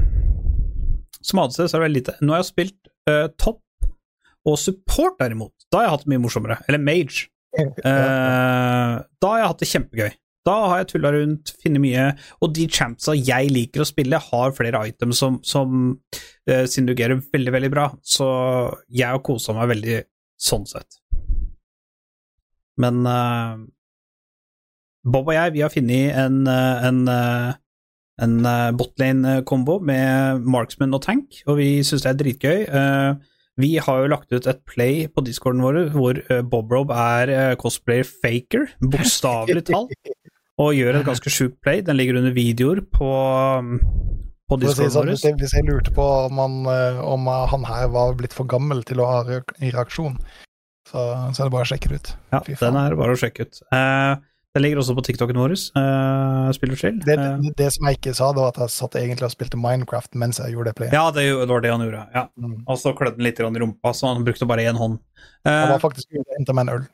Som 1.21 1.39
ADC 1.43 1.59
så 1.59 1.67
er 1.67 1.75
det 1.75 1.83
veldig 1.83 1.99
lite. 1.99 2.15
Nå 2.21 2.33
har 2.33 2.41
jeg 2.41 2.53
spilt 2.53 2.89
eh, 3.09 3.27
topp 3.35 3.59
og 4.47 4.55
support, 4.61 5.17
derimot. 5.19 5.53
Da 5.71 5.81
har 5.81 5.87
jeg 5.87 5.95
hatt 5.95 6.05
det 6.05 6.13
mye 6.13 6.23
morsommere. 6.23 6.61
Eller 6.69 6.81
mage. 6.81 7.27
Eh, 7.57 7.73
da 7.83 9.29
har 9.33 9.41
jeg 9.41 9.51
hatt 9.51 9.61
det 9.63 9.69
kjempegøy. 9.71 10.15
Da 10.47 10.55
har 10.71 10.81
jeg 10.81 10.89
tulla 10.93 11.11
rundt, 11.11 11.51
funnet 11.59 11.81
mye 11.83 12.03
Og 12.45 12.53
de 12.55 12.67
champsa 12.71 13.15
jeg 13.17 13.49
liker 13.51 13.83
å 13.83 13.87
spille, 13.87 14.19
har 14.29 14.53
flere 14.55 14.83
items 14.87 15.19
som, 15.19 15.41
som 15.43 15.97
eh, 16.47 16.63
synergerer 16.69 17.19
veldig, 17.33 17.55
veldig 17.57 17.71
bra. 17.73 17.89
Så 18.03 18.27
jeg 18.87 19.09
har 19.09 19.23
kosa 19.25 19.55
meg 19.57 19.73
veldig 19.73 20.01
sånn 20.39 20.67
sett. 20.69 21.01
Men 22.79 23.01
eh, 23.09 23.63
Bob 25.07 25.31
og 25.31 25.35
jeg, 25.35 25.55
vi 25.55 25.63
har 25.65 25.73
funnet 25.73 26.19
en, 26.19 26.43
eh, 26.51 26.87
en, 26.87 27.01
eh, 27.11 27.55
en 28.23 28.37
eh, 28.45 28.69
botlane-kombo 28.77 29.79
med 29.87 30.45
Marksman 30.47 30.95
og 30.95 31.03
Tank, 31.03 31.41
og 31.47 31.59
vi 31.59 31.71
syns 31.87 32.05
det 32.05 32.13
er 32.13 32.21
dritgøy. 32.21 32.59
Eh, 32.67 33.35
vi 33.57 33.71
har 33.81 34.03
jo 34.03 34.09
lagt 34.11 34.33
ut 34.33 34.47
et 34.49 34.59
play 34.69 35.07
på 35.09 35.23
discorden 35.25 35.63
vår 35.65 35.79
hvor 35.95 36.19
Bobrob 36.45 36.51
Bob-Rob 36.51 36.93
er 36.93 37.31
eh, 37.33 37.55
cosplayer 37.59 38.05
faker, 38.07 38.67
bokstavelig 38.81 39.63
talt, 39.71 39.93
og 40.61 40.73
gjør 40.77 40.99
et 40.99 41.07
ganske 41.07 41.31
sjukt 41.33 41.57
play. 41.65 41.81
Den 41.85 41.97
ligger 41.97 42.19
under 42.21 42.33
videoer 42.35 42.81
på, 42.93 43.09
um, 43.61 43.77
på 44.49 44.59
si 44.59 44.65
discorden 44.65 44.93
sånn, 44.93 45.03
vår. 45.07 45.11
hvis, 45.13 45.25
jeg, 45.25 45.37
hvis 45.41 45.55
jeg 45.57 45.67
lurte 45.69 45.93
på 45.95 46.05
om 46.27 46.41
han, 46.43 46.59
eh, 46.73 47.01
om 47.05 47.29
han 47.53 47.67
her 47.69 47.89
var 47.93 48.17
blitt 48.19 48.35
for 48.37 48.49
gammel 48.49 48.83
til 48.87 49.01
å 49.01 49.09
ha 49.09 49.19
reak- 49.27 49.55
reaksjon, 49.61 50.17
så, 50.87 51.03
så 51.33 51.43
er 51.43 51.49
det 51.49 51.53
bare 51.57 51.67
å 51.67 51.71
sjekke 51.73 51.91
det 51.91 52.01
ut. 52.01 52.13
Ja, 52.33 52.41
den 52.61 52.79
er 52.79 52.97
bare 52.99 53.17
å 53.17 53.19
sjekke 53.19 53.47
ut. 53.47 53.61
Eh, 53.75 54.13
den 54.57 54.63
ligger 54.65 54.81
også 54.81 54.95
på 54.97 55.03
TikToken 55.05 55.37
vår, 55.39 55.53
uh, 55.77 56.49
spiller 56.57 56.79
chill. 56.79 56.97
Det, 57.05 57.15
Eh, 57.21 57.37
det, 57.45 57.53
det 57.59 57.69
som 57.75 57.87
jeg 57.87 57.99
ikke 57.99 58.13
sa, 58.17 58.31
det 58.33 58.41
var 58.41 58.51
at 58.55 58.59
jeg 58.65 58.73
satt 58.75 58.97
egentlig 58.99 59.27
og 59.29 59.33
spilte 59.35 59.59
Minecraft 59.61 60.17
mens 60.17 60.41
jeg 60.41 60.55
gjorde 60.57 60.71
det 60.73 60.77
playet. 60.81 60.95
ja, 60.97 61.05
det 61.13 61.25
var 61.49 61.61
det 61.63 61.71
han 61.75 61.85
gjorde. 61.85 62.03
Ja. 62.17 62.25
Mm. 62.41 62.57
Og 62.65 62.77
så 62.81 62.93
klødde 62.97 63.19
han 63.21 63.27
litt 63.29 63.39
i 63.39 63.45
rumpa, 63.45 63.93
så 63.93 64.11
han 64.15 64.25
brukte 64.27 64.49
bare 64.49 64.65
én 64.67 64.79
hånd. 64.81 64.97
Jeg 65.45 65.53
Eh, 65.63 65.69
var 65.71 65.79
faktisk 65.83 66.09
ute 66.11 66.25
og 66.25 66.35
henta 66.39 66.53
meg 66.57 66.67
en 66.67 66.73
øl. 66.79 66.87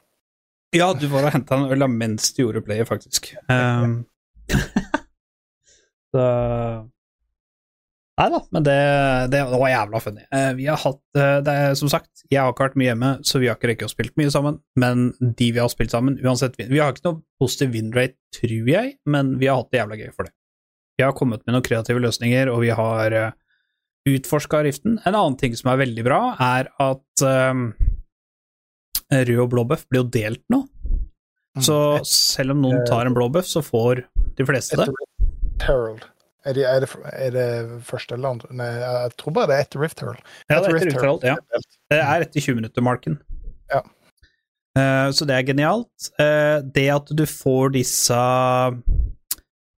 ja, 0.76 0.91
du 0.93 1.07
var 1.07 1.24
og 1.30 1.34
henta 1.38 1.55
en 1.55 1.72
øl 1.72 1.88
mens 1.88 2.34
du 2.34 2.43
gjorde 2.43 2.61
playet, 2.66 2.88
faktisk. 2.89 3.34
Um, 3.49 4.05
så 6.14 6.24
Nei 8.14 8.28
da, 8.30 8.39
men 8.53 8.66
det, 8.66 8.74
det, 9.34 9.39
var 9.49 9.70
jævla 9.72 9.99
funny. 10.03 10.24
Eh, 10.38 10.51
vi 10.53 10.68
har 10.70 10.78
hatt 10.78 11.18
eh, 11.18 11.38
det 11.41 11.53
er, 11.53 11.72
Som 11.78 11.89
sagt, 11.89 12.11
jeg 12.30 12.38
har 12.38 12.51
ikke 12.53 12.68
vært 12.68 12.76
mye 12.78 12.91
hjemme, 12.91 13.11
så 13.26 13.41
vi 13.41 13.49
har 13.49 13.57
ikke 13.57 13.72
rekket 13.72 13.89
å 13.89 13.93
spille 13.93 14.14
mye 14.22 14.34
sammen. 14.34 14.59
Men 14.80 15.07
de 15.20 15.47
vi 15.55 15.61
har 15.61 15.72
spilt 15.74 15.95
sammen, 15.95 16.20
uansett 16.22 16.59
Vi 16.59 16.78
har 16.78 16.93
ikke 16.93 17.07
noe 17.07 17.24
positiv 17.41 17.74
winrate, 17.74 18.20
tror 18.38 18.70
jeg, 18.70 18.97
men 19.09 19.34
vi 19.41 19.49
har 19.49 19.57
hatt 19.61 19.72
det 19.74 19.82
jævla 19.82 19.97
gøy 19.97 20.11
for 20.14 20.30
det. 20.30 20.36
Vi 21.01 21.07
har 21.07 21.16
kommet 21.18 21.41
med 21.41 21.55
noen 21.55 21.66
kreative 21.66 22.03
løsninger, 22.03 22.51
og 22.53 22.61
vi 22.61 22.70
har 22.78 23.16
uh, 23.18 23.32
utforska 24.05 24.61
riften. 24.68 24.99
En 25.07 25.16
annen 25.18 25.39
ting 25.41 25.57
som 25.57 25.72
er 25.72 25.82
veldig 25.82 26.05
bra, 26.05 26.20
er 26.38 26.70
at 26.86 27.26
um, 27.26 27.66
rød 29.09 29.41
og 29.41 29.49
blå 29.55 29.66
bøff 29.74 29.88
blir 29.89 30.03
jo 30.03 30.11
delt 30.14 30.43
nå. 30.53 30.61
Så 31.66 31.78
selv 32.09 32.53
om 32.53 32.61
noen 32.61 32.86
tar 32.86 33.09
en 33.09 33.18
blå 33.18 33.26
bøff, 33.34 33.49
så 33.49 33.66
får 33.66 34.05
de 34.38 34.45
fleste 34.45 34.78
det. 34.78 34.91
Herald. 35.66 36.05
Er 36.44 36.54
det, 36.58 36.64
er, 36.68 36.84
det, 36.84 36.89
er 37.14 37.32
det 37.32 37.84
første 37.88 38.18
eller 38.18 38.34
andre? 38.36 38.50
Nei, 38.60 38.68
jeg 38.68 39.12
tror 39.22 39.36
bare 39.38 39.48
det 39.48 39.56
er 39.56 39.66
etter 39.68 39.80
Rift 39.80 40.02
Herald. 40.04 40.20
Ja, 40.50 40.58
det 40.58 40.58
er 40.58 40.64
Etter 40.64 40.74
Rift 40.76 40.98
Herald, 41.00 41.24
ja. 41.24 41.36
Det 41.94 42.00
er 42.00 42.26
etter 42.26 42.44
20-minutter-marken. 42.44 43.16
Ja. 43.72 43.80
Uh, 44.76 45.08
så 45.16 45.28
det 45.30 45.38
er 45.38 45.46
genialt. 45.48 46.10
Uh, 46.20 46.60
det 46.76 46.88
at 46.91 47.12
du 47.16 47.24
får 47.30 47.76
disse 47.78 48.18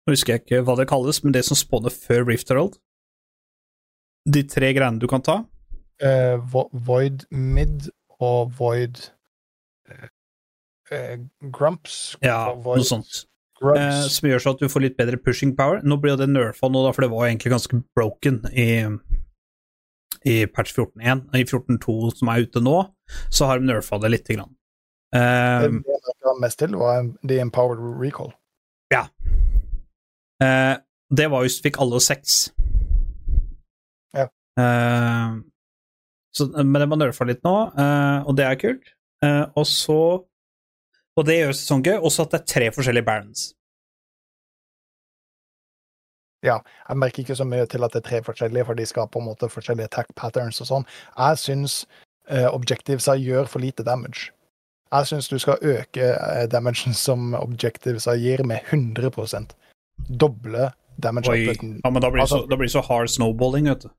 Nå 0.06 0.14
husker 0.14 0.36
jeg 0.36 0.44
ikke 0.46 0.64
hva 0.66 0.76
det 0.80 0.88
kalles, 0.90 1.20
men 1.26 1.36
det 1.36 1.44
som 1.46 1.58
spåner 1.60 1.94
før 1.94 2.26
Rift 2.30 2.50
Herald 2.54 2.78
De 4.30 4.44
tre 4.50 4.70
greiene 4.78 5.02
du 5.02 5.08
kan 5.12 5.22
ta. 5.26 5.40
Uh, 6.02 6.42
Vo- 6.50 6.70
Void 6.74 7.28
Mid 7.30 7.92
og 8.18 8.54
Void 8.58 9.04
Grumps. 11.52 12.16
Ja, 12.26 12.54
Void 12.54 12.82
noe 12.82 12.88
sånt. 12.88 13.26
Eh, 13.64 14.02
som 14.12 14.28
gjør 14.28 14.42
så 14.44 14.54
at 14.56 14.62
du 14.62 14.68
får 14.72 14.84
litt 14.84 14.98
bedre 15.00 15.20
pushing 15.22 15.54
power. 15.56 15.80
Nå 15.88 15.98
blir 16.02 16.16
jo 16.16 16.22
det 16.24 16.28
nerfa 16.32 16.68
nå, 16.72 16.82
da, 16.86 16.92
for 16.96 17.06
det 17.06 17.12
var 17.14 17.30
egentlig 17.30 17.54
ganske 17.54 17.80
broken 17.96 18.42
i, 18.52 18.68
i 20.28 20.36
patch 20.52 20.76
14.1. 20.76 21.24
I 21.40 21.46
14.2 21.46 21.96
som 22.20 22.32
er 22.34 22.46
ute 22.46 22.64
nå, 22.64 22.78
så 23.32 23.50
har 23.50 23.62
de 23.62 23.72
nerfa 23.72 24.00
det 24.04 24.12
lite 24.18 24.38
grann. 24.38 24.52
Eh, 25.16 25.70
det 25.70 25.72
jeg 25.72 25.80
merket 25.80 26.42
mest 26.44 26.60
til, 26.60 26.76
var 26.82 27.08
The 27.24 27.40
Empowered 27.46 27.84
Recall. 28.02 28.34
Eh, 30.44 30.76
det 31.16 31.28
var 31.32 31.46
hvis 31.46 31.60
du 31.60 31.68
fikk 31.70 31.80
alle 31.80 32.02
seks. 32.04 32.40
Ja. 34.16 34.28
Eh, 34.60 35.40
så, 36.36 36.50
men 36.60 36.76
det 36.82 36.90
var 36.92 37.00
nerfa 37.00 37.28
litt 37.28 37.44
nå, 37.48 37.56
eh, 37.72 38.28
og 38.28 38.36
det 38.36 38.50
er 38.50 38.60
kult. 38.60 38.92
Eh, 39.24 39.44
og 39.56 39.68
så 39.70 40.00
Og 41.16 41.26
det 41.28 41.38
gjør 41.40 41.54
sesongen 41.56 41.86
gøy, 41.88 41.98
også 42.04 42.26
at 42.26 42.34
det 42.34 42.40
er 42.42 42.50
tre 42.54 42.72
forskjellige 42.76 43.08
barons. 43.08 43.44
Ja, 46.46 46.60
Jeg 46.90 46.98
merker 47.02 47.24
ikke 47.24 47.36
så 47.36 47.46
mye 47.48 47.66
til 47.66 47.84
at 47.84 47.94
det 47.94 48.04
er 48.04 48.10
tre 48.10 48.22
forskjellige, 48.24 48.66
for 48.66 48.78
de 48.78 48.86
skal 48.86 49.08
på 49.10 49.20
en 49.20 49.26
måte 49.26 49.50
forskjellige 49.50 49.90
attack 49.90 50.12
patterns 50.16 50.62
og 50.62 50.68
sånn. 50.70 50.88
Jeg 51.18 51.42
syns 51.42 51.78
uh, 52.30 52.52
objectivesa 52.54 53.16
gjør 53.18 53.50
for 53.50 53.64
lite 53.64 53.86
damage. 53.88 54.30
Jeg 54.94 55.10
syns 55.10 55.30
du 55.32 55.40
skal 55.42 55.58
øke 55.62 56.12
uh, 56.14 56.46
damagen 56.52 56.94
som 57.08 57.34
objectivesa 57.40 58.14
gir, 58.22 58.44
med 58.46 58.62
100% 58.70 59.56
Doble 60.20 60.70
damage 61.02 61.32
Oi. 61.32 61.46
Ja, 61.48 61.90
men 61.90 62.02
da 62.04 62.12
blir, 62.12 62.22
det 62.22 62.30
så, 62.30 62.44
Altså- 62.44 62.50
da 62.52 62.56
blir 62.60 62.68
det 62.68 62.76
så 62.76 62.84
hard 62.86 63.10
snowballing, 63.10 63.72
vet 63.72 63.88
du. 63.88 63.90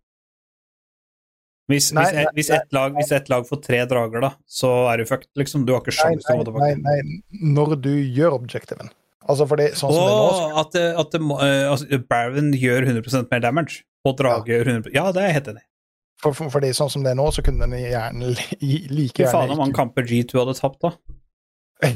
Hvis, 1.67 1.89
Nei, 1.97 2.05
hvis, 2.07 2.13
et, 2.15 2.23
nei, 2.23 2.33
hvis, 2.37 2.51
et 2.55 2.75
lag, 2.77 2.93
hvis 2.95 3.09
et, 3.17 3.29
lag 3.33 3.47
får 3.49 3.59
tre 3.65 3.81
drager, 3.91 4.21
da, 4.23 4.29
så 4.47 4.69
er 4.93 5.01
du 5.03 5.09
fucked, 5.09 5.27
liksom. 5.41 5.65
Du 5.67 5.73
har 5.75 5.81
ikke 5.83 5.97
Nei, 5.99 6.13
til 6.23 6.37
å 6.37 6.39
gå 6.39 6.45
tilbake. 6.47 6.77
nei, 6.85 7.23
når 7.57 7.75
du 7.83 7.91
gjør 8.15 8.37
objectiven. 8.39 8.93
Altså 9.27 9.49
fordi 9.51 9.65
sånn 9.75 9.91
som 9.91 10.05
det 10.05 10.13
er 10.13 10.21
nå, 10.21 10.59
at, 10.63 10.69
det, 10.77 10.85
at 11.03 11.11
det, 11.17 11.21
må- 11.27 11.41
eh, 11.43 11.65
altså, 11.67 11.99
Baron 12.07 12.53
gjør 12.55 12.87
100% 12.87 13.27
mer 13.33 13.41
damage, 13.43 13.81
og 14.07 14.15
drage 14.21 14.53
gjør 14.55 14.71
100 14.77 14.95
Ja, 14.95 15.09
det 15.11 15.25
er 15.25 15.27
jeg 15.33 15.39
helt 15.41 15.49
enig 15.57 15.65
i. 15.65 15.69
for, 16.23 16.37
for, 16.39 16.53
fordi 16.55 16.71
sånn 16.79 16.93
som 16.95 17.03
det 17.03 17.11
er 17.11 17.19
nå, 17.19 17.27
så 17.35 17.43
kunne 17.43 17.67
den 17.67 17.75
gjerne 17.83 18.31
like 18.31 19.19
gjerne 19.19 19.19
Fy 19.19 19.27
faen 19.27 19.51
om 19.51 19.57
han 19.57 19.65
mange 19.65 19.75
kamper 19.81 20.07
G2 20.07 20.39
hadde 20.39 20.55
tapt, 20.61 20.79
da. 20.87 20.95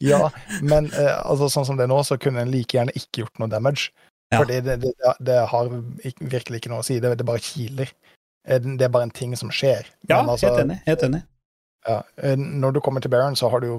ja, 0.00 0.30
men 0.64 0.88
uh, 0.96 1.20
altså, 1.28 1.50
sånn 1.52 1.68
som 1.68 1.76
det 1.78 1.84
er 1.86 1.92
nå, 1.92 2.00
så 2.06 2.16
kunne 2.20 2.42
den 2.42 2.50
like 2.54 2.76
gjerne 2.78 2.94
ikke 2.98 3.22
gjort 3.26 3.38
noe 3.42 3.52
damage. 3.52 3.90
Ja. 4.32 4.40
Fordi 4.40 4.62
det, 4.64 4.78
det, 4.82 4.92
det 5.20 5.36
har 5.52 5.68
ikke, 6.08 6.30
virkelig 6.32 6.62
ikke 6.62 6.72
noe 6.72 6.80
å 6.80 6.86
si. 6.86 6.96
Det, 7.04 7.12
det 7.20 7.26
bare 7.28 7.42
kiler. 7.44 7.92
Det 8.46 8.82
er 8.82 8.90
bare 8.90 9.06
en 9.06 9.14
ting 9.14 9.36
som 9.38 9.50
skjer. 9.54 9.86
Ja, 10.08 10.22
altså, 10.24 10.48
helt 10.50 10.64
enig. 10.64 10.80
Helt 10.86 11.02
enig. 11.06 11.22
Ja, 11.86 12.02
eh, 12.22 12.36
når 12.38 12.72
du 12.72 12.80
kommer 12.80 13.00
til 13.02 13.10
Baron, 13.10 13.36
så 13.36 13.48
har 13.50 13.60
du 13.60 13.66
jo 13.66 13.76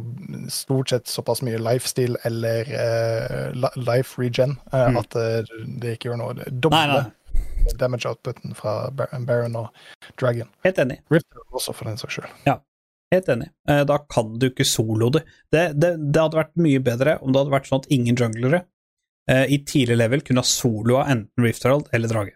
stort 0.51 0.91
sett 0.91 1.07
såpass 1.07 1.41
mye 1.45 1.59
lifestyle 1.61 2.19
eller 2.27 2.67
uh, 2.67 3.69
life 3.79 4.19
regen 4.19 4.57
eh, 4.73 4.89
Mm. 4.89 4.97
at 4.99 5.15
uh, 5.15 5.53
det 5.79 5.95
ikke 5.95 6.09
gjør 6.11 6.19
noe. 6.19 6.49
Doble 6.51 7.05
damage 7.79 8.09
outputen 8.09 8.53
fra 8.55 8.91
Baron 8.91 9.55
og 9.55 9.69
Dragon. 10.19 10.49
helt 10.65 10.77
enig. 10.83 10.99
Rifter 11.09 11.39
også, 11.51 11.73
for 11.73 11.87
den 11.87 11.97
saks 11.97 12.19
skyld. 12.19 12.59
Helt 13.13 13.29
enig. 13.29 13.47
Da 13.87 13.97
kan 14.09 14.35
du 14.39 14.49
ikke 14.49 14.65
solo 14.65 15.09
det. 15.09 15.23
Det, 15.53 15.79
det. 15.79 15.95
det 16.11 16.21
hadde 16.21 16.37
vært 16.41 16.55
mye 16.59 16.81
bedre 16.83 17.19
om 17.21 17.31
det 17.31 17.39
hadde 17.39 17.53
vært 17.53 17.69
sånn 17.69 17.83
at 17.83 17.91
ingen 17.93 18.17
junglere 18.19 18.63
i 19.29 19.59
tidlig 19.63 19.95
level 20.01 20.21
kunne 20.25 20.41
ha 20.43 20.49
soloa 20.49 21.05
enten 21.13 21.45
Rift 21.45 21.63
Herald 21.63 21.87
eller 21.93 22.11
drage. 22.11 22.33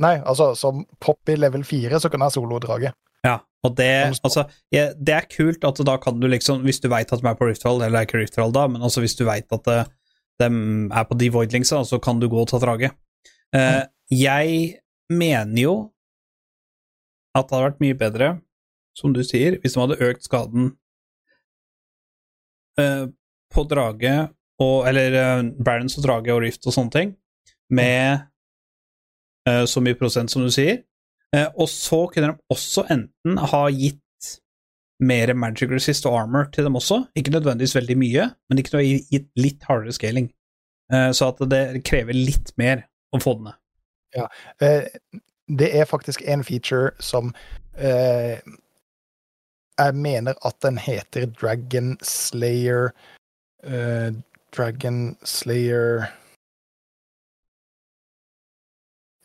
Nei, 0.00 0.16
altså, 0.24 0.54
som 0.56 0.84
pop 1.02 1.28
i 1.28 1.36
level 1.36 1.64
4, 1.66 2.00
så 2.00 2.08
kan 2.12 2.22
jeg 2.24 2.38
solo-drage. 2.38 2.92
Ja, 3.26 3.36
og 3.66 3.74
det, 3.76 3.90
altså, 4.24 4.46
det 4.72 5.12
er 5.12 5.28
kult 5.28 5.64
at 5.68 5.80
da 5.84 5.96
kan 6.00 6.20
du 6.20 6.26
liksom, 6.30 6.62
hvis 6.64 6.80
du 6.80 6.88
veit 6.88 7.12
at 7.12 7.20
de 7.20 7.28
er 7.28 7.36
på 7.36 7.50
Rift 7.50 7.66
Herald, 7.66 7.84
eller 7.84 8.00
er 8.00 8.08
ikke 8.08 8.22
Rift 8.22 8.38
Herald 8.38 8.56
da, 8.56 8.64
men 8.72 8.80
altså 8.86 9.04
hvis 9.04 9.18
du 9.18 9.26
veit 9.28 9.52
at 9.52 9.68
eh, 9.68 9.90
de 10.40 10.48
er 10.48 11.04
på 11.04 11.18
devoidlingsa 11.20 11.82
så 11.84 12.00
kan 12.00 12.20
du 12.20 12.30
gå 12.32 12.40
og 12.40 12.48
ta 12.48 12.60
drage. 12.62 12.92
Uh, 13.52 13.84
jeg 14.08 14.80
mener 15.10 15.60
jo 15.60 15.74
at 17.36 17.46
det 17.46 17.56
hadde 17.56 17.66
vært 17.66 17.82
mye 17.82 17.98
bedre, 17.98 18.28
som 18.96 19.12
du 19.14 19.20
sier, 19.26 19.58
hvis 19.60 19.76
de 19.76 19.82
hadde 19.82 20.00
økt 20.06 20.24
skaden 20.26 20.72
uh, 22.80 23.06
på 23.50 23.66
drage 23.70 24.14
og 24.60 24.84
Eller 24.90 25.14
uh, 25.16 25.46
Barents 25.64 25.96
og 25.96 26.04
drage 26.04 26.32
og 26.34 26.42
Rift 26.44 26.66
og 26.68 26.74
sånne 26.76 26.92
ting, 26.92 27.12
med 27.72 28.29
så 29.66 29.82
mye 29.84 29.98
prosent 29.98 30.32
som 30.32 30.44
du 30.44 30.50
sier. 30.54 30.82
Eh, 31.36 31.48
og 31.54 31.68
så 31.70 32.04
kunne 32.10 32.32
de 32.32 32.54
også 32.54 32.86
enten 32.90 33.38
ha 33.52 33.62
gitt 33.70 33.98
mer 35.00 35.32
magic 35.32 35.70
resist 35.72 36.06
og 36.08 36.18
armor 36.18 36.50
til 36.52 36.66
dem 36.66 36.76
også. 36.76 37.04
Ikke 37.16 37.32
nødvendigvis 37.32 37.76
veldig 37.78 37.96
mye, 37.98 38.28
men 38.48 38.58
de 38.58 38.64
kunne 38.66 38.82
ha 38.82 39.00
gitt 39.14 39.30
litt 39.40 39.64
hardere 39.68 39.94
scaling. 39.96 40.30
Eh, 40.92 41.10
så 41.16 41.30
at 41.30 41.42
det 41.50 41.84
krever 41.88 42.16
litt 42.16 42.52
mer 42.60 42.84
å 43.14 43.22
få 43.22 43.36
den 43.38 43.50
ned. 43.50 43.58
Ja, 44.10 44.26
det 45.58 45.68
er 45.78 45.84
faktisk 45.86 46.22
en 46.26 46.42
feature 46.42 46.90
som 46.98 47.30
eh, 47.78 48.42
Jeg 49.78 49.94
mener 49.94 50.34
at 50.42 50.56
den 50.62 50.78
heter 50.82 51.26
Dragon 51.26 51.94
Slayer 52.02 52.90
eh, 53.62 54.10
Dragon 54.56 55.16
Slayer 55.22 56.10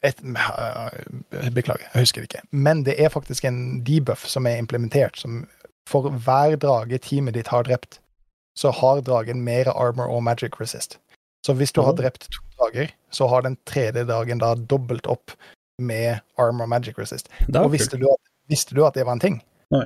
et, 0.06 0.22
eh, 0.22 1.50
Beklager, 1.54 1.88
jeg 1.94 2.06
husker 2.06 2.22
det 2.22 2.30
ikke. 2.30 2.44
Men 2.52 2.84
det 2.86 2.98
er 3.02 3.10
faktisk 3.14 3.46
en 3.48 3.82
debuff 3.86 4.26
som 4.30 4.48
er 4.48 4.60
implementert. 4.62 5.18
Som 5.20 5.46
for 5.90 6.10
hver 6.10 6.58
drage 6.62 7.00
teamet 7.02 7.38
ditt 7.38 7.52
har 7.54 7.66
drept, 7.68 8.00
så 8.58 8.72
har 8.72 9.02
dragen 9.02 9.44
mer 9.44 9.70
armor 9.74 10.10
og 10.12 10.24
magic 10.24 10.60
resist. 10.60 11.00
Så 11.46 11.54
hvis 11.54 11.74
du 11.76 11.82
har 11.86 11.94
drept 11.94 12.30
to 12.32 12.42
drager, 12.58 12.94
så 13.14 13.28
har 13.30 13.44
den 13.46 13.58
tredje 13.70 14.06
dagen 14.08 14.42
da 14.42 14.56
dobbelt 14.56 15.06
opp 15.08 15.36
med 15.82 16.22
armor 16.38 16.66
og 16.66 16.70
magic 16.70 16.98
resist. 16.98 17.30
Og 17.54 17.72
visste 17.74 18.00
du, 18.02 18.08
at, 18.10 18.32
visste 18.50 18.76
du 18.76 18.86
at 18.86 18.96
det 18.96 19.06
var 19.06 19.20
en 19.20 19.22
ting? 19.22 19.42
Nei. 19.74 19.86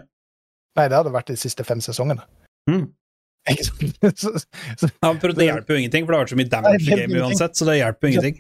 Nei, 0.78 0.88
det 0.88 0.96
hadde 0.96 1.12
vært 1.12 1.32
de 1.32 1.36
siste 1.40 1.66
fem 1.68 1.82
sesongene. 1.84 2.24
Mm. 2.70 2.86
Ikke 3.52 3.66
sant? 3.66 3.98
så, 4.22 4.36
så, 4.78 4.92
Ja, 5.02 5.12
men 5.12 5.36
det 5.36 5.50
hjelper 5.50 5.76
jo 5.76 5.82
ingenting, 5.84 6.06
for 6.06 6.14
det 6.14 6.20
har 6.20 6.28
vært 6.28 6.36
så 6.36 6.40
mye 6.40 6.54
damage 6.54 6.86
i 6.86 7.02
gamet 7.02 7.26
uansett, 7.26 7.58
så 7.58 7.68
det 7.68 7.80
hjelper 7.80 8.08
jo 8.08 8.14
ingenting. 8.14 8.40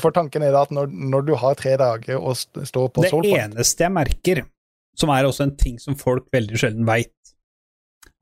For- 0.00 0.14
tanken 0.16 0.42
er 0.42 0.52
da 0.54 0.62
at 0.66 0.72
når, 0.74 0.90
når 0.92 1.26
du 1.26 1.34
har 1.40 1.54
tre 1.58 1.76
dager 1.80 2.18
og 2.20 2.36
står 2.36 2.88
på 2.94 3.04
Det 3.04 3.12
eneste 3.36 3.84
jeg 3.84 3.92
merker, 3.92 4.44
som 4.96 5.10
er 5.10 5.26
også 5.28 5.48
en 5.48 5.56
ting 5.56 5.78
som 5.82 5.96
folk 5.98 6.28
veldig 6.32 6.60
sjelden 6.60 6.86
veit, 6.88 7.12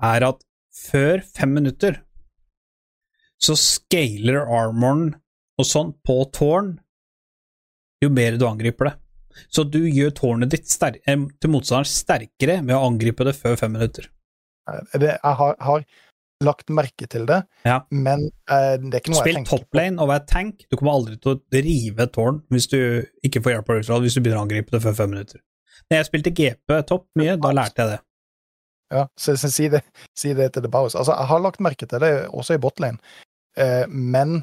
er 0.03 0.25
at 0.27 0.41
før 0.73 1.21
fem 1.37 1.53
minutter 1.55 2.01
så 3.43 3.57
scaler 3.59 4.47
armoren 4.47 5.13
og 5.59 5.67
sånn 5.67 5.93
på 6.07 6.23
tårn 6.35 6.77
jo 8.03 8.11
mer 8.11 8.39
du 8.39 8.47
angriper 8.49 8.91
det. 8.91 8.95
Så 9.53 9.65
du 9.65 9.81
gjør 9.89 10.13
tårnet 10.17 10.53
ditt 10.53 10.69
eh, 10.85 11.27
til 11.41 11.51
motstanderen 11.53 11.89
sterkere 11.89 12.59
med 12.63 12.77
å 12.77 12.85
angripe 12.89 13.25
det 13.25 13.35
før 13.39 13.57
fem 13.57 13.73
minutter. 13.73 14.09
det, 14.93 15.19
Jeg 15.23 15.35
har, 15.41 15.57
har 15.61 15.85
lagt 16.45 16.71
merke 16.75 17.07
til 17.11 17.25
det, 17.29 17.41
Ja. 17.67 17.81
men 17.91 18.27
eh, 18.51 18.77
det 18.83 18.95
er 18.95 19.01
ikke 19.01 19.15
noe 19.15 19.21
Spill 19.23 19.37
jeg 19.37 19.45
tenker 19.45 19.51
på. 19.57 19.59
toplane 19.65 20.03
og 20.03 20.09
vær 20.13 20.23
tank. 20.29 20.65
Du 20.71 20.77
kommer 20.81 20.97
aldri 20.99 21.17
til 21.23 21.37
å 21.39 21.63
rive 21.67 22.07
et 22.07 22.13
tårn 22.15 22.43
hvis 22.53 22.69
du 22.73 22.79
ikke 23.27 23.43
får 23.45 23.57
hjelp 23.57 23.71
av 23.75 23.81
Ritual 23.81 24.03
hvis 24.07 24.15
du 24.19 24.21
begynner 24.23 24.43
å 24.43 24.47
angripe 24.47 24.75
det 24.75 24.83
før 24.85 24.97
fem 25.03 25.11
minutter. 25.15 25.41
Når 25.91 25.99
jeg 26.03 26.09
spilte 26.11 26.35
GP 26.39 26.79
topp 26.89 27.07
mye, 27.19 27.37
da 27.41 27.53
lærte 27.57 27.83
jeg 27.85 27.95
det. 27.97 28.01
Ja, 28.93 29.07
så, 29.17 29.35
så 29.41 29.49
si, 29.49 29.71
det, 29.73 29.81
si 30.19 30.35
det 30.37 30.51
til 30.53 30.63
The 30.67 30.69
Bows. 30.73 30.95
Altså, 30.95 31.15
jeg 31.17 31.31
har 31.31 31.41
lagt 31.41 31.63
merke 31.65 31.87
til 31.89 32.03
det 32.05 32.11
også 32.29 32.59
i 32.59 32.61
botlane, 32.61 32.99
eh, 33.57 33.87
men 33.89 34.43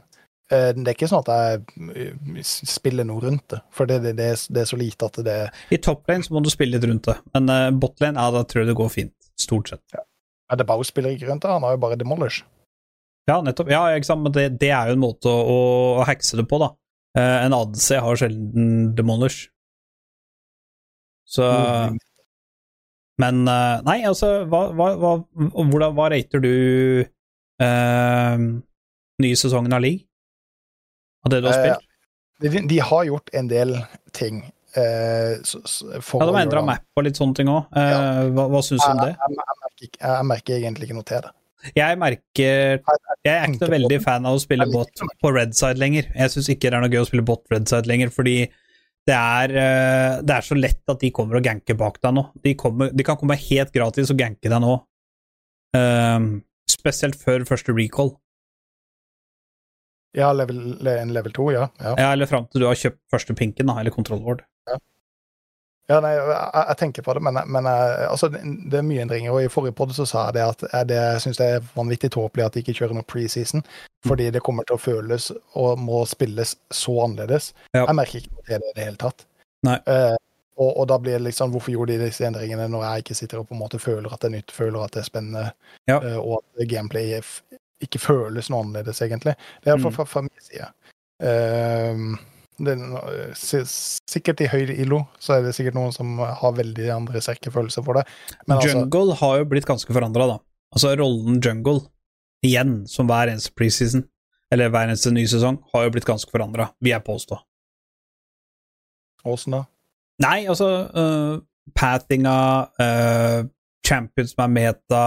eh, 0.49 0.71
det 0.73 0.88
er 0.88 0.95
ikke 0.95 1.09
sånn 1.11 1.21
at 1.21 1.30
jeg 1.30 1.93
eh, 1.93 2.41
spiller 2.49 3.05
noe 3.05 3.21
rundt 3.27 3.45
det, 3.53 3.59
for 3.76 3.85
det, 3.89 3.99
det, 4.07 4.15
det, 4.17 4.31
er, 4.34 4.41
det 4.49 4.63
er 4.63 4.69
så 4.71 4.80
lite 4.81 5.05
at 5.11 5.19
det 5.27 5.38
I 5.69 5.77
top 5.85 6.09
lane 6.09 6.26
så 6.26 6.34
må 6.34 6.41
du 6.41 6.49
spille 6.49 6.80
litt 6.80 6.88
rundt 6.89 7.11
det, 7.11 7.17
men 7.38 7.51
uh, 7.53 7.69
botlane, 7.77 8.17
ja, 8.17 8.34
da 8.34 8.41
tror 8.49 8.63
jeg 8.63 8.71
det 8.71 8.77
går 8.81 8.89
fint. 8.95 9.13
Stort 9.39 9.69
sett. 9.71 9.84
ja, 9.93 10.01
The 10.57 10.65
Bows 10.65 10.88
spiller 10.89 11.13
ikke 11.13 11.27
rundt 11.30 11.43
det, 11.45 11.51
han 11.51 11.61
har 11.63 11.76
jo 11.76 11.81
bare 11.84 11.95
Demolish. 11.99 12.41
Ja, 13.30 13.41
nettopp. 13.45 13.69
Ja, 13.69 13.84
ikke 13.93 14.07
sant, 14.09 14.23
men 14.26 14.34
det, 14.34 14.47
det 14.59 14.71
er 14.73 14.89
jo 14.89 14.95
en 14.97 15.03
måte 15.03 15.30
å, 15.30 15.57
å 16.01 16.05
hekse 16.09 16.39
det 16.39 16.47
på, 16.49 16.57
da. 16.63 16.71
Uh, 17.17 17.45
en 17.45 17.53
ADC 17.53 17.88
har 18.01 18.17
sjelden 18.17 18.95
demolish. 18.97 19.49
Så 21.30 21.45
Mm. 21.45 21.97
Men 23.19 23.41
uh, 23.51 23.81
Nei, 23.84 23.97
altså, 24.07 24.45
hva, 24.47 24.69
hva, 24.71 24.85
hva, 24.95 25.09
hvordan, 25.35 25.91
hva 25.97 26.05
rater 26.13 26.39
du 26.39 26.51
uh, 27.61 28.38
nye 29.19 29.35
sesongen 29.41 29.76
av 29.76 29.84
League? 29.84 30.05
Av 31.27 31.34
det 31.34 31.41
du 31.43 31.49
har 31.49 31.57
Eh, 31.57 31.76
spilt? 31.76 31.85
De, 32.39 32.61
de 32.71 32.77
har 32.80 33.03
gjort 33.09 33.30
en 33.35 33.49
del 33.51 33.76
ting. 34.15 34.39
eh, 34.80 35.35
for 35.99 36.21
Ja, 36.23 36.30
de 36.30 36.35
har 36.38 36.45
endra 36.45 36.61
map 36.63 36.85
og 36.95 37.03
litt 37.03 37.19
sånne 37.19 37.35
ting 37.35 37.51
òg. 37.51 37.67
Ja. 37.76 38.23
Hva, 38.31 38.45
hva 38.53 38.61
syns 38.63 38.85
du 38.85 38.91
om 38.93 39.01
det? 39.03 39.11
Merker, 39.80 39.99
jeg 40.03 40.26
merker 40.27 40.57
egentlig 40.57 40.88
ikke 40.89 40.97
noe 40.97 41.07
til 41.07 41.22
det. 41.23 41.35
Jeg 41.76 41.99
merker 41.99 42.80
Jeg 43.27 43.34
er 43.34 43.45
ikke 43.49 43.65
noe 43.65 43.73
veldig 43.73 43.99
fan 44.03 44.27
av 44.27 44.38
å 44.38 44.41
spille 44.41 44.68
bot 44.72 45.03
på 45.23 45.31
red 45.35 45.56
side 45.56 45.80
lenger. 45.80 46.10
Jeg 46.15 46.34
syns 46.34 46.49
ikke 46.51 46.69
det 46.69 46.77
er 46.77 46.84
noe 46.84 46.91
gøy 46.91 47.03
å 47.03 47.07
spille 47.07 47.26
bot 47.27 47.43
red 47.51 47.68
side 47.68 47.89
lenger, 47.89 48.11
fordi 48.15 48.38
det 49.10 49.15
er, 49.15 49.56
eh, 49.57 50.19
det 50.22 50.35
er 50.35 50.45
så 50.45 50.56
lett 50.56 50.91
at 50.91 50.99
de 51.01 51.10
kommer 51.15 51.39
og 51.39 51.45
ganker 51.45 51.77
bak 51.80 51.97
deg 52.03 52.14
nå. 52.15 52.26
De, 52.43 52.53
kommer, 52.60 52.91
de 52.93 53.06
kan 53.07 53.18
komme 53.18 53.39
helt 53.39 53.72
gratis 53.73 54.11
og 54.11 54.19
ganke 54.19 54.51
deg 54.51 54.61
nå. 54.61 54.76
Um, 55.76 56.27
spesielt 56.69 57.18
før 57.18 57.45
første 57.47 57.73
recall. 57.73 58.14
Ja, 60.18 60.31
level, 60.34 60.60
en 60.89 61.14
level 61.14 61.34
2, 61.34 61.49
ja. 61.56 61.68
ja. 61.80 61.95
Ja, 61.95 62.11
eller 62.11 62.30
fram 62.30 62.47
til 62.49 62.64
du 62.64 62.68
har 62.69 62.77
kjøpt 62.77 63.01
første 63.14 63.35
pinken, 63.38 63.69
da, 63.69 63.80
eller 63.81 63.93
control 63.93 64.22
ward. 64.26 64.45
Ja, 65.89 65.97
nei, 66.05 66.11
jeg, 66.13 66.37
jeg 66.69 66.77
tenker 66.77 67.01
på 67.05 67.13
det, 67.17 67.21
men, 67.25 67.39
men 67.49 67.65
altså, 67.65 68.29
det, 68.29 68.77
er 68.77 68.85
mye 68.85 69.01
endringer. 69.01 69.33
og 69.33 69.41
I 69.41 69.49
forrige 69.49 69.73
podd 69.79 69.95
så 69.97 70.05
sa 70.05 70.27
jeg 70.27 70.35
det 70.37 70.43
at 70.45 70.63
jeg, 70.67 70.87
det, 70.91 70.99
jeg 71.01 71.23
syns 71.23 71.39
det 71.41 71.47
er 71.55 71.67
vanvittig 71.73 72.11
tåpelig 72.13 72.45
at 72.45 72.53
de 72.53 72.61
ikke 72.61 72.75
kjører 72.77 72.93
noe 72.99 73.07
preseason, 73.09 73.63
fordi 74.05 74.29
det 74.35 74.43
kommer 74.45 74.67
til 74.69 74.77
å 74.77 74.83
føles 74.83 75.31
og 75.57 75.81
må 75.81 76.03
spilles 76.05 76.53
så 76.69 76.93
annerledes. 77.07 77.51
Ja. 77.73 77.87
Jeg 77.87 77.97
merker 77.97 78.21
ikke 78.21 78.43
til 78.45 78.53
det 78.61 78.69
i 78.69 78.75
det 78.77 78.85
hele 78.91 79.01
tatt. 79.01 79.25
Eh, 79.65 80.15
og, 80.59 80.69
og 80.77 80.85
da 80.91 80.95
blir 80.99 81.17
det 81.17 81.25
liksom 81.25 81.51
Hvorfor 81.51 81.71
gjorde 81.73 81.97
de 81.97 82.05
disse 82.05 82.23
endringene 82.27 82.69
når 82.71 82.85
jeg 82.85 83.03
ikke 83.03 83.17
sitter 83.17 83.41
og 83.41 83.49
på 83.49 83.55
en 83.57 83.61
måte 83.63 83.79
føler 83.81 84.13
at 84.13 84.21
det 84.21 84.29
er 84.29 84.35
nytt, 84.37 84.53
føler 84.55 84.85
at 84.85 84.93
det 84.95 85.01
er 85.01 85.07
spennende, 85.09 85.45
Ja. 85.89 85.97
uh, 86.03 86.19
og 86.19 86.43
at 86.43 86.67
gameplay 86.69 87.17
ikke 87.83 87.99
føles 88.03 88.49
noe 88.51 88.61
annerledes, 88.65 89.01
egentlig. 89.01 89.33
Det 89.63 89.71
er 89.71 89.73
iallfall 89.73 89.91
Mm. 89.93 89.97
fra, 89.97 90.05
fra 90.13 90.21
min 90.21 90.43
side. 90.43 90.67
Eh, 91.23 92.01
er 92.68 93.31
sikkert 94.10 94.41
i 94.44 94.49
høy 94.52 94.73
ILO 94.76 95.03
så 95.22 95.38
er 95.38 95.45
det 95.45 95.56
sikkert 95.56 95.77
noen 95.77 95.94
som 95.95 96.18
har 96.19 96.56
veldig 96.57 96.90
andre 96.91 97.22
sterke 97.23 97.52
følelser 97.53 97.86
for 97.86 97.99
det. 97.99 98.03
Men 98.48 98.57
altså, 98.57 98.73
jungle 98.76 99.15
har 99.22 99.38
jo 99.40 99.49
blitt 99.53 99.68
ganske 99.69 99.94
forandra, 99.95 100.27
da. 100.34 100.38
Altså 100.76 100.91
rollen 100.99 101.40
jungle, 101.41 101.81
igjen, 102.45 102.84
som 102.88 103.07
hver 103.10 103.31
eneste 103.31 103.53
preseason, 103.57 104.03
eller 104.52 104.69
hver 104.73 104.90
eneste 104.90 105.11
ny 105.14 105.26
sesong, 105.30 105.61
har 105.73 105.86
jo 105.86 105.94
blitt 105.95 106.07
ganske 106.07 106.31
forandra, 106.31 106.69
vil 106.81 106.94
jeg 106.95 107.06
påstå. 107.06 107.40
åssen 109.30 109.56
da? 109.57 109.64
Nei, 110.23 110.48
altså 110.52 110.68
uh, 110.91 111.40
Pathinga, 111.76 112.38
uh, 112.81 113.48
champions 113.88 114.34
som 114.36 114.44
er 114.45 114.56
meta 114.56 115.03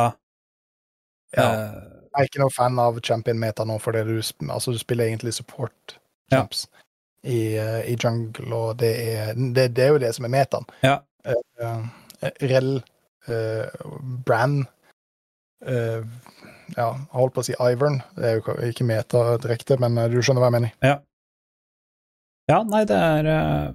Ja. 1.36 1.48
uh, 1.48 1.88
Jeg 2.12 2.20
er 2.20 2.28
ikke 2.28 2.42
noe 2.42 2.52
fan 2.52 2.78
av 2.80 3.00
champion 3.00 3.38
meta 3.40 3.64
nå, 3.64 3.78
fordi 3.80 4.02
du, 4.08 4.16
altså, 4.48 4.72
du 4.72 4.78
spiller 4.80 5.08
egentlig 5.08 5.34
support 5.36 5.98
Ja. 6.32 6.46
I, 7.22 7.56
eh, 7.56 7.80
i 7.92 7.96
jungle, 7.96 8.50
og 8.54 8.78
det 8.82 8.92
er, 9.14 9.32
det, 9.34 9.68
det 9.76 9.84
er 9.84 9.94
jo 9.94 10.00
det 10.02 10.12
som 10.16 10.26
er 10.26 10.32
metaen. 10.34 10.66
Ja. 10.82 10.98
Uh, 11.22 11.84
eh, 12.20 12.34
Rell, 12.50 12.72
uh, 13.30 13.90
Bran 14.26 14.64
uh, 15.68 16.02
Ja, 16.74 16.88
holdt 17.14 17.36
på 17.36 17.44
å 17.44 17.46
si 17.46 17.54
Ivern. 17.54 18.00
Det 18.16 18.26
er 18.26 18.38
jo 18.40 18.56
ikke 18.66 18.86
meta 18.88 19.36
direkte, 19.42 19.76
men 19.82 19.98
eh, 20.00 20.08
du 20.10 20.22
skjønner 20.24 20.42
hva 20.42 20.48
jeg 20.48 20.56
mener. 20.56 21.02
Ja, 22.50 22.62
nei, 22.66 22.82
det 22.88 22.96
er 22.96 23.28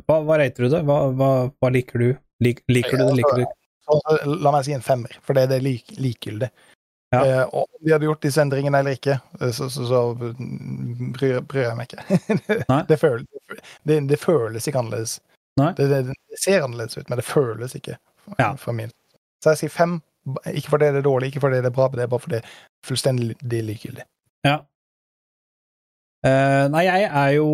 hva, 0.09 0.17
hva 0.25 0.39
rater 0.41 0.65
du 0.65 0.73
det? 0.73 0.81
Hva, 0.87 0.97
hva, 1.15 1.29
hva 1.53 1.69
liker 1.71 2.01
du? 2.03 2.09
Lik, 2.43 2.63
liker 2.69 2.97
du 2.97 3.05
det, 3.05 3.13
liker 3.21 3.37
du 3.37 3.43
ikke? 3.45 3.57
Så, 3.87 3.99
så, 4.01 4.17
la 4.43 4.51
meg 4.51 4.65
si 4.65 4.73
en 4.75 4.83
femmer, 4.83 5.13
for 5.23 5.37
det, 5.37 5.45
det 5.51 5.61
er 5.61 5.63
lik, 5.63 5.93
likegyldig. 5.95 6.49
Ja. 7.15 7.21
Eh, 7.25 7.43
og 7.45 7.63
om 7.63 7.85
de 7.85 7.93
hadde 7.93 8.07
gjort 8.09 8.25
disse 8.25 8.41
endringene 8.43 8.81
eller 8.81 8.97
ikke, 8.97 9.15
eh, 9.39 9.51
så, 9.55 9.69
så, 9.71 9.85
så 9.87 10.01
bryr, 11.15 11.39
bryr 11.47 11.69
jeg 11.69 11.77
meg 11.79 11.87
ikke. 11.93 12.19
Det, 12.89 12.97
føles, 12.99 13.27
det, 13.87 14.01
det 14.09 14.19
føles 14.19 14.67
ikke 14.67 14.81
annerledes. 14.83 15.17
Det, 15.77 15.87
ser 16.37 16.65
annerledes 16.65 16.97
ut, 16.99 17.07
men 17.09 17.17
det 17.21 17.25
føles 17.25 17.75
ikke 17.79 17.95
Ja. 18.37 18.51
for 18.59 18.75
min. 18.75 18.91
Så 19.43 19.53
jeg 19.53 19.61
sier 19.61 19.71
fem, 19.71 19.99
ikke 20.51 20.73
fordi 20.73 20.89
det 20.91 20.99
er 20.99 21.05
dårlig, 21.05 21.29
ikke 21.31 21.45
fordi 21.45 21.61
det 21.63 21.69
er 21.71 21.75
bra, 21.77 21.87
men 21.87 21.99
det 22.01 22.03
er 22.03 22.11
bare 22.11 22.23
fordi 22.25 22.35
det 22.35 22.43
er 22.43 22.87
fullstendig 22.89 23.61
likegyldig. 23.69 24.03
Ja. 24.45 24.57
Uh, 26.27 26.65
nei, 26.73 26.83
jeg 26.87 27.03
er 27.05 27.29
jo 27.37 27.47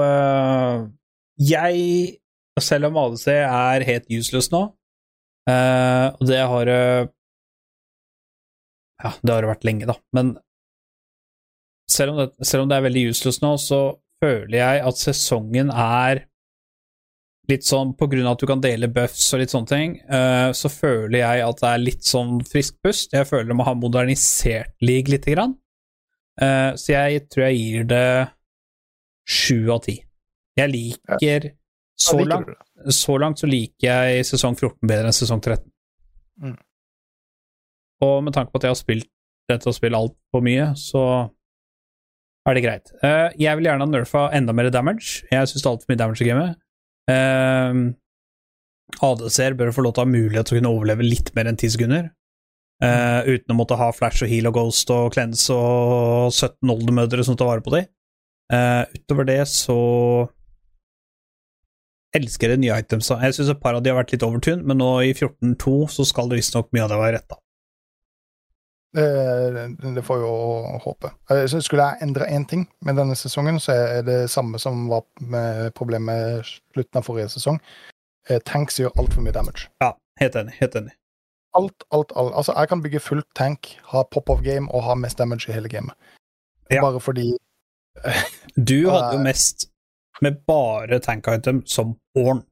uh, 0.00 0.86
Jeg, 1.38 2.16
selv 2.64 2.88
om 2.88 2.96
ADC 2.96 3.26
er 3.28 3.84
helt 3.86 4.08
useless 4.10 4.48
nå, 4.50 4.62
uh, 5.52 6.06
og 6.16 6.24
det 6.26 6.40
har 6.50 6.64
det 6.66 6.82
Ja, 9.02 9.12
det 9.22 9.34
har 9.34 9.44
det 9.44 9.52
vært 9.52 9.66
lenge, 9.68 9.88
da, 9.90 9.94
men 10.16 10.36
selv 11.90 12.12
om, 12.12 12.18
det, 12.20 12.46
selv 12.46 12.64
om 12.64 12.70
det 12.70 12.78
er 12.78 12.84
veldig 12.84 13.04
useless 13.12 13.40
nå, 13.42 13.52
så 13.62 13.80
føler 14.22 14.58
jeg 14.58 14.82
at 14.90 15.00
sesongen 15.00 15.70
er 15.72 16.24
litt 17.48 17.64
sånn 17.64 17.94
på 17.96 18.08
grunn 18.12 18.26
av 18.26 18.36
at 18.36 18.42
du 18.42 18.48
kan 18.50 18.60
dele 18.60 18.90
buffs 18.92 19.30
og 19.32 19.40
litt 19.40 19.52
sånne 19.54 19.70
ting, 19.70 19.94
uh, 20.10 20.50
så 20.56 20.68
føler 20.72 21.22
jeg 21.22 21.44
at 21.46 21.62
det 21.62 21.70
er 21.70 21.84
litt 21.84 22.04
sånn 22.04 22.42
frisk 22.44 22.76
pust. 22.84 23.14
Jeg 23.16 23.28
føler 23.28 23.48
de 23.48 23.56
må 23.56 23.64
ha 23.64 23.72
modernisert 23.78 24.74
league 24.84 25.08
lite 25.14 25.32
grann. 25.32 25.56
Uh, 26.38 26.76
så 26.76 26.92
jeg 26.92 27.24
tror 27.32 27.46
jeg 27.48 27.62
gir 27.62 27.88
det 27.88 28.10
sju 29.28 29.72
av 29.72 29.80
ti. 29.86 29.96
Jeg 30.58 30.72
liker 30.74 31.50
så, 31.98 32.18
langt, 32.20 32.52
så 32.94 33.16
langt 33.18 33.40
så 33.40 33.48
liker 33.48 33.88
jeg 33.88 34.26
sesong 34.28 34.54
14 34.58 34.84
bedre 34.84 35.10
enn 35.10 35.16
sesong 35.16 35.40
13. 35.40 35.64
Mm. 36.44 36.56
Og 38.04 38.22
med 38.26 38.34
tanke 38.36 38.52
på 38.52 38.60
at 38.60 38.68
jeg 38.68 38.74
har 38.74 38.80
spilt 38.80 39.10
dette 39.48 39.68
og 39.68 39.76
spilt 39.76 39.96
altfor 39.96 40.44
mye, 40.44 40.70
så 40.78 41.02
er 42.48 42.56
det 42.56 42.64
greit. 42.64 42.92
Uh, 43.02 43.28
jeg 43.40 43.58
vil 43.58 43.68
gjerne 43.68 43.84
ha 43.84 43.90
nerfa 43.90 44.28
enda 44.36 44.54
mer 44.56 44.70
damage. 44.72 45.24
Jeg 45.32 45.48
syns 45.48 45.62
det 45.62 45.66
er 45.66 45.72
altfor 45.72 45.92
mye 45.92 46.02
damage 46.02 46.24
i 46.24 46.28
gamet. 46.28 46.60
Uh, 47.08 47.90
ADC-er 49.04 49.56
bør 49.58 49.74
få 49.74 49.84
lov 49.84 49.96
til 49.96 50.04
å 50.04 50.06
ha 50.06 50.12
mulighet 50.12 50.48
til 50.48 50.56
å 50.56 50.60
kunne 50.60 50.72
overleve 50.76 51.06
litt 51.06 51.32
mer 51.36 51.50
enn 51.50 51.60
ti 51.60 51.70
sekunder. 51.72 52.10
Uh, 52.78 53.26
uten 53.26 53.52
å 53.52 53.58
måtte 53.58 53.76
ha 53.78 53.90
flash 53.90 54.22
og 54.22 54.30
heal 54.30 54.48
og 54.48 54.54
ghost 54.60 54.90
og 54.94 55.10
cleanse 55.16 55.50
og 55.50 56.30
17 56.30 56.70
oldemødre 56.70 57.24
som 57.26 57.36
tar 57.36 57.50
vare 57.50 57.64
på 57.64 57.74
dem. 57.74 57.88
Eh, 58.48 58.84
utover 58.96 59.26
det 59.28 59.42
så 59.52 59.76
elsker 62.16 62.48
jeg 62.48 62.56
de 62.56 62.64
nye 62.64 62.78
itemsa. 62.80 63.18
Jeg 63.20 63.36
syns 63.36 63.52
et 63.52 63.60
par 63.60 63.76
av 63.76 63.82
de 63.84 63.92
har 63.92 63.98
vært 63.98 64.14
litt 64.14 64.24
overtune, 64.24 64.64
men 64.64 64.80
nå 64.80 64.88
i 65.04 65.12
14.2 65.12 65.74
så 65.92 66.06
skal 66.08 66.30
det 66.30 66.40
visstnok 66.40 66.70
mye 66.72 66.86
av 66.86 66.94
det 66.94 67.00
være 67.02 67.18
retta. 67.18 67.40
Det, 68.96 69.92
det 69.94 70.02
får 70.02 70.22
jo 70.22 70.30
håpe. 70.84 71.10
Eh, 71.30 71.44
skulle 71.60 71.84
jeg 71.90 72.02
endre 72.06 72.28
én 72.32 72.46
ting 72.48 72.64
med 72.86 72.96
denne 72.96 73.16
sesongen, 73.16 73.60
så 73.60 73.74
er 73.76 74.06
det 74.06 74.30
samme 74.32 74.58
som 74.58 74.86
var 74.88 75.04
med 75.20 75.74
problemet 75.76 76.46
slutten 76.46 77.00
av 77.00 77.04
forrige 77.04 77.28
sesong. 77.36 77.60
Eh, 78.28 78.40
Tanks 78.44 78.80
gjør 78.80 78.96
altfor 79.00 79.24
mye 79.24 79.36
damage. 79.36 79.68
Ja, 79.84 79.92
helt 80.20 80.38
enig. 80.40 80.56
Helt 80.60 80.78
enig. 80.80 80.94
Alt, 81.58 81.84
alt, 81.92 82.12
alt. 82.16 82.34
Altså, 82.36 82.54
jeg 82.56 82.68
kan 82.68 82.82
bygge 82.84 83.00
fullt 83.00 83.28
tank, 83.36 83.74
ha 83.92 84.04
pop-off 84.08 84.40
game 84.44 84.70
og 84.72 84.84
ha 84.88 84.94
mest 84.94 85.18
damage 85.18 85.48
i 85.48 85.56
hele 85.56 85.68
gamet. 85.68 85.96
Ja. 86.70 86.82
Bare 86.84 87.00
fordi 87.00 87.32
Du 88.56 88.90
hadde 88.90 89.16
jo 89.16 89.22
mest 89.24 89.68
med 90.22 90.40
bare 90.46 90.98
tank-item 91.00 91.62
som 91.66 91.96
Orn. 92.16 92.42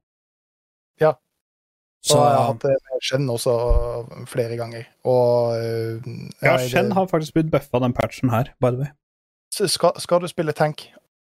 Ja. 2.06 2.12
Så 2.12 2.18
Og 2.18 2.26
jeg 2.26 2.36
har 2.38 2.46
hatt 2.52 2.62
det 2.62 2.74
med 2.86 3.02
Shen 3.02 3.24
også 3.32 3.54
flere 4.30 4.56
ganger. 4.56 4.84
Og 5.04 5.56
eh, 5.58 6.12
Ja, 6.42 6.56
Shen 6.62 6.92
har 6.94 7.06
faktisk 7.10 7.34
blitt 7.34 7.50
buffa 7.50 7.80
den 7.82 7.92
patchen 7.96 8.30
her, 8.30 8.52
by 8.62 8.70
the 8.70 8.78
way. 8.84 8.92
Skal, 9.56 9.92
skal 9.98 10.20
du 10.20 10.28
spille 10.28 10.52
tank, 10.52 10.84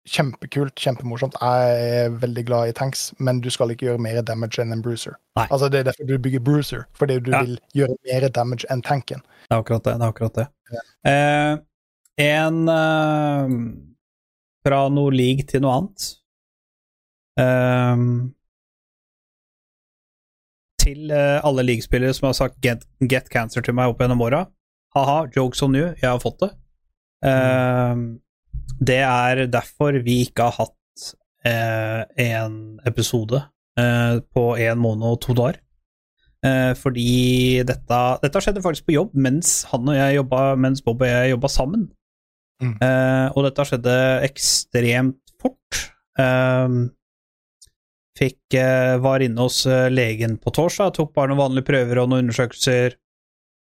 kjempekult, 0.07 0.75
kjempemorsomt. 0.79 1.35
Jeg 1.39 1.87
er 2.03 2.09
veldig 2.19 2.43
glad 2.47 2.69
i 2.69 2.75
tanks, 2.75 3.13
men 3.19 3.39
du 3.43 3.49
skal 3.53 3.71
ikke 3.71 3.85
gjøre 3.89 4.01
mer 4.01 4.21
damage 4.25 4.59
enn 4.63 4.71
en 4.73 4.81
bruiser. 4.81 5.15
Nei. 5.37 5.45
Altså 5.51 5.69
Det 5.69 5.79
er 5.79 5.87
derfor 5.89 6.07
du 6.07 6.17
bygger 6.17 6.39
bruiser, 6.43 6.85
fordi 6.97 7.19
du 7.19 7.31
Ja. 7.31 7.41
vil 7.43 7.59
gjøre 7.75 7.95
mer 8.11 8.27
damage 8.29 8.65
enn 8.71 8.81
tanken. 8.81 9.21
Det 9.47 9.51
er 9.55 9.59
akkurat 9.61 9.83
det. 9.83 9.93
det, 9.93 10.01
er 10.01 10.07
akkurat 10.11 10.35
det. 10.35 10.47
Eh, 11.05 11.57
en 12.27 12.69
eh, 12.69 13.57
fra 14.67 14.89
noe 14.89 15.11
league 15.11 15.43
til 15.47 15.61
noe 15.61 15.77
annet. 15.77 16.07
Eh, 17.39 17.95
til 20.87 21.11
eh, 21.13 21.39
alle 21.45 21.65
leaguespillere 21.67 22.15
som 22.15 22.29
har 22.29 22.37
sagt 22.37 22.61
get, 22.63 22.85
'get 23.01 23.29
cancer' 23.33 23.65
til 23.65 23.75
meg 23.77 23.91
opp 23.91 24.01
gjennom 24.01 24.23
åra. 24.23 24.45
Ha-ha, 24.95 25.19
jokes 25.35 25.61
on 25.65 25.75
you, 25.75 25.91
jeg 26.01 26.09
har 26.09 26.23
fått 26.23 26.39
det. 26.45 26.51
Eh, 27.27 27.93
det 28.79 29.01
er 29.03 29.45
derfor 29.51 29.99
vi 30.05 30.21
ikke 30.25 30.49
har 30.49 30.57
hatt 30.57 30.73
uh, 31.47 32.03
en 32.19 32.79
episode 32.85 33.39
uh, 33.79 34.19
på 34.35 34.43
en 34.59 34.81
måned 34.81 35.07
og 35.15 35.21
to 35.23 35.37
dager. 35.37 35.61
Fordi 36.77 37.63
dette, 37.67 37.97
dette 38.21 38.39
skjedde 38.39 38.61
faktisk 38.63 38.85
på 38.87 38.93
jobb 38.93 39.15
mens 39.19 39.65
han 39.67 39.89
og 39.89 39.95
jeg 39.97 40.15
jobba, 40.15 40.41
mens 40.55 40.83
Bob 40.85 41.01
og 41.01 41.09
jeg 41.09 41.31
jobba 41.33 41.49
sammen. 41.51 41.81
Mm. 42.61 42.77
Og 43.33 43.41
dette 43.43 43.65
skjedde 43.67 43.95
ekstremt 44.29 45.33
fort. 45.41 45.81
Eh, 46.21 46.77
fikk 48.17 48.57
eh, 48.57 48.95
Var 49.03 49.25
inne 49.25 49.47
hos 49.47 49.63
eh, 49.69 49.87
legen 49.93 50.37
på 50.41 50.53
torsdag, 50.55 50.95
tok 50.97 51.13
bare 51.15 51.31
noen 51.31 51.43
vanlige 51.43 51.69
prøver 51.69 52.01
og 52.01 52.11
noen 52.11 52.27
undersøkelser. 52.27 52.97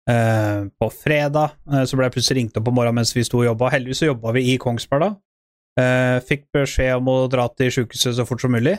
Eh, 0.09 0.61
på 0.81 0.91
fredag 0.95 1.57
så 1.85 1.99
ble 1.99 2.07
jeg 2.07 2.15
plutselig 2.17 2.41
ringt 2.41 2.61
opp 2.61 2.65
på 2.65 2.73
morgenen 2.73 3.03
mens 3.03 3.15
vi 3.17 3.27
sto 3.27 3.43
og 3.43 3.51
jobba. 3.51 3.73
Heldigvis 3.75 4.05
så 4.05 4.13
jobba 4.13 4.35
vi 4.39 4.47
i 4.53 4.61
Kongsberg 4.61 5.05
da. 5.05 5.15
Fikk 6.27 6.49
beskjed 6.57 6.97
om 6.99 7.11
å 7.13 7.19
dra 7.31 7.45
til 7.55 7.69
sykehuset 7.71 8.17
så 8.17 8.25
fort 8.27 8.43
som 8.43 8.51
mulig. 8.51 8.73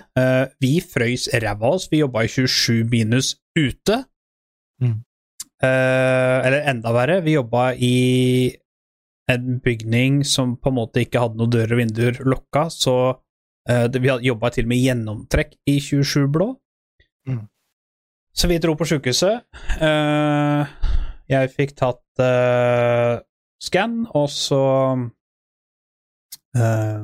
Vi 0.59 0.71
frøys 0.83 1.29
ræva 1.31 1.69
av 1.69 1.77
oss. 1.77 1.85
Vi 1.87 2.01
jobba 2.01 2.25
i 2.25 2.31
27 2.33 2.89
minus 2.91 3.29
ute. 3.55 4.01
Mm. 4.83 4.97
Eller 5.63 6.67
enda 6.73 6.91
verre, 6.91 7.21
vi 7.23 7.37
jobba 7.37 7.69
i 7.79 7.93
en 9.31 9.61
bygning 9.63 10.25
som 10.27 10.57
på 10.57 10.73
en 10.73 10.79
måte 10.81 11.05
ikke 11.05 11.21
hadde 11.23 11.39
noen 11.39 11.53
dører 11.53 11.77
og 11.77 11.81
vinduer 11.83 12.19
lokka, 12.25 12.65
så 12.73 12.97
vi 13.67 14.11
jobba 14.25 14.49
til 14.53 14.65
og 14.65 14.71
med 14.71 14.83
gjennomtrekk 14.83 15.55
i 15.69 15.79
27 15.83 16.27
blå. 16.33 16.53
Mm. 17.27 17.43
Så 18.33 18.47
vi 18.47 18.59
dro 18.61 18.75
på 18.79 18.87
sjukehuset. 18.87 19.43
Eh, 19.81 20.77
jeg 21.29 21.51
fikk 21.53 21.75
tatt 21.77 22.23
uh, 22.23 23.19
scan, 23.61 24.05
og 24.15 24.29
så 24.33 24.63
eh, 26.57 27.03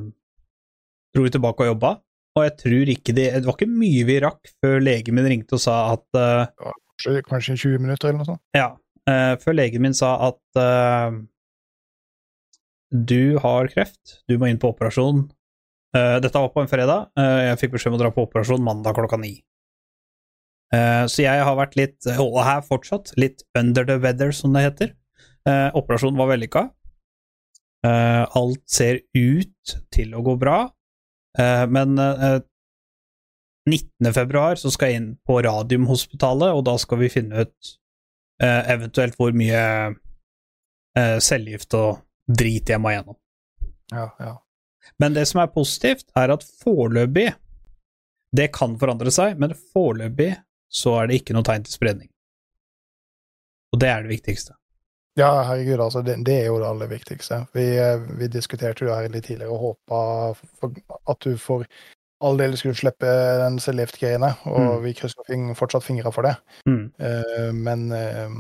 dro 1.15 1.25
vi 1.25 1.33
tilbake 1.35 1.65
og 1.65 1.71
jobba. 1.73 1.91
Og 2.35 2.43
jeg 2.43 2.55
tror 2.59 2.89
ikke 2.91 3.13
det 3.15 3.27
Det 3.37 3.45
var 3.47 3.55
ikke 3.55 3.71
mye 3.71 4.07
vi 4.07 4.17
rakk 4.23 4.49
før 4.63 4.81
legen 4.83 5.15
min 5.15 5.29
ringte 5.31 5.55
og 5.55 5.61
sa 5.63 5.75
at 5.93 6.19
eh, 6.19 6.49
Kanskje, 6.95 7.21
kanskje 7.27 7.55
20 7.59 7.83
minutter 7.83 8.09
eller 8.09 8.21
noe 8.21 8.27
sånt. 8.29 8.41
ja, 8.55 8.69
eh, 9.11 9.35
før 9.39 9.57
legen 9.59 9.83
min 9.83 9.95
sa 9.95 10.13
at 10.29 10.59
eh, 10.59 11.17
du 12.95 13.35
har 13.43 13.67
kreft, 13.67 14.21
du 14.29 14.37
må 14.39 14.47
inn 14.47 14.59
på 14.61 14.69
operasjon. 14.71 15.25
Eh, 15.95 16.17
dette 16.19 16.39
var 16.39 16.51
på 16.51 16.61
en 16.61 16.67
fredag. 16.67 17.09
eh, 17.17 17.41
jeg 17.49 17.59
fikk 17.61 17.75
beskjed 17.75 17.93
om 17.93 17.99
å 17.99 18.03
dra 18.03 18.11
på 18.11 18.25
operasjon 18.27 18.63
mandag 18.63 18.97
klokka 18.97 19.19
ni. 19.19 19.45
Eh, 20.73 21.05
så 21.07 21.23
jeg 21.23 21.43
har 21.47 21.55
vært 21.55 21.77
litt, 21.79 21.99
og 22.19 22.43
her 22.43 22.61
fortsatt, 22.61 23.13
litt 23.17 23.43
under 23.55 23.85
the 23.85 23.97
weather, 23.97 24.31
som 24.31 24.53
det 24.53 24.65
heter. 24.65 24.95
Operasjonen 25.77 26.17
var 26.17 26.31
vellykka. 26.33 26.71
Alt 27.85 28.63
ser 28.65 29.03
ut 29.13 29.75
til 29.93 30.15
å 30.17 30.23
gå 30.25 30.33
bra, 30.41 30.71
men 31.69 31.99
eh, 32.01 32.39
19. 33.69 34.09
februar 34.11 34.57
så 34.57 34.71
skal 34.73 34.89
jeg 34.89 35.01
inn 35.01 35.11
på 35.21 35.37
Radiumhospitalet, 35.45 36.49
og 36.49 36.65
da 36.65 36.75
skal 36.81 36.97
vi 37.03 37.11
finne 37.13 37.45
ut 37.45 37.75
eventuelt 38.41 39.15
hvor 39.15 39.37
mye 39.37 39.93
selvgift 41.21 41.77
og 41.77 42.01
drit 42.25 42.73
jeg 42.73 42.81
må 42.81 42.91
gjennom. 42.95 43.17
Ja, 43.93 44.09
ja. 44.19 44.33
Men 45.01 45.15
det 45.15 45.25
som 45.29 45.41
er 45.41 45.51
positivt, 45.53 46.05
er 46.15 46.33
at 46.35 46.43
foreløpig 46.63 47.33
Det 48.35 48.49
kan 48.51 48.73
forandre 48.79 49.11
seg, 49.15 49.37
men 49.39 49.53
foreløpig 49.71 50.33
så 50.67 50.97
er 50.99 51.07
det 51.07 51.21
ikke 51.21 51.35
noe 51.37 51.45
tegn 51.47 51.63
til 51.63 51.71
spredning. 51.77 52.09
Og 53.71 53.79
det 53.79 53.87
er 53.87 54.03
det 54.03 54.11
viktigste. 54.11 54.57
Ja, 55.15 55.29
herregud, 55.47 55.79
altså, 55.79 56.01
det, 56.03 56.17
det 56.27 56.41
er 56.41 56.49
jo 56.49 56.57
det 56.59 56.67
aller 56.67 56.89
viktigste. 56.91 57.37
Vi, 57.55 57.63
eh, 57.79 58.01
vi 58.19 58.27
diskuterte 58.27 58.83
jo 58.83 58.91
her 58.91 59.07
litt 59.07 59.29
tidligere 59.29 59.55
og 59.55 59.61
håpa 59.61 60.01
at 61.13 61.23
du 61.23 61.37
for 61.39 61.63
all 62.25 62.35
del 62.39 62.57
skulle 62.59 62.75
slippe 62.75 63.07
den 63.39 63.59
cellegift-greiene, 63.63 64.33
og 64.51 64.59
Mm. 64.59 64.83
vi 64.83 64.93
krysser 64.93 65.55
fortsatt 65.55 65.83
fingra 65.83 66.11
for 66.11 66.27
det. 66.27 66.35
Mm. 66.67 66.91
Uh, 66.99 67.51
men 67.53 67.91
uh, 67.91 68.35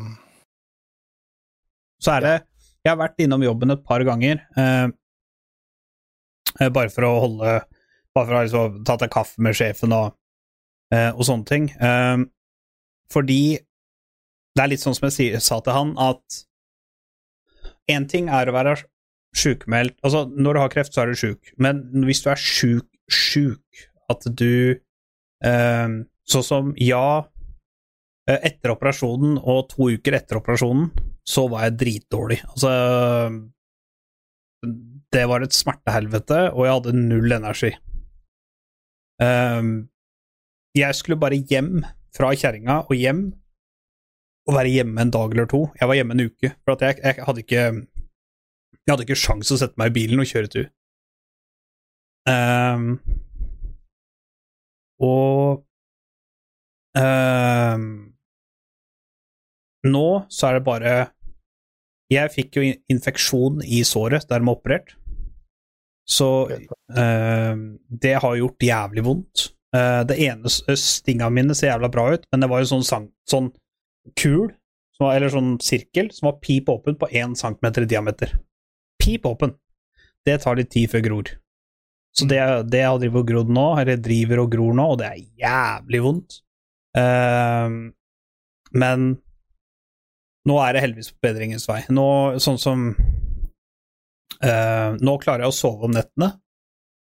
Så 2.01 2.17
er 2.17 2.21
det 2.21 2.35
Jeg 2.85 2.91
har 2.91 2.99
vært 2.99 3.19
innom 3.23 3.41
jobben 3.41 3.71
et 3.71 3.83
par 3.83 4.03
ganger, 4.03 4.43
eh, 4.57 4.87
bare 6.59 6.91
for 6.93 7.07
å 7.07 7.15
holde 7.25 7.57
Bare 8.15 8.29
for 8.29 8.31
å 8.31 8.37
ha 8.37 8.43
liksom, 8.45 8.75
tatt 8.87 9.01
en 9.03 9.11
kaffe 9.11 9.43
med 9.43 9.57
sjefen 9.59 9.91
og, 9.91 10.13
eh, 10.95 11.09
og 11.11 11.25
sånne 11.27 11.43
ting. 11.49 11.65
Eh, 11.83 12.21
fordi 13.11 13.57
det 14.55 14.63
er 14.63 14.71
litt 14.71 14.79
sånn 14.79 14.95
som 14.95 15.09
jeg 15.09 15.15
sier, 15.17 15.41
sa 15.43 15.57
til 15.59 15.75
han, 15.75 15.91
at 15.99 16.37
én 17.91 18.07
ting 18.07 18.29
er 18.31 18.47
å 18.47 18.55
være 18.55 18.77
sjukmeldt 19.35 19.97
Altså, 19.99 20.23
når 20.31 20.55
du 20.55 20.61
har 20.63 20.71
kreft, 20.71 20.95
så 20.95 21.03
er 21.03 21.11
du 21.11 21.19
sjuk, 21.19 21.51
men 21.59 21.83
hvis 22.07 22.23
du 22.23 22.31
er 22.31 22.39
sjuk, 22.39 22.87
sjuk, 23.11 23.83
at 24.07 24.23
du 24.31 24.79
eh, 25.43 25.95
Sånn 26.25 26.45
som, 26.45 26.71
ja 26.81 27.27
eh, 28.29 28.39
etter 28.47 28.71
operasjonen 28.73 29.35
og 29.43 29.67
to 29.75 29.91
uker 29.93 30.15
etter 30.17 30.39
operasjonen, 30.39 30.87
så 31.21 31.43
var 31.51 31.67
jeg 31.67 31.75
dritdårlig. 31.83 32.39
Altså 32.55 32.71
Det 35.13 35.25
var 35.29 35.43
et 35.45 35.55
smertehelvete, 35.55 36.39
og 36.53 36.65
jeg 36.65 36.77
hadde 36.77 36.95
null 36.97 37.35
energi. 37.35 37.71
Um, 39.21 39.89
jeg 40.75 40.95
skulle 40.95 41.19
bare 41.19 41.39
hjem 41.49 41.85
fra 42.15 42.33
kjerringa 42.35 42.81
og 42.89 42.95
hjem, 42.99 43.25
og 44.45 44.57
være 44.57 44.73
hjemme 44.73 45.01
en 45.01 45.13
dag 45.13 45.31
eller 45.31 45.47
to. 45.49 45.61
Jeg 45.79 45.89
var 45.89 45.97
hjemme 45.97 46.17
en 46.17 46.25
uke, 46.27 46.51
for 46.63 46.83
jeg, 46.83 46.99
jeg 47.03 47.25
hadde 47.27 47.45
ikke 47.45 47.61
Jeg 48.85 48.93
hadde 48.93 49.05
ikke 49.07 49.17
sjans 49.17 49.49
å 49.49 49.57
sette 49.57 49.79
meg 49.81 49.89
i 49.89 49.95
bilen 49.95 50.21
og 50.21 50.27
kjøre 50.29 50.49
tur. 50.53 50.65
Um, 52.29 52.99
og 55.01 55.63
um, 56.97 57.87
nå 59.89 60.05
så 60.29 60.47
er 60.49 60.59
det 60.59 60.67
bare 60.67 60.93
Jeg 62.11 62.31
fikk 62.33 62.59
jo 62.59 62.67
infeksjon 62.91 63.63
i 63.65 63.81
såret 63.87 64.27
der 64.29 64.41
de 64.41 64.47
var 64.47 64.59
operert. 64.59 64.93
Så 66.05 66.29
eh, 66.53 67.53
det 67.89 68.15
har 68.21 68.37
gjort 68.37 68.65
jævlig 68.67 69.03
vondt. 69.07 69.47
Eh, 69.75 70.01
det 70.07 70.19
ene 70.27 70.51
stinga 70.51 71.31
mine 71.33 71.55
ser 71.57 71.73
jævla 71.73 71.89
bra 71.93 72.11
ut, 72.13 72.27
men 72.31 72.43
det 72.43 72.49
var 72.51 72.61
jo 72.61 72.69
sånn, 72.75 72.85
sang, 72.85 73.07
sånn 73.29 73.49
kul, 74.13 74.51
som 74.95 75.07
var, 75.07 75.17
eller 75.17 75.33
sånn 75.33 75.55
sirkel, 75.63 76.11
som 76.13 76.29
var 76.29 76.37
pip 76.43 76.69
åpen 76.71 76.99
på 76.99 77.09
én 77.09 77.33
centimeter 77.37 77.87
i 77.87 77.89
diameter. 77.89 78.37
Pip 79.01 79.25
åpen. 79.27 79.55
Det 80.25 80.37
tar 80.43 80.57
litt 80.59 80.71
tid 80.73 80.93
før 80.93 81.03
gror. 81.09 81.33
Så 82.15 82.29
det, 82.29 82.39
det 82.71 82.85
har 82.85 83.01
drevet 83.01 83.25
og 83.25 83.27
grodd 83.27 83.51
nå, 83.51 83.67
eller 83.81 83.99
driver 83.99 84.45
og 84.45 84.53
gror 84.53 84.77
nå, 84.77 84.87
og 84.93 85.01
det 85.01 85.09
er 85.09 85.25
jævlig 85.41 86.05
vondt. 86.05 86.39
Eh, 87.01 87.75
men 88.75 89.09
nå 90.45 90.57
er 90.61 90.75
det 90.75 90.83
heldigvis 90.85 91.13
på 91.13 91.25
bedringens 91.25 91.67
vei. 91.69 91.81
Nå, 91.93 92.07
sånn 92.43 92.61
som 92.61 92.89
Uh, 94.43 94.95
Nå 95.03 95.17
klarer 95.21 95.45
jeg 95.45 95.53
å 95.53 95.55
sove 95.55 95.87
om 95.87 95.95
nettene. 95.95 96.35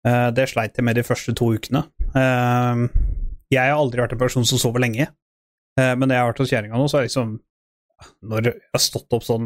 Uh, 0.08 0.30
det 0.36 0.48
sleit 0.52 0.78
jeg 0.78 0.86
med 0.88 0.98
de 1.00 1.06
første 1.06 1.34
to 1.36 1.52
ukene. 1.56 1.84
Uh, 2.16 2.88
jeg 3.52 3.66
har 3.66 3.76
aldri 3.76 4.04
vært 4.04 4.16
en 4.16 4.22
person 4.22 4.48
som 4.48 4.62
sover 4.62 4.84
lenge, 4.84 5.10
men 5.80 6.04
når 6.04 6.12
jeg 6.12 6.20
har 6.20 6.28
vært 6.28 6.40
hos 6.42 6.50
kjerringa 6.52 6.80
nå, 6.82 6.86
så 6.92 6.98
er 7.00 7.06
liksom 7.06 7.30
Når 8.28 8.48
jeg 8.50 8.56
har 8.74 8.82
stått 8.84 9.14
opp 9.16 9.24
sånn 9.24 9.46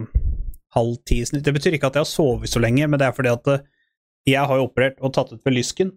halv 0.74 0.96
ti 1.06 1.20
i 1.22 1.28
snitt 1.30 1.44
Det 1.46 1.54
betyr 1.54 1.76
ikke 1.78 1.92
at 1.92 2.00
jeg 2.00 2.06
har 2.08 2.10
sovet 2.10 2.50
så 2.50 2.62
lenge, 2.64 2.88
men 2.90 2.98
det 2.98 3.06
er 3.06 3.14
fordi 3.14 3.30
at 3.30 3.50
jeg 4.26 4.50
har 4.50 4.58
jo 4.58 4.66
operert 4.66 4.98
og 5.04 5.14
tatt 5.14 5.30
ut 5.36 5.46
ved 5.46 5.54
lysken. 5.54 5.92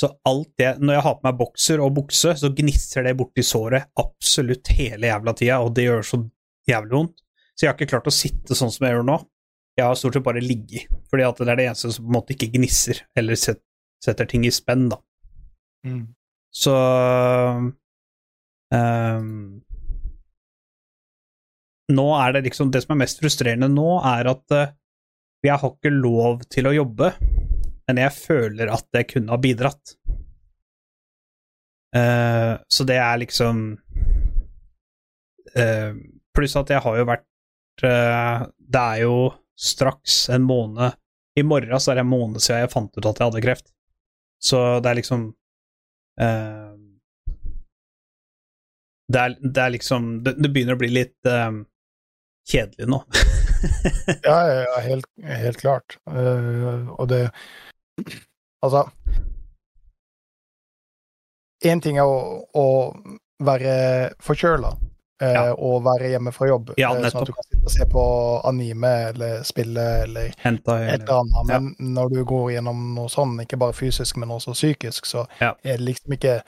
Så 0.00 0.10
alt 0.26 0.50
det, 0.58 0.72
når 0.82 0.96
jeg 0.96 1.04
har 1.06 1.14
på 1.14 1.26
meg 1.28 1.38
bokser 1.38 1.84
og 1.84 1.94
bukse, 2.00 2.34
så 2.40 2.50
gnisser 2.58 3.06
det 3.06 3.14
borti 3.20 3.44
såret 3.46 3.92
absolutt 4.02 4.72
hele 4.74 5.12
jævla 5.12 5.36
tida, 5.38 5.60
og 5.62 5.76
det 5.78 5.86
gjør 5.86 6.04
så 6.10 6.20
jævlig 6.68 6.96
vondt. 6.96 7.22
Så 7.52 7.64
jeg 7.64 7.72
har 7.72 7.76
ikke 7.78 7.92
klart 7.92 8.08
å 8.08 8.14
sitte 8.14 8.56
sånn 8.56 8.72
som 8.72 8.86
jeg 8.86 8.96
gjør 8.96 9.06
nå. 9.06 9.18
Jeg 9.78 9.88
har 9.88 9.96
stort 9.96 10.16
sett 10.16 10.24
bare 10.26 10.42
ligget, 10.44 10.88
fordi 11.08 11.24
at 11.24 11.38
det 11.40 11.52
er 11.52 11.60
det 11.60 11.66
eneste 11.70 11.92
som 11.94 12.04
på 12.04 12.10
en 12.10 12.16
måte 12.18 12.34
ikke 12.34 12.50
gnisser, 12.56 13.04
eller 13.16 13.38
setter 13.40 14.28
ting 14.28 14.44
i 14.44 14.52
spenn, 14.52 14.90
da. 14.92 14.98
mm. 15.88 16.02
Så 16.52 16.72
um, 18.76 19.30
Nå 21.92 22.04
er 22.18 22.34
det 22.36 22.42
liksom 22.44 22.68
Det 22.68 22.82
som 22.84 22.92
er 22.92 22.98
mest 23.00 23.22
frustrerende 23.22 23.70
nå, 23.72 23.86
er 24.04 24.28
at 24.34 24.52
uh, 24.52 24.74
jeg 25.42 25.56
har 25.58 25.72
ikke 25.72 25.94
lov 25.94 26.44
til 26.52 26.68
å 26.68 26.74
jobbe, 26.76 27.08
men 27.88 27.98
jeg 27.98 28.14
føler 28.14 28.68
at 28.70 28.86
jeg 28.94 29.08
kunne 29.10 29.32
ha 29.32 29.40
bidratt. 29.42 29.96
Uh, 31.96 32.60
så 32.70 32.86
det 32.86 33.00
er 33.02 33.18
liksom 33.24 33.64
eh, 35.56 35.96
Pluss 36.36 36.56
at 36.56 36.70
jeg 36.72 36.82
har 36.84 36.98
jo 36.98 37.08
vært 37.08 37.84
uh, 37.84 38.48
Det 38.56 38.82
er 38.82 39.02
jo 39.04 39.16
straks 39.58 40.26
en 40.32 40.46
måned 40.48 40.96
I 41.38 41.44
morgen 41.46 41.80
så 41.80 41.92
er 41.92 42.00
det 42.00 42.06
en 42.06 42.12
måned 42.12 42.42
siden 42.42 42.64
jeg 42.64 42.72
fant 42.72 42.96
ut 42.96 43.06
at 43.06 43.20
jeg 43.20 43.28
hadde 43.28 43.44
kreft. 43.44 43.68
Så 44.42 44.58
det 44.82 44.90
er 44.90 44.98
liksom 44.98 45.28
uh, 46.20 46.72
det, 49.12 49.20
er, 49.20 49.36
det 49.40 49.62
er 49.62 49.74
liksom 49.76 50.10
Det, 50.24 50.36
det 50.40 50.52
begynner 50.52 50.78
å 50.78 50.82
bli 50.82 50.90
litt 50.92 51.30
uh, 51.30 51.62
kjedelig 52.48 52.90
nå. 52.90 53.02
Ja, 54.26 54.38
ja, 54.50 54.78
helt, 54.82 55.06
helt 55.22 55.60
klart. 55.60 55.94
Og 56.10 57.04
det 57.12 57.28
Altså 58.62 58.88
Én 61.62 61.78
ting 61.78 62.00
er 62.02 62.10
å, 62.10 62.42
å 62.58 62.66
være 63.46 63.74
forkjøla 64.22 64.72
Ja. 65.22 65.52
og 65.54 65.82
være 65.84 66.10
hjemme 66.12 66.32
fra 66.34 66.48
jobb, 66.48 66.72
Ja, 66.78 66.90
eh, 66.94 67.08
sånn 67.10 67.22
at 67.22 67.26
du 67.26 67.32
kan 67.32 67.44
sitte 67.46 67.62
og 67.64 67.70
se 67.70 67.84
på 67.92 68.02
anime 68.48 68.92
eller 69.12 69.42
spille 69.46 69.84
eller 70.02 70.32
Hentai, 70.42 70.80
et 70.94 71.02
eller 71.06 71.22
annet. 71.22 71.46
Men 71.78 71.94
når 71.94 72.10
du 72.16 72.24
går 72.24 72.52
gjennom 72.56 72.94
noe 72.96 73.08
sånn, 73.08 73.36
ikke 73.44 73.58
bare 73.58 73.72
fysisk, 73.72 74.16
men 74.16 74.28
også 74.34 74.52
psykisk, 74.56 75.06
så 75.06 75.26
Ja. 75.40 75.54
er 75.64 75.76
det 75.78 75.86
liksom 75.86 76.12
ikke 76.18 76.42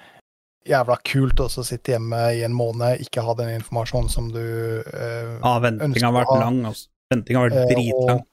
jævla 0.67 0.97
kult 1.05 1.37
å 1.45 1.49
sitte 1.51 1.93
hjemme 1.93 2.17
i 2.39 2.43
en 2.43 2.55
måned, 2.57 3.01
ikke 3.05 3.23
ha 3.23 3.35
den 3.35 3.61
informasjonen 3.61 4.09
som 4.11 4.31
du 4.33 4.41
eh, 4.41 5.39
Ja, 5.43 5.59
vært 5.61 5.81
ønsker 5.85 6.09
å 6.09 6.25
ha. 6.25 6.39
lang. 6.41 6.65
Altså. 6.65 6.89
Ventinga 7.13 7.39
har 7.39 7.51
vært 7.51 7.71
Eh, 7.71 7.75
dritlang. 7.75 8.21
Og, 8.21 8.27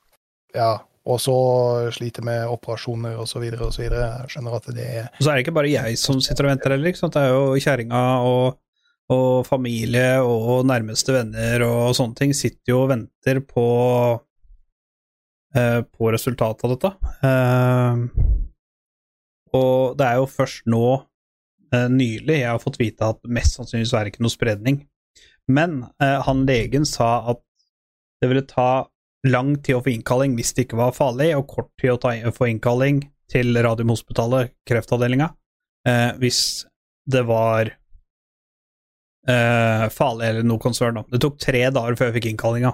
ja, 0.56 0.78
og 1.06 1.20
så 1.20 1.92
sliter 1.92 2.24
med 2.24 2.48
operasjoner 2.48 3.18
og 3.20 3.28
så 3.28 3.40
videre 3.42 3.68
så 3.74 3.82
videre. 3.82 4.22
Jeg 4.22 4.30
skjønner 4.38 4.56
at 4.56 4.66
det 4.74 4.86
er 4.88 5.10
Og 5.20 5.26
så 5.26 5.32
er 5.32 5.36
det 5.36 5.46
ikke 5.46 5.54
bare 5.60 5.70
jeg 5.72 5.98
som 5.98 6.22
sitter 6.22 6.46
og 6.46 6.52
venter 6.56 6.70
heller. 6.72 6.92
Det 6.94 7.16
er 7.16 7.30
jo 7.30 7.56
kjerringa 7.60 8.04
og, 8.24 8.58
og 9.12 9.46
familie 9.48 10.22
og 10.24 10.66
nærmeste 10.70 11.16
venner 11.16 11.66
og 11.68 11.96
sånne 11.98 12.18
ting 12.18 12.36
sitter 12.38 12.74
jo 12.74 12.84
og 12.86 12.92
venter 12.94 13.42
på 13.46 13.66
eh, 15.56 15.82
på 15.84 16.12
resultatet 16.16 16.68
av 16.68 16.76
dette. 16.76 16.92
Eh, 17.28 18.04
og 19.58 19.98
det 20.00 20.08
er 20.08 20.22
jo 20.22 20.30
først 20.32 20.70
nå, 20.72 20.86
eh, 21.74 21.90
nylig, 21.92 22.40
jeg 22.40 22.50
har 22.50 22.64
fått 22.64 22.80
vite 22.80 23.12
at 23.14 23.20
mest 23.28 23.60
sannsynligvis 23.60 23.94
er 23.98 24.08
det 24.08 24.16
ikke 24.16 24.26
noe 24.28 24.38
spredning. 24.38 24.82
Men 25.52 25.82
han 26.00 26.46
legen 26.48 26.86
sa 26.88 27.26
at 27.34 27.42
det 28.22 28.28
ville 28.30 28.46
ta 28.48 28.86
lang 29.28 29.56
tid 29.62 29.78
å 29.78 29.82
få 29.84 29.92
innkalling 29.94 30.36
hvis 30.38 30.54
det 30.56 30.68
ikke 30.68 30.80
var 30.80 30.96
farlig, 30.96 31.32
og 31.36 31.50
kort 31.50 31.72
tid 31.82 31.98
å 31.98 32.34
få 32.36 32.50
innkalling 32.52 33.02
til 33.32 33.56
Radiumhospitalet, 33.64 34.54
kreftavdelinga, 34.68 35.32
eh, 35.88 36.12
hvis 36.22 36.42
det 37.12 37.24
var 37.30 37.72
eh, 39.30 39.88
farlig 39.94 40.30
eller 40.30 40.48
noe 40.48 40.62
konsern. 40.62 41.00
Da. 41.00 41.06
Det 41.12 41.22
tok 41.24 41.38
tre 41.42 41.66
dager 41.74 41.98
før 42.00 42.10
jeg 42.10 42.20
fikk 42.20 42.32
innkallinga. 42.32 42.74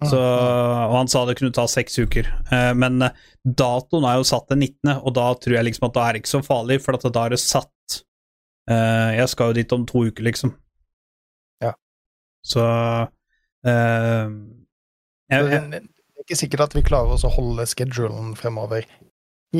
Så, 0.00 0.16
og 0.16 0.94
han 0.94 1.10
sa 1.12 1.26
det 1.28 1.34
kunne 1.36 1.52
ta 1.52 1.66
seks 1.68 1.98
uker. 2.00 2.28
Uh, 2.48 2.72
men 2.72 3.04
eh, 3.04 3.16
datoen 3.44 4.06
er 4.08 4.16
jo 4.16 4.28
satt 4.30 4.48
den 4.48 4.62
19., 4.64 4.94
og 4.96 5.12
da 5.18 5.26
tror 5.36 5.58
jeg 5.58 5.66
liksom 5.68 5.90
at 5.90 5.96
da 5.98 6.06
er 6.06 6.16
det 6.16 6.22
ikke 6.22 6.32
så 6.38 6.40
farlig, 6.46 6.78
for 6.80 6.96
da 6.96 7.26
er 7.26 7.36
det 7.36 7.42
satt 7.42 7.74
Uh, 8.70 9.10
Jeg 9.16 9.28
skal 9.32 9.50
jo 9.50 9.56
dit 9.58 9.72
om 9.74 9.86
to 9.88 10.04
uker, 10.06 10.22
liksom. 10.22 10.52
Ja. 11.64 11.72
Så 12.46 12.62
uh, 12.62 14.26
jeg, 15.30 15.48
Det 15.50 15.80
er 15.80 16.22
ikke 16.22 16.38
sikkert 16.38 16.68
at 16.68 16.76
vi 16.76 16.84
klarer 16.86 17.16
oss 17.16 17.26
å 17.26 17.32
holde 17.34 17.66
schedulen 17.66 18.36
fremover 18.38 18.86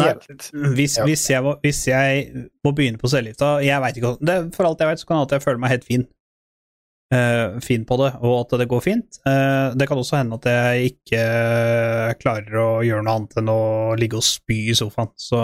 helt. 0.07 0.51
hvis, 0.77 0.97
hvis, 1.09 1.25
jeg, 1.31 1.43
må- 1.43 1.57
hvis 1.65 1.81
jeg 1.89 2.29
må 2.65 2.71
begynne 2.77 2.99
på 3.01 3.09
cellegifta 3.11 3.57
Jeg 3.65 3.81
vet 3.83 3.97
ikke 3.99 4.13
det, 4.23 4.37
For 4.55 4.69
alt 4.69 4.79
jeg 4.85 4.87
vet, 4.93 5.01
så 5.03 5.07
kan 5.09 5.19
det 5.19 5.27
at 5.27 5.33
jeg 5.39 5.43
føler 5.49 5.59
meg 5.65 5.71
helt 5.75 5.85
fin. 5.89 6.05
Uh, 7.11 7.59
fin 7.59 7.83
på 7.85 7.97
det, 7.99 8.13
og 8.23 8.35
at 8.45 8.53
det 8.61 8.69
går 8.71 8.81
fint. 8.85 9.19
Uh, 9.27 9.75
det 9.75 9.89
kan 9.91 9.99
også 9.99 10.21
hende 10.21 10.37
at 10.39 10.45
jeg 10.47 10.93
ikke 10.93 11.23
klarer 12.23 12.55
å 12.63 12.69
gjøre 12.87 13.03
noe 13.03 13.17
annet 13.19 13.35
enn 13.41 13.51
å 13.51 13.61
ligge 13.99 14.21
og 14.21 14.23
spy 14.23 14.61
i 14.71 14.77
sofaen. 14.79 15.11
Så 15.19 15.41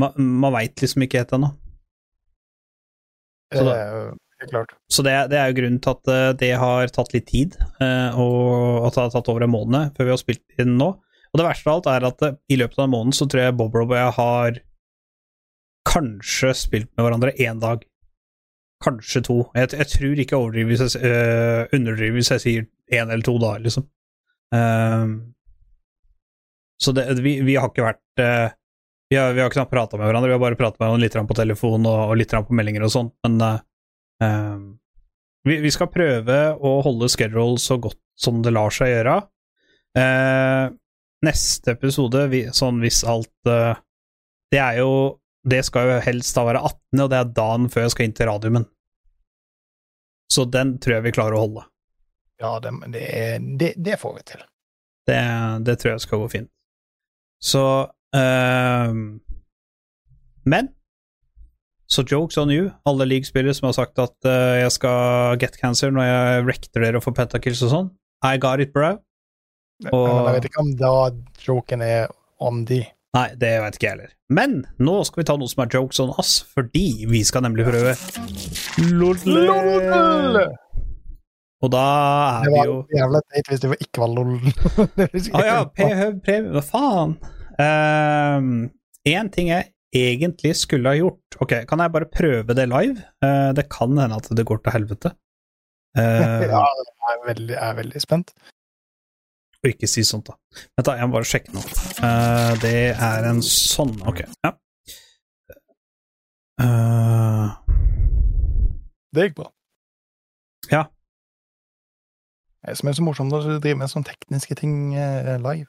man, 0.00 0.12
man 0.20 0.52
veit 0.58 0.76
liksom 0.84 1.06
ikke 1.06 1.22
helt 1.22 1.32
ennå. 1.38 1.54
Så 3.54 3.64
da- 3.64 3.78
det. 4.50 4.60
Så 4.88 5.02
det, 5.04 5.14
det 5.32 5.36
er 5.36 5.50
jo 5.50 5.56
grunnen 5.58 5.80
til 5.84 5.90
at 5.96 6.08
eh, 6.08 6.28
det 6.40 6.52
har 6.56 6.88
tatt 6.96 7.10
litt 7.12 7.26
tid, 7.28 7.56
eh, 7.84 8.16
og 8.16 8.86
at 8.88 8.94
det 8.96 9.02
har 9.02 9.10
tatt 9.12 9.28
over 9.28 9.44
en 9.44 9.52
måned 9.52 9.90
før 9.96 10.06
vi 10.08 10.14
har 10.14 10.20
spilt 10.22 10.60
inn 10.62 10.78
nå. 10.80 10.94
Og 11.30 11.40
det 11.40 11.46
verste 11.46 11.70
av 11.70 11.78
alt 11.78 11.88
er 11.92 12.08
at 12.08 12.26
eh, 12.26 12.36
i 12.50 12.58
løpet 12.58 12.78
av 12.78 12.86
en 12.86 12.94
måned 12.96 13.16
så 13.16 13.28
tror 13.30 13.44
jeg 13.44 13.56
Bob 13.58 13.76
Rob 13.76 13.92
og 13.92 13.98
jeg 13.98 14.16
har 14.18 14.60
kanskje 15.90 16.52
spilt 16.58 16.90
med 16.94 17.06
hverandre 17.06 17.34
én 17.40 17.62
dag. 17.62 17.84
Kanskje 18.84 19.22
to. 19.26 19.38
Jeg, 19.56 19.72
jeg 19.76 19.88
tror 19.94 20.22
ikke 20.22 20.40
jeg 20.40 20.68
hvis 20.68 20.84
jeg, 20.84 21.10
øh, 21.10 21.62
underdriver 21.76 22.18
hvis 22.18 22.32
jeg 22.34 22.44
sier 22.44 22.68
én 22.90 23.10
eller 23.10 23.24
to 23.24 23.36
dager, 23.40 23.62
liksom. 23.66 23.86
Um, 24.50 25.10
så 26.80 26.92
det, 26.96 27.04
vi, 27.22 27.36
vi 27.46 27.54
har 27.54 27.68
ikke 27.70 27.84
vært 27.86 28.22
uh, 28.24 28.50
vi, 29.06 29.14
har, 29.14 29.34
vi 29.36 29.42
har 29.44 29.50
ikke 29.52 29.68
prata 29.70 29.98
med 29.98 30.08
hverandre, 30.08 30.32
vi 30.32 30.34
har 30.34 30.42
bare 30.42 30.58
pratet 30.58 30.80
med 30.80 30.88
hverandre 30.88 31.04
litt 31.04 31.18
på 31.28 31.36
telefon 31.38 31.86
og, 31.86 32.00
og 32.08 32.18
litt 32.18 32.34
på 32.34 32.56
meldinger 32.58 32.86
og 32.86 32.90
sånt, 32.94 33.12
men 33.26 33.36
uh, 33.44 33.60
um, 34.26 34.64
vi, 35.46 35.60
vi 35.62 35.70
skal 35.72 35.90
prøve 35.92 36.38
å 36.58 36.72
holde 36.84 37.08
schedule 37.12 37.60
så 37.62 37.78
godt 37.80 38.00
som 38.20 38.42
det 38.44 38.52
lar 38.52 38.74
seg 38.74 38.90
gjøre. 38.92 39.14
Eh, 39.98 40.64
neste 41.26 41.74
episode, 41.76 42.26
vi, 42.32 42.44
sånn 42.56 42.80
hvis 42.82 43.02
alt 43.08 43.48
eh, 43.48 43.78
Det 44.50 44.60
er 44.60 44.80
jo 44.80 44.92
Det 45.46 45.62
skal 45.66 45.88
jo 45.88 45.98
helst 46.04 46.36
da 46.36 46.44
være 46.48 46.62
18., 46.64 47.02
og 47.04 47.10
det 47.12 47.18
er 47.18 47.34
dagen 47.36 47.68
før 47.72 47.86
jeg 47.86 47.94
skal 47.94 48.06
inn 48.06 48.16
til 48.16 48.28
radiumen. 48.28 48.66
Så 50.30 50.44
den 50.44 50.74
tror 50.78 50.98
jeg 50.98 51.06
vi 51.08 51.12
klarer 51.16 51.36
å 51.38 51.44
holde. 51.46 51.62
Ja, 52.40 52.58
det, 52.60 52.72
det, 53.58 53.72
det, 53.76 53.96
får 54.00 54.12
vi 54.18 54.26
til. 54.30 54.42
Det, 55.08 55.22
det 55.64 55.78
tror 55.80 55.94
jeg 55.94 56.04
skal 56.04 56.20
gå 56.22 56.28
fint. 56.32 56.50
Så 57.40 57.64
ehm, 58.16 59.20
Men 60.44 60.70
så 61.90 62.04
jokes 62.06 62.38
on 62.38 62.52
you, 62.54 62.68
alle 62.86 63.08
league-spillere 63.08 63.56
som 63.56 63.66
har 63.66 63.74
sagt 63.80 63.98
at 63.98 64.28
eh, 64.28 64.60
jeg 64.60 64.74
skal 64.76 65.40
get 65.42 65.56
cancer 65.58 65.90
når 65.90 66.06
jeg 66.06 66.44
rekter 66.46 66.84
dere 66.84 67.00
for 67.02 67.16
pentakills 67.16 67.64
og 67.66 67.72
sånn. 67.72 67.88
I 68.22 68.36
got 68.38 68.62
it, 68.62 68.70
bro. 68.76 69.00
Og- 69.88 70.26
jeg 70.26 70.34
vet 70.36 70.48
ikke 70.50 70.60
om 70.60 70.72
da 70.76 70.94
joken 71.44 71.82
er 71.82 72.08
om 72.40 72.64
de. 72.68 72.82
Nei, 73.16 73.28
det 73.34 73.52
vet 73.62 73.74
ikke 73.76 73.86
jeg 73.88 73.94
heller. 73.96 74.10
Men 74.30 74.66
nå 74.78 75.00
skal 75.06 75.22
vi 75.22 75.26
ta 75.26 75.34
noe 75.40 75.50
som 75.50 75.64
er 75.64 75.72
jokes 75.74 75.98
on 76.02 76.12
us, 76.20 76.44
fordi 76.54 77.06
vi 77.10 77.24
skal 77.26 77.42
nemlig 77.42 77.66
prøve 77.66 77.96
LOL! 78.86 80.44
Og 81.60 81.72
da 81.74 81.86
er 82.40 82.46
vi 82.46 82.60
jo 82.64 82.76
Det 82.88 82.94
var 82.94 83.00
jævla 83.00 83.20
teit 83.32 83.50
hvis 83.50 83.60
det 83.64 83.80
ikke 83.84 84.00
var 84.04 84.14
LOL. 84.14 84.36
Å 84.38 85.42
ja, 85.50 85.58
PHV 85.74 86.20
Premium, 86.24 86.54
hva 86.54 86.62
faen? 86.64 87.16
Én 89.10 89.32
ting 89.34 89.50
jeg 89.50 89.72
egentlig 89.96 90.54
skulle 90.56 90.92
ha 90.92 90.96
gjort 90.96 91.36
Ok, 91.42 91.52
kan 91.68 91.82
jeg 91.82 91.92
bare 91.92 92.08
prøve 92.08 92.54
det 92.56 92.68
live? 92.70 93.02
Uh, 93.24 93.50
det 93.56 93.66
kan 93.72 93.98
hende 93.98 94.16
at 94.20 94.30
det 94.36 94.46
går 94.46 94.62
til 94.62 94.76
helvete. 94.76 95.12
Uh, 95.98 96.46
Ja, 96.54 96.62
jeg 96.62 97.16
er 97.16 97.26
veldig, 97.26 97.54
jeg 97.56 97.66
er 97.66 97.76
veldig 97.82 98.02
spent. 98.06 98.32
Og 99.60 99.68
ikke 99.74 99.88
si 99.90 100.02
sånt, 100.08 100.30
da. 100.30 100.38
Vent, 100.78 100.86
da, 100.86 100.94
jeg 100.96 101.08
må 101.08 101.18
bare 101.18 101.28
sjekke 101.28 101.52
noe. 101.52 101.72
Uh, 102.00 102.54
det 102.62 102.76
er 102.94 103.26
en 103.28 103.42
sånn 103.44 103.92
Ok, 104.08 104.22
ja. 104.24 104.54
Uh, 106.60 107.52
Det 109.12 109.28
gikk 109.28 109.36
bra. 109.40 109.50
Ja. 110.70 110.86
Det 112.64 112.76
som 112.78 112.88
er 112.88 112.96
så 112.96 113.04
morsomt 113.04 113.36
er 113.36 113.44
du 113.44 113.58
driver 113.58 113.82
med 113.82 113.92
sånne 113.92 114.08
tekniske 114.12 114.56
ting 114.60 114.74
eh, 114.94 115.36
live. 115.40 115.66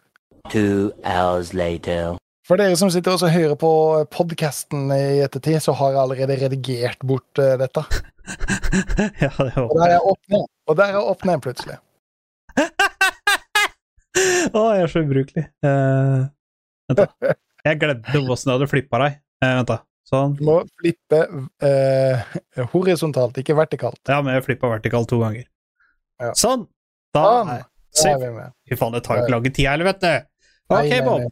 Two 0.51 0.91
hours 1.07 1.53
later. 1.55 2.17
For 2.47 2.59
dere 2.59 2.75
som 2.77 2.91
sitter 2.91 3.15
og 3.15 3.31
hører 3.31 3.55
på 3.59 3.71
podkasten 4.11 4.91
i 4.93 5.21
ettertid, 5.23 5.61
så 5.63 5.73
har 5.79 5.95
jeg 5.95 6.01
allerede 6.03 6.37
redigert 6.43 7.05
bort 7.07 7.39
dette. 7.39 7.85
ja, 9.23 9.31
det 9.31 9.55
Og 9.55 9.77
der 9.79 9.87
er 9.87 9.95
jeg. 9.95 10.43
Og 10.67 10.77
der 10.77 10.83
er 10.89 10.99
jeg 10.99 11.07
opp 11.15 11.25
ned 11.25 11.41
plutselig. 11.47 11.79
Å, 14.57 14.61
jeg 14.75 14.83
er 14.85 14.91
så 14.91 15.03
ubrukelig. 15.05 15.45
Uh, 15.63 16.27
vent, 16.89 17.01
da. 17.01 17.35
Jeg 17.61 17.77
glemte 17.77 18.17
hvordan 18.17 18.41
jeg 18.41 18.55
hadde 18.55 18.67
flippa 18.71 18.99
deg. 19.03 19.17
Uh, 19.43 19.51
vent, 19.59 19.69
da. 19.69 19.75
Sånn. 20.11 20.31
Du 20.39 20.41
må 20.47 20.55
flippe 20.81 21.19
uh, 21.61 22.31
horisontalt, 22.73 23.37
ikke 23.37 23.55
vertikalt. 23.55 23.99
Ja, 24.09 24.17
men 24.25 24.33
jeg 24.33 24.43
flippa 24.47 24.71
vertikalt 24.71 25.07
to 25.11 25.19
ganger. 25.21 25.45
Ja. 26.19 26.31
Sånn! 26.35 26.65
Da 27.15 27.25
Sånn. 27.29 27.51
er 27.53 28.15
er 28.15 28.19
vi 28.23 28.31
med. 28.39 28.55
Fy 28.67 28.79
faen, 28.79 28.95
det 28.97 29.03
tar 29.05 29.19
jo 29.19 29.27
ikke 29.27 29.35
lang 29.35 29.45
tid, 29.45 29.67
heller, 29.69 29.91
vet 29.91 30.01
du. 30.01 30.27
Ok, 30.73 30.95
Bob. 31.05 31.27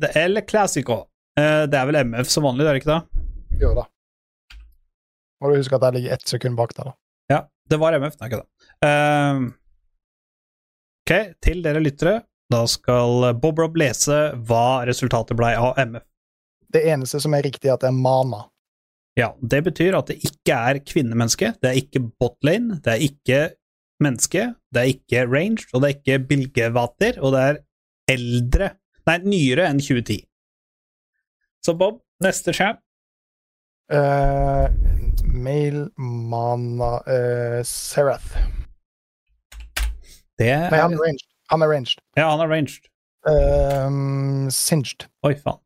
Det 0.00 0.12
er 0.14 0.28
El 0.28 0.44
Classico. 0.46 0.98
Det 1.34 1.78
er 1.80 1.90
vel 1.90 2.00
MF 2.04 2.30
som 2.30 2.46
vanlig, 2.46 2.64
det 2.64 2.70
er 2.70 2.78
det 2.78 2.84
ikke 2.84 2.94
det? 2.94 3.26
Jo 3.60 3.74
da. 3.76 3.84
Må 5.42 5.50
du 5.50 5.58
huske 5.58 5.74
at 5.74 5.88
jeg 5.88 5.98
ligger 5.98 6.14
ett 6.14 6.28
sekund 6.30 6.58
bak 6.60 6.72
der, 6.78 6.92
da. 6.92 6.96
Ja, 7.32 7.40
det 7.72 7.78
var 7.82 7.96
MF, 7.98 8.14
nei, 8.20 8.28
ikke 8.30 8.40
det. 8.44 8.68
Ehm, 8.86 9.48
ok, 11.02 11.34
til 11.42 11.62
dere 11.64 11.82
lyttere, 11.82 12.22
da 12.52 12.62
skal 12.68 13.32
Bob 13.40 13.60
Rob 13.60 13.76
lese 13.80 14.32
hva 14.46 14.84
resultatet 14.88 15.36
blei 15.38 15.54
av 15.56 15.78
MF. 15.78 16.04
Det 16.72 16.82
eneste 16.88 17.20
som 17.20 17.34
er 17.36 17.44
riktig, 17.44 17.68
er 17.68 17.76
at 17.76 17.84
det 17.84 17.90
er 17.90 17.98
mana. 17.98 18.46
Ja, 19.18 19.34
det 19.40 19.60
betyr 19.66 19.98
at 19.98 20.08
det 20.08 20.22
ikke 20.24 20.56
er 20.56 20.80
kvinnemenneske, 20.88 21.52
det 21.60 21.68
er 21.68 21.80
ikke 21.80 22.06
botlane, 22.20 22.78
det 22.80 22.94
er 22.94 23.04
ikke 23.04 23.40
menneske, 24.02 24.46
det 24.72 24.82
er 24.82 24.92
ikke 24.94 25.26
ranged, 25.28 25.66
og 25.72 25.82
det 25.82 25.90
er 25.90 25.98
ikke 25.98 26.22
bilgevater, 26.30 27.20
og 27.20 27.34
det 27.36 27.42
er 27.50 27.60
eldre, 28.12 28.70
nei, 29.08 29.18
nyere 29.26 29.68
enn 29.68 29.82
2010. 29.82 30.22
Så 31.62 31.76
Bob, 31.78 32.00
neste 32.24 32.54
champ. 32.56 32.80
Uh, 33.92 34.72
Mail 35.28 35.84
mana 36.00 36.96
uh, 37.04 37.60
Serath. 37.68 38.61
Det 40.42 40.56
Nei, 40.74 40.80
han 40.82 40.96
er 40.96 40.98
er 40.98 41.06
ranged. 41.06 41.28
Han 41.52 41.62
er 41.64 41.70
ranged. 41.72 42.02
Ja, 42.18 42.30
han 42.30 42.42
er 42.42 42.50
ranged. 42.50 42.88
Um, 43.28 44.50
singed. 44.50 45.06
Oi, 45.22 45.36
faen. 45.38 45.60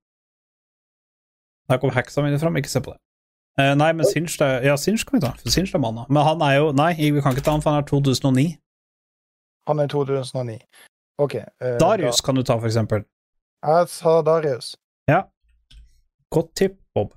Der 1.70 1.81
kom 1.82 1.90
hacksa 1.90 2.23
mine 2.23 2.39
fram, 2.39 2.57
ikke 2.61 2.70
se 2.70 2.82
på 2.85 2.93
det. 2.94 3.01
Uh, 3.57 3.73
nei, 3.78 3.89
men 3.97 4.05
Singed 4.05 4.43
er, 4.44 4.61
Ja, 4.66 4.77
Singed 4.77 5.07
kan 5.09 5.16
vi 5.16 5.23
ta, 5.24 5.32
for 5.40 5.53
Singed 5.53 5.74
er 5.74 5.81
manna. 5.81 6.05
Men 6.12 6.27
han 6.27 6.43
er 6.44 6.59
jo 6.59 6.73
Nei, 6.77 6.93
vi 7.01 7.23
kan 7.24 7.32
ikke 7.32 7.44
ta 7.47 7.55
han, 7.57 7.62
for 7.65 7.73
han 7.73 7.81
er 7.81 7.89
2009. 7.89 8.51
Han 9.70 9.81
er 9.81 9.89
2009. 9.89 10.59
OK. 11.24 11.39
Uh, 11.65 11.78
Darius 11.81 12.20
kan 12.20 12.36
du 12.36 12.44
ta, 12.44 12.59
for 12.61 12.69
eksempel. 12.69 13.07
Jeg 13.65 13.89
sa 13.90 14.19
Darius. 14.27 14.74
Ja. 15.09 15.23
Godt 16.31 16.53
tipp, 16.61 16.77
Bob. 16.94 17.16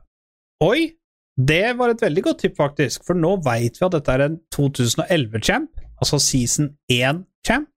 Oi! 0.63 0.93
Det 1.39 1.77
var 1.79 1.91
et 1.91 2.01
veldig 2.03 2.23
godt 2.23 2.41
tipp, 2.43 2.55
faktisk, 2.59 3.03
for 3.07 3.15
nå 3.15 3.35
veit 3.45 3.77
vi 3.79 3.85
at 3.85 3.93
dette 3.95 4.15
er 4.15 4.25
en 4.25 4.39
2011-champ, 4.55 5.78
altså 6.01 6.19
season 6.23 6.71
1-champ. 6.91 7.67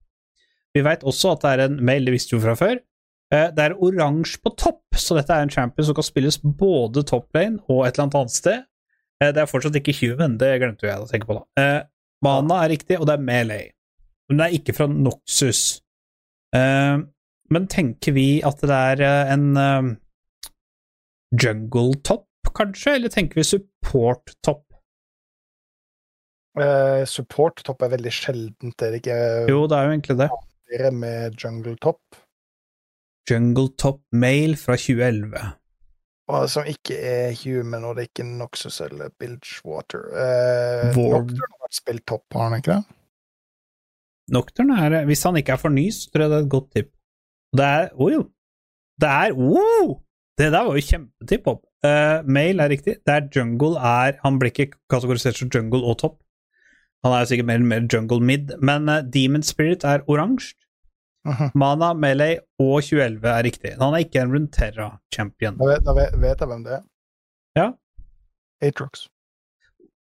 Vi 0.74 0.80
veit 0.86 1.02
også 1.04 1.34
at 1.34 1.42
det 1.44 1.50
er 1.52 1.64
en 1.68 1.78
mail, 1.84 2.04
det 2.06 2.14
visste 2.14 2.36
jo 2.36 2.40
fra 2.40 2.54
før. 2.56 2.78
Eh, 3.32 3.48
Det 3.52 3.58
er 3.64 3.74
oransje 3.76 4.38
på 4.44 4.54
topp, 4.56 4.82
så 4.96 5.16
dette 5.18 5.32
er 5.34 5.42
en 5.42 5.50
champion 5.52 5.84
som 5.86 5.94
kan 5.94 6.04
spilles 6.06 6.38
både 6.42 7.02
toplane 7.08 7.58
og 7.68 7.86
et 7.86 7.94
eller 7.96 8.06
annet 8.06 8.18
annet 8.20 8.30
sted. 8.36 8.64
Eh, 9.20 9.32
Det 9.32 9.42
er 9.42 9.46
fortsatt 9.50 9.76
ikke 9.76 9.94
human, 10.00 10.38
det 10.38 10.54
glemte 10.60 10.86
jeg 10.88 10.98
å 11.00 11.08
tenke 11.10 11.26
på, 11.28 11.38
da. 11.40 11.44
Eh, 11.62 11.82
Mana 12.22 12.62
er 12.64 12.70
riktig, 12.76 13.00
og 13.00 13.06
det 13.06 13.14
er 13.18 13.24
melee. 13.26 13.70
Men 14.28 14.38
det 14.38 14.46
er 14.46 14.58
ikke 14.58 14.74
fra 14.76 14.86
Noxus. 14.86 15.80
Men 16.54 17.66
tenker 17.68 18.12
vi 18.14 18.40
at 18.46 18.60
det 18.60 18.70
er 18.70 19.02
en 19.34 19.98
jungle-topp, 21.42 22.28
kanskje? 22.54 22.94
Eller 22.96 23.08
tenker 23.12 23.40
vi 23.40 23.44
support-topp? 23.48 24.64
Eh, 26.60 27.04
Support-topp 27.08 27.82
er 27.86 27.94
veldig 27.94 28.12
sjeldent. 28.12 28.82
Er 28.82 28.92
det 28.92 29.00
ikke 29.02 29.48
Jo, 29.48 29.62
det 29.70 29.78
er 29.78 29.86
jo 29.88 29.94
egentlig 29.96 30.18
det. 30.20 30.30
med 30.92 31.36
jungle-topp. 31.40 32.00
Jungle-topp 33.30 34.00
mail 34.12 34.56
fra 34.56 34.76
2011. 34.76 35.52
Og 36.32 36.48
som 36.48 36.64
ikke 36.68 36.96
er 36.96 37.32
human, 37.42 37.84
og 37.84 37.96
det 37.96 38.04
er 38.04 38.08
ikke 38.10 38.26
Noxus 38.38 38.80
eller 38.80 39.10
Bilgewater. 39.18 40.04
Uh, 40.12 40.92
Vår- 40.96 41.18
Nocturne 41.18 41.58
har 41.60 41.72
spilt 41.72 42.06
topp, 42.06 42.24
har 42.32 42.48
han 42.48 42.58
ikke 42.60 42.76
det? 42.76 42.84
Nocturne 44.32 44.78
er 44.78 45.04
Hvis 45.04 45.22
han 45.26 45.36
ikke 45.36 45.52
er 45.52 45.60
for 45.60 45.68
ny, 45.68 45.88
så 45.90 46.10
tror 46.10 46.22
jeg 46.24 46.30
det 46.30 46.38
er 46.38 46.44
et 46.46 46.54
godt 46.54 46.70
tipp. 46.72 46.90
Det 47.52 47.64
er 47.68 47.90
Å 47.92 48.08
jo! 48.12 48.22
Det 49.00 49.08
er 49.08 49.32
oh! 49.36 49.98
Det 50.38 50.48
der 50.52 50.64
var 50.64 50.76
jo 50.78 50.84
kjempetipp 50.86 51.46
opp. 51.50 51.64
Uh, 51.84 52.22
mail 52.24 52.60
er 52.62 52.70
riktig. 52.72 52.94
Det 53.04 53.12
er 53.12 53.28
jungle 53.34 53.76
er 53.76 54.16
Han 54.22 54.38
blir 54.38 54.52
ikke 54.54 54.72
kategorisert 54.90 55.36
som 55.36 55.50
jungle 55.52 55.82
og 55.84 55.98
topp. 55.98 56.20
Han 57.02 57.14
er 57.16 57.26
sikkert 57.26 57.48
mer 57.48 57.58
eller 57.58 57.70
mer 57.70 57.86
jungle 57.90 58.20
mid, 58.22 58.52
men 58.62 58.88
eh, 58.88 59.02
Demon 59.14 59.42
Spirit 59.42 59.84
er 59.84 60.04
oransje. 60.10 60.54
Mana, 61.54 61.92
Melee 61.94 62.40
og 62.58 62.82
2011 62.82 63.28
er 63.30 63.42
riktig. 63.46 63.72
Han 63.78 63.94
er 63.94 64.04
ikke 64.04 64.22
en 64.22 64.32
Runterra-champion. 64.34 65.58
Da, 65.58 65.68
vet, 65.70 65.84
da 65.86 65.94
vet, 65.94 66.16
vet 66.22 66.40
jeg 66.42 66.50
hvem 66.50 66.64
det 66.66 66.72
er. 66.78 66.84
Ja. 67.58 67.66
Atrox. 68.62 69.06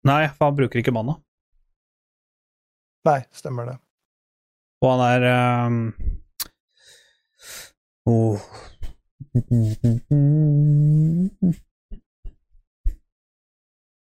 Nei, 0.05 0.27
for 0.37 0.49
han 0.49 0.57
bruker 0.59 0.81
ikke 0.81 0.93
mana. 0.93 1.17
Nei, 3.07 3.21
stemmer 3.33 3.71
det. 3.71 3.77
Og 4.85 4.93
han 4.93 5.01
er 5.07 5.21
um... 5.65 5.79
oh. 8.05 8.41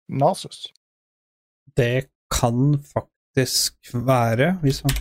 Nasus. 0.07 0.67
Det 1.77 2.07
kan 2.39 2.55
faktisk 2.93 3.93
være, 3.93 4.53
hvis 4.63 4.79
han 4.85 4.93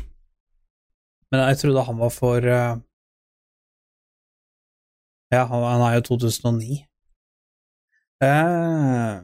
Men 1.31 1.41
jeg 1.49 1.59
trodde 1.59 1.85
han 1.89 1.99
var 1.99 2.13
for 2.15 2.37
uh, 2.59 2.75
Ja, 5.35 5.43
han, 5.51 5.63
han 5.73 5.83
er 5.87 5.95
jo 5.99 6.01
2009. 6.01 6.85
Uh, 8.23 9.15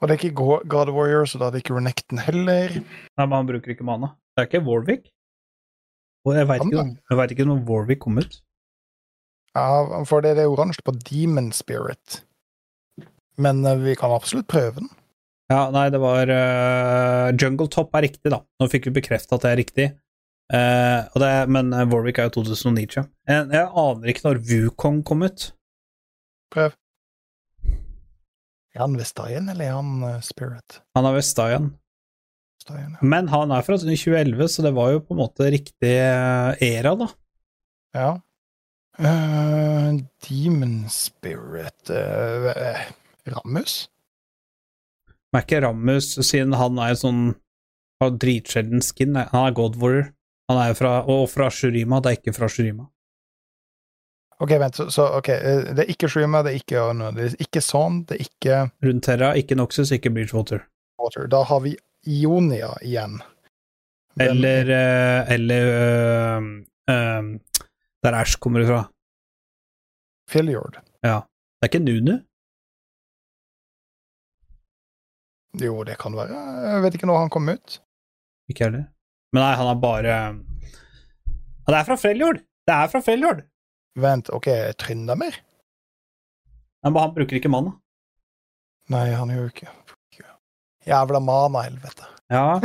Og 0.00 0.08
det 0.08 0.14
er 0.14 0.24
ikke 0.24 0.68
God 0.68 0.90
Warrior, 0.96 1.24
så 1.24 1.38
da 1.38 1.46
er 1.46 1.54
det 1.54 1.62
ikke 1.62 1.76
Renekton 1.76 2.18
heller. 2.18 2.68
nei, 3.16 3.26
men 3.26 3.36
han 3.38 3.46
bruker 3.46 3.70
ikke 3.72 3.86
mana. 3.86 4.06
Det 4.34 4.42
er 4.42 4.48
ikke 4.50 4.66
Warwick. 4.68 5.06
Og 6.26 6.34
jeg 6.34 6.48
veit 6.48 6.64
ikke, 6.66 7.30
ikke 7.30 7.44
når 7.48 7.62
Warwick 7.68 8.00
kom 8.00 8.18
ut. 8.18 8.40
Ja, 9.54 10.02
for 10.04 10.20
det, 10.20 10.34
det 10.36 10.42
er 10.44 10.50
oransje 10.50 10.82
på 10.84 10.92
Demon 11.10 11.52
Spirit. 11.52 12.24
Men 13.38 13.64
eh, 13.66 13.78
vi 13.84 13.94
kan 13.94 14.10
absolutt 14.10 14.48
prøve 14.50 14.80
den. 14.80 14.90
Ja, 15.52 15.66
nei, 15.74 15.88
det 15.92 16.00
var 16.00 16.30
uh, 16.32 17.28
Jungle 17.36 17.68
Top 17.68 17.92
er 17.98 18.06
riktig, 18.06 18.30
da. 18.32 18.38
Nå 18.60 18.68
fikk 18.72 18.86
vi 18.88 18.94
bekrefta 18.96 19.36
at 19.36 19.44
det 19.44 19.50
er 19.52 19.58
riktig. 19.60 19.86
Uh, 20.52 21.04
og 21.12 21.20
det, 21.20 21.28
er- 21.40 21.50
men 21.52 21.72
eh, 21.72 21.84
Warwick 21.88 22.18
er 22.20 22.30
jo 22.30 22.34
2009, 22.42 22.86
tror 22.92 23.02
jeg. 23.04 23.10
Jeg, 23.52 23.68
aner 23.84 24.10
ikke 24.12 24.24
når 24.26 24.40
Wukong 24.48 24.98
kom 25.08 25.24
ut. 25.26 25.46
Prøv. 26.54 26.74
Er 28.74 28.82
han 28.82 28.96
Vestaien, 28.98 29.48
eller 29.52 29.68
er 29.68 29.76
han 29.78 29.92
uh, 30.02 30.18
Spirit? 30.24 30.80
Han 30.98 31.06
er 31.08 31.16
Vestayan. 31.18 31.68
Vestaien, 32.58 32.96
ja. 32.96 33.08
Men 33.14 33.28
han 33.32 33.52
er 33.54 33.64
fra 33.68 33.76
2011, 33.80 34.48
så 34.50 34.64
det 34.66 34.72
var 34.76 34.94
jo 34.96 35.02
på 35.04 35.14
en 35.14 35.20
måte 35.22 35.48
riktig 35.54 35.94
era, 36.00 36.94
da. 37.04 37.10
ja. 38.00 38.12
Eh, 38.94 39.88
Demon 40.22 40.84
Spirit 40.92 41.90
Rammus? 43.26 43.72
Er 45.34 45.42
ikke 45.42 45.62
Rammus, 45.64 46.12
siden 46.22 46.54
han 46.54 46.78
er 46.78 46.94
sånn 46.98 47.22
har 48.02 48.16
dritsjelden 48.20 48.82
skin, 48.84 49.16
han 49.16 49.46
er 49.48 49.54
God 49.54 49.78
Warrior. 49.80 50.12
Han 50.50 50.60
er 50.60 50.74
fra, 50.76 50.98
og 51.08 51.28
fra 51.32 51.48
Shurima, 51.50 52.02
det 52.04 52.10
er 52.10 52.18
ikke 52.18 52.34
fra 52.36 52.48
Shurima. 52.52 52.88
OK, 54.42 54.50
vent, 54.60 54.76
så, 54.76 54.88
så 54.92 55.06
ok, 55.18 55.28
eh, 55.32 55.70
det 55.72 55.84
er 55.86 55.92
ikke 55.94 56.10
Shurima, 56.10 56.42
det 56.44 56.52
er 56.52 56.60
ikke 56.60 56.82
Ono, 56.82 57.10
det 57.14 57.28
er 57.30 57.36
ikke 57.46 57.62
Son, 57.64 58.02
det 58.08 58.18
er 58.18 58.24
ikke 58.26 58.58
Runeterra, 58.84 59.30
ikke 59.40 59.56
Noxus, 59.56 59.92
ikke 59.94 60.12
Bridgewater. 60.12 60.66
Water. 61.00 61.28
Da 61.30 61.42
har 61.48 61.62
vi 61.64 61.76
Ionia 62.06 62.74
igjen. 62.82 63.20
Den... 64.18 64.28
Eller 64.28 64.70
eh, 64.70 65.32
Eller 65.34 65.64
øh, 65.66 66.42
øh, 66.90 67.40
Der 68.04 68.14
Ash 68.14 68.38
kommer 68.38 68.60
ifra. 68.60 68.84
Filliord. 70.30 70.78
Ja. 71.02 71.20
Det 71.60 71.62
er 71.62 71.72
ikke 71.72 71.84
Nunu? 71.84 72.18
Jo, 75.62 75.84
det 75.86 75.96
kan 76.00 76.16
være. 76.16 76.40
Jeg 76.72 76.82
vet 76.84 76.96
ikke 76.98 77.08
når 77.10 77.22
han 77.22 77.32
kom 77.32 77.48
ut. 77.52 77.78
Ikke 78.50 78.66
heller. 78.66 78.88
Men 79.34 79.42
nei, 79.42 79.54
han 79.58 79.70
er 79.70 79.80
bare 79.82 80.16
Han 81.66 81.76
er 81.78 81.86
fra 81.86 81.96
Freljord! 81.98 82.42
Det 82.68 82.74
er 82.74 82.90
fra 82.92 83.00
Freljord! 83.04 83.44
Vent, 84.00 84.30
OK, 84.34 84.48
trøndermer? 84.78 85.38
Nei, 86.84 86.90
Men 86.90 87.00
han 87.00 87.14
bruker 87.16 87.38
ikke 87.38 87.50
mana. 87.52 87.72
Nei, 88.92 89.06
han 89.16 89.32
gjør 89.32 89.46
jo 89.46 89.52
ikke 89.54 89.72
Jævla 90.84 91.20
mana, 91.24 91.62
helvete. 91.64 92.04
Ja. 92.28 92.58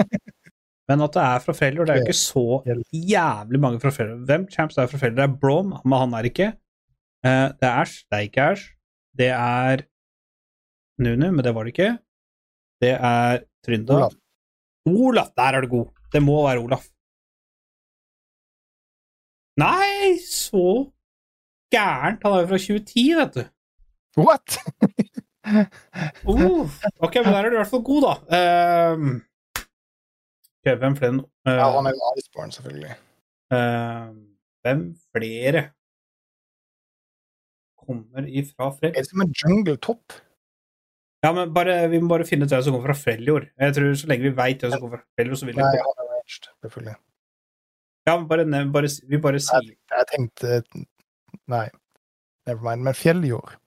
Men 0.89 1.03
at 1.05 1.13
det 1.15 1.21
er 1.23 1.43
fra 1.45 1.53
Freljord, 1.55 1.87
det 1.87 1.93
er 1.93 2.01
jo 2.01 2.07
ikke 2.09 2.17
så 2.17 2.43
jævlig 2.91 3.61
mange 3.63 3.79
fra 3.79 3.93
Freljord. 3.95 4.25
Hvem 4.27 4.47
champs 4.51 4.75
er 4.77 4.89
fra 4.91 4.99
Freljord? 4.99 5.19
Det 5.21 5.23
er 5.27 5.37
Brom, 5.39 5.71
men 5.85 6.01
han 6.01 6.15
er 6.17 6.27
ikke. 6.27 6.49
Eh, 7.23 7.47
det 7.55 7.67
er 7.69 7.79
Ash, 7.83 8.01
det 8.09 8.17
er 8.17 8.25
ikke 8.27 8.47
Ash. 8.51 8.65
Det 9.19 9.29
er 9.35 9.85
Nunu, 10.99 11.29
men 11.31 11.45
det 11.45 11.53
var 11.55 11.63
det 11.63 11.75
ikke. 11.77 11.93
Det 12.81 12.93
er 12.95 13.43
Trynda. 13.65 13.95
Olaf. 13.97 14.15
Olaf, 14.89 15.29
der 15.37 15.57
er 15.57 15.61
du 15.65 15.67
god. 15.67 15.87
Det 16.13 16.21
må 16.23 16.37
være 16.47 16.63
Olaf. 16.63 16.85
Nei, 19.59 20.15
så 20.23 20.63
gærent. 21.73 22.23
Han 22.23 22.33
er 22.35 22.45
jo 22.45 22.47
fra 22.53 22.57
2010, 22.57 23.07
vet 23.19 23.39
du. 23.39 23.43
What?! 24.25 24.49
Uh, 25.49 26.69
ok, 26.99 27.15
men 27.15 27.31
der 27.33 27.39
er 27.39 27.49
du 27.49 27.55
i 27.55 27.57
hvert 27.57 27.71
fall 27.71 27.81
god, 27.83 28.01
da. 28.05 28.11
Um, 28.93 29.05
okay, 30.59 30.75
hvem 30.77 30.95
flere 30.99 31.15
nå? 31.15 31.23
Uh, 31.47 31.53
Ja, 31.55 31.69
han 31.73 31.87
er 31.89 31.95
jo 31.95 32.11
Iceborne, 32.19 32.51
selvfølgelig. 32.53 32.91
Uh, 33.49 34.11
hvem 34.61 34.83
flere 35.15 35.63
kommer 37.81 38.27
ifra 38.27 38.69
Fred? 38.75 38.91
Er 38.93 39.01
det 39.01 39.09
som 39.09 39.21
en 39.25 39.33
jungle 39.41 39.77
top? 39.77 40.13
Ja, 41.23 41.33
men 41.35 41.51
bare, 41.53 41.75
vi 41.91 41.99
må 41.99 42.13
bare 42.13 42.27
finne 42.27 42.47
ut 42.47 42.53
hvem 42.53 42.63
som 42.63 42.75
kommer 42.75 42.93
fra 42.93 43.01
Freljord. 43.01 43.49
Jeg 43.59 43.75
tror 43.75 43.95
Så 43.99 44.07
lenge 44.07 44.29
vi 44.29 44.35
veit 44.35 44.61
hvem 44.63 44.71
som 44.71 44.83
kommer 44.83 45.01
fra 45.01 45.07
Freljord, 45.17 45.39
så 45.41 45.49
vil 45.49 45.57
vi 45.57 45.61
Nei, 45.61 45.71
er 45.75 46.37
selvfølgelig. 46.63 46.95
Ja, 48.07 48.13
men 48.15 48.27
bare, 48.29 48.45
bare, 48.73 48.91
vi 49.09 49.19
bare 49.21 49.41
sier 49.43 49.67
Jeg, 49.67 49.79
jeg 49.91 50.07
tenkte 50.13 50.61
Nei, 51.51 51.65
never 52.47 52.63
mind. 52.63 52.85
Men 52.87 52.95
Fjelljord. 52.97 53.57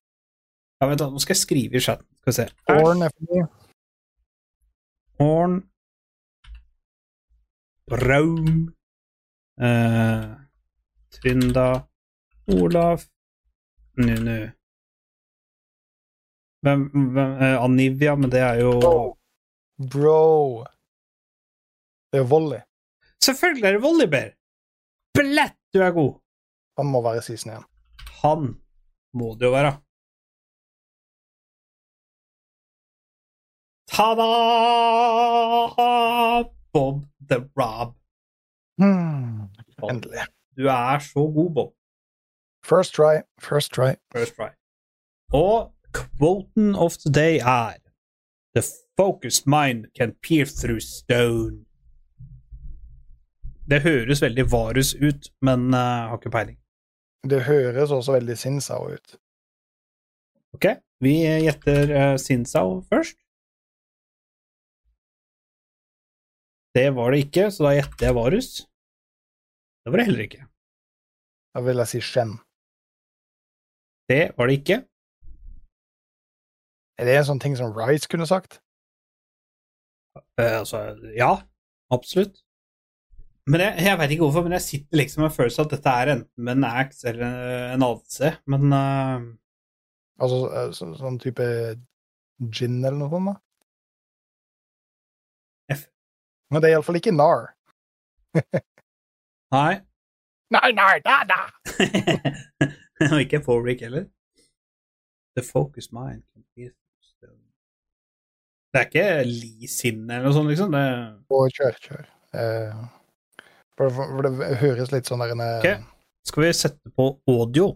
Ja, 0.80 0.88
vent, 0.88 1.02
da, 1.02 1.10
nå 1.12 1.20
skal 1.22 1.36
jeg 1.36 1.42
skrive 1.42 1.78
i 1.78 1.84
chatten. 1.84 2.08
Skal 2.22 2.32
vi 2.32 2.38
se. 2.40 2.48
Horn 2.70 3.04
FD. 3.06 3.42
Horn 5.20 5.60
Braum 7.92 8.72
eh, 9.60 10.24
Trynda 11.12 11.68
Olaf 12.56 13.04
Nunu 14.00 14.50
Hvem, 16.62 16.82
hvem 16.94 17.32
eh, 17.43 17.64
Anivia, 17.64 18.14
men 18.14 18.30
det 18.30 18.40
er 18.40 18.60
jo 18.62 18.72
Bro. 19.93 20.64
Det 22.12 22.20
er 22.20 22.22
jo 22.22 22.28
Volley. 22.30 22.60
Selvfølgelig 23.24 23.66
er 23.68 23.72
det 23.72 23.82
Volleybear! 23.82 24.34
Blett, 25.14 25.56
du 25.74 25.80
er 25.82 25.90
god! 25.90 26.12
Han 26.78 26.86
må 26.86 27.02
være 27.02 27.22
season 27.22 27.52
igjen. 27.52 27.66
Han 28.22 28.47
må 29.18 29.34
det 29.39 29.48
jo 29.48 29.52
være. 29.56 29.72
Ta-da! 33.93 34.30
Bob 36.72 37.05
the 37.28 37.39
Rob. 37.59 37.94
Hmm. 38.80 39.48
Endelig. 39.90 40.26
Du 40.56 40.66
er 40.66 40.98
så 40.98 41.20
god, 41.36 41.51
Bob. 41.55 41.72
First 42.64 42.94
try, 42.94 43.14
first 43.40 43.72
try. 43.72 43.90
First 44.14 44.34
try. 44.36 44.51
Og 45.32 45.72
quoten 45.93 46.74
of 46.74 46.98
the 47.05 47.10
day 47.10 47.39
er 47.39 47.78
The 48.55 48.62
focused 48.97 49.47
mind 49.47 49.86
can 49.94 50.12
peer 50.23 50.44
through 50.47 50.81
stone. 50.81 51.64
Det 53.64 53.81
høres 53.81 54.20
veldig 54.23 54.44
Varus 54.52 54.94
ut, 54.94 55.31
men 55.40 55.70
uh, 55.73 56.10
har 56.10 56.19
ikke 56.19 56.32
peiling. 56.35 56.59
Det 57.24 57.44
høres 57.47 57.94
også 57.94 58.19
veldig 58.19 58.36
Sinsao 58.39 58.90
ut. 58.93 59.16
Ok, 60.52 60.66
vi 61.01 61.14
gjetter 61.47 61.94
uh, 61.94 62.16
Sinsao 62.20 62.82
først. 62.90 63.16
Det 66.77 66.89
var 66.97 67.12
det 67.12 67.24
ikke, 67.27 67.48
så 67.52 67.69
da 67.69 67.74
gjetter 67.77 68.09
jeg 68.09 68.16
Varus. 68.16 68.51
Det 69.82 69.93
var 69.93 70.01
det 70.01 70.06
heller 70.09 70.24
ikke. 70.27 70.47
Da 71.52 71.60
vil 71.64 71.82
jeg 71.82 71.90
si 71.90 72.01
Shen. 72.05 72.36
Det 74.09 74.24
var 74.36 74.48
det 74.48 74.60
ikke. 74.60 74.78
Er 77.01 77.09
det 77.09 77.19
en 77.19 77.28
sånn 77.32 77.43
ting 77.43 77.55
som 77.59 77.73
Rice 77.77 78.09
kunne 78.10 78.28
sagt? 78.28 78.60
Uh, 80.39 80.60
altså, 80.60 80.82
ja, 81.16 81.35
absolutt. 81.93 82.43
Men 83.51 83.64
jeg, 83.64 83.86
jeg 83.89 83.98
veit 83.98 84.12
ikke 84.14 84.27
hvorfor, 84.27 84.44
men 84.47 84.55
jeg 84.55 84.64
sitter 84.66 85.01
liksom 85.01 85.24
med 85.24 85.35
følelsen 85.35 85.64
at 85.64 85.73
dette 85.74 85.94
er 86.02 86.10
enten 86.12 86.44
med 86.47 86.60
en 86.60 86.66
Axe 86.69 87.09
eller 87.10 87.73
en 87.74 87.86
ADC, 87.89 88.19
men 88.52 88.77
uh... 88.77 89.31
Altså 90.23 90.39
eh, 90.55 90.69
så, 90.77 90.90
sånn 90.94 91.16
type 91.19 91.44
gin 92.55 92.77
eller 92.82 92.98
noe 93.01 93.10
sånt? 93.10 93.32
da? 93.32 93.35
F. 95.74 95.86
Men 96.52 96.62
det 96.62 96.69
er 96.69 96.77
iallfall 96.77 97.01
ikke 97.01 97.14
NAR. 97.16 97.48
Nei. 99.56 99.81
Nei, 100.52 100.69
nei, 100.77 100.94
da, 101.02 101.16
da! 101.24 101.40
Og 103.12 103.19
ikke 103.24 103.40
Forrick 103.43 103.82
heller. 103.82 104.05
The 105.35 105.43
focus 105.43 105.90
mind 105.97 106.23
can 106.28 106.44
be 106.55 106.69
Det 108.72 108.80
er 108.80 108.88
ikke 108.88 109.06
lisinn 109.28 109.68
Sin 109.68 110.10
eller 110.10 110.24
noe 110.28 110.32
sånt, 110.36 110.48
liksom? 110.48 110.72
Det... 110.72 110.84
Og 111.36 111.50
kjør, 111.52 111.74
kjør. 111.86 112.06
Eh, 112.40 112.82
for, 113.76 113.90
for, 113.92 114.14
for 114.16 114.28
det 114.28 114.56
høres 114.62 114.92
litt 114.94 115.08
sånn 115.10 115.20
der 115.20 115.34
inne 115.34 115.48
eh, 115.58 115.58
Ok. 115.60 115.88
Skal 116.28 116.44
vi 116.46 116.52
sette 116.54 116.92
på 116.96 117.08
audio? 117.28 117.72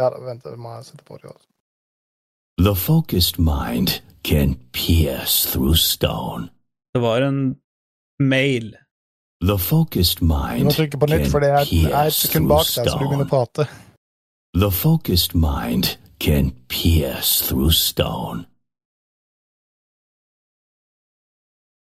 Ja, 0.00 0.08
da, 0.10 0.18
vent, 0.24 0.46
jeg 0.48 0.58
må 0.58 0.74
sette 0.82 1.04
på 1.06 1.18
audio. 1.18 1.34
også. 1.36 1.46
The 2.60 2.74
focused 2.76 3.38
mind 3.38 4.00
can 4.24 4.56
pierce 4.72 5.46
through 5.52 5.76
stone. 5.76 6.50
Det 6.94 7.02
var 7.02 7.22
en 7.22 7.56
mail. 8.18 8.74
The 9.40 9.58
focused 9.58 10.20
mind 10.20 10.60
Du 10.60 10.64
må 10.68 10.76
trykke 10.76 10.98
på 11.00 11.08
nytt, 11.08 11.30
for 11.30 11.40
det 11.40 11.50
er, 11.54 11.62
et- 11.62 12.12
sekund 12.12 12.48
bak 12.50 12.66
deg, 12.66 12.90
så 12.90 12.98
du 12.98 13.06
begynner 13.06 13.28
å 13.28 13.30
prate. 13.30 13.68
The 14.58 14.70
focused 14.70 15.34
mind 15.34 15.96
can 16.18 16.50
pierce 16.68 17.40
through 17.46 17.72
stone. 17.72 18.44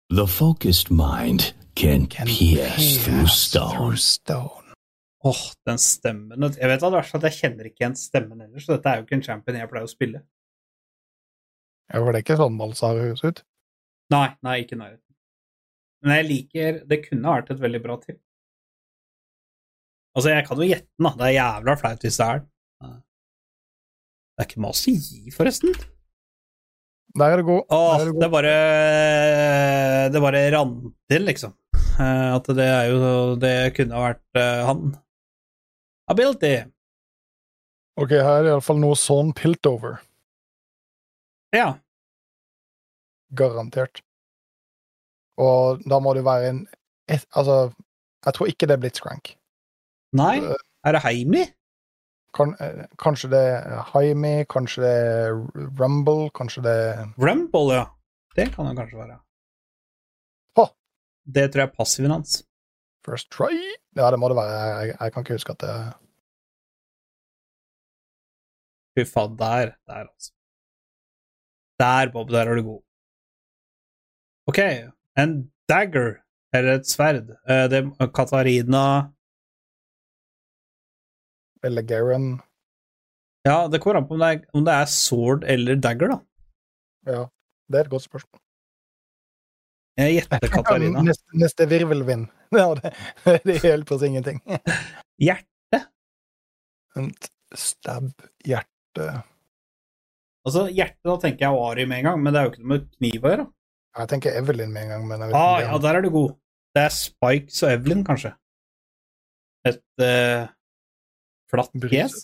The 0.09 0.25
focused 0.27 0.89
mind 0.89 1.53
can, 1.75 2.07
Can 2.07 2.25
pierce 2.27 2.97
through 3.03 3.23
pierce 3.25 3.37
stone. 3.37 3.75
through 3.75 3.95
stone. 3.97 4.73
Åh, 5.23 5.41
den 5.67 5.77
stemmen 5.77 6.41
Jeg 6.55 6.69
vet 6.71 6.83
at 6.83 7.23
jeg 7.27 7.35
kjenner 7.35 7.67
ikke 7.67 7.83
igjen 7.83 7.95
stemmen 7.99 8.41
ellers, 8.41 8.65
så 8.65 8.77
dette 8.77 8.89
er 8.89 8.97
jo 9.01 9.05
ikke 9.05 9.17
en 9.19 9.23
champion 9.27 9.57
jeg 9.59 9.69
pleier 9.69 9.85
å 9.85 9.91
spille. 9.91 10.21
Ja, 11.91 11.99
for 11.99 12.09
det 12.13 12.21
er 12.21 12.23
ikke 12.25 12.39
sånn 12.39 12.57
Balsar 12.57 12.97
høres 12.97 13.23
ut. 13.25 13.43
Nei, 14.13 14.29
nei, 14.45 14.55
ikke 14.63 14.77
i 14.77 14.79
nærheten. 14.79 15.05
Men 16.01 16.15
jeg 16.15 16.27
liker 16.29 16.79
Det 16.87 17.01
kunne 17.05 17.35
vært 17.35 17.51
et 17.51 17.61
veldig 17.61 17.81
bra 17.83 17.97
til. 18.01 18.17
Altså, 20.15 20.31
jeg 20.33 20.45
kan 20.47 20.57
jo 20.57 20.69
gjette 20.71 20.87
den, 20.89 21.05
da. 21.05 21.11
Det 21.19 21.27
er 21.27 21.35
jævla 21.37 21.75
flaut 21.83 22.05
hvis 22.07 22.17
det 22.17 22.25
er 22.25 22.39
den. 22.41 22.49
Det 24.39 24.45
er 24.45 24.47
ikke 24.49 24.63
mas 24.63 24.81
å 24.87 24.93
gi, 24.95 25.33
forresten. 25.35 25.75
Der 27.17 27.33
er 27.33 27.37
du 27.41 27.43
god. 27.47 27.63
Åh, 27.73 27.93
er 27.99 28.05
det 28.05 28.13
god. 28.13 28.31
bare 28.31 28.53
Det 30.13 30.21
bare 30.21 30.41
rant 30.53 30.93
til, 31.09 31.25
liksom. 31.25 31.53
Eh, 31.99 32.35
At 32.35 32.45
det 32.55 32.65
er 32.65 32.89
jo 32.91 33.35
Det 33.41 33.53
kunne 33.77 33.95
ha 33.97 34.03
vært 34.11 34.39
eh, 34.39 34.65
han. 34.67 34.83
Ability. 36.09 36.53
Ok, 37.99 38.13
her 38.15 38.39
er 38.39 38.45
det 38.45 38.51
iallfall 38.53 38.79
noe 38.81 38.95
sånn 38.97 39.33
Piltover. 39.35 39.97
Ja. 41.53 41.73
Garantert. 43.35 44.01
Og 45.39 45.81
da 45.89 45.99
må 46.03 46.13
det 46.17 46.25
være 46.27 46.53
en 46.53 46.61
Altså, 47.09 47.71
jeg 48.25 48.33
tror 48.37 48.49
ikke 48.51 48.67
det 48.69 48.75
er 48.75 48.81
Blitzcrank. 48.83 49.31
Nei, 50.13 50.35
er 50.85 50.93
det 50.93 51.01
Heimi? 51.01 51.41
Kan, 52.35 52.53
eh, 52.61 52.85
kanskje 53.01 53.29
det 53.31 53.39
er 53.41 53.79
Jaime, 53.93 54.45
kanskje 54.45 54.83
det 54.83 54.91
er 54.91 55.39
Rumble, 55.79 56.29
kanskje 56.37 56.61
det 56.67 56.75
er 56.91 57.07
Rumble, 57.17 57.73
ja. 57.73 57.85
Det 58.37 58.51
kan 58.53 58.69
det 58.69 58.75
kanskje 58.77 58.99
være. 58.99 59.17
Hå. 60.59 60.67
Det 61.25 61.47
tror 61.51 61.63
jeg 61.63 61.69
er 61.71 61.75
passiven 61.77 62.11
hans. 62.13 62.43
First 63.05 63.31
Try. 63.33 63.55
Ja, 63.97 64.11
det 64.11 64.19
må 64.21 64.29
det 64.29 64.37
være. 64.37 64.59
Jeg, 64.59 64.95
jeg 64.99 65.13
kan 65.13 65.23
ikke 65.25 65.39
huske 65.39 65.55
at 65.57 65.63
det 65.65 65.73
Fy 68.97 69.05
faen, 69.07 69.35
der. 69.39 69.73
Der, 69.87 70.05
altså. 70.09 70.31
Der, 71.79 72.11
Bob, 72.13 72.29
der 72.29 72.49
er 72.49 72.55
du 72.59 72.63
god. 72.63 72.81
Ok, 74.49 74.59
en 75.17 75.35
dagger, 75.69 76.17
eller 76.53 76.79
et 76.79 76.87
sverd. 76.89 77.29
Eh, 77.47 77.67
Det 77.71 77.83
Katarina 78.15 78.83
Eller 81.65 81.81
Garen. 81.87 82.29
Ja, 83.47 83.67
det 83.71 83.79
kommer 83.79 84.01
an 84.01 84.07
på 84.07 84.15
om 84.17 84.21
det, 84.23 84.29
er, 84.33 84.43
om 84.55 84.65
det 84.67 84.75
er 84.75 84.89
sword 84.91 85.45
eller 85.47 85.79
dagger, 85.79 86.13
da. 86.13 86.19
Ja, 87.09 87.21
det 87.71 87.79
er 87.79 87.87
et 87.87 87.91
godt 87.93 88.05
spørsmål. 88.05 88.41
Jeg 89.99 90.15
gjetter 90.17 90.51
Katarina. 90.55 91.03
Neste, 91.03 91.27
neste 91.37 91.69
virvelvind. 91.71 92.27
Ja, 92.49 92.71
det, 92.73 92.89
det 93.45 93.59
hjelper 93.61 93.93
oss 93.93 94.03
ingenting. 94.07 94.39
Hjerte. 95.21 95.83
Vent, 96.95 97.27
Stab, 97.53 98.07
hjerte 98.45 99.05
Altså, 100.47 100.63
hjerte, 100.73 100.97
da 101.05 101.15
tenker 101.21 101.45
jeg 101.45 101.59
Ari 101.61 101.85
med 101.85 101.99
en 102.01 102.07
gang, 102.07 102.23
men 102.23 102.33
det 102.33 102.39
er 102.39 102.47
jo 102.47 102.51
ikke 102.55 102.63
noe 102.63 102.71
med 102.71 102.87
kniv 102.95 103.25
å 103.27 103.31
gjøre. 103.33 103.45
Jeg 103.99 104.09
tenker 104.15 104.37
Evelyn 104.39 104.71
med 104.73 104.87
en 104.87 104.91
gang, 104.95 105.03
men 105.11 105.21
jeg 105.21 105.29
vet 105.29 105.37
Ah, 105.37 105.59
ikke 105.59 105.69
ja, 105.75 105.79
der 105.83 105.99
er 105.99 106.05
du 106.05 106.09
god. 106.15 106.33
Det 106.73 106.83
er 106.87 106.95
Spikes 106.95 107.61
og 107.65 107.73
Evelyn, 107.75 108.01
kanskje. 108.07 108.31
Et 109.69 110.05
eh, 110.07 110.49
flatt 111.51 111.71
fjes? 111.89 112.15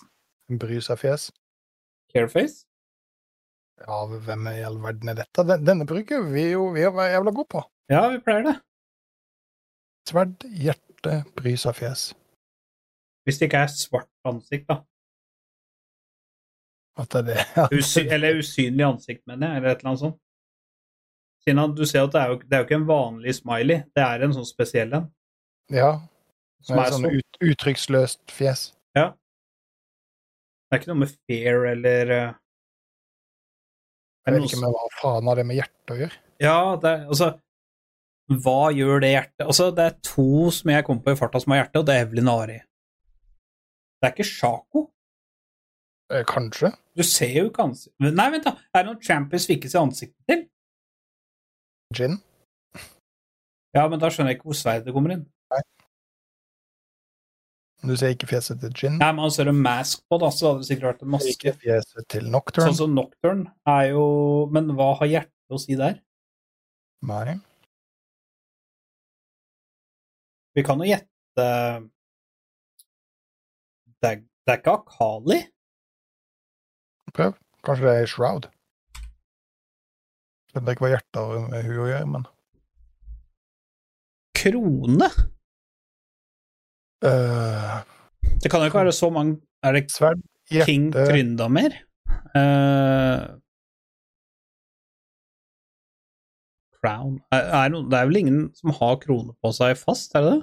er 0.49 0.57
bry 0.61 0.80
seg 0.85 0.99
fjes. 1.02 1.30
Careface? 2.14 2.65
Ja, 3.81 4.03
hvem 4.07 4.47
i 4.53 4.61
all 4.64 4.77
verden 4.80 5.10
er 5.11 5.18
dette? 5.19 5.43
Den- 5.43 5.65
Denne 5.68 5.85
bruker 5.89 6.22
vi 6.31 6.52
jo 6.53 6.69
vi 6.76 6.81
er 6.85 6.91
jævla 7.15 7.34
gode 7.35 7.49
på. 7.52 7.64
Ja, 7.91 8.07
vi 8.14 8.19
pleier 8.23 8.43
det. 8.47 8.56
Sverd, 10.07 10.45
hjerte, 10.61 11.23
bry 11.35 11.56
seg 11.57 11.76
fjes. 11.76 12.14
Hvis 13.26 13.39
det 13.41 13.49
ikke 13.49 13.64
er 13.65 13.73
svart 13.73 14.10
ansikt, 14.30 14.68
da. 14.69 14.84
At 16.97 17.10
det 17.11 17.19
er 17.19 17.26
det. 17.34 17.45
At 17.65 17.73
Usy 17.76 18.06
eller 18.06 18.38
usynlig 18.39 18.85
ansikt, 18.88 19.26
mener 19.27 19.47
jeg, 19.49 19.57
eller 19.57 19.69
et 19.73 19.80
eller 19.81 19.89
annet 19.91 19.99
sånt. 20.06 20.19
Siden 21.45 21.76
du 21.76 21.84
ser 21.85 22.06
at 22.07 22.14
det 22.14 22.22
er, 22.22 22.30
jo, 22.31 22.38
det 22.39 22.53
er 22.53 22.61
jo 22.61 22.65
ikke 22.69 22.77
en 22.80 22.88
vanlig 22.89 23.35
smiley, 23.35 23.81
det 23.93 24.02
er 24.06 24.23
en 24.26 24.34
sånn 24.34 24.47
spesiell 24.47 24.93
en. 24.97 25.10
Ja. 25.73 25.91
Som 26.65 26.80
er 26.80 26.93
sånn 26.93 27.03
sånn. 27.06 27.18
ut, 27.19 27.39
uttrykksløst 27.52 28.31
fjes. 28.34 28.64
Det 30.65 30.75
er 30.75 30.81
ikke 30.81 30.91
noe 30.91 31.01
med 31.03 31.11
fair 31.13 31.65
eller 31.69 32.11
eh, 32.15 32.35
Jeg 34.25 34.35
vet 34.35 34.47
ikke 34.47 34.61
med 34.63 34.73
hva 34.73 34.85
faen 34.99 35.29
har 35.29 35.39
det 35.39 35.45
med 35.45 35.59
hjertet 35.59 35.93
å 35.93 35.99
gjøre. 35.99 36.21
Ja, 36.41 36.55
det 36.81 36.91
er 36.91 37.03
altså 37.05 37.27
Hva 38.43 38.71
gjør 38.73 39.03
det 39.03 39.11
hjertet? 39.13 39.45
Altså, 39.45 39.69
det 39.77 39.85
er 39.85 39.99
to 40.09 40.49
som 40.55 40.71
jeg 40.73 40.85
kom 40.87 41.03
på 41.05 41.13
i 41.13 41.19
farta 41.19 41.39
som 41.43 41.53
har 41.53 41.61
hjerte, 41.63 41.83
og 41.83 41.85
det 41.87 41.95
er 41.95 42.07
Evelyn 42.07 42.31
Ari. 42.33 42.57
Det 44.01 44.09
er 44.09 44.15
ikke 44.15 44.25
Sjako. 44.27 44.87
Eh, 46.11 46.25
Kanskje. 46.29 46.73
Du 46.97 47.03
ser 47.05 47.31
jo 47.37 47.47
ikke 47.49 47.63
ansiktet 47.69 48.17
Nei, 48.17 48.27
vent, 48.33 48.45
da. 48.49 48.55
Er 48.73 48.83
det 48.83 48.91
noen 48.91 49.05
champions 49.05 49.45
vi 49.49 49.59
ikke 49.59 49.69
ser 49.71 49.85
ansiktet 49.85 50.25
til? 50.31 50.43
Gin. 51.95 52.17
Ja, 53.75 53.85
men 53.91 54.01
da 54.01 54.09
skjønner 54.09 54.33
jeg 54.33 54.39
ikke 54.39 54.49
hvor 54.49 54.57
sverdet 54.57 54.93
kommer 54.95 55.13
inn. 55.15 55.25
Du 57.86 57.95
ser 57.99 58.14
ikke 58.16 58.30
fjeset 58.30 58.62
til 58.62 58.74
Gin. 58.76 58.98
Nei, 58.99 59.10
men 59.14 59.26
han 59.26 59.34
ser 59.34 59.49
en 59.52 59.60
mask 59.62 60.02
på, 60.10 60.18
da, 60.22 60.30
så 60.34 60.49
hadde 60.49 60.64
det 60.64 60.70
sikkert 60.70 60.88
vært 60.90 61.03
en 61.06 61.18
Ikke 61.32 61.53
fjeset 61.62 62.07
til 62.12 62.30
Nocturne. 62.34 62.70
Sånn 62.72 62.80
som 62.80 62.95
Nocturne 62.98 63.52
er 63.70 63.91
jo 63.91 64.06
Men 64.53 64.72
hva 64.78 64.94
har 65.02 65.12
hjertet 65.12 65.53
å 65.56 65.60
si 65.62 65.78
der? 65.80 65.99
Nei. 67.06 67.36
Vi 70.56 70.64
kan 70.66 70.80
jo 70.82 70.88
gjette 70.88 71.45
Det 74.02 74.12
er, 74.12 74.22
det 74.24 74.53
er 74.53 74.62
ikke 74.62 74.78
Akali? 74.80 75.41
Prøv. 77.16 77.36
Kanskje 77.66 77.88
det 77.88 77.95
er 78.02 78.10
Shroud. 78.10 78.48
Skjønner 80.52 80.76
ikke 80.76 80.86
hva 80.86 80.91
hjertet 80.94 81.20
har 81.20 81.48
med 81.49 81.66
hun 81.68 81.84
å 81.84 81.88
gjøre, 81.90 82.10
men 82.16 82.28
Krone? 84.36 85.07
Øh, 87.03 87.76
Det 88.43 88.51
kan 88.51 88.59
jo 88.59 88.65
ikke 88.69 88.80
være 88.85 88.91
så 88.95 89.09
mange 89.09 89.41
Er 89.63 89.72
det 89.76 89.91
sverd, 89.91 90.22
hjerte 90.51 90.65
King 90.72 90.93
Tryndamer? 90.93 91.73
Uh, 92.35 93.35
crown 96.80 97.19
er, 97.31 97.41
er, 97.59 97.69
no- 97.73 97.85
Det 97.89 97.97
er 97.99 98.05
vel 98.09 98.19
ingen 98.22 98.41
som 98.55 98.73
har 98.80 98.97
krone 99.03 99.34
på 99.41 99.51
seg 99.55 99.77
fast, 99.80 100.15
er 100.15 100.22
det 100.26 100.34
det? 100.35 100.41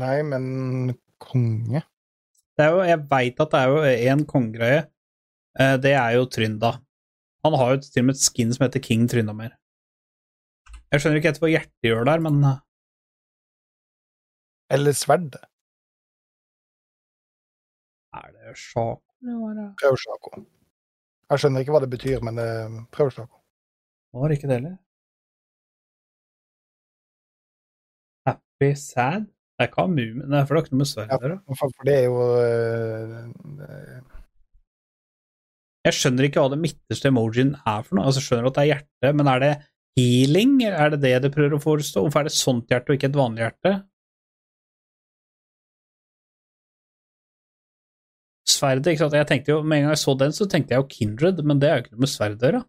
Nei, 0.00 0.22
men 0.24 0.44
konge. 1.20 1.82
det 2.56 2.64
er 2.64 2.70
jo, 2.72 2.80
jeg 2.88 3.02
veit 3.10 3.40
at 3.42 3.50
det 3.52 3.60
er 3.60 3.68
jo 3.68 3.82
én 4.14 4.22
kongegreie. 4.30 4.84
Uh, 5.60 5.76
det 5.82 5.92
er 5.92 6.14
jo 6.16 6.24
Trynda. 6.32 6.70
Han 7.44 7.56
har 7.60 7.74
jo 7.74 7.80
til 7.84 8.00
og 8.00 8.06
med 8.08 8.14
et 8.16 8.22
skin 8.24 8.54
som 8.54 8.64
heter 8.64 8.80
King 8.80 9.04
Tryndamer. 9.10 9.52
Jeg 10.92 11.02
skjønner 11.02 11.20
ikke 11.20 11.32
helt 11.34 11.42
hva 11.42 11.50
hjertet 11.52 11.84
gjør 11.90 12.06
der, 12.08 12.22
men 12.24 12.38
eh, 12.48 12.58
Eller 14.70 14.92
sverd. 14.96 15.34
er 18.14 18.30
det 18.32 18.40
er 18.48 18.54
Sjako. 18.54 20.44
Jeg 21.30 21.40
skjønner 21.40 21.64
ikke 21.64 21.74
hva 21.74 21.80
det 21.82 21.90
betyr, 21.92 22.20
men 22.24 22.38
eh, 22.38 22.80
prøv 22.94 23.10
Sjako. 23.14 23.40
Var 24.14 24.34
ikke 24.36 24.48
det 24.50 24.58
heller. 24.60 24.76
Happy 28.28 28.70
sad? 28.78 29.26
Det 29.54 29.62
er 29.64 29.68
ikke 29.70 29.82
Amumin, 29.86 30.20
det 30.30 30.38
er 30.38 30.46
for 30.48 30.54
det 30.56 30.60
har 30.60 30.66
ikke 30.66 30.74
noe 30.74 30.82
med 30.82 30.90
sverd 30.90 31.10
Ja. 31.12 31.16
å 31.18 31.22
gjøre. 31.22 31.38
For, 31.60 31.70
for 31.76 31.86
det 31.86 31.94
er 31.94 32.04
jo 32.08 32.16
øh, 32.42 34.00
Jeg 35.86 35.94
skjønner 35.98 36.26
ikke 36.26 36.42
hva 36.42 36.50
det 36.54 36.58
midterste 36.64 37.10
emojien 37.12 37.52
er 37.62 37.82
for 37.86 37.98
noe. 37.98 38.06
Altså, 38.08 38.18
jeg 38.22 38.26
skjønner 38.30 38.48
at 38.50 38.56
det 38.58 38.62
er 38.64 38.70
hjerte, 38.72 39.12
men 39.20 39.30
er 39.30 39.42
det 39.44 39.52
healing? 39.98 40.54
Er 40.70 40.94
det 40.94 41.00
det 41.04 41.14
det 41.26 41.32
prøver 41.34 41.54
å 41.58 41.62
forestå? 41.62 42.02
Hvorfor 42.06 42.22
er 42.24 42.30
det 42.30 42.34
sånt 42.38 42.70
hjerte 42.72 42.90
og 42.90 42.98
ikke 42.98 43.10
et 43.12 43.18
vanlig 43.20 43.44
hjerte? 43.44 43.74
Sverdet, 48.44 48.92
ikke 48.92 49.04
sant. 49.04 49.16
Jeg 49.16 49.28
tenkte 49.30 49.54
jo, 49.54 49.62
Med 49.62 49.78
en 49.78 49.86
gang 49.86 49.94
jeg 49.94 50.02
så 50.02 50.14
den, 50.20 50.34
så 50.36 50.46
tenkte 50.50 50.74
jeg 50.74 50.82
jo 50.82 50.90
Kindred, 50.90 51.40
men 51.44 51.60
det 51.62 51.70
er 51.70 51.78
jo 51.78 51.84
ikke 51.84 51.94
noe 51.94 52.04
med 52.04 52.12
sverd 52.12 52.36
å 52.42 52.50
gjøre. 52.50 52.62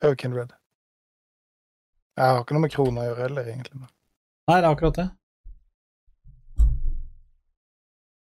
Det 0.00 0.08
er 0.08 0.14
jo 0.14 0.20
Kindred. 0.24 0.52
Jeg 2.18 2.34
har 2.34 2.42
ikke 2.42 2.56
noe 2.56 2.66
med 2.66 2.74
krona 2.74 3.02
å 3.02 3.08
gjøre 3.10 3.26
heller, 3.28 3.50
egentlig. 3.54 3.80
Nei, 3.80 4.56
det 4.58 4.64
er 4.64 4.70
akkurat 4.74 4.98
det. 4.98 5.08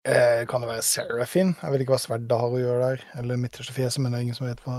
Eh, 0.08 0.42
kan 0.48 0.62
det 0.64 0.70
være 0.70 0.84
Serafin? 0.86 1.52
Jeg 1.60 1.72
vet 1.72 1.84
ikke 1.84 1.94
hva 1.94 2.00
sverdet 2.00 2.40
har 2.40 2.54
å 2.54 2.60
gjøre 2.60 2.86
der. 2.90 3.04
Eller 3.20 3.40
midterste 3.40 3.74
fjeset, 3.76 4.00
men 4.02 4.12
det 4.12 4.18
er 4.18 4.26
ingen 4.26 4.38
som 4.38 4.48
vet 4.48 4.62
hva 4.64 4.78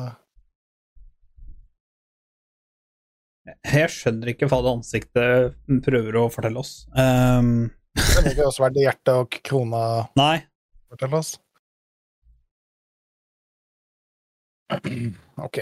Jeg 3.66 3.90
skjønner 3.94 4.30
ikke 4.34 4.50
hva 4.50 4.60
det 4.62 4.72
ansiktet 4.78 5.56
prøver 5.86 6.18
å 6.20 6.28
fortelle 6.34 6.62
oss. 6.62 6.84
Ehm, 6.98 7.70
Jeg 8.00 8.08
skjønner 8.08 8.32
ikke 8.32 8.46
hva 8.48 8.52
sverdet, 8.56 8.84
hjertet 8.86 9.10
og 9.20 9.36
krona 9.44 9.84
nei, 10.20 10.36
Fortell 10.90 11.16
oss. 11.20 11.36
OK. 15.46 15.60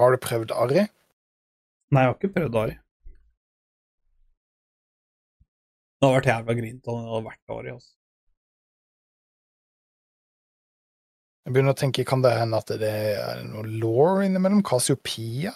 Har 0.00 0.14
du 0.14 0.20
prøvd 0.22 0.54
Ari? 0.56 0.84
Nei, 1.90 2.04
jeg 2.04 2.12
har 2.12 2.16
ikke 2.16 2.32
prøvd 2.36 2.58
Ari. 2.62 2.76
Det 6.00 6.06
hadde 6.06 6.16
vært 6.16 6.30
jævla 6.30 6.56
grint 6.60 6.88
om 6.88 7.00
det 7.02 7.10
hadde 7.10 7.26
vært 7.26 7.54
Ari. 7.56 7.74
Altså. 7.74 7.92
Jeg 11.44 11.56
begynner 11.56 11.74
å 11.74 11.80
tenke, 11.82 12.06
kan 12.08 12.22
det 12.24 12.32
hende 12.38 12.62
at 12.62 12.72
det 12.80 12.94
er 13.18 13.44
noe 13.48 13.66
law 13.82 14.22
innimellom? 14.24 14.62
Cassiopeia? 14.64 15.52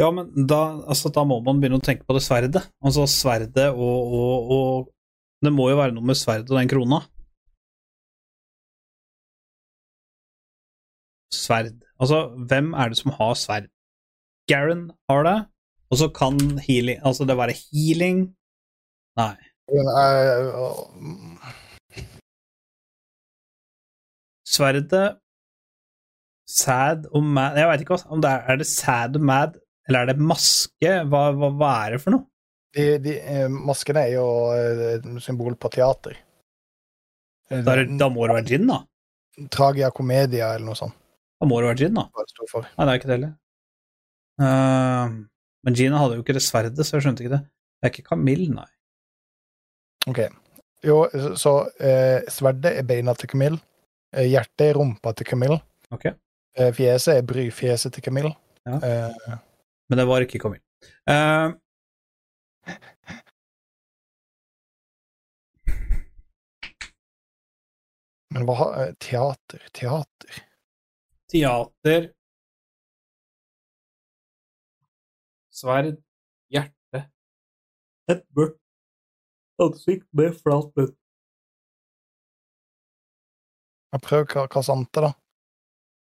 Ja, 0.00 0.08
men 0.10 0.46
da, 0.48 0.58
altså, 0.88 1.10
da 1.14 1.22
må 1.28 1.36
man 1.44 1.60
begynne 1.60 1.78
å 1.78 1.84
tenke 1.84 2.06
på 2.08 2.14
det 2.16 2.22
sverdet. 2.24 2.62
Altså 2.82 3.04
sverdet 3.10 3.68
og, 3.74 4.14
og, 4.18 4.52
og 4.56 4.88
Det 5.44 5.52
må 5.52 5.68
jo 5.70 5.76
være 5.80 5.92
noe 5.96 6.06
med 6.06 6.16
sverdet 6.18 6.50
og 6.50 6.58
den 6.60 6.70
krona. 6.70 7.02
Sverd. 11.32 11.80
Altså, 12.00 12.18
hvem 12.48 12.72
er 12.74 12.88
det 12.92 12.98
som 13.00 13.12
har 13.16 13.34
sverd? 13.40 13.68
Garen 14.50 14.90
har 15.10 15.22
det, 15.26 15.36
og 15.90 15.98
så 16.00 16.08
kan 16.10 16.38
healing 16.66 16.98
Altså, 17.06 17.24
det 17.28 17.36
være 17.38 17.54
healing 17.70 18.18
Nei. 19.16 19.36
Eh, 19.70 20.42
Sverdet 24.48 25.04
Sad 26.50 27.06
og 27.14 27.22
mad 27.24 27.56
Jeg 27.60 27.68
veit 27.70 27.84
ikke 27.84 27.94
hva- 28.00 28.10
om 28.16 28.20
det 28.24 28.30
er, 28.34 28.42
er 28.52 28.56
det 28.60 28.66
sad 28.66 29.16
og 29.16 29.22
mad, 29.30 29.54
eller 29.88 30.02
er 30.04 30.12
det 30.12 30.22
maske? 30.22 30.92
Hva, 31.10 31.22
hva, 31.36 31.48
hva 31.58 31.72
er 31.86 31.96
det 31.96 32.02
for 32.04 32.14
noe? 32.16 32.26
de, 32.72 32.84
de, 33.04 33.16
eh, 33.20 33.48
maskene 33.52 34.06
er 34.06 34.14
jo 34.14 34.26
eh, 34.56 35.08
symbol 35.20 35.56
på 35.60 35.70
teater. 35.74 36.16
Da, 37.52 37.74
er 37.76 37.84
da 38.00 38.08
må 38.08 38.24
det 38.26 38.38
være 38.38 38.48
gin, 38.48 38.68
da. 38.70 38.78
Tragia 39.52 39.90
comedia 39.92 40.54
eller 40.54 40.70
noe 40.70 40.78
sånt. 40.78 40.96
Da 41.40 41.48
må 41.48 41.58
det 41.60 41.72
være 41.72 41.80
gin, 41.82 41.98
da. 41.98 42.06
Hva 42.14 42.24
det 42.28 42.48
for. 42.48 42.68
Nei, 42.78 42.86
det 42.86 42.92
er 42.94 43.00
ikke 43.00 43.10
det 43.10 43.16
heller. 43.18 43.34
Uh, 44.40 45.18
men 45.66 45.76
Gina 45.76 46.00
hadde 46.00 46.16
jo 46.16 46.24
ikke 46.24 46.36
det 46.38 46.44
sverdet, 46.46 46.86
så 46.86 46.96
jeg 46.96 47.04
skjønte 47.06 47.24
ikke 47.26 47.34
det. 47.34 47.42
Det 47.82 47.88
er 47.88 47.92
ikke 47.92 48.06
Camille, 48.08 48.48
nei. 48.54 48.68
Ok. 50.08 50.22
Jo, 50.82 51.02
så- 51.38 51.68
eh, 51.78 52.24
sverdet 52.32 52.72
er 52.78 52.86
beina 52.86 53.12
til 53.14 53.28
Camille. 53.30 53.60
Hjertet 54.12 54.64
er 54.70 54.74
rumpa 54.80 55.12
til 55.14 55.26
Camille. 55.28 55.60
Ok. 55.94 56.06
Eh, 56.56 56.72
fjeset 56.74 57.18
er 57.18 57.26
bryfjeset 57.26 57.92
til 57.92 58.02
Camille. 58.02 58.32
Ja. 58.66 58.78
Eh, 58.82 59.38
Men 59.90 59.98
det 60.00 60.06
var 60.08 60.24
ikke 60.24 60.40
Camille. 60.42 60.64
Uh, 61.08 61.52
men 68.34 68.46
hva 68.48 68.56
eh, 68.82 68.92
Teater, 69.02 69.68
teater 69.76 70.42
teater 71.32 72.10
Sverd, 75.52 75.98
hjerte 76.52 77.02
Et 78.10 78.22
mørkt 78.36 78.58
ansikt 79.62 80.06
med 80.16 80.32
flat 80.34 80.70
munn. 80.74 80.94
Jeg 83.92 84.02
prøver 84.02 84.26
Ka- 84.32 84.46
Kasante, 84.50 85.04
da. 85.04 85.10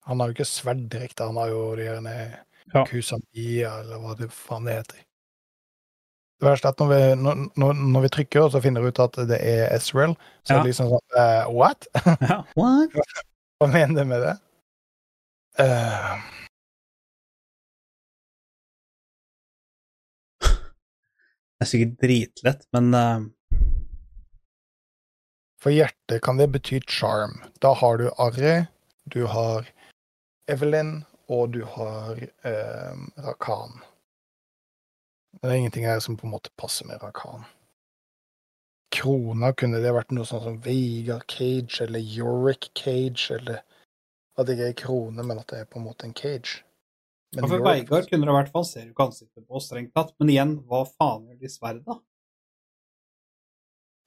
Han 0.06 0.20
har 0.20 0.30
jo 0.30 0.36
ikke 0.36 0.46
sverd 0.52 0.84
direkte, 0.92 1.26
han 1.26 1.40
har 1.40 1.50
jo 1.54 1.62
de 1.80 1.88
gjerne 1.88 2.14
Ja. 2.74 2.84
Kusamia, 2.86 3.72
eller 3.82 4.02
hva 4.04 4.16
det 4.20 4.28
faen 4.34 4.68
det 4.68 4.76
heter. 4.80 5.06
Det 6.40 6.48
verste 6.48 6.70
er 6.70 6.76
at 6.76 6.80
når 6.80 6.90
vi, 6.94 7.00
når, 7.60 7.74
når 7.96 8.02
vi 8.06 8.10
trykker, 8.16 8.42
og 8.46 8.52
så 8.54 8.62
finner 8.64 8.84
vi 8.86 8.92
ut 8.94 9.00
at 9.04 9.18
det 9.28 9.40
er 9.44 9.66
Ezreal, 9.76 10.14
så 10.48 10.54
Ja. 10.54 10.60
er 10.60 10.62
det 10.64 10.70
liksom 10.72 10.92
sånn 10.94 11.08
uh, 11.18 11.50
What? 11.52 11.88
Ja, 12.30 12.38
what? 12.56 12.94
Hva 13.60 13.68
mener 13.74 14.06
du 14.06 14.08
med 14.14 14.24
det? 14.24 14.36
Uh... 15.60 16.16
Det 21.60 21.66
er 21.66 21.72
sikkert 21.74 21.98
dritlett, 22.00 22.64
men 22.72 22.94
uh... 22.96 23.20
for 25.60 25.76
hjertet 25.76 26.22
kan 26.24 26.40
det 26.40 26.48
bety 26.54 26.80
charm. 26.88 27.42
Da 27.60 27.74
har 27.76 28.00
du 28.00 28.08
Arri, 28.16 28.62
du 29.12 29.26
har 29.28 29.68
Evelyn, 30.48 31.02
og 31.30 31.54
du 31.54 31.62
har 31.64 32.20
eh, 32.20 33.00
Rakan. 33.26 33.80
Det 35.40 35.50
er 35.50 35.60
ingenting 35.60 35.86
her 35.86 36.02
som 36.02 36.18
på 36.18 36.28
en 36.28 36.34
måte 36.34 36.54
passer 36.58 36.90
med 36.90 37.04
Rakan. 37.04 37.46
Krona 38.90 39.52
kunne 39.54 39.82
det 39.84 39.94
vært 39.94 40.12
noe 40.16 40.26
sånn 40.26 40.42
som 40.42 40.58
Veigar 40.66 41.22
Cage 41.30 41.84
eller 41.86 42.02
Yorick 42.02 42.72
Cage, 42.74 43.30
eller 43.38 43.62
at 44.40 44.48
det 44.48 44.56
ikke 44.58 44.72
er 44.72 44.80
krone, 44.82 45.24
men 45.24 45.42
at 45.42 45.52
det 45.52 45.62
er 45.62 45.70
på 45.70 45.80
en 45.80 45.86
måte 45.86 46.08
en 46.08 46.16
cage. 46.18 46.64
Men 47.36 47.46
ja, 47.46 47.50
for 47.52 47.62
Veigard 47.62 48.08
kunne 48.10 48.26
det 48.26 48.34
i 48.34 48.38
hvert 48.40 48.52
fall 48.54 48.66
ser 48.66 48.88
jo 48.88 48.94
ikke 48.94 49.06
ansiktet 49.12 49.46
på, 49.46 49.62
strengt 49.62 49.92
tatt. 49.94 50.16
Men 50.18 50.32
igjen, 50.34 50.54
hva 50.66 50.82
faen 50.90 51.28
gjør 51.30 51.42
de 51.44 51.52
sverda? 51.54 51.98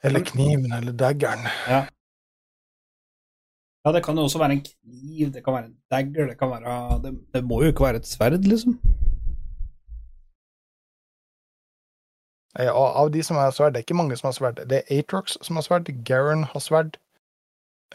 Eller 0.03 0.25
kniven, 0.27 0.73
eller 0.75 0.97
daggeren. 0.99 1.47
Ja, 1.71 1.85
det 3.91 4.05
kan 4.05 4.17
jo 4.17 4.23
også 4.29 4.39
være 4.39 4.53
en 4.53 4.63
kniv, 4.63 5.33
det 5.35 5.43
kan 5.45 5.55
være 5.55 5.65
en 5.67 5.79
dagger, 5.91 6.27
det 6.31 6.39
kan 6.39 6.51
være 6.51 7.03
Det, 7.03 7.13
det 7.35 7.45
må 7.45 7.63
jo 7.63 7.73
ikke 7.73 7.85
være 7.85 7.97
et 7.97 8.07
sverd, 8.07 8.45
liksom. 8.47 8.77
Ja, 12.59 12.73
Av 12.77 13.11
de 13.11 13.23
som 13.25 13.37
har 13.41 13.51
sverd, 13.51 13.73
det 13.75 13.81
er 13.81 13.87
ikke 13.87 13.97
mange 13.97 14.17
som 14.17 14.29
har 14.29 14.37
sverd. 14.37 14.61
Det 14.71 14.83
er 14.83 14.99
Atrox 15.01 15.39
som 15.43 15.57
har 15.57 15.65
sverd, 15.67 15.89
Garen 16.05 16.45
har 16.45 16.61
sverd. 16.61 16.99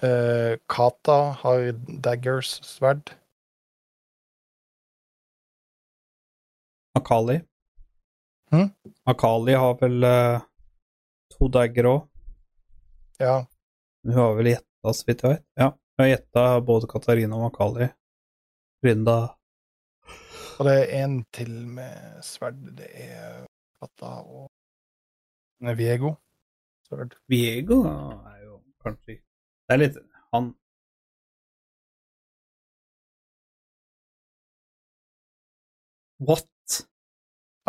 uh, 0.04 0.58
Kata 0.70 1.18
har 1.44 1.72
daggers 2.04 2.58
sverd. 2.66 3.14
Akali. 6.96 7.40
Hm? 8.52 8.72
Akali 9.06 9.54
har 9.54 9.78
vel 9.82 10.04
uh, 10.04 10.42
to 11.38 11.48
dagger 11.54 11.86
òg. 11.94 12.02
Ja, 13.22 13.46
Hun 14.04 14.14
har 14.14 14.34
vel 14.38 14.52
gjetta, 14.88 14.94
så 14.94 15.06
vidt 15.08 15.24
jeg 15.24 15.32
vet. 15.32 15.46
Ja, 15.60 15.72
vi 15.98 16.04
har 16.04 16.10
gjetta 16.10 16.62
både 16.62 16.88
Katarina 16.88 17.36
og 17.36 17.42
Makali 17.48 17.88
Linda 18.86 19.36
Og 20.60 20.66
det 20.66 20.74
er 20.74 21.04
en 21.04 21.24
til 21.34 21.68
med 21.68 22.22
sverd. 22.24 22.78
Det 22.78 22.88
er 22.94 23.46
Katta 23.82 24.22
og 24.26 24.50
Viego. 25.78 26.16
Sverd. 26.88 27.16
Viego 27.28 27.84
er 27.86 28.44
jo 28.46 28.62
kanskje 28.84 29.20
Det 29.68 29.74
er 29.74 29.78
litt 29.82 29.98
Han 30.34 30.54
What? 36.20 36.48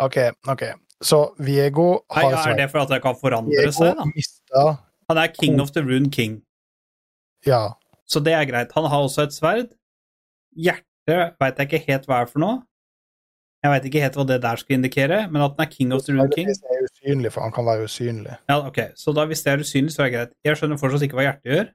OK, 0.01 0.17
OK. 0.47 0.63
Så 1.03 1.35
Viego 1.37 2.01
Nei, 2.15 2.23
har 2.33 2.49
er 2.49 2.55
det 2.57 2.71
for 2.71 2.81
at 2.81 2.89
det 2.89 3.01
kan 3.03 3.15
forandre 3.15 3.53
Viego 3.53 3.71
seg, 3.75 3.93
da? 3.95 4.05
mista 4.09 4.63
Han 5.09 5.17
er 5.21 5.27
king 5.33 5.61
of 5.61 5.71
the 5.71 5.81
rune 5.81 6.09
king, 6.09 6.41
Ja. 7.47 7.73
så 8.09 8.19
det 8.23 8.33
er 8.33 8.45
greit. 8.49 8.71
Han 8.75 8.85
har 8.89 9.03
også 9.05 9.23
et 9.27 9.33
sverd. 9.35 9.69
Hjertet 10.57 11.35
veit 11.39 11.57
jeg 11.61 11.67
ikke 11.69 11.85
helt 11.87 12.05
hva 12.09 12.21
er 12.23 12.25
for 12.31 12.39
noe. 12.43 12.57
Jeg 13.63 13.71
veit 13.73 13.85
ikke 13.89 14.01
helt 14.03 14.15
hva 14.15 14.23
det 14.27 14.37
der 14.41 14.55
skal 14.61 14.77
indikere, 14.77 15.17
men 15.31 15.41
at 15.43 15.55
han 15.57 15.65
er 15.65 15.71
king 15.71 15.91
of 15.93 16.03
the 16.05 16.13
rune 16.15 16.29
king 16.31 16.47
Hvis 16.47 16.61
det 16.63 16.71
er 16.71 16.85
usynlig, 16.87 17.31
for 17.35 17.43
han 17.43 17.51
kan 17.51 17.65
være 17.67 17.83
usynlig. 17.89 18.37
Ja, 18.49 18.59
ok, 18.67 18.79
Så 18.95 19.11
da 19.15 19.25
hvis 19.27 19.43
det 19.43 19.51
er 19.53 19.59
usynlig, 19.65 19.91
så 19.91 20.03
er 20.03 20.09
det 20.09 20.13
greit. 20.15 20.33
Jeg 20.47 20.57
skjønner 20.57 20.79
fortsatt 20.79 21.03
ikke 21.07 21.19
hva 21.19 21.25
hjertet 21.27 21.51
gjør. 21.53 21.67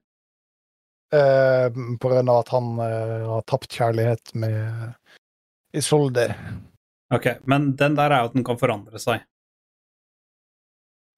Eh, 1.15 1.69
på 2.01 2.11
grunn 2.11 2.31
av 2.33 2.41
at 2.41 2.49
han 2.55 2.71
eh, 2.83 3.27
har 3.29 3.45
tapt 3.47 3.69
kjærlighet 3.77 4.33
med 4.35 4.95
Isolde. 5.77 6.29
Ok, 7.15 7.27
Men 7.47 7.75
den 7.77 7.95
der 7.99 8.11
er 8.11 8.25
jo 8.25 8.31
at 8.31 8.35
den 8.39 8.45
kan 8.49 8.59
forandre 8.59 8.99
seg. 8.99 9.21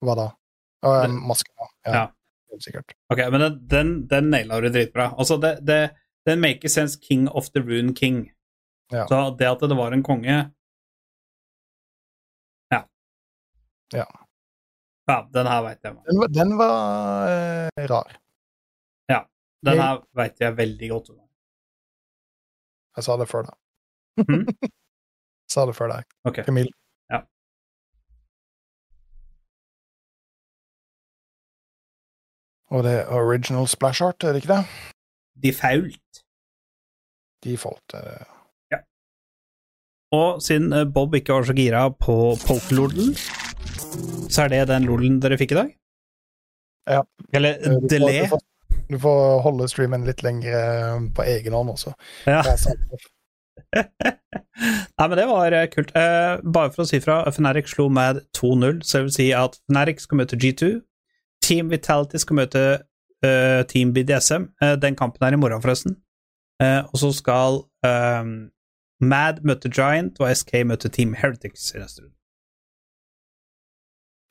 Hva 0.05 0.15
da? 0.19 0.27
Det- 0.83 1.11
masken, 1.31 1.55
ja. 1.87 1.93
Ja. 1.95 2.05
Sikkert. 2.61 2.95
Ok, 3.13 3.19
Men 3.31 3.41
den, 3.41 3.59
den, 3.69 3.95
den 4.09 4.31
naila 4.31 4.61
du 4.61 4.69
dritbra. 4.69 5.11
Altså, 5.19 5.37
det, 5.37 5.59
det, 5.67 5.81
den 6.27 6.41
maker 6.41 6.69
sense 6.69 6.99
king 7.01 7.29
of 7.29 7.51
the 7.55 7.61
rune 7.61 7.95
king. 7.95 8.31
Ja. 8.93 9.07
Så 9.09 9.19
det 9.39 9.49
at 9.51 9.61
det 9.61 9.77
var 9.77 9.93
en 9.93 10.03
konge 10.07 10.37
Ja. 12.71 12.85
Ja. 13.95 14.07
Ja, 15.07 15.17
den 15.33 15.47
her 15.47 15.63
veit 15.63 15.83
jeg. 15.83 15.99
Den 16.07 16.21
var, 16.21 16.29
den 16.35 16.57
var 16.59 17.29
eh, 17.31 17.89
rar. 17.91 18.17
Den 19.67 19.81
her 19.83 20.03
veit 20.17 20.41
jeg 20.41 20.57
veldig 20.57 20.89
godt. 20.93 21.13
Jeg 22.97 23.07
sa 23.07 23.17
det 23.21 23.29
før 23.31 23.49
deg. 23.49 23.57
Mm? 24.25 24.45
sa 25.53 25.67
det 25.69 25.77
før 25.77 25.93
deg. 25.95 26.11
Ok. 26.29 26.43
Camille. 26.47 26.73
Og 32.75 32.83
det 32.87 32.93
er 33.01 33.13
original 33.15 33.67
splash 33.71 34.03
art, 34.03 34.25
er 34.25 34.33
det 34.35 34.43
ikke 34.43 34.55
det? 34.57 34.65
Default. 35.45 36.23
Default. 37.45 37.95
ja. 38.73 38.79
Og 40.17 40.41
siden 40.43 40.73
eh, 40.73 40.85
Bob 40.95 41.15
ikke 41.19 41.35
var 41.37 41.47
så 41.47 41.55
gira 41.57 41.85
på 41.91 42.17
pokerlodel, 42.47 43.13
så 44.31 44.47
er 44.47 44.53
det 44.55 44.65
den 44.71 44.87
lodelen 44.89 45.21
dere 45.23 45.39
fikk 45.39 45.53
i 45.55 45.59
dag? 45.61 45.73
Ja. 46.91 47.03
Eller 47.35 47.59
eh, 47.61 47.75
du 47.75 47.87
får- 47.87 47.89
delay. 47.93 48.21
Du 48.23 48.29
får, 48.35 48.43
du 48.91 48.99
får 49.03 49.41
holde 49.47 49.69
streamen 49.71 50.07
litt 50.07 50.23
lenger 50.27 50.57
eh, 50.57 51.07
på 51.15 51.27
egen 51.27 51.53
hånd 51.59 51.71
også. 51.75 51.95
Ja. 52.27 52.43
Det 52.47 52.57
er. 52.57 53.07
Nei, 54.97 55.07
men 55.09 55.17
det 55.19 55.27
var 55.29 55.55
kult. 55.75 55.91
Eh, 55.99 56.37
bare 56.43 56.71
for 56.73 56.85
å 56.85 56.89
si 56.89 57.01
fra, 57.05 57.21
Fnatic 57.35 57.69
slo 57.73 57.89
Mad 57.93 58.23
2-0, 58.39 58.83
så 58.87 58.99
det 59.03 59.07
vil 59.09 59.17
si 59.19 59.27
at 59.37 59.59
Fnatic 59.69 60.03
skal 60.07 60.23
møte 60.23 60.39
G2. 60.41 60.71
Team 61.47 61.71
Vitality 61.71 62.19
skal 62.23 62.41
møte 62.41 62.65
uh, 63.25 63.63
Team 63.71 63.95
BDSM. 63.95 64.51
Uh, 64.63 64.75
den 64.83 64.99
kampen 64.99 65.23
er 65.27 65.37
i 65.37 65.41
morgen, 65.41 65.63
forresten. 65.63 65.97
Eh, 66.63 66.85
og 66.93 66.99
så 66.99 67.13
skal 67.13 67.59
eh, 67.85 68.25
Mad 69.01 69.43
møte 69.45 69.69
Giant, 69.69 70.21
og 70.21 70.37
SK 70.37 70.55
møte 70.65 70.89
Team 70.89 71.15
Heretics 71.15 71.75
i 71.75 71.79
neste 71.83 72.03
runde. 72.03 72.15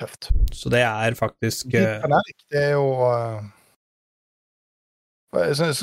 Tøft. 0.01 0.31
Så 0.53 0.69
det 0.73 0.81
er 0.81 1.13
faktisk 1.15 1.65
uh... 1.65 1.79
eh, 1.79 2.01
det 2.51 2.63
er 2.63 2.71
jo 2.75 2.87
eh, 3.07 3.43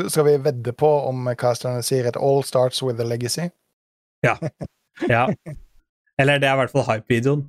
Skal 0.09 0.24
vi 0.26 0.44
vedde 0.44 0.72
på 0.72 0.90
om 1.09 1.30
casterne 1.38 1.82
sier 1.82 2.09
at 2.09 2.16
all 2.16 2.44
starts 2.44 2.82
with 2.82 3.00
a 3.00 3.04
legacy? 3.04 3.48
Ja. 4.24 4.36
ja. 5.09 5.26
Eller 6.20 6.38
det 6.38 6.48
er 6.48 6.52
i 6.52 6.60
hvert 6.60 6.70
fall 6.70 6.88
hype-videoen. 6.90 7.48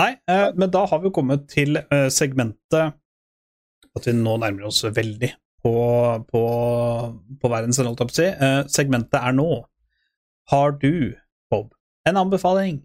Nei, 0.00 0.10
eh, 0.30 0.48
men 0.56 0.70
da 0.72 0.84
har 0.88 1.02
vi 1.02 1.12
kommet 1.14 1.48
til 1.52 1.80
eh, 1.80 2.08
segmentet 2.12 2.94
At 3.96 4.06
vi 4.06 4.14
nå 4.16 4.36
nærmer 4.40 4.68
oss 4.70 4.84
veldig 4.86 5.32
på, 5.60 5.72
på, 6.30 6.42
på 7.42 7.50
verdens 7.52 7.80
si. 8.16 8.28
Eh, 8.28 8.60
segmentet 8.72 9.18
er 9.20 9.34
nå 9.36 9.48
Har 10.52 10.78
du, 10.80 11.16
Bob, 11.52 11.74
en 12.08 12.20
anbefaling 12.20 12.80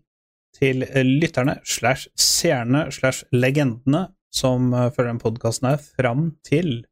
til 0.56 0.86
lytterne 1.04 1.58
slash 1.68 2.08
seerne 2.16 2.86
slash 2.92 3.26
legendene 3.36 4.06
som 4.32 4.70
følger 4.72 5.10
den 5.10 5.20
podkasten 5.20 5.68
her, 5.68 5.82
fram 6.00 6.30
til 6.48 6.86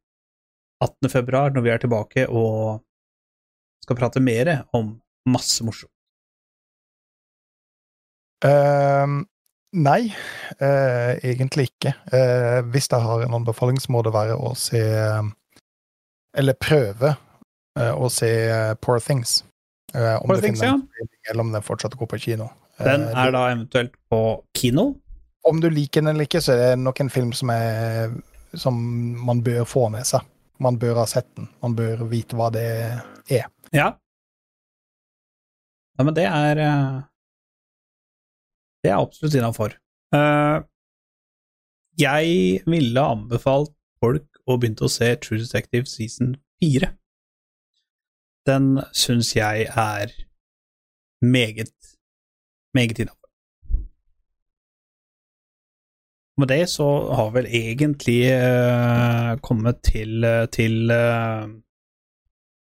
18. 0.84 1.08
februar, 1.08 1.52
når 1.52 1.64
vi 1.64 1.72
er 1.72 1.80
tilbake 1.80 2.26
og 2.28 2.82
skal 3.84 3.96
prate 3.96 4.20
mer 4.20 4.52
om 4.76 4.98
masse 5.28 5.64
morsomt? 5.64 5.93
Ehm, 8.44 9.22
nei, 9.74 10.02
uh, 10.60 11.12
egentlig 11.22 11.70
ikke. 11.70 11.94
Uh, 12.12 12.60
hvis 12.74 12.90
jeg 12.90 13.00
har 13.00 13.24
en 13.24 13.36
anbefaling, 13.38 13.80
så 13.80 13.92
må 13.94 14.02
det 14.06 14.14
være 14.14 14.36
å 14.36 14.54
se 14.58 14.82
Eller 16.34 16.56
prøve 16.58 17.12
eh, 17.78 17.94
å 17.94 18.08
se 18.10 18.28
Poor 18.82 18.98
Things. 18.98 19.44
Om 19.94 20.26
Poor 20.26 20.40
det 20.40 20.48
Things, 20.48 20.60
finner 20.60 20.80
en 20.82 21.08
eller 21.30 21.44
om 21.44 21.52
den 21.54 21.62
fortsatt 21.62 21.94
går 21.94 22.08
på 22.10 22.18
kino. 22.18 22.48
Den 22.80 23.04
er 23.06 23.30
da 23.30 23.44
eventuelt 23.52 23.94
på 24.10 24.18
kino. 24.58 24.88
Om 25.46 25.60
du 25.62 25.68
liker 25.70 26.02
den 26.02 26.10
eller 26.10 26.26
ikke, 26.26 26.42
så 26.42 26.56
er 26.56 26.62
det 26.64 26.82
nok 26.82 27.04
en 27.04 27.12
film 27.14 27.30
som, 27.38 27.52
er, 27.54 28.16
som 28.58 28.74
man 29.28 29.44
bør 29.46 29.62
få 29.68 29.86
med 29.94 30.02
seg. 30.08 30.26
Man 30.58 30.80
bør 30.82 31.04
ha 31.04 31.06
sett 31.06 31.28
den. 31.38 31.46
Man 31.62 31.78
bør 31.78 32.02
vite 32.10 32.34
hva 32.34 32.50
det 32.54 32.66
er. 33.30 33.46
Ja. 33.70 33.92
Ja, 35.94 36.02
men 36.02 36.16
det 36.18 36.26
er 36.26 36.64
Det 38.84 38.92
er 38.92 39.00
absolutt 39.00 39.34
innafor. 39.38 39.72
Jeg 41.98 42.60
ville 42.68 43.06
anbefalt 43.14 43.72
folk 44.02 44.26
å 44.44 44.58
begynne 44.60 44.84
å 44.84 44.92
se 44.92 45.08
True 45.24 45.40
Detective 45.40 45.88
season 45.88 46.34
4. 46.62 46.90
Den 48.44 48.70
syns 48.92 49.32
jeg 49.38 49.68
er 49.72 50.12
meget, 51.24 51.72
meget 52.76 53.00
innafor. 53.00 53.20
Med 56.36 56.50
det 56.50 56.64
så 56.68 56.88
har 57.14 57.30
vel 57.30 57.46
egentlig 57.46 58.26
uh, 58.34 59.36
kommet 59.40 59.84
til, 59.86 60.26
til 60.52 60.90
uh, 60.90 61.46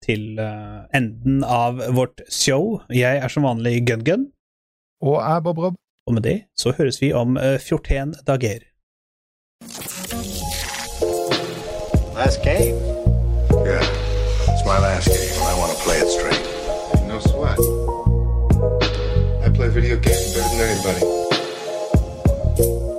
til 0.00 0.40
uh, 0.40 0.88
enden 0.96 1.44
av 1.44 1.82
vårt 1.92 2.22
show. 2.32 2.78
Jeg 2.88 3.20
er 3.20 3.28
som 3.28 3.44
vanlig 3.44 3.82
Gun-Gun, 3.84 4.30
Og 5.04 5.16
jeg, 5.20 5.42
Bob 5.44 5.58
Rob, 5.58 5.76
og 6.10 6.14
med 6.14 6.22
det 6.22 6.42
så 6.58 6.72
høres 6.78 7.02
vi 7.02 7.12
om 7.12 7.36
eh, 7.36 7.58
14 7.58 8.14
dager. 8.26 8.58
Last 12.20 12.42
game. 12.42 12.76
Yeah, 13.70 13.84
it's 14.50 14.64
my 14.70 14.78
last 14.86 15.06
game, 15.08 15.32
and 15.38 15.46
I 15.52 15.54
want 15.60 15.70
to 15.74 15.78
play 15.84 15.98
it 16.04 16.10
straight. 16.16 16.44
No 17.08 17.16
sweat. 17.30 17.58
I 19.46 19.48
play 19.56 19.68
video 19.68 19.96
games 20.06 20.34
better 20.34 20.50
than 20.52 20.60
anybody. 20.68 22.89